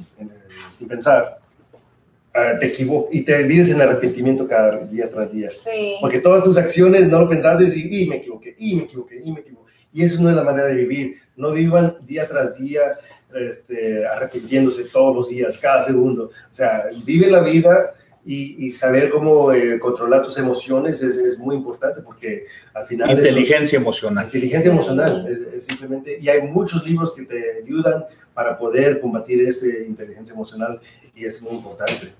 sin 0.69 0.87
pensar, 0.87 1.39
ah, 2.33 2.53
te 2.59 2.67
equivocas 2.67 3.13
y 3.15 3.21
te 3.23 3.41
vives 3.43 3.69
en 3.71 3.81
arrepentimiento 3.81 4.47
cada 4.47 4.77
día 4.85 5.09
tras 5.09 5.31
día. 5.31 5.49
Sí. 5.49 5.95
Porque 5.99 6.19
todas 6.19 6.43
tus 6.43 6.57
acciones 6.57 7.09
no 7.09 7.21
lo 7.21 7.29
pensaste 7.29 7.65
y, 7.75 8.03
y 8.03 8.09
me 8.09 8.17
equivoqué, 8.17 8.55
y 8.57 8.75
me 8.75 8.83
equivoqué, 8.83 9.21
y 9.23 9.31
me 9.31 9.39
equivoqué. 9.39 9.71
Y 9.93 10.03
eso 10.03 10.21
no 10.21 10.29
es 10.29 10.35
la 10.35 10.43
manera 10.43 10.67
de 10.67 10.75
vivir. 10.75 11.15
No 11.37 11.51
vivan 11.51 11.97
día 12.05 12.27
tras 12.27 12.57
día 12.59 12.99
este, 13.33 14.05
arrepintiéndose 14.05 14.85
todos 14.85 15.15
los 15.15 15.29
días, 15.29 15.57
cada 15.57 15.81
segundo. 15.81 16.25
O 16.51 16.55
sea, 16.55 16.89
vive 17.05 17.27
la 17.31 17.41
vida 17.41 17.93
y, 18.25 18.65
y 18.65 18.71
saber 18.71 19.11
cómo 19.11 19.51
eh, 19.51 19.79
controlar 19.79 20.23
tus 20.23 20.37
emociones 20.37 21.01
es, 21.01 21.17
es, 21.17 21.37
muy 21.37 21.55
importante 21.55 22.01
porque 22.01 22.47
al 22.73 22.87
final... 22.87 23.11
Inteligencia 23.11 23.77
emocional. 23.77 24.25
Inteligencia 24.25 24.71
emocional, 24.71 25.27
es, 25.29 25.53
es 25.53 25.65
simplemente... 25.65 26.17
Y 26.19 26.27
hay 26.27 26.41
muchos 26.41 26.85
libros 26.85 27.13
que 27.13 27.23
te 27.23 27.61
ayudan 27.63 28.05
para 28.33 28.57
poder 28.57 28.99
combatir 28.99 29.47
esa 29.47 29.67
inteligencia 29.67 30.33
emocional 30.33 30.79
y 31.15 31.25
es 31.25 31.41
muy 31.41 31.53
importante. 31.53 32.13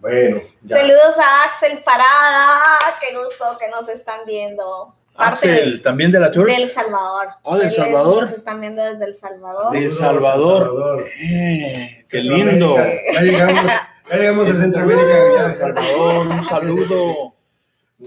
Bueno. 0.00 0.40
Ya. 0.62 0.78
Saludos 0.78 1.16
a 1.18 1.44
Axel 1.44 1.78
Parada, 1.84 2.78
qué 3.00 3.16
gusto 3.16 3.44
que 3.58 3.68
nos 3.68 3.88
están 3.88 4.20
viendo. 4.26 4.94
Axel, 5.14 5.76
de, 5.76 5.82
también 5.82 6.10
de 6.10 6.18
la 6.18 6.30
Church. 6.30 6.56
Del 6.56 6.68
Salvador. 6.68 7.28
Oh, 7.42 7.56
del 7.56 7.70
Salvador. 7.70 8.22
Nos 8.22 8.32
están 8.32 8.60
viendo 8.60 8.82
desde 8.82 9.04
El 9.04 9.14
Salvador. 9.14 9.72
Del 9.72 9.90
Salvador. 9.90 10.66
Salvador. 10.66 11.06
Eh, 11.22 12.04
qué 12.10 12.18
lindo. 12.18 12.76
Ya 12.76 13.20
llegamos, 13.20 13.72
ya 14.12 14.18
llegamos 14.18 14.48
a 14.48 14.54
Centroamérica. 14.54 15.18
Ya, 15.36 15.52
Salvador, 15.52 16.26
un 16.26 16.44
saludo. 16.44 17.34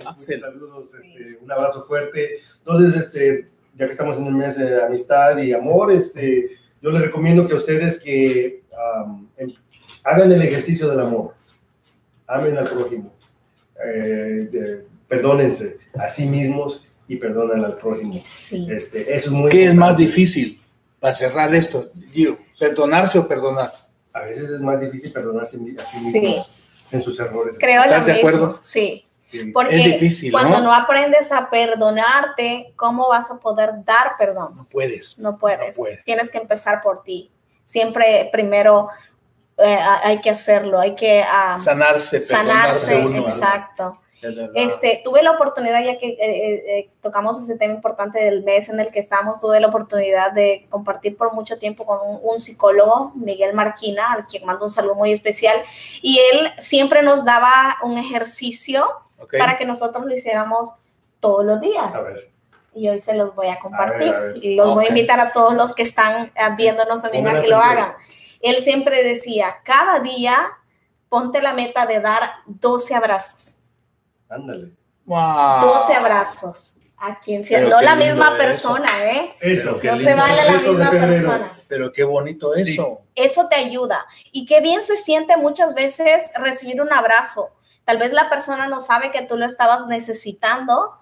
Axel. 0.05 0.39
Saludos, 0.39 0.91
este, 0.93 1.37
un 1.41 1.51
abrazo 1.51 1.83
fuerte. 1.83 2.39
Entonces, 2.59 3.01
este, 3.01 3.47
ya 3.75 3.85
que 3.85 3.91
estamos 3.91 4.17
en 4.17 4.27
el 4.27 4.33
mes 4.33 4.57
de 4.57 4.83
amistad 4.83 5.37
y 5.37 5.53
amor, 5.53 5.91
este, 5.91 6.51
yo 6.81 6.91
les 6.91 7.01
recomiendo 7.01 7.47
que 7.47 7.53
a 7.53 7.57
ustedes 7.57 8.01
que 8.01 8.63
um, 9.05 9.27
hagan 10.03 10.31
el 10.31 10.41
ejercicio 10.41 10.89
del 10.89 10.99
amor. 10.99 11.33
Amen 12.27 12.57
al 12.57 12.65
prójimo. 12.65 13.13
Eh, 13.83 14.47
de, 14.51 14.85
perdónense 15.07 15.77
a 15.97 16.07
sí 16.07 16.27
mismos 16.27 16.87
y 17.07 17.15
perdonan 17.15 17.63
al 17.63 17.77
prójimo. 17.77 18.21
Sí. 18.27 18.67
Este, 18.69 19.01
eso 19.15 19.29
es 19.29 19.31
muy 19.31 19.49
¿Qué 19.49 19.63
importante. 19.63 19.69
es 19.69 19.75
más 19.75 19.97
difícil 19.97 20.61
para 20.99 21.13
cerrar 21.13 21.53
esto, 21.53 21.91
Gio? 22.11 22.39
¿Perdonarse 22.59 23.19
o 23.19 23.27
perdonar? 23.27 23.84
A 24.15 24.21
veces 24.21 24.49
es 24.49 24.61
más 24.61 24.79
difícil 24.79 25.11
perdonarse 25.11 25.57
a 25.57 25.59
sí 25.59 25.65
mismos 25.65 25.85
sí. 26.11 26.35
en 26.91 27.01
sus 27.01 27.19
errores. 27.19 27.57
Creo 27.59 27.83
¿Estás 27.83 27.99
lo 27.99 28.05
de 28.07 28.13
mismo. 28.13 28.29
acuerdo? 28.29 28.57
Sí. 28.61 29.05
Sí. 29.29 29.51
Porque 29.51 29.75
Es 29.75 29.83
difícil, 29.83 30.31
cuando 30.31 30.59
¿no? 30.59 30.63
¿no? 30.65 30.73
aprendes 30.73 31.31
a 31.33 31.49
perdonarte, 31.49 32.71
¿cómo 32.77 33.09
vas 33.09 33.29
a 33.29 33.39
poder 33.39 33.71
dar 33.83 34.13
perdón? 34.17 34.55
No 34.55 34.65
puedes. 34.69 35.19
No 35.19 35.37
puedes. 35.37 35.67
No 35.67 35.73
puedes. 35.83 36.03
Tienes 36.05 36.29
que 36.29 36.37
empezar 36.37 36.81
por 36.81 37.03
ti. 37.03 37.29
Siempre 37.65 38.29
primero 38.31 38.87
eh, 39.57 39.77
hay 40.03 40.21
que 40.21 40.29
hacerlo, 40.29 40.79
hay 40.79 40.95
que 40.95 41.21
um, 41.23 41.59
Sanarse, 41.61 42.21
perdonarse 42.21 42.85
sanarse. 42.85 43.05
uno. 43.05 43.17
Exacto. 43.23 43.83
¿no? 43.83 44.04
Este, 44.53 45.01
tuve 45.03 45.21
la 45.21 45.31
oportunidad, 45.31 45.83
ya 45.83 45.97
que 45.97 46.07
eh, 46.07 46.17
eh, 46.19 46.89
tocamos 47.01 47.41
ese 47.41 47.57
tema 47.57 47.73
importante 47.73 48.19
del 48.19 48.43
mes 48.43 48.69
en 48.69 48.79
el 48.79 48.91
que 48.91 48.99
estamos, 48.99 49.39
tuve 49.39 49.59
la 49.59 49.67
oportunidad 49.67 50.31
de 50.31 50.65
compartir 50.69 51.17
por 51.17 51.33
mucho 51.33 51.59
tiempo 51.59 51.85
con 51.85 51.99
un, 52.07 52.19
un 52.23 52.39
psicólogo, 52.39 53.11
Miguel 53.15 53.53
Marquina, 53.53 54.13
al 54.13 54.25
quien 54.25 54.45
mando 54.45 54.65
un 54.65 54.71
saludo 54.71 54.95
muy 54.95 55.11
especial, 55.11 55.57
y 56.01 56.19
él 56.31 56.51
siempre 56.59 57.03
nos 57.03 57.25
daba 57.25 57.77
un 57.83 57.97
ejercicio 57.97 58.87
para 59.37 59.57
que 59.57 59.65
nosotros 59.65 60.05
lo 60.05 60.13
hiciéramos 60.13 60.71
todos 61.19 61.45
los 61.45 61.61
días. 61.61 61.93
A 61.93 62.01
ver, 62.01 62.31
Y 62.73 62.89
hoy 62.89 62.99
se 62.99 63.15
los 63.15 63.33
voy 63.35 63.47
a 63.47 63.59
compartir. 63.59 64.13
A 64.13 64.19
ver, 64.19 64.29
a 64.29 64.33
ver. 64.33 64.45
Y 64.45 64.55
los 64.55 64.73
voy 64.73 64.85
a 64.85 64.89
invitar 64.89 65.19
a 65.19 65.31
todos 65.31 65.53
los 65.53 65.73
que 65.73 65.83
están 65.83 66.25
eh, 66.25 66.31
viéndonos 66.57 67.01
también 67.01 67.27
a 67.27 67.41
que 67.41 67.47
lo 67.47 67.57
hagan. 67.57 67.93
Él 68.41 68.57
siempre 68.57 69.03
decía, 69.03 69.57
cada 69.63 69.99
día 69.99 70.37
ponte 71.09 71.41
la 71.41 71.53
meta 71.53 71.85
de 71.85 71.99
dar 71.99 72.29
12 72.45 72.93
abrazos. 72.95 73.57
Ándale. 74.29 74.71
Wow. 75.05 75.61
12 75.61 75.93
abrazos. 75.93 76.73
A 76.97 77.19
quien 77.19 77.45
sea, 77.45 77.59
Pero 77.59 77.69
no 77.71 77.81
la 77.81 77.95
misma 77.95 78.29
eso. 78.29 78.37
persona, 78.37 78.87
¿eh? 79.03 79.33
Eso. 79.41 79.79
Qué 79.79 79.91
No 79.91 79.97
se 79.97 80.15
vale 80.15 80.35
la 80.45 80.57
17 80.57 80.65
de 80.65 80.71
misma 80.71 80.91
persona. 81.07 81.51
Pero 81.67 81.91
qué 81.91 82.03
bonito 82.03 82.55
eso. 82.55 83.01
Eso 83.13 83.47
te 83.49 83.55
ayuda. 83.57 84.05
Y 84.31 84.45
qué 84.45 84.61
bien 84.61 84.81
se 84.81 84.95
siente 84.97 85.35
muchas 85.37 85.73
veces 85.75 86.29
recibir 86.41 86.81
un 86.81 86.91
abrazo. 86.93 87.49
Tal 87.83 87.97
vez 87.97 88.13
la 88.13 88.29
persona 88.29 88.67
no 88.67 88.81
sabe 88.81 89.11
que 89.11 89.21
tú 89.23 89.37
lo 89.37 89.45
estabas 89.45 89.85
necesitando, 89.87 90.93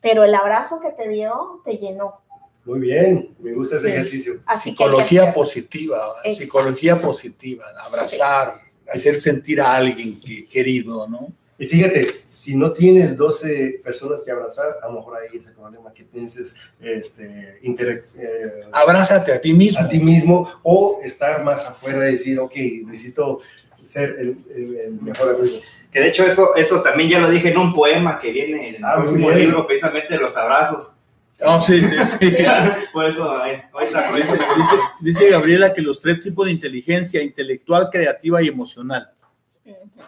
pero 0.00 0.24
el 0.24 0.34
abrazo 0.34 0.80
que 0.80 0.90
te 0.90 1.08
dio 1.08 1.62
te 1.64 1.78
llenó. 1.78 2.20
Muy 2.64 2.80
bien, 2.80 3.34
me 3.38 3.54
gusta 3.54 3.76
ese 3.76 3.86
Sí. 3.86 3.92
ejercicio. 3.92 4.32
Así 4.44 4.70
Psicología 4.70 5.32
positiva, 5.32 5.96
Exacto. 6.24 6.42
psicología 6.44 7.00
positiva, 7.00 7.64
abrazar, 7.86 8.54
hacer 8.92 9.20
sentir 9.20 9.60
a 9.62 9.74
alguien 9.76 10.20
que- 10.20 10.46
querido, 10.46 11.06
¿no? 11.08 11.28
Y 11.60 11.66
fíjate, 11.66 12.06
si 12.28 12.56
no 12.56 12.72
tienes 12.72 13.16
12 13.16 13.80
personas 13.82 14.22
que 14.22 14.30
abrazar, 14.30 14.76
a 14.80 14.86
lo 14.86 14.92
mejor 14.94 15.16
ahí 15.18 15.36
ese 15.36 15.50
problema 15.52 15.92
que 15.92 16.04
tienes 16.04 16.56
este, 16.80 17.58
inter- 17.62 18.04
eh, 18.16 18.60
Abrázate 18.72 19.32
a 19.32 19.40
ti 19.40 19.52
mismo. 19.52 19.80
a 19.84 19.88
ti 19.88 19.98
mismo 19.98 20.48
o 20.62 21.00
estar 21.02 21.42
más 21.42 21.66
afuera 21.66 22.08
y 22.08 22.12
decir, 22.12 22.38
ok, 22.38 22.54
necesito 22.84 23.40
ser 23.82 24.10
el, 24.20 24.36
el- 24.54 24.76
el 24.76 24.92
mejor 25.02 25.34
amigo. 25.34 25.56
Que 25.90 26.00
de 26.00 26.08
hecho 26.08 26.24
eso, 26.24 26.54
eso 26.54 26.80
también 26.82 27.08
ya 27.08 27.18
lo 27.18 27.28
dije 27.28 27.48
en 27.50 27.58
un 27.58 27.74
poema 27.74 28.20
que 28.20 28.30
viene 28.30 28.68
en 28.68 28.74
el 28.76 28.84
Ah, 28.84 28.90
muy 28.96 29.04
próximo 29.06 29.28
bien. 29.28 29.40
libro, 29.40 29.66
precisamente 29.66 30.14
de 30.14 30.20
los 30.20 30.36
abrazos. 30.36 30.92
No, 31.40 31.60
sí, 31.60 31.82
sí, 31.82 31.96
sí. 32.04 32.36
Por 32.92 33.04
eso, 33.06 33.44
eh, 33.46 33.64
ahorita 33.72 34.12
Dice, 34.14 34.32
dice- 34.32 34.76
dice 35.00 35.30
Gabriela 35.30 35.72
que 35.74 35.80
los 35.82 36.00
tres 36.00 36.20
tipos 36.20 36.46
de 36.46 36.52
inteligencia, 36.52 37.20
intelectual, 37.22 37.88
creativa 37.90 38.40
y 38.42 38.48
emocional. 38.48 39.10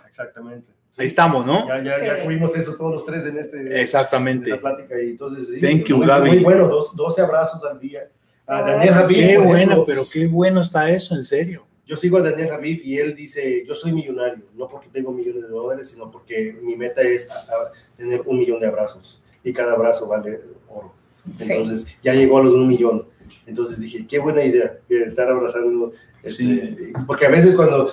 Exactamente. 0.09 0.71
Ahí 1.01 1.07
estamos, 1.07 1.47
¿no? 1.47 1.67
Ya, 1.67 1.83
ya, 1.83 2.05
ya 2.05 2.17
Sí. 2.17 2.23
cubrimos 2.23 2.55
eso 2.57 2.75
todos 2.77 2.93
los 2.93 3.07
tres 3.07 3.25
en 3.27 3.39
este 3.39 3.59
en 3.61 3.73
Exactamente. 3.73 4.51
esta 4.51 4.61
plática 4.61 5.01
y 5.03 5.11
entonces 5.11 5.49
sí, 5.49 5.61
Thank 5.61 5.85
you, 5.87 5.97
muy, 5.97 6.07
Gaby. 6.07 6.29
muy 6.31 6.39
bueno, 6.45 6.69
dos, 6.69 6.95
12 6.95 7.23
abrazos 7.23 7.65
al 7.65 7.81
día. 7.81 8.09
A 8.47 8.63
Daniel 8.63 8.93
Javid, 8.95 9.17
Qué 9.17 9.35
por 9.37 9.45
bueno, 9.47 9.57
ejemplo, 9.59 9.85
pero 9.87 10.07
qué 10.13 10.27
bueno 10.27 10.61
está 10.61 10.91
eso, 10.91 11.15
en 11.15 11.25
serio. 11.25 11.67
Yo 11.87 11.97
sigo 11.97 12.19
a 12.19 12.23
Daniel 12.23 12.49
Javif 12.51 12.85
y 12.85 12.99
él 12.99 13.15
dice, 13.17 13.65
yo 13.67 13.75
soy 13.75 13.93
millonario, 13.93 14.45
no 14.57 14.69
porque 14.69 14.89
tengo 14.93 15.11
millones 15.13 15.43
de 15.43 15.49
dólares, 15.49 15.89
sino 15.89 16.11
porque 16.11 16.57
mi 16.63 16.77
meta 16.77 17.01
es 17.03 17.31
a- 17.31 17.35
a 17.35 17.73
tener 17.97 18.21
un 18.27 18.39
millón 18.39 18.61
de 18.61 18.67
abrazos 18.67 19.23
y 19.43 19.53
cada 19.53 19.73
abrazo 19.73 20.07
vale 20.07 20.41
oro. 20.69 20.93
Sí. 21.37 21.53
Entonces 21.53 21.97
ya 22.03 22.13
llegó 22.15 22.39
a 22.39 22.43
los 22.45 22.53
un 22.55 22.69
millón. 22.69 23.07
Entonces 23.47 23.81
dije, 23.81 24.07
qué 24.07 24.19
buena 24.19 24.45
idea 24.45 24.79
eh, 24.89 25.03
estar 25.07 25.29
abrazando. 25.31 25.93
este, 26.23 26.31
Sí. 26.45 26.93
Porque 27.07 27.27
a 27.27 27.31
veces 27.31 27.55
cuando 27.57 27.91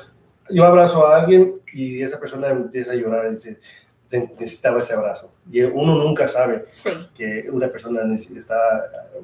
yo 0.49 0.65
abrazo 0.65 1.05
a 1.07 1.17
alguien 1.21 1.61
y 1.73 2.01
esa 2.01 2.19
persona 2.19 2.47
empieza 2.49 2.91
a 2.93 2.95
llorar 2.95 3.27
y 3.27 3.31
dice, 3.35 3.59
"Te- 4.09 4.29
necesitaba 4.39 4.79
ese 4.79 4.93
abrazo. 4.93 5.33
Y 5.51 5.61
uno 5.61 5.95
nunca 5.95 6.27
sabe 6.27 6.65
Sí, 6.71 6.89
que 7.15 7.47
una 7.51 7.67
persona 7.69 8.01
está... 8.15 8.55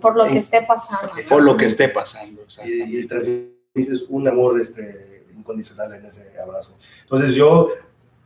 por 0.01 0.15
lo 0.15 0.25
en- 0.25 0.33
que 0.33 0.39
esté 0.39 0.61
pasando. 0.63 1.13
Por 1.29 1.43
lo 1.43 1.55
que 1.57 1.65
esté 1.65 1.89
pasando. 1.89 2.43
y, 2.65 2.99
y 2.99 3.07
transmites 3.07 4.03
un 4.09 4.27
amor 4.27 4.59
este, 4.61 5.25
incondicional 5.35 5.93
en 5.93 6.05
ese 6.05 6.31
abrazo. 6.39 6.77
Entonces 7.03 7.33
yo, 7.35 7.71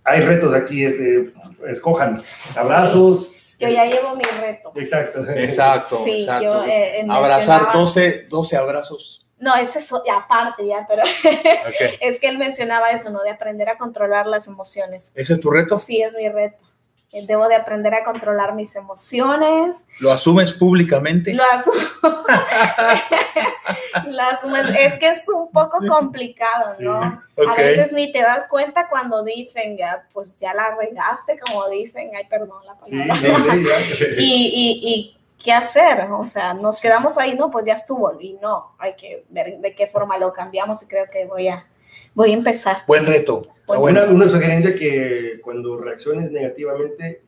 hay 0.04 0.22
retos 0.22 0.54
aquí, 0.54 0.84
este, 0.86 1.32
escojan 1.68 2.22
abrazos. 2.56 3.34
Yo 3.60 3.70
ya 3.70 3.86
llevo 3.86 4.16
mi 4.16 4.24
reto. 4.40 4.72
Exacto. 4.76 5.28
Exacto, 5.30 5.98
Sí, 6.04 6.20
exacto. 6.20 6.44
yo 6.44 6.64
eh, 6.66 7.06
Abrazar 7.10 7.62
mencionaba- 7.62 7.74
12, 7.74 8.26
12 8.30 8.58
abrazos. 8.58 9.27
No, 9.40 9.56
ese 9.56 9.80
es 9.80 9.92
aparte 9.94 10.66
ya, 10.66 10.86
pero 10.88 11.04
es 12.02 12.20
que 12.20 12.28
él 12.28 12.38
mencionaba 12.38 12.90
eso, 12.90 13.12
¿no? 13.12 13.22
De 13.22 13.30
aprender 13.30 13.70
a 13.70 13.78
controlar 13.78 14.26
las 14.26 14.48
emociones. 14.48 15.12
¿Ese 15.16 15.34
es 15.34 15.40
tu 15.40 15.52
reto? 15.52 15.78
Sí, 15.78 16.02
es 16.02 16.14
mi 16.14 16.28
reto. 16.28 16.58
Eh, 17.14 17.26
Debo 17.26 17.48
de 17.48 17.56
aprender 17.56 17.94
a 17.94 18.04
controlar 18.04 18.54
mis 18.54 18.76
emociones. 18.76 19.86
¿Lo 20.00 20.12
asumes 20.12 20.52
públicamente? 20.52 21.34
Lo 21.34 21.44
asumo. 21.44 21.76
Lo 24.08 24.22
asumo. 24.24 24.58
Es 24.58 24.96
que 24.96 25.10
es 25.10 25.30
un 25.30 25.50
poco 25.52 25.78
complicado, 25.88 26.72
¿no? 26.80 27.00
A 27.00 27.56
veces 27.56 27.94
ni 27.94 28.12
te 28.12 28.22
das 28.22 28.46
cuenta 28.50 28.90
cuando 28.90 29.24
dicen, 29.24 29.78
ya, 29.78 30.06
pues 30.12 30.38
ya 30.38 30.54
la 30.54 30.76
regaste, 30.76 31.40
como 31.40 31.70
dicen, 31.70 32.12
ay, 32.18 32.26
perdón 32.26 32.66
la 32.66 32.76
palabra. 32.76 33.16
sí, 33.16 33.28
sí, 33.28 34.08
y, 34.18 34.82
y 34.84 35.17
qué 35.44 35.52
hacer, 35.52 36.12
o 36.12 36.26
sea, 36.26 36.54
nos 36.54 36.82
quedamos 36.82 37.18
ahí, 37.18 37.36
no, 37.36 37.52
pues 37.52 37.66
ya 37.66 37.74
estuvo, 37.74 38.20
y 38.20 38.34
no, 38.42 38.74
hay 38.80 38.96
que 38.96 39.24
ver 39.30 39.60
de 39.60 39.76
qué 39.76 39.88
forma 39.88 40.18
lo 40.18 40.34
cambiamos 40.34 40.82
y 40.84 40.88
creo 40.88 41.06
que 41.12 41.26
voy 41.26 41.48
a, 41.48 41.66
voy 42.16 42.32
a 42.32 42.34
empezar. 42.34 42.78
Buen 42.88 43.06
reto. 43.06 43.48
Bueno. 43.68 43.84
Una, 43.84 44.04
una 44.06 44.28
sugerencia 44.28 44.74
que 44.76 45.40
cuando 45.44 45.78
reacciones 45.78 46.32
negativamente, 46.32 47.22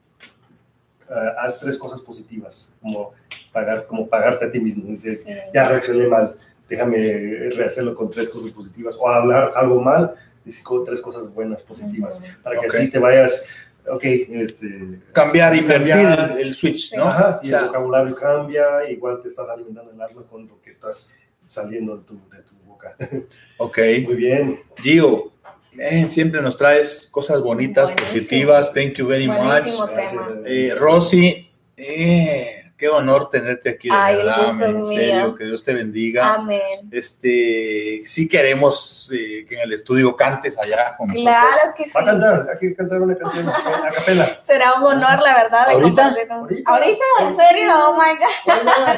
ah, 1.10 1.34
haz 1.40 1.60
tres 1.60 1.77
cosas 1.77 2.02
positivas, 2.02 2.77
como, 2.81 3.11
pagar, 3.52 3.86
como 3.88 4.07
pagarte 4.07 4.45
a 4.45 4.52
ti 4.52 4.60
mismo. 4.60 4.86
Dice, 4.86 5.15
Sí. 5.15 5.34
ya 5.53 5.68
reaccioné 5.68 6.07
mal, 6.07 6.36
déjame 6.69 7.49
rehacerlo 7.52 7.94
con 7.94 8.10
tres 8.10 8.30
cosas 8.30 8.52
positivas. 8.52 8.95
O 8.99 9.07
hablar 9.10 9.52
algo 9.56 9.81
mal, 9.81 10.15
dice 10.45 10.64
con 10.64 10.86
tres 10.86 11.02
cosas 11.02 11.34
buenas, 11.34 11.61
positivas. 11.61 12.19
Ujú. 12.22 12.41
Para 12.41 12.60
que 12.60 12.68
Ok. 12.68 12.73
así 12.73 12.90
te 12.90 12.99
vayas, 12.99 13.48
ok, 13.91 14.03
este, 14.03 14.99
Cambiar, 15.13 15.55
invertir 15.55 15.93
Cambiar. 15.93 16.31
el, 16.31 16.47
el 16.47 16.53
switch. 16.55 16.93
¿no? 16.95 17.05
Ajá, 17.05 17.39
O 17.41 17.45
y 17.45 17.47
sea, 17.49 17.59
el 17.61 17.65
vocabulario 17.67 18.15
cambia, 18.15 18.89
igual 18.89 19.21
te 19.21 19.27
estás 19.29 19.49
alimentando 19.49 19.91
el 19.91 20.01
alma 20.01 20.23
con 20.29 20.47
lo 20.47 20.61
que 20.61 20.71
estás 20.71 21.11
saliendo 21.47 21.97
de 21.97 22.03
tu, 22.03 22.13
de 22.29 22.41
tu 22.43 22.55
boca. 22.65 22.95
ok. 23.57 23.77
Muy 24.05 24.15
bien. 24.15 24.59
Gio, 24.81 25.31
Eh, 25.77 26.07
siempre 26.09 26.41
nos 26.41 26.57
traes 26.57 27.07
cosas 27.11 27.41
bonitas, 27.41 27.85
Buenísimo. 27.85 28.11
positivas. 28.13 28.73
Thank 28.73 28.93
you 28.95 29.07
very 29.07 29.27
Buenísimo 29.27 29.85
much. 29.87 29.95
tema. 29.95 30.39
Eh, 30.45 30.75
Rosy, 30.77 31.49
eh, 31.77 32.59
qué 32.80 32.88
honor 32.88 33.30
tenerte 33.30 33.69
aquí, 33.69 33.89
de 33.89 33.95
Ay, 33.95 34.15
verdad, 34.15 34.61
en 34.61 34.76
mío. 34.81 34.85
serio, 34.85 35.35
que 35.35 35.43
Dios 35.43 35.64
te 35.65 35.73
bendiga. 35.73 36.34
Amén. 36.35 36.61
Este, 36.91 38.01
sí 38.06 38.30
queremos 38.30 39.11
eh, 39.14 39.45
que 39.47 39.56
en 39.56 39.61
el 39.61 39.73
estudio 39.73 40.15
cantes 40.15 40.57
allá 40.57 40.95
con 40.97 41.10
nosotros. 41.10 41.35
Claro 41.35 41.76
que 41.76 41.84
sí. 41.84 41.91
Va 41.93 42.01
a 42.01 42.06
cantar, 42.06 42.47
hay 42.49 42.57
que 42.60 42.76
cantar 42.76 43.01
una 43.01 43.18
canción 43.18 43.49
a 43.49 43.91
capela. 43.93 44.38
Será 44.41 44.76
un 44.76 44.84
honor, 44.85 45.19
la 45.19 45.35
verdad. 45.43 45.69
¿Ahorita? 45.69 46.15
Ahorita. 46.30 46.72
¿Ahorita? 46.72 47.06
¿En 47.22 47.35
serio? 47.35 47.69
Oh 47.76 47.93
my 47.97 48.18
God. 48.18 48.95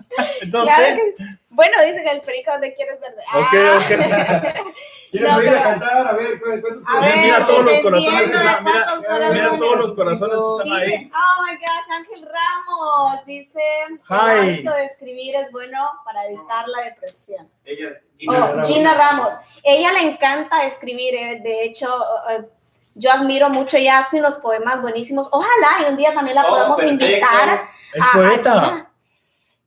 Entonces, 0.42 0.74
Claro 0.76 0.94
que- 1.16 1.24
Bueno, 1.48 1.82
dice 1.84 2.02
que 2.04 2.10
el 2.10 2.20
perico 2.20 2.52
donde 2.52 2.74
quieres 2.74 3.00
ver. 3.00 3.12
Ok, 3.34 3.54
ok. 3.76 4.66
¿Quieres 5.14 5.30
No, 5.30 5.38
venir 5.38 5.52
pero- 5.52 5.60
a 5.60 5.70
cantar? 5.70 6.06
A 6.08 6.12
ver, 6.14 6.40
¿cuántos 6.42 6.72
A 6.88 7.00
ver, 7.00 7.16
mira 7.18 7.46
todos 7.46 7.64
los 7.64 7.80
corazones 7.82 8.22
que 8.30 8.36
están, 8.36 8.64
mira, 8.64 9.50
todos 9.58 9.76
los 9.78 9.94
corazones 9.94 10.36
que 10.36 10.50
están 10.50 10.72
ahí. 10.72 10.90
Dice, 10.90 11.10
oh 11.14 11.42
my 11.44 11.54
gosh, 11.54 11.96
Ángel 11.96 12.28
Ramos 12.32 13.24
dice, 13.24 13.60
el 13.88 13.94
Hi. 13.94 14.00
hábito 14.10 14.72
de 14.72 14.84
escribir 14.86 15.36
es 15.36 15.52
bueno 15.52 15.78
para 16.04 16.26
evitar 16.26 16.66
la 16.68 16.80
depresión. 16.82 17.48
Ella, 17.64 17.90
Oh, 18.28 18.32
Ramos. 18.32 18.68
Gina 18.68 18.94
Ramos. 18.94 19.30
Ella 19.62 19.92
le 19.92 20.00
encanta 20.00 20.64
escribir, 20.64 21.14
eh, 21.14 21.40
de 21.44 21.62
hecho, 21.64 21.86
eh, 22.30 22.48
yo 22.96 23.12
admiro 23.12 23.48
mucho, 23.50 23.76
ella 23.76 23.98
hace 24.00 24.18
unos 24.18 24.38
poemas 24.38 24.82
buenísimos. 24.82 25.28
Ojalá 25.30 25.82
y 25.86 25.90
un 25.90 25.96
día 25.96 26.12
también 26.12 26.34
la 26.34 26.44
Oh, 26.46 26.48
podamos 26.48 26.80
perfecto. 26.80 27.04
invitar. 27.06 27.68
Es 27.92 28.02
a- 28.02 28.08
a 28.08 28.12
poeta. 28.14 28.52
Gina. 28.52 28.90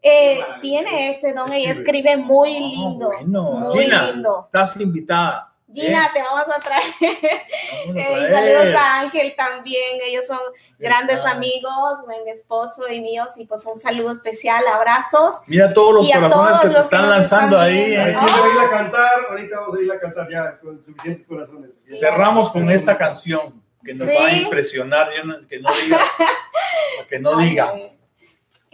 Eh, 0.01 0.39
tiene 0.61 1.11
ese 1.11 1.33
don, 1.33 1.51
ella 1.51 1.71
Escribe. 1.71 1.99
escribe 2.11 2.17
muy 2.17 2.55
Oh, 2.55 2.59
lindo. 2.59 3.07
bueno. 3.07 3.43
muy 3.43 3.79
Gina, 3.83 4.11
lindo. 4.11 4.43
estás 4.45 4.79
invitada. 4.79 5.53
Gina, 5.73 6.09
te 6.13 6.21
vamos 6.21 6.45
a 6.55 6.59
traer. 6.59 6.83
Vamos 7.01 7.95
a 7.95 7.99
Eh, 7.99 8.13
y 8.13 8.27
traer. 8.27 8.57
saludos 8.57 8.75
a 8.81 8.99
Ángel 9.01 9.33
también, 9.35 9.99
ellos 10.05 10.25
son 10.25 10.39
grandes 10.79 11.23
tal? 11.23 11.33
amigos, 11.35 11.99
mi 12.07 12.29
esposo 12.31 12.87
y 12.89 13.01
míos, 13.01 13.31
y 13.37 13.45
pues 13.45 13.65
un 13.65 13.75
saludo 13.75 14.11
especial, 14.13 14.65
abrazos. 14.67 15.41
Mira 15.47 15.73
todos 15.73 15.95
los 15.95 16.07
Y 16.07 16.11
a 16.13 16.21
corazones 16.21 16.47
todos 16.51 16.61
que 16.61 16.69
te 16.69 16.79
están 16.79 17.01
que 17.03 17.09
lanzando 17.09 17.57
están 17.61 17.67
ahí. 17.69 17.85
viendo. 17.89 18.09
eh. 18.09 18.15
¿Quieren 18.17 18.43
venir 18.45 18.59
a 18.65 18.69
cantar? 18.69 19.11
Ahorita 19.29 19.59
vamos 19.59 19.77
a 19.77 19.81
ir 19.81 19.91
a 19.91 19.99
cantar 19.99 20.29
ya 20.31 20.59
con 20.59 20.85
suficientes 20.85 21.27
corazones. 21.27 21.71
Cerramos 21.99 22.49
con 22.49 22.69
esta 22.69 22.97
canción 22.97 23.61
que 23.83 23.93
nos 23.93 24.07
Sí. 24.07 24.15
va 24.17 24.25
a 24.27 24.31
impresionar. 24.33 25.09
Que 25.49 25.59
no 25.59 25.69
diga. 25.83 25.99
que 27.09 27.19
no 27.19 27.35
diga. 27.37 27.71
ay. 27.73 27.96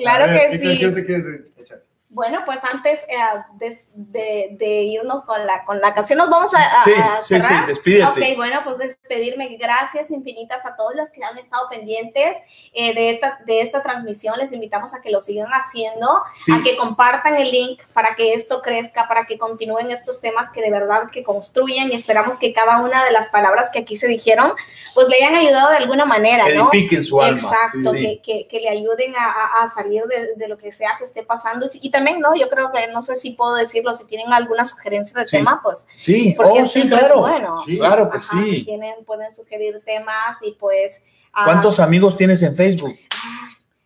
Claro 0.03 0.34
ver, 0.34 0.41
que 0.41 0.51
¿qué 0.51 0.57
sí. 0.57 0.67
canción 0.67 0.95
te 0.95 1.05
quieres 1.05 1.25
echar? 1.57 1.84
Bueno, 2.14 2.41
pues 2.45 2.64
antes 2.64 3.02
eh, 3.10 3.15
de, 3.56 3.76
de- 3.95 4.49
de 4.60 4.68
irnos 4.84 5.23
con 5.26 5.45
la, 5.48 5.64
con 5.65 5.81
la 5.81 5.94
canción, 5.95 6.19
nos 6.19 6.30
vamos 6.30 6.53
a, 6.53 6.60
a- 6.60 6.84
Sí, 6.84 6.91
a 6.94 7.22
sí, 7.23 7.35
sí, 7.35 7.41
cerrar. 7.41 7.65
despídete. 7.65 8.06
Ok, 8.31 8.38
bueno, 8.38 8.61
pues 8.64 8.77
despedirme. 8.77 9.57
Gracias 9.57 10.11
infinitas 10.11 10.64
a 10.68 10.76
todos 10.76 10.94
los 10.95 11.10
que 11.10 11.23
han 11.23 11.35
estado 11.40 11.68
pendientes 11.69 12.38
eh, 12.73 12.94
de, 12.94 13.10
esta, 13.10 13.40
de 13.48 13.61
esta 13.61 13.81
transmisión. 13.81 14.38
Les 14.38 14.52
invitamos 14.53 14.94
a 14.94 15.02
que 15.02 15.10
lo 15.10 15.22
sigan 15.22 15.48
haciendo, 15.52 16.22
Sí. 16.44 16.52
a 16.53 16.61
que 16.64 16.77
compartan 16.77 17.35
el 17.35 17.49
link 17.52 17.81
para 17.94 18.15
que 18.15 18.34
esto 18.35 18.61
crezca, 18.61 19.07
para 19.07 19.26
que 19.26 19.40
continúen 19.40 19.90
estos 19.90 20.22
temas 20.22 20.52
que 20.52 20.61
de 20.61 20.69
verdad 20.69 21.10
que 21.11 21.23
construyen 21.23 21.91
y 21.91 21.95
esperamos 21.95 22.38
que 22.38 22.53
cada 22.53 22.81
una 22.84 23.03
de 23.06 23.11
las 23.11 23.30
palabras 23.30 23.72
que 23.72 23.80
aquí 23.80 23.95
se 23.95 24.07
dijeron, 24.07 24.53
pues 24.94 25.07
le 25.07 25.15
hayan 25.15 25.34
ayudado 25.35 25.72
de 25.72 25.77
alguna 25.77 26.06
manera, 26.06 26.44
¿no? 26.53 26.69
Edifiquen 26.72 27.03
su 27.03 27.19
alma. 27.19 27.40
Exacto, 27.40 27.90
Sí, 27.91 27.98
sí. 27.98 28.22
Que, 28.23 28.44
que, 28.44 28.48
que 28.48 28.60
le 28.60 28.69
ayuden 28.69 29.15
a- 29.15 29.64
a 29.64 29.68
salir 29.68 30.03
de, 30.06 30.35
de 30.35 30.48
lo 30.48 30.57
que 30.60 30.72
sea 30.72 30.91
que 30.99 31.06
esté 31.06 31.23
pasando. 31.23 31.65
Y 31.73 31.90
también, 31.90 32.02
¿no? 32.19 32.35
Yo 32.35 32.49
creo 32.49 32.71
que, 32.71 32.88
no 32.91 33.01
sé 33.03 33.15
si 33.15 33.31
puedo 33.31 33.55
decirlo, 33.55 33.93
si 33.93 34.05
tienen 34.05 34.31
alguna 34.34 34.65
sugerencia 34.65 35.19
de 35.21 35.27
Sí. 35.27 35.38
tema, 35.38 35.59
pues, 35.63 35.88
Sí, 36.01 36.34
porque 36.35 36.61
oh, 36.61 36.65
sí, 36.65 36.88
claro. 36.88 37.19
bueno. 37.19 37.61
Sí. 37.65 37.77
Claro 37.77 38.09
Ajá, 38.13 38.21
si 38.21 38.55
sí. 38.57 38.63
tienen, 38.65 39.03
pueden 39.05 39.31
sugerir 39.34 39.81
temas 39.85 40.38
y 40.41 40.51
pues... 40.51 41.05
ah, 41.34 41.45
¿Cuántos 41.45 41.80
amigos 41.80 42.15
tienes 42.17 42.41
en 42.43 42.53
Facebook? 42.55 42.95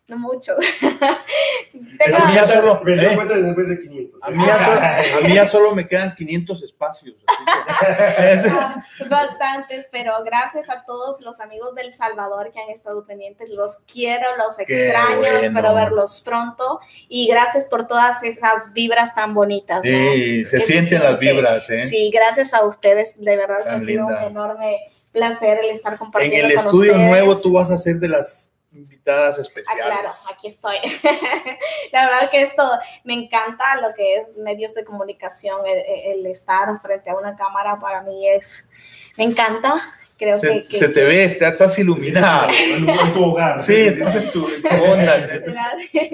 No 0.08 0.16
muchos. 0.18 0.56
Pero 0.80 2.16
Tengo- 2.16 2.16
a 2.18 2.28
mí 2.28 2.34
ya 2.34 2.46
solo- 2.46 2.82
eh. 2.86 3.14
cuenta 3.14 3.36
después 3.36 3.68
de 3.68 3.80
500. 3.80 4.22
A 4.22 4.30
mí, 4.30 4.46
ya 4.46 4.58
solo, 4.58 4.80
a 4.80 5.28
mí 5.28 5.34
ya 5.34 5.46
solo 5.46 5.74
me 5.74 5.86
quedan 5.86 6.14
500 6.14 6.62
espacios. 6.62 7.14
así 7.26 8.48
que- 8.48 9.04
bastantes, 9.08 9.86
pero 9.92 10.12
gracias 10.24 10.68
a 10.70 10.84
todos 10.84 11.20
los 11.20 11.40
amigos 11.40 11.74
del 11.74 11.92
Salvador 11.92 12.50
que 12.52 12.60
han 12.60 12.70
estado 12.70 13.04
pendientes. 13.04 13.50
Los 13.50 13.78
quiero, 13.90 14.36
los 14.38 14.58
extraño, 14.58 15.18
bueno. 15.18 15.38
espero 15.40 15.74
verlos 15.74 16.22
pronto. 16.24 16.80
Y 17.08 17.28
gracias 17.28 17.64
por 17.66 17.86
todas 17.86 18.22
esas 18.22 18.72
vibras 18.72 19.14
tan 19.14 19.34
bonitas. 19.34 19.78
¿no? 19.84 19.90
Sí, 19.90 20.44
se 20.46 20.58
Que 20.58 20.62
sienten 20.64 21.02
las 21.02 21.18
vibras, 21.18 21.68
¿eh? 21.70 21.86
Sí, 21.86 22.10
gracias 22.12 22.54
a 22.54 22.64
ustedes. 22.64 23.14
De 23.20 23.36
verdad 23.36 23.58
que 23.58 23.64
Tan 23.70 23.82
ha 23.82 23.84
sido 23.84 24.06
linda. 24.08 24.20
un 24.22 24.30
enorme 24.30 24.78
placer 25.12 25.58
el 25.62 25.70
estar 25.76 25.92
En 25.92 25.98
compartiendo 25.98 26.48
el 26.48 26.54
con 26.54 26.64
estudio 26.64 26.92
ustedes. 26.92 27.08
nuevo 27.08 27.36
tú 27.38 27.52
vas 27.52 27.70
a 27.70 27.76
ser 27.78 27.96
de 27.96 28.08
las 28.08 28.54
invitadas 28.78 29.38
Ah, 29.38 29.42
especiales. 29.42 29.84
claro, 29.84 30.08
aquí 30.32 30.46
estoy. 30.48 30.76
La 31.92 32.06
verdad 32.08 32.30
que 32.30 32.42
esto 32.42 32.70
me 33.04 33.14
encanta 33.14 33.80
lo 33.80 33.94
que 33.94 34.16
es 34.16 34.36
medios 34.38 34.74
de 34.74 34.84
comunicación, 34.84 35.66
el, 35.66 36.18
el 36.20 36.26
estar 36.26 36.68
frente 36.80 37.10
a 37.10 37.14
una 37.16 37.36
cámara 37.36 37.78
para 37.80 38.02
mí 38.02 38.28
es, 38.28 38.68
me 39.16 39.24
encanta. 39.24 39.80
Creo 40.16 40.36
se, 40.36 40.48
que, 40.48 40.60
que- 40.68 40.76
se 40.78 40.88
te 40.88 41.04
ve, 41.04 41.28
te- 41.28 41.46
estás 41.48 41.78
iluminada. 41.78 42.48
En, 42.52 42.88
en 42.88 43.12
tu 43.12 43.24
hogar. 43.24 43.60
Sí, 43.60 43.74
estás 43.74 44.16
en 44.16 44.30
tu, 44.30 44.48
en 44.48 44.62
tu 44.62 44.84
onda. 44.84 45.16
Gracias, 45.46 46.08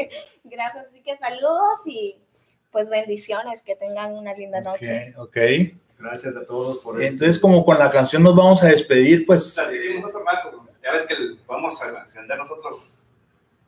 gracias, 0.44 0.86
así 0.90 1.00
que 1.02 1.16
saludos 1.16 1.78
y 1.86 2.18
pues 2.70 2.90
bendiciones, 2.90 3.62
que 3.62 3.76
tengan 3.76 4.12
una 4.12 4.34
linda 4.34 4.60
noche. 4.60 5.14
Ok. 5.16 5.36
Gracias 5.98 6.36
a 6.36 6.44
todos 6.44 6.78
por 6.78 6.96
esto. 7.00 7.06
Entonces, 7.12 7.38
como 7.38 7.64
con 7.64 7.78
la 7.78 7.90
canción 7.90 8.22
nos 8.22 8.34
vamos 8.36 8.62
a 8.62 8.66
despedir, 8.66 9.24
pues. 9.24 9.56
Otro 9.58 10.22
rato. 10.24 10.68
Ya 10.84 10.92
ves 10.92 11.06
que 11.06 11.14
vamos 11.46 11.80
a 11.82 11.88
encender 12.00 12.36
nosotros 12.36 12.90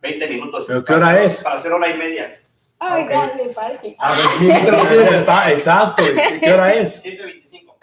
20 0.02 0.28
minutos. 0.28 0.66
¿Pero 0.68 0.84
qué 0.84 0.92
Para- 0.92 1.08
hora 1.08 1.22
es? 1.22 1.42
Para 1.42 1.56
hacer 1.56 1.72
hora 1.72 1.88
y 1.88 1.96
media. 1.96 2.38
Ay, 2.78 3.04
Ok. 3.04 3.10
God, 3.10 3.42
mi 3.46 3.54
parking. 3.54 3.94
A 3.98 4.16
ver, 4.18 4.26
mientras 4.38 4.84
no 4.84 4.88
piensas, 4.90 5.28
Ah, 5.30 5.50
Exacto. 5.52 6.02
¿y 6.02 6.40
¿Qué 6.40 6.52
hora 6.52 6.74
es? 6.74 7.00
125. 7.00 7.78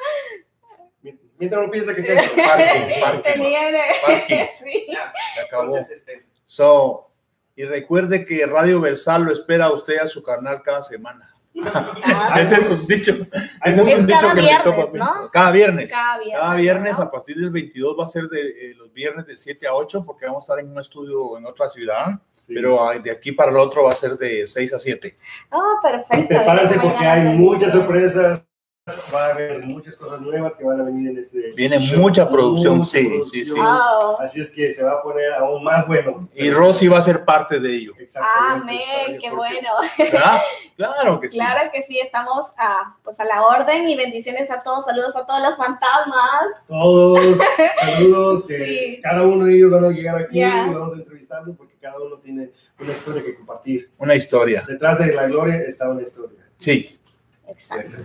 mientras 1.39 1.65
no 1.65 1.71
piensas 1.71 1.95
que 1.95 2.05
cantas. 2.05 2.29
Parking, 2.29 3.01
parking. 3.01 3.21
Tenía 3.23 3.69
el- 3.69 3.75
Parking. 4.05 4.45
sí. 4.63 4.85
Ya. 4.89 5.11
Se 5.35 5.41
acabó. 5.41 5.63
Entonces, 5.63 5.97
este, 5.97 6.25
So, 6.45 7.09
y 7.55 7.63
recuerde 7.65 8.25
que 8.25 8.45
Radio 8.45 8.79
Versal 8.81 9.23
lo 9.23 9.31
espera 9.31 9.65
a 9.65 9.71
usted 9.73 9.97
a 9.99 10.07
su 10.07 10.21
canal 10.23 10.61
cada 10.61 10.83
semana. 10.83 11.32
Ah, 11.65 12.39
Ese 12.41 12.55
es 12.55 12.69
un 12.69 12.87
dicho. 12.87 13.13
Ese 13.63 13.81
es 13.81 13.87
Es 13.87 13.99
un 13.99 14.07
dicho 14.07 14.19
cada 14.19 14.33
que 14.33 14.41
me 14.41 14.47
viernes. 14.47 14.93
¿no? 14.95 15.29
Cada 15.31 15.51
viernes. 15.51 15.91
Cada 15.91 16.17
viernes. 16.17 16.41
Cada 16.41 16.55
viernes 16.55 16.97
¿no? 16.97 17.03
a 17.03 17.11
partir 17.11 17.37
del 17.37 17.49
22 17.51 17.95
va 17.99 18.03
a 18.03 18.07
ser 18.07 18.27
de 18.27 18.41
eh, 18.41 18.73
los 18.75 18.91
viernes 18.91 19.25
de 19.27 19.37
7 19.37 19.67
a 19.67 19.73
8 19.73 20.03
porque 20.05 20.25
vamos 20.25 20.41
a 20.41 20.45
estar 20.45 20.59
en 20.59 20.71
un 20.71 20.79
estudio 20.79 21.37
en 21.37 21.45
otra 21.45 21.69
ciudad, 21.69 22.19
Sí. 22.45 22.53
pero 22.55 22.85
ah, 22.85 22.99
de 22.99 23.09
aquí 23.09 23.31
para 23.31 23.51
el 23.51 23.57
otro 23.57 23.85
va 23.85 23.91
a 23.91 23.95
ser 23.95 24.17
de 24.17 24.45
6 24.45 24.73
a 24.73 24.79
7. 24.79 25.17
Oh, 25.51 25.79
perfecto. 25.81 26.17
Y 26.17 26.23
prepárense 26.27 26.77
porque 26.79 27.05
hay 27.05 27.37
muchas 27.37 27.71
sorpresas. 27.71 28.43
Va 29.15 29.27
a 29.27 29.29
haber 29.31 29.63
muchas 29.65 29.95
cosas 29.95 30.19
nuevas 30.19 30.55
que 30.55 30.65
van 30.65 30.81
a 30.81 30.83
venir 30.83 31.11
en 31.11 31.17
este. 31.17 31.53
Viene 31.55 31.79
show. 31.79 32.01
mucha 32.01 32.29
producción, 32.29 32.79
Mucha 32.79 32.89
sí, 32.97 33.05
producción. 33.07 33.45
sí, 33.45 33.51
sí. 33.53 33.57
Oh, 33.57 34.17
Así 34.19 34.41
es 34.41 34.51
que 34.51 34.73
se 34.73 34.83
va 34.83 34.91
a 34.91 35.01
poner 35.01 35.31
aún 35.35 35.63
más 35.63 35.87
bueno. 35.87 36.27
Y 36.35 36.49
Rosy 36.49 36.89
va 36.89 36.97
a 36.97 37.01
ser 37.01 37.23
parte 37.23 37.61
de 37.61 37.73
ello. 37.73 37.93
Exactamente. 37.97 38.83
amén, 38.83 39.19
qué 39.21 39.29
Porque- 39.29 39.35
bueno. 39.37 39.69
¿Verdad? 39.97 40.41
Claro 40.75 41.21
que 41.21 41.29
sí. 41.31 41.37
Claro 41.37 41.71
que 41.73 41.81
sí, 41.81 41.97
estamos 42.01 42.47
a, 42.57 42.93
pues 43.05 43.17
a 43.21 43.23
la 43.23 43.43
orden 43.45 43.87
y 43.87 43.95
bendiciones 43.95 44.51
a 44.51 44.61
todos, 44.63 44.83
saludos 44.83 45.15
a 45.15 45.25
todos 45.25 45.41
los 45.41 45.55
fantasmas. 45.55 46.43
Todos, 46.67 47.37
saludos, 47.81 48.45
que 48.47 48.65
Sí. 48.65 48.99
cada 49.01 49.25
uno 49.25 49.45
de 49.45 49.55
ellos 49.55 49.71
van 49.71 49.85
a 49.85 49.89
llegar 49.91 50.17
aquí 50.17 50.39
Ya. 50.39 50.67
y 50.67 50.73
vamos 50.73 50.91
a 50.97 50.97
entrevistarlos 50.99 51.55
porque 51.55 51.75
cada 51.79 51.97
uno 52.01 52.17
tiene 52.17 52.51
una 52.81 52.91
historia 52.91 53.23
que 53.23 53.33
compartir. 53.35 53.89
Una 53.99 54.15
historia. 54.15 54.65
Detrás 54.67 54.99
de 54.99 55.13
la 55.13 55.25
gloria 55.27 55.55
está 55.65 55.87
una 55.89 56.01
historia. 56.01 56.39
Sí. 56.57 56.99
Exacto. 57.47 57.97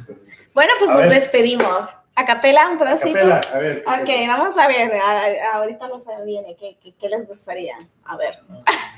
Bueno, 0.54 0.72
pues 0.78 0.90
A 0.90 0.94
nos 0.94 1.02
ver. 1.04 1.14
despedimos. 1.20 1.88
A 2.14 2.24
capela, 2.24 2.68
un 2.68 2.78
pedacito. 2.78 3.12
Capela, 3.14 3.40
a 3.52 3.58
ver. 3.58 3.84
Ok, 3.86 4.08
vamos 4.26 4.56
a 4.58 4.66
ver, 4.66 4.92
a- 4.96 5.26
a- 5.26 5.54
ahorita 5.56 5.86
no 5.86 6.00
se 6.00 6.16
me 6.16 6.24
viene, 6.24 6.56
¿qué, 6.58 6.76
qué, 6.82 6.92
qué 6.98 7.08
les 7.08 7.26
gustaría? 7.28 7.76
A 8.04 8.16
ver. 8.16 8.40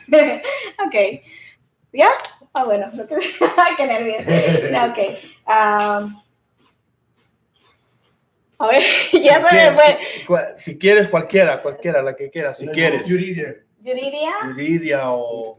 ok. 0.87 0.95
¿Ya? 1.93 2.09
Ah, 2.55 2.65
bueno, 2.65 2.91
qué 3.77 3.87
nervios. 3.87 4.23
Ok. 4.91 4.99
a 5.47 6.09
ver, 8.67 8.83
ya 9.13 9.21
Si 9.21 9.23
se 9.23 9.43
me 9.43 9.49
quieres, 9.51 9.75
fue. 9.75 9.99
Si, 10.15 10.25
cua- 10.27 10.57
si 10.57 10.79
quieres, 10.79 11.09
cualquiera, 11.09 11.61
cualquiera, 11.63 12.03
la 12.03 12.17
que 12.17 12.31
quieras, 12.31 12.59
si 12.59 12.69
quieres. 12.69 13.07
Yuridia. 13.07 13.55
Yuridia. 13.81 14.33
Yuridia 14.47 15.11
o, 15.13 15.57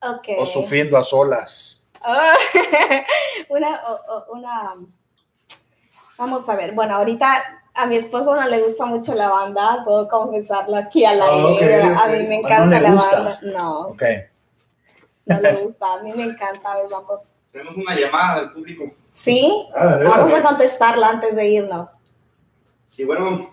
Ok. 0.00 0.28
o 0.38 0.46
sufriendo 0.46 0.96
a 0.96 1.02
solas. 1.02 1.81
Una, 3.48 3.80
una, 4.30 4.74
vamos 6.18 6.48
a 6.48 6.56
ver, 6.56 6.72
bueno, 6.72 6.96
ahorita 6.96 7.42
a 7.74 7.86
mi 7.86 7.96
esposo 7.96 8.34
no 8.34 8.48
le 8.48 8.60
gusta 8.60 8.84
mucho 8.86 9.14
la 9.14 9.28
banda, 9.28 9.82
puedo 9.84 10.08
confesarlo 10.08 10.76
aquí 10.76 11.04
al 11.04 11.20
Ah, 11.22 11.26
aire, 11.30 11.80
ok, 11.90 11.98
a 11.98 12.04
ok. 12.04 12.10
mí 12.10 12.26
me 12.26 12.36
Ah, 12.36 12.40
¿no 12.40 12.48
encanta 12.48 12.66
le 12.76 12.80
la 12.80 12.92
gusta? 12.92 13.14
banda, 13.16 13.38
no, 13.42 13.78
Ok. 13.88 14.02
no 15.26 15.40
le 15.40 15.52
gusta, 15.54 15.94
a 15.94 16.02
mí 16.02 16.12
me 16.12 16.22
encanta, 16.24 16.72
a 16.72 16.76
ver, 16.78 16.86
vamos, 16.90 17.22
tenemos 17.50 17.76
una 17.76 17.94
llamada 17.94 18.40
del 18.40 18.50
público. 18.52 18.84
¿sí? 19.10 19.66
Ah, 19.76 19.98
Vamos 20.02 20.32
a 20.32 20.42
contestarla 20.42 21.08
antes 21.08 21.36
de 21.36 21.46
irnos. 21.48 21.90
Y 22.96 23.04
bueno, 23.04 23.50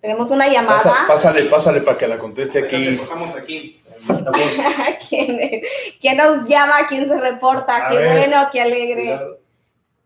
Tenemos 0.00 0.30
una 0.30 0.44
Pasa- 0.46 0.52
llamada. 0.54 1.06
pásale, 1.08 1.42
pásale 1.46 1.80
para 1.80 1.98
que 1.98 2.06
la 2.06 2.18
conteste 2.18 2.60
aquí. 2.64 2.96
pasamos 2.98 3.34
aquí. 3.34 3.77
¿Quién, 5.08 5.62
quién 6.00 6.16
nos 6.16 6.48
llama? 6.48 6.86
¿Quién 6.88 7.06
se 7.08 7.18
reporta? 7.18 7.86
A 7.86 7.88
qué 7.90 7.96
ver. 7.96 8.18
bueno, 8.28 8.48
qué 8.52 8.60
alegre 8.60 9.20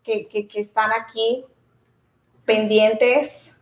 que, 0.03 0.27
que- 0.27 0.47
que 0.47 0.61
están 0.61 0.91
aquí 0.91 1.45
pendientes. 2.45 3.53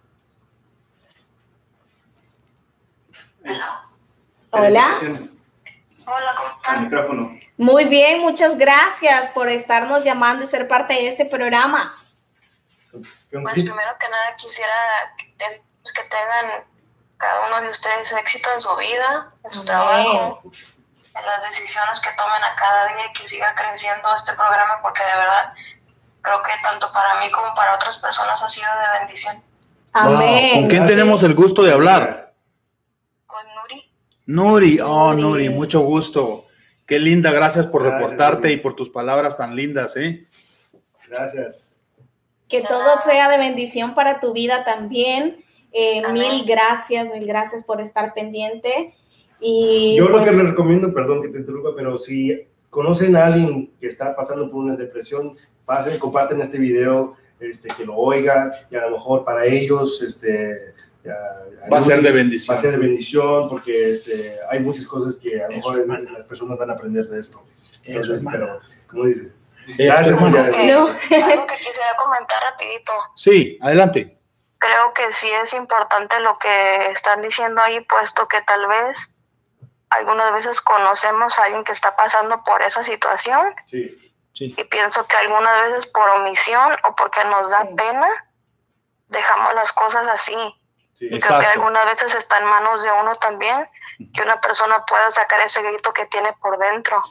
Hola. 4.51 4.97
Hola, 6.05 6.33
¿cómo 6.35 6.49
están? 6.57 6.83
micrófono. 6.83 7.39
Muy 7.57 7.85
bien, 7.85 8.19
muchas 8.21 8.57
gracias 8.57 9.29
por 9.31 9.49
estarnos 9.49 10.03
llamando 10.03 10.43
y 10.43 10.47
ser 10.47 10.67
parte 10.67 10.93
de 10.93 11.07
este 11.07 11.25
programa. 11.25 11.93
¿Con 12.91 13.03
Pues 13.43 13.53
primero 13.63 13.91
que 13.99 14.09
nada 14.09 14.35
quisiera 14.35 14.73
que, 15.17 15.45
pues, 15.81 15.93
que 15.93 16.01
tengan 16.03 16.65
cada 17.21 17.47
uno 17.47 17.61
de 17.61 17.69
ustedes 17.69 18.11
éxito 18.13 18.49
en 18.53 18.61
su 18.61 18.75
vida, 18.77 19.31
en 19.43 19.51
su 19.51 19.63
trabajo, 19.63 20.41
en 20.43 21.25
las 21.25 21.43
decisiones 21.43 22.01
que 22.01 22.09
tomen 22.17 22.43
a 22.43 22.55
cada 22.55 22.87
día 22.87 23.05
y 23.09 23.13
que 23.13 23.27
siga 23.27 23.53
creciendo 23.55 24.15
este 24.15 24.33
programa 24.33 24.79
porque 24.81 25.03
de 25.03 25.19
verdad 25.19 25.53
creo 26.21 26.41
que 26.41 26.51
tanto 26.63 26.91
para 26.91 27.19
mí 27.19 27.31
como 27.31 27.53
para 27.53 27.75
otras 27.75 27.99
personas 27.99 28.41
ha 28.41 28.49
sido 28.49 28.67
de 28.67 28.99
bendición. 28.99 29.35
Wow, 29.93 30.15
Amén. 30.15 30.61
¿Con 30.61 30.69
quién 30.69 30.85
tenemos 30.85 31.21
el 31.23 31.35
gusto 31.35 31.61
de 31.61 31.73
hablar? 31.73 32.33
Con 33.27 33.45
Nuri, 33.55 33.91
Nuri, 34.25 34.79
oh 34.79 35.13
Nuri. 35.13 35.21
Nuri, 35.21 35.49
mucho 35.49 35.81
gusto. 35.81 36.47
Qué 36.87 36.97
linda, 36.97 37.31
gracias 37.31 37.67
por 37.67 37.83
Gracias, 37.83 38.01
reportarte 38.01 38.47
Nuri. 38.47 38.53
y 38.53 38.57
por 38.57 38.75
tus 38.75 38.89
palabras 38.89 39.37
tan 39.37 39.55
lindas, 39.55 39.95
¿eh? 39.95 40.27
Gracias. 41.07 41.75
Que 42.47 42.61
todo 42.61 42.99
sea 43.01 43.29
de 43.29 43.37
bendición 43.37 43.93
para 43.93 44.19
tu 44.19 44.33
vida 44.33 44.63
también. 44.63 45.45
Eh, 45.71 46.01
mil 46.11 46.43
gracias, 46.45 47.09
mil 47.11 47.25
gracias 47.25 47.63
por 47.63 47.79
estar 47.81 48.13
pendiente. 48.13 48.93
Y 49.39 49.95
Yo 49.97 50.05
lo 50.05 50.11
pues, 50.17 50.27
que 50.29 50.35
les 50.35 50.45
recomiendo, 50.45 50.93
perdón 50.93 51.21
que 51.21 51.29
te 51.29 51.39
interrumpa, 51.39 51.71
pero 51.75 51.97
si 51.97 52.45
conocen 52.69 53.15
a 53.15 53.25
alguien 53.27 53.71
que 53.79 53.87
está 53.87 54.15
pasando 54.15 54.49
por 54.51 54.63
una 54.63 54.75
depresión, 54.75 55.35
pasen, 55.65 55.97
comparten 55.97 56.41
este 56.41 56.57
video, 56.57 57.15
este, 57.39 57.69
que 57.75 57.85
lo 57.85 57.95
oiga, 57.95 58.53
y 58.69 58.75
a 58.75 58.81
lo 58.81 58.91
mejor 58.91 59.25
para 59.25 59.45
ellos, 59.45 60.01
este, 60.01 60.73
ya- 61.03 61.17
Va 61.71 61.77
a 61.79 61.81
ser 61.81 62.01
de 62.01 62.09
Va 62.09 62.15
bendición. 62.15 62.57
a 62.57 62.61
ser 62.61 62.71
de 62.71 62.77
bendición, 62.77 63.49
porque 63.49 63.91
este, 63.91 64.35
hay 64.49 64.59
muchas 64.59 64.85
cosas 64.87 65.17
que 65.19 65.41
a 65.41 65.47
lo 65.49 65.55
mejor 65.55 65.87
las 65.87 66.25
personas 66.25 66.57
van 66.57 66.69
a 66.69 66.73
aprender 66.73 67.07
de 67.07 67.19
esto. 67.19 67.41
Entonces, 67.83 68.23
pero, 68.31 68.59
como 68.87 69.05
dice, 69.05 69.31
Gracias, 69.77 70.07
hermano. 70.09 70.37
Algo 70.37 70.87
que 70.97 71.55
quisiera 71.57 71.89
comentar 72.03 72.37
rapidito. 72.51 72.91
Sí, 73.15 73.57
adelante. 73.61 74.17
Creo 74.61 74.93
que 74.93 75.11
sí 75.11 75.27
es 75.43 75.53
importante 75.55 76.19
lo 76.19 76.35
que 76.35 76.91
están 76.91 77.21
diciendo 77.23 77.61
ahí, 77.61 77.79
puesto 77.81 78.27
que 78.27 78.41
tal 78.43 78.67
vez 78.67 79.17
algunas 79.89 80.31
veces 80.33 80.61
conocemos 80.61 81.39
a 81.39 81.45
alguien 81.45 81.63
que 81.63 81.71
está 81.71 81.95
pasando 81.95 82.43
por 82.43 82.61
esa 82.61 82.83
situación 82.83 83.53
sí, 83.65 83.97
Sí, 84.33 84.55
y 84.57 84.63
pienso 84.65 85.05
que 85.07 85.17
algunas 85.17 85.65
veces 85.65 85.91
por 85.91 86.07
omisión 86.11 86.71
o 86.87 86.95
porque 86.95 87.23
nos 87.25 87.49
da 87.49 87.63
Sí. 87.63 87.75
pena 87.75 88.07
dejamos 89.07 89.53
las 89.55 89.73
cosas 89.73 90.07
así. 90.07 90.37
sí. 90.93 91.07
Y 91.11 91.19
creo 91.19 91.39
que 91.39 91.47
algunas 91.47 91.85
veces 91.87 92.13
está 92.15 92.37
en 92.37 92.45
manos 92.45 92.83
de 92.83 92.91
uno 93.01 93.15
también 93.15 93.67
que 94.13 94.21
una 94.21 94.39
persona 94.39 94.85
pueda 94.85 95.09
sacar 95.11 95.41
ese 95.41 95.61
grito 95.63 95.91
que 95.91 96.05
tiene 96.05 96.33
por 96.41 96.57
dentro 96.59 97.03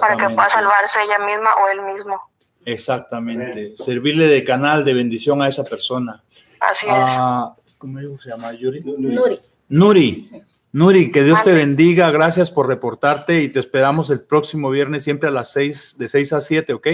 para 0.00 0.16
que 0.16 0.30
pueda 0.30 0.48
salvarse 0.48 1.02
ella 1.02 1.18
misma 1.18 1.54
o 1.56 1.68
él 1.68 1.82
mismo. 1.82 2.30
Exactamente. 2.64 3.76
Servirle 3.76 4.26
de 4.26 4.44
canal 4.44 4.84
de 4.84 4.94
bendición 4.94 5.42
a 5.42 5.48
esa 5.48 5.64
persona. 5.64 6.22
Así 6.60 6.86
es. 6.86 6.92
Ah, 7.18 7.54
¿Cómo 7.78 7.98
se 8.18 8.30
llama 8.30 8.52
Yuri? 8.52 8.82
Nuri. 8.82 9.40
Nuri. 9.68 10.30
Nuri, 10.72 11.10
que 11.10 11.24
Dios 11.24 11.42
te 11.42 11.52
bendiga. 11.52 12.10
Gracias 12.10 12.50
por 12.50 12.68
reportarte 12.68 13.40
y 13.40 13.48
te 13.48 13.58
esperamos 13.58 14.10
el 14.10 14.20
próximo 14.20 14.70
viernes 14.70 15.02
siempre 15.02 15.28
a 15.28 15.32
las 15.32 15.52
6, 15.52 15.96
de 15.98 16.08
6 16.08 16.32
a 16.34 16.40
7, 16.40 16.72
¿ok? 16.74 16.86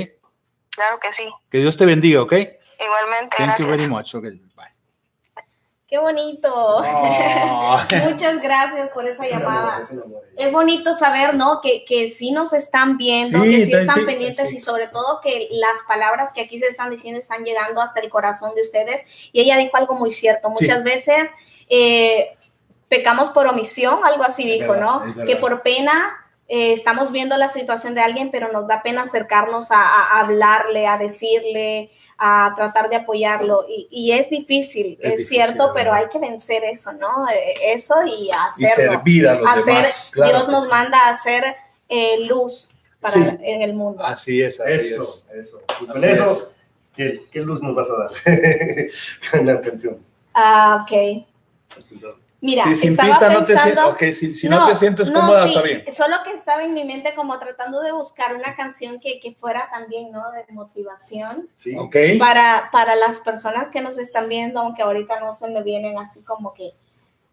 Claro 0.71 0.99
que 1.01 1.13
sí. 1.13 1.29
Que 1.51 1.59
Dios 1.59 1.77
te 1.77 1.85
bendiga, 1.85 2.23
¿ok? 2.23 2.33
Igualmente, 2.33 3.37
Thank 3.37 3.59
you 3.59 3.67
very 3.67 3.87
gracias. 3.87 3.91
much. 3.91 4.15
ok, 4.15 4.23
bye. 4.55 4.56
Qué 5.89 5.99
bonito. 5.99 6.83
Muchas 8.11 8.43
gracias 8.43 8.91
por 8.91 9.07
esa 9.07 9.25
llamada. 9.25 9.83
es 9.83 9.91
un 9.91 10.03
amor. 10.03 10.23
Es 10.37 10.53
bonito 10.53 10.95
saber, 10.95 11.37
¿no? 11.37 11.61
Que, 11.61 11.85
que 11.85 12.11
sí 12.11 12.33
nos 12.33 12.53
están 12.53 12.97
viendo, 12.97 13.41
Sí, 13.45 13.51
que 13.53 13.67
sí 13.67 13.73
están 13.73 14.01
sí, 14.01 14.05
pendientes 14.05 14.51
sí. 14.51 14.57
y 14.57 14.61
sobre 14.61 14.89
todo 14.89 15.21
que 15.21 15.49
las 15.53 15.85
palabras 15.87 16.33
que 16.33 16.41
aquí 16.41 16.59
se 16.59 16.67
están 16.67 16.91
diciendo 16.91 17.21
están 17.21 17.45
llegando 17.45 17.81
hasta 17.81 18.01
el 18.01 18.11
corazón 18.11 18.55
de 18.57 18.63
ustedes. 18.63 19.05
Y 19.31 19.41
ella 19.41 19.57
dijo 19.57 19.77
algo 19.77 19.95
muy 19.95 20.11
cierto. 20.11 20.51
Muchas 20.51 20.83
veces 20.83 21.31
eh, 21.69 22.37
pecamos 22.89 23.31
por 23.31 23.47
omisión, 23.47 24.01
algo 24.05 24.25
así 24.25 24.45
dijo, 24.45 24.73
verdad, 24.73 25.05
¿no? 25.05 25.25
Que 25.25 25.37
por 25.37 25.63
pena 25.63 26.26
eh, 26.49 26.73
estamos 26.73 27.11
viendo 27.11 27.37
la 27.37 27.49
situación 27.49 27.95
de 27.95 28.01
alguien, 28.03 28.31
pero 28.31 28.53
nos 28.53 28.67
da 28.69 28.83
pena 28.83 29.03
acercarnos 29.03 29.71
a, 29.73 29.81
a 29.81 30.21
hablarle, 30.21 30.87
a 30.87 30.97
decirle, 30.99 31.91
a 32.19 32.53
tratar 32.57 32.89
de 32.89 32.97
apoyarlo. 32.97 33.65
Y, 33.69 33.89
y 33.91 34.13
es 34.13 34.31
difícil, 34.31 34.97
Es 35.01 35.13
es, 35.13 35.19
difícil, 35.19 35.27
cierto, 35.45 35.73
pero 35.75 35.91
¿verdad? 35.91 36.05
hay 36.05 36.09
que 36.09 36.19
vencer 36.19 36.63
eso, 36.65 36.93
¿no? 36.93 37.29
Eh, 37.29 37.55
Eso 37.73 37.97
y 38.05 38.27
Y 38.29 38.31
hacerlo 38.31 38.95
servir 38.95 39.29
a 39.29 39.35
los 39.35 39.47
hacer, 39.51 39.65
demás. 39.65 40.11
claro 40.13 40.31
Dios 40.33 40.49
nos 40.49 40.65
sí. 40.65 40.71
manda 40.71 40.99
a 41.01 41.09
hacer 41.11 41.57
eh, 41.89 42.21
luz 42.27 42.69
para 43.01 43.15
Sí. 43.15 43.21
en 43.43 43.63
el 43.63 43.75
mundo. 43.75 44.03
Así 44.05 44.41
es, 44.43 44.61
así 44.61 44.73
Eso, 44.73 45.03
es. 45.03 45.25
eso. 45.49 45.63
Y 45.81 45.87
con 45.87 45.97
Así 45.97 46.07
eso, 46.07 46.25
es. 46.27 46.51
¿qué, 46.97 47.23
qué 47.31 47.41
luz 47.41 47.63
nos 47.63 47.75
vas 47.75 47.89
a 47.91 47.97
dar 47.97 48.11
con 49.33 49.47
la 49.47 49.61
canción? 49.61 49.99
Ah, 50.33 50.85
ok. 50.85 51.25
Mira, 52.47 52.63
Sí, 52.65 52.77
sin 52.77 52.91
estaba 52.93 53.09
pista 53.09 53.29
no 53.29 53.41
te 53.41 53.47
pensando, 53.47 53.83
sientes, 53.97 54.09
ok, 54.11 54.15
si, 54.19 54.35
si 54.35 54.49
no, 54.49 54.67
te 54.69 54.75
sientes 54.77 55.11
cómoda, 55.11 55.43
sí, 55.45 55.49
está 55.51 55.63
bien. 55.63 55.85
Solo 55.93 56.17
que 56.25 56.33
estaba 56.33 56.63
en 56.63 56.73
mi 56.75 56.85
mente 56.85 57.13
como 57.15 57.39
tratando 57.41 57.81
de 57.83 57.91
buscar 57.93 58.35
una 58.37 58.55
canción 58.55 59.01
que, 59.01 59.19
que 59.21 59.33
fuera 59.35 59.69
también, 59.73 60.13
¿no? 60.13 60.31
De 60.31 60.45
motivación 60.53 61.49
Sí. 61.57 61.77
Ok. 61.77 61.97
para, 62.21 62.69
para 62.71 62.95
las 62.95 63.19
personas 63.21 63.69
que 63.69 63.81
nos 63.81 63.99
están 63.99 64.29
viendo, 64.29 64.61
aunque 64.61 64.83
ahorita 64.83 65.19
no 65.19 65.35
se 65.35 65.49
me 65.49 65.63
vienen 65.63 65.99
así 65.99 66.23
como 66.25 66.55
que 66.55 66.71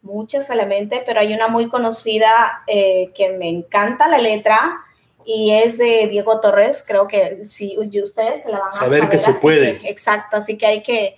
muchas 0.02 0.49
a 0.49 0.56
la 0.56 0.65
mente, 0.65 1.03
pero 1.06 1.19
hay 1.19 1.34
una 1.34 1.48
muy 1.48 1.69
conocida 1.69 2.64
eh, 2.68 3.11
que 3.15 3.30
me 3.30 3.48
encanta 3.49 4.07
la 4.07 4.18
letra 4.18 4.81
y 5.26 5.52
es 5.52 5.77
de 5.77 6.07
Diego 6.10 6.40
Torres. 6.40 6.84
Creo 6.85 7.07
que 7.07 7.45
si 7.45 7.77
ustedes 8.02 8.44
se 8.44 8.49
la 8.52 8.60
van 8.60 8.69
a 8.69 8.72
Saber 8.73 9.07
que 9.10 9.19
se 9.19 9.34
puede. 9.34 9.80
que- 9.80 9.90
exacto, 9.90 10.38
así 10.38 10.57
que 10.57 10.65
hay 10.65 10.81
que 10.84 11.15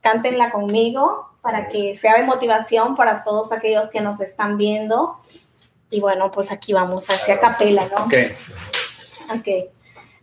cántenla 0.00 0.50
conmigo 0.52 1.28
para 1.46 1.68
que 1.68 1.94
sea 1.94 2.16
de 2.16 2.24
motivación 2.24 2.96
para 2.96 3.22
todos 3.22 3.52
aquellos 3.52 3.88
que 3.88 4.00
nos 4.00 4.20
están 4.20 4.56
viendo. 4.56 5.20
Y 5.90 6.00
bueno, 6.00 6.32
pues 6.32 6.50
aquí 6.50 6.72
vamos 6.72 7.08
hacia 7.08 7.38
capela, 7.38 7.86
¿no? 7.86 8.06
Ok. 8.06 8.14
Ok. 9.32 9.48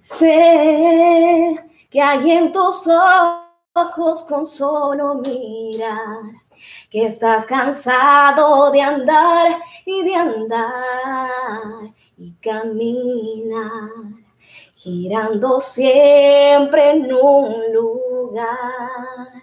Sé 0.01 1.55
que 1.89 2.01
hay 2.01 2.29
en 2.29 2.51
tus 2.51 2.89
ojos 3.73 4.23
con 4.23 4.45
solo 4.45 5.15
mirar, 5.15 6.41
que 6.89 7.05
estás 7.05 7.45
cansado 7.45 8.69
de 8.69 8.81
andar 8.81 9.61
y 9.85 10.03
de 10.03 10.15
andar 10.15 11.93
y 12.17 12.33
caminar, 12.33 13.91
girando 14.75 15.61
siempre 15.61 16.89
en 16.89 17.13
un 17.13 17.73
lugar. 17.73 19.42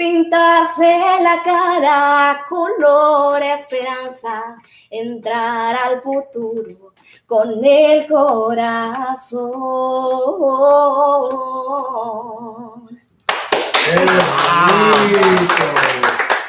pintarse 0.00 0.98
la 1.20 1.42
cara 1.44 2.46
color 2.48 3.42
esperanza, 3.42 4.56
entrar 4.88 5.76
al 5.76 6.00
futuro 6.00 6.94
con 7.26 7.62
el 7.62 8.06
corazón. 8.06 9.50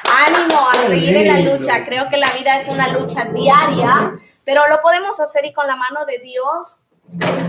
Ánimo 0.06 0.69
a 0.69 0.82
seguir 0.88 1.18
en 1.18 1.28
la 1.28 1.52
lucha. 1.52 1.84
Creo 1.84 2.07
que 2.07 2.15
la 2.15 2.30
vida 2.30 2.57
es 2.57 2.69
una 2.69 2.88
lucha 2.94 3.26
diaria, 3.26 4.18
pero 4.45 4.65
lo 4.69 4.80
podemos 4.80 5.19
hacer 5.19 5.44
y 5.44 5.52
con 5.52 5.68
la 5.68 5.76
mano 5.76 6.06
de 6.06 6.19
Dios 6.19 6.86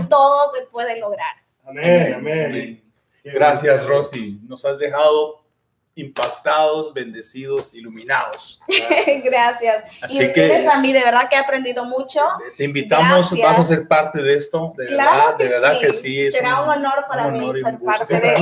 todo 0.09 0.49
se 0.49 0.63
puede 0.65 0.99
lograr. 0.99 1.37
Amén, 1.65 2.13
amén. 2.15 2.83
Gracias, 3.23 3.85
Rosy. 3.85 4.41
Nos 4.49 4.65
has 4.65 4.77
dejado 4.77 5.42
impactados, 5.95 6.93
bendecidos, 6.93 7.73
iluminados. 7.73 8.59
Gracias. 9.23 9.83
Así 10.01 10.15
y 10.17 10.19
que- 10.33 10.41
ustedes 10.41 10.67
a 10.67 10.79
mí, 10.79 10.91
de 10.91 11.01
verdad 11.03 11.29
que 11.29 11.35
he 11.35 11.39
aprendido 11.39 11.85
mucho. 11.85 12.19
Te 12.57 12.63
invitamos, 12.63 13.29
Gracias. 13.31 13.41
vas 13.49 13.59
a 13.59 13.63
ser 13.63 13.87
parte 13.87 14.21
de 14.23 14.35
esto, 14.35 14.73
de 14.77 14.87
Claro 14.87 15.11
verdad, 15.11 15.37
que 15.37 15.43
de 15.43 15.49
verdad 15.49 15.73
sí. 15.79 15.79
que 15.87 15.93
sí. 15.93 16.19
es 16.27 16.33
Será 16.35 16.61
un 16.61 16.69
honor 16.69 17.05
para 17.07 17.27
un 17.27 17.33
mí 17.33 17.39
honor 17.39 17.57
y 17.57 17.63
ser 17.63 17.79
parte 17.79 18.13
de. 18.19 18.35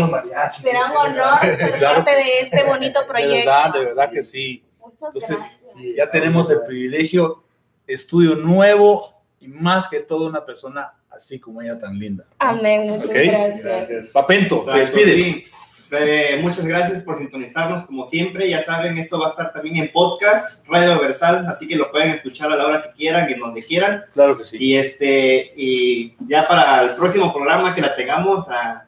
Será 0.54 0.86
un 0.92 0.98
honor 0.98 1.40
ser 1.42 1.72
Claro 1.80 1.96
parte 2.06 2.12
de 2.12 2.40
este 2.42 2.64
bonito 2.64 3.02
De 3.02 3.06
proyecto. 3.08 3.50
verdad, 3.52 3.74
de 3.74 3.80
verdad 3.86 4.12
que 4.12 4.24
sí. 4.24 4.64
Muchas 4.80 5.02
Entonces, 5.14 5.38
gracias. 5.62 5.96
Ya 5.98 6.10
tenemos 6.10 6.50
el 6.50 6.62
privilegio, 6.64 7.44
estudio 7.86 8.36
nuevo 8.36 9.14
y 9.40 9.48
más 9.48 9.88
que 9.88 10.00
todo 10.00 10.28
una 10.28 10.46
persona 10.46 10.94
así 11.10 11.40
como 11.40 11.62
ella 11.62 11.78
tan 11.78 12.00
linda. 12.00 12.24
Amén, 12.40 12.90
muchas 12.90 13.10
Ok. 13.10 13.16
gracias. 13.26 14.08
Papento, 14.10 14.56
te 14.58 14.62
Exacto, 14.62 14.80
despides. 14.98 15.24
sí. 15.26 15.48
Eh, 15.92 16.40
muchas 16.42 16.66
gracias 16.66 17.02
por 17.04 17.16
sintonizarnos 17.18 17.86
como 17.86 18.06
siempre. 18.06 18.50
Ya 18.50 18.62
saben, 18.64 18.98
esto 18.98 19.20
va 19.20 19.28
a 19.28 19.30
estar 19.32 19.52
también 19.52 19.78
en 19.78 19.92
podcast, 19.92 20.66
Radio 20.68 21.00
Versal, 21.00 21.46
así 21.48 21.68
que 21.68 21.76
lo 21.76 21.92
pueden 21.92 22.12
escuchar 22.12 22.52
a 22.52 22.56
la 22.56 22.66
hora 22.66 22.84
que 22.84 22.92
quieran, 22.92 23.30
en 23.30 23.40
donde 23.40 23.62
quieran. 23.62 24.06
Claro 24.14 24.38
que 24.38 24.44
sí. 24.46 24.58
Y 24.60 24.78
este, 24.78 25.52
y 25.56 26.16
ya 26.28 26.48
para 26.48 26.82
el 26.84 26.90
próximo 26.92 27.34
programa 27.34 27.76
que 27.76 27.82
la 27.82 27.94
tengamos 27.96 28.48
a, 28.50 28.86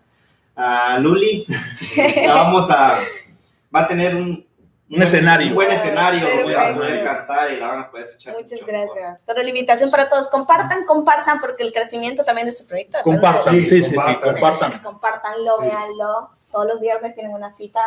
a 0.56 0.98
Luli, 1.00 1.46
la 2.26 2.34
vamos 2.36 2.72
a, 2.72 3.00
va 3.76 3.82
a 3.82 3.88
tener 3.88 4.16
un, 4.16 4.46
Un 4.90 5.02
escenario. 5.02 5.48
un 5.50 5.56
buen 5.56 5.72
escenario 5.72 6.22
Perfecto. 6.22 6.54
para 6.54 6.74
poder 6.76 7.04
cantar 7.04 7.52
y 7.52 7.58
la 7.58 7.68
van 7.68 7.80
a 7.82 7.92
poder 7.92 8.06
escuchar. 8.06 8.34
Muchas 8.36 8.62
mucho 8.62 8.72
mejor. 8.72 8.96
gracias. 8.98 9.24
Pero 9.26 9.42
la 9.44 9.50
invitación 9.50 9.92
para 9.92 10.08
todos, 10.08 10.30
compartan, 10.30 10.86
compartan, 10.86 11.40
porque 11.42 11.64
el 11.64 11.74
crecimiento 11.74 12.24
también 12.24 12.46
de 12.46 12.52
este 12.52 12.64
proyecto. 12.66 13.00
Compartan, 13.04 13.54
Sí, 13.56 13.64
sí, 13.66 13.84
sí, 13.84 13.90
sí, 13.90 13.96
compartan. 13.96 14.32
compartan. 14.34 14.72
Compartanlo, 14.84 15.58
Sí. 15.60 15.66
véanlo. 15.66 16.30
Todos 16.54 16.68
los 16.68 16.80
viernes 16.80 17.14
tienen 17.16 17.34
una 17.34 17.52
cita. 17.52 17.82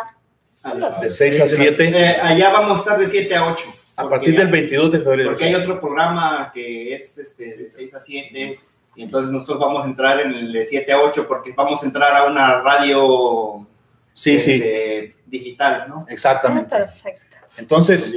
De 1.01 1.09
6 1.11 1.41
a 1.41 1.47
7, 1.47 1.89
Eh, 1.95 2.17
allá 2.21 2.51
vamos 2.51 2.79
a 2.81 2.83
estar 2.83 2.99
de 2.99 3.07
7 3.07 3.35
a 3.37 3.47
8. 3.53 3.65
a 3.99 4.09
partir 4.11 4.35
ya- 4.35 4.41
del 4.41 4.51
22 4.51 4.91
de 4.93 4.99
febrero. 5.01 5.31
Porque 5.31 5.45
hay 5.47 5.55
otro 5.55 5.81
programa 5.81 6.51
que 6.53 6.95
es 6.95 7.17
este, 7.19 7.57
de 7.57 7.71
6 7.71 7.95
a 7.95 8.01
7, 8.01 8.59
y 8.97 9.03
entonces 9.03 9.31
nosotros 9.33 9.59
vamos 9.61 9.85
a 9.85 9.87
entrar 9.87 10.19
en 10.21 10.33
el 10.33 10.53
de 10.53 10.67
7 10.67 10.93
a 10.93 11.01
8 11.01 11.27
porque 11.29 11.53
vamos 11.53 11.83
a 11.83 11.87
entrar 11.87 12.15
a 12.17 12.25
una 12.27 12.61
radio 12.63 13.67
Sí, 14.13 14.39
sí, 14.39 14.55
este, 14.55 15.17
digital, 15.27 15.87
¿no? 15.89 16.05
exactamente. 16.09 16.75
Ah, 16.75 16.79
Perfecto. 16.81 17.37
Entonces, 17.59 18.15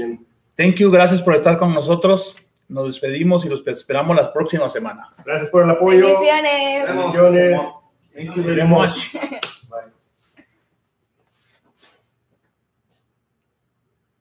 thank 0.58 0.76
you, 0.78 0.90
gracias 0.92 1.22
por 1.22 1.36
estar 1.36 1.58
con 1.60 1.74
nosotros. 1.74 2.36
Nos 2.68 2.88
despedimos 2.88 3.46
y 3.46 3.50
los 3.50 3.66
esperamos 3.68 4.16
la 4.18 4.34
próxima 4.34 4.68
semana. 4.70 5.14
Gracias 5.24 5.50
por 5.50 5.64
el 5.64 5.70
apoyo. 5.70 6.06
Bendiciones. 6.08 6.88
Bendiciones. 6.88 7.62
Thank 8.16 8.36
you 8.36 8.44
very 8.44 8.64
much. 8.64 9.16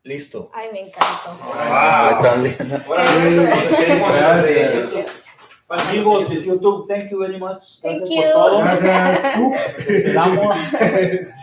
Listo. 0.08 0.50
Ay, 0.54 0.70
me 0.72 0.80
encantó. 0.86 1.36
Tan 2.22 2.42
linda. 2.42 2.82
Gracias. 4.08 5.24
Amigos 5.68 6.30
de 6.30 6.42
YouTube, 6.42 6.88
thank 6.88 7.10
you 7.10 7.18
very 7.18 7.38
much. 7.38 7.82
Thank 7.82 7.98
Gracias 7.98 8.08
you. 8.08 8.22
por 8.32 8.32
todo. 8.32 8.58
Gracias. 8.60 9.38
Ups. 9.38 9.78
Esperamos, 9.78 10.58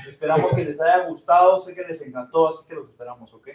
esperamos 0.07 0.51
que 0.53 0.65
les 0.65 0.81
haya 0.81 1.05
gustado. 1.07 1.59
Sé 1.59 1.75
que 1.75 1.83
les 1.83 2.01
encantó, 2.01 2.47
así 2.47 2.67
que 2.67 2.73
los 2.73 2.89
esperamos, 2.89 3.31
¿ok? 3.35 3.49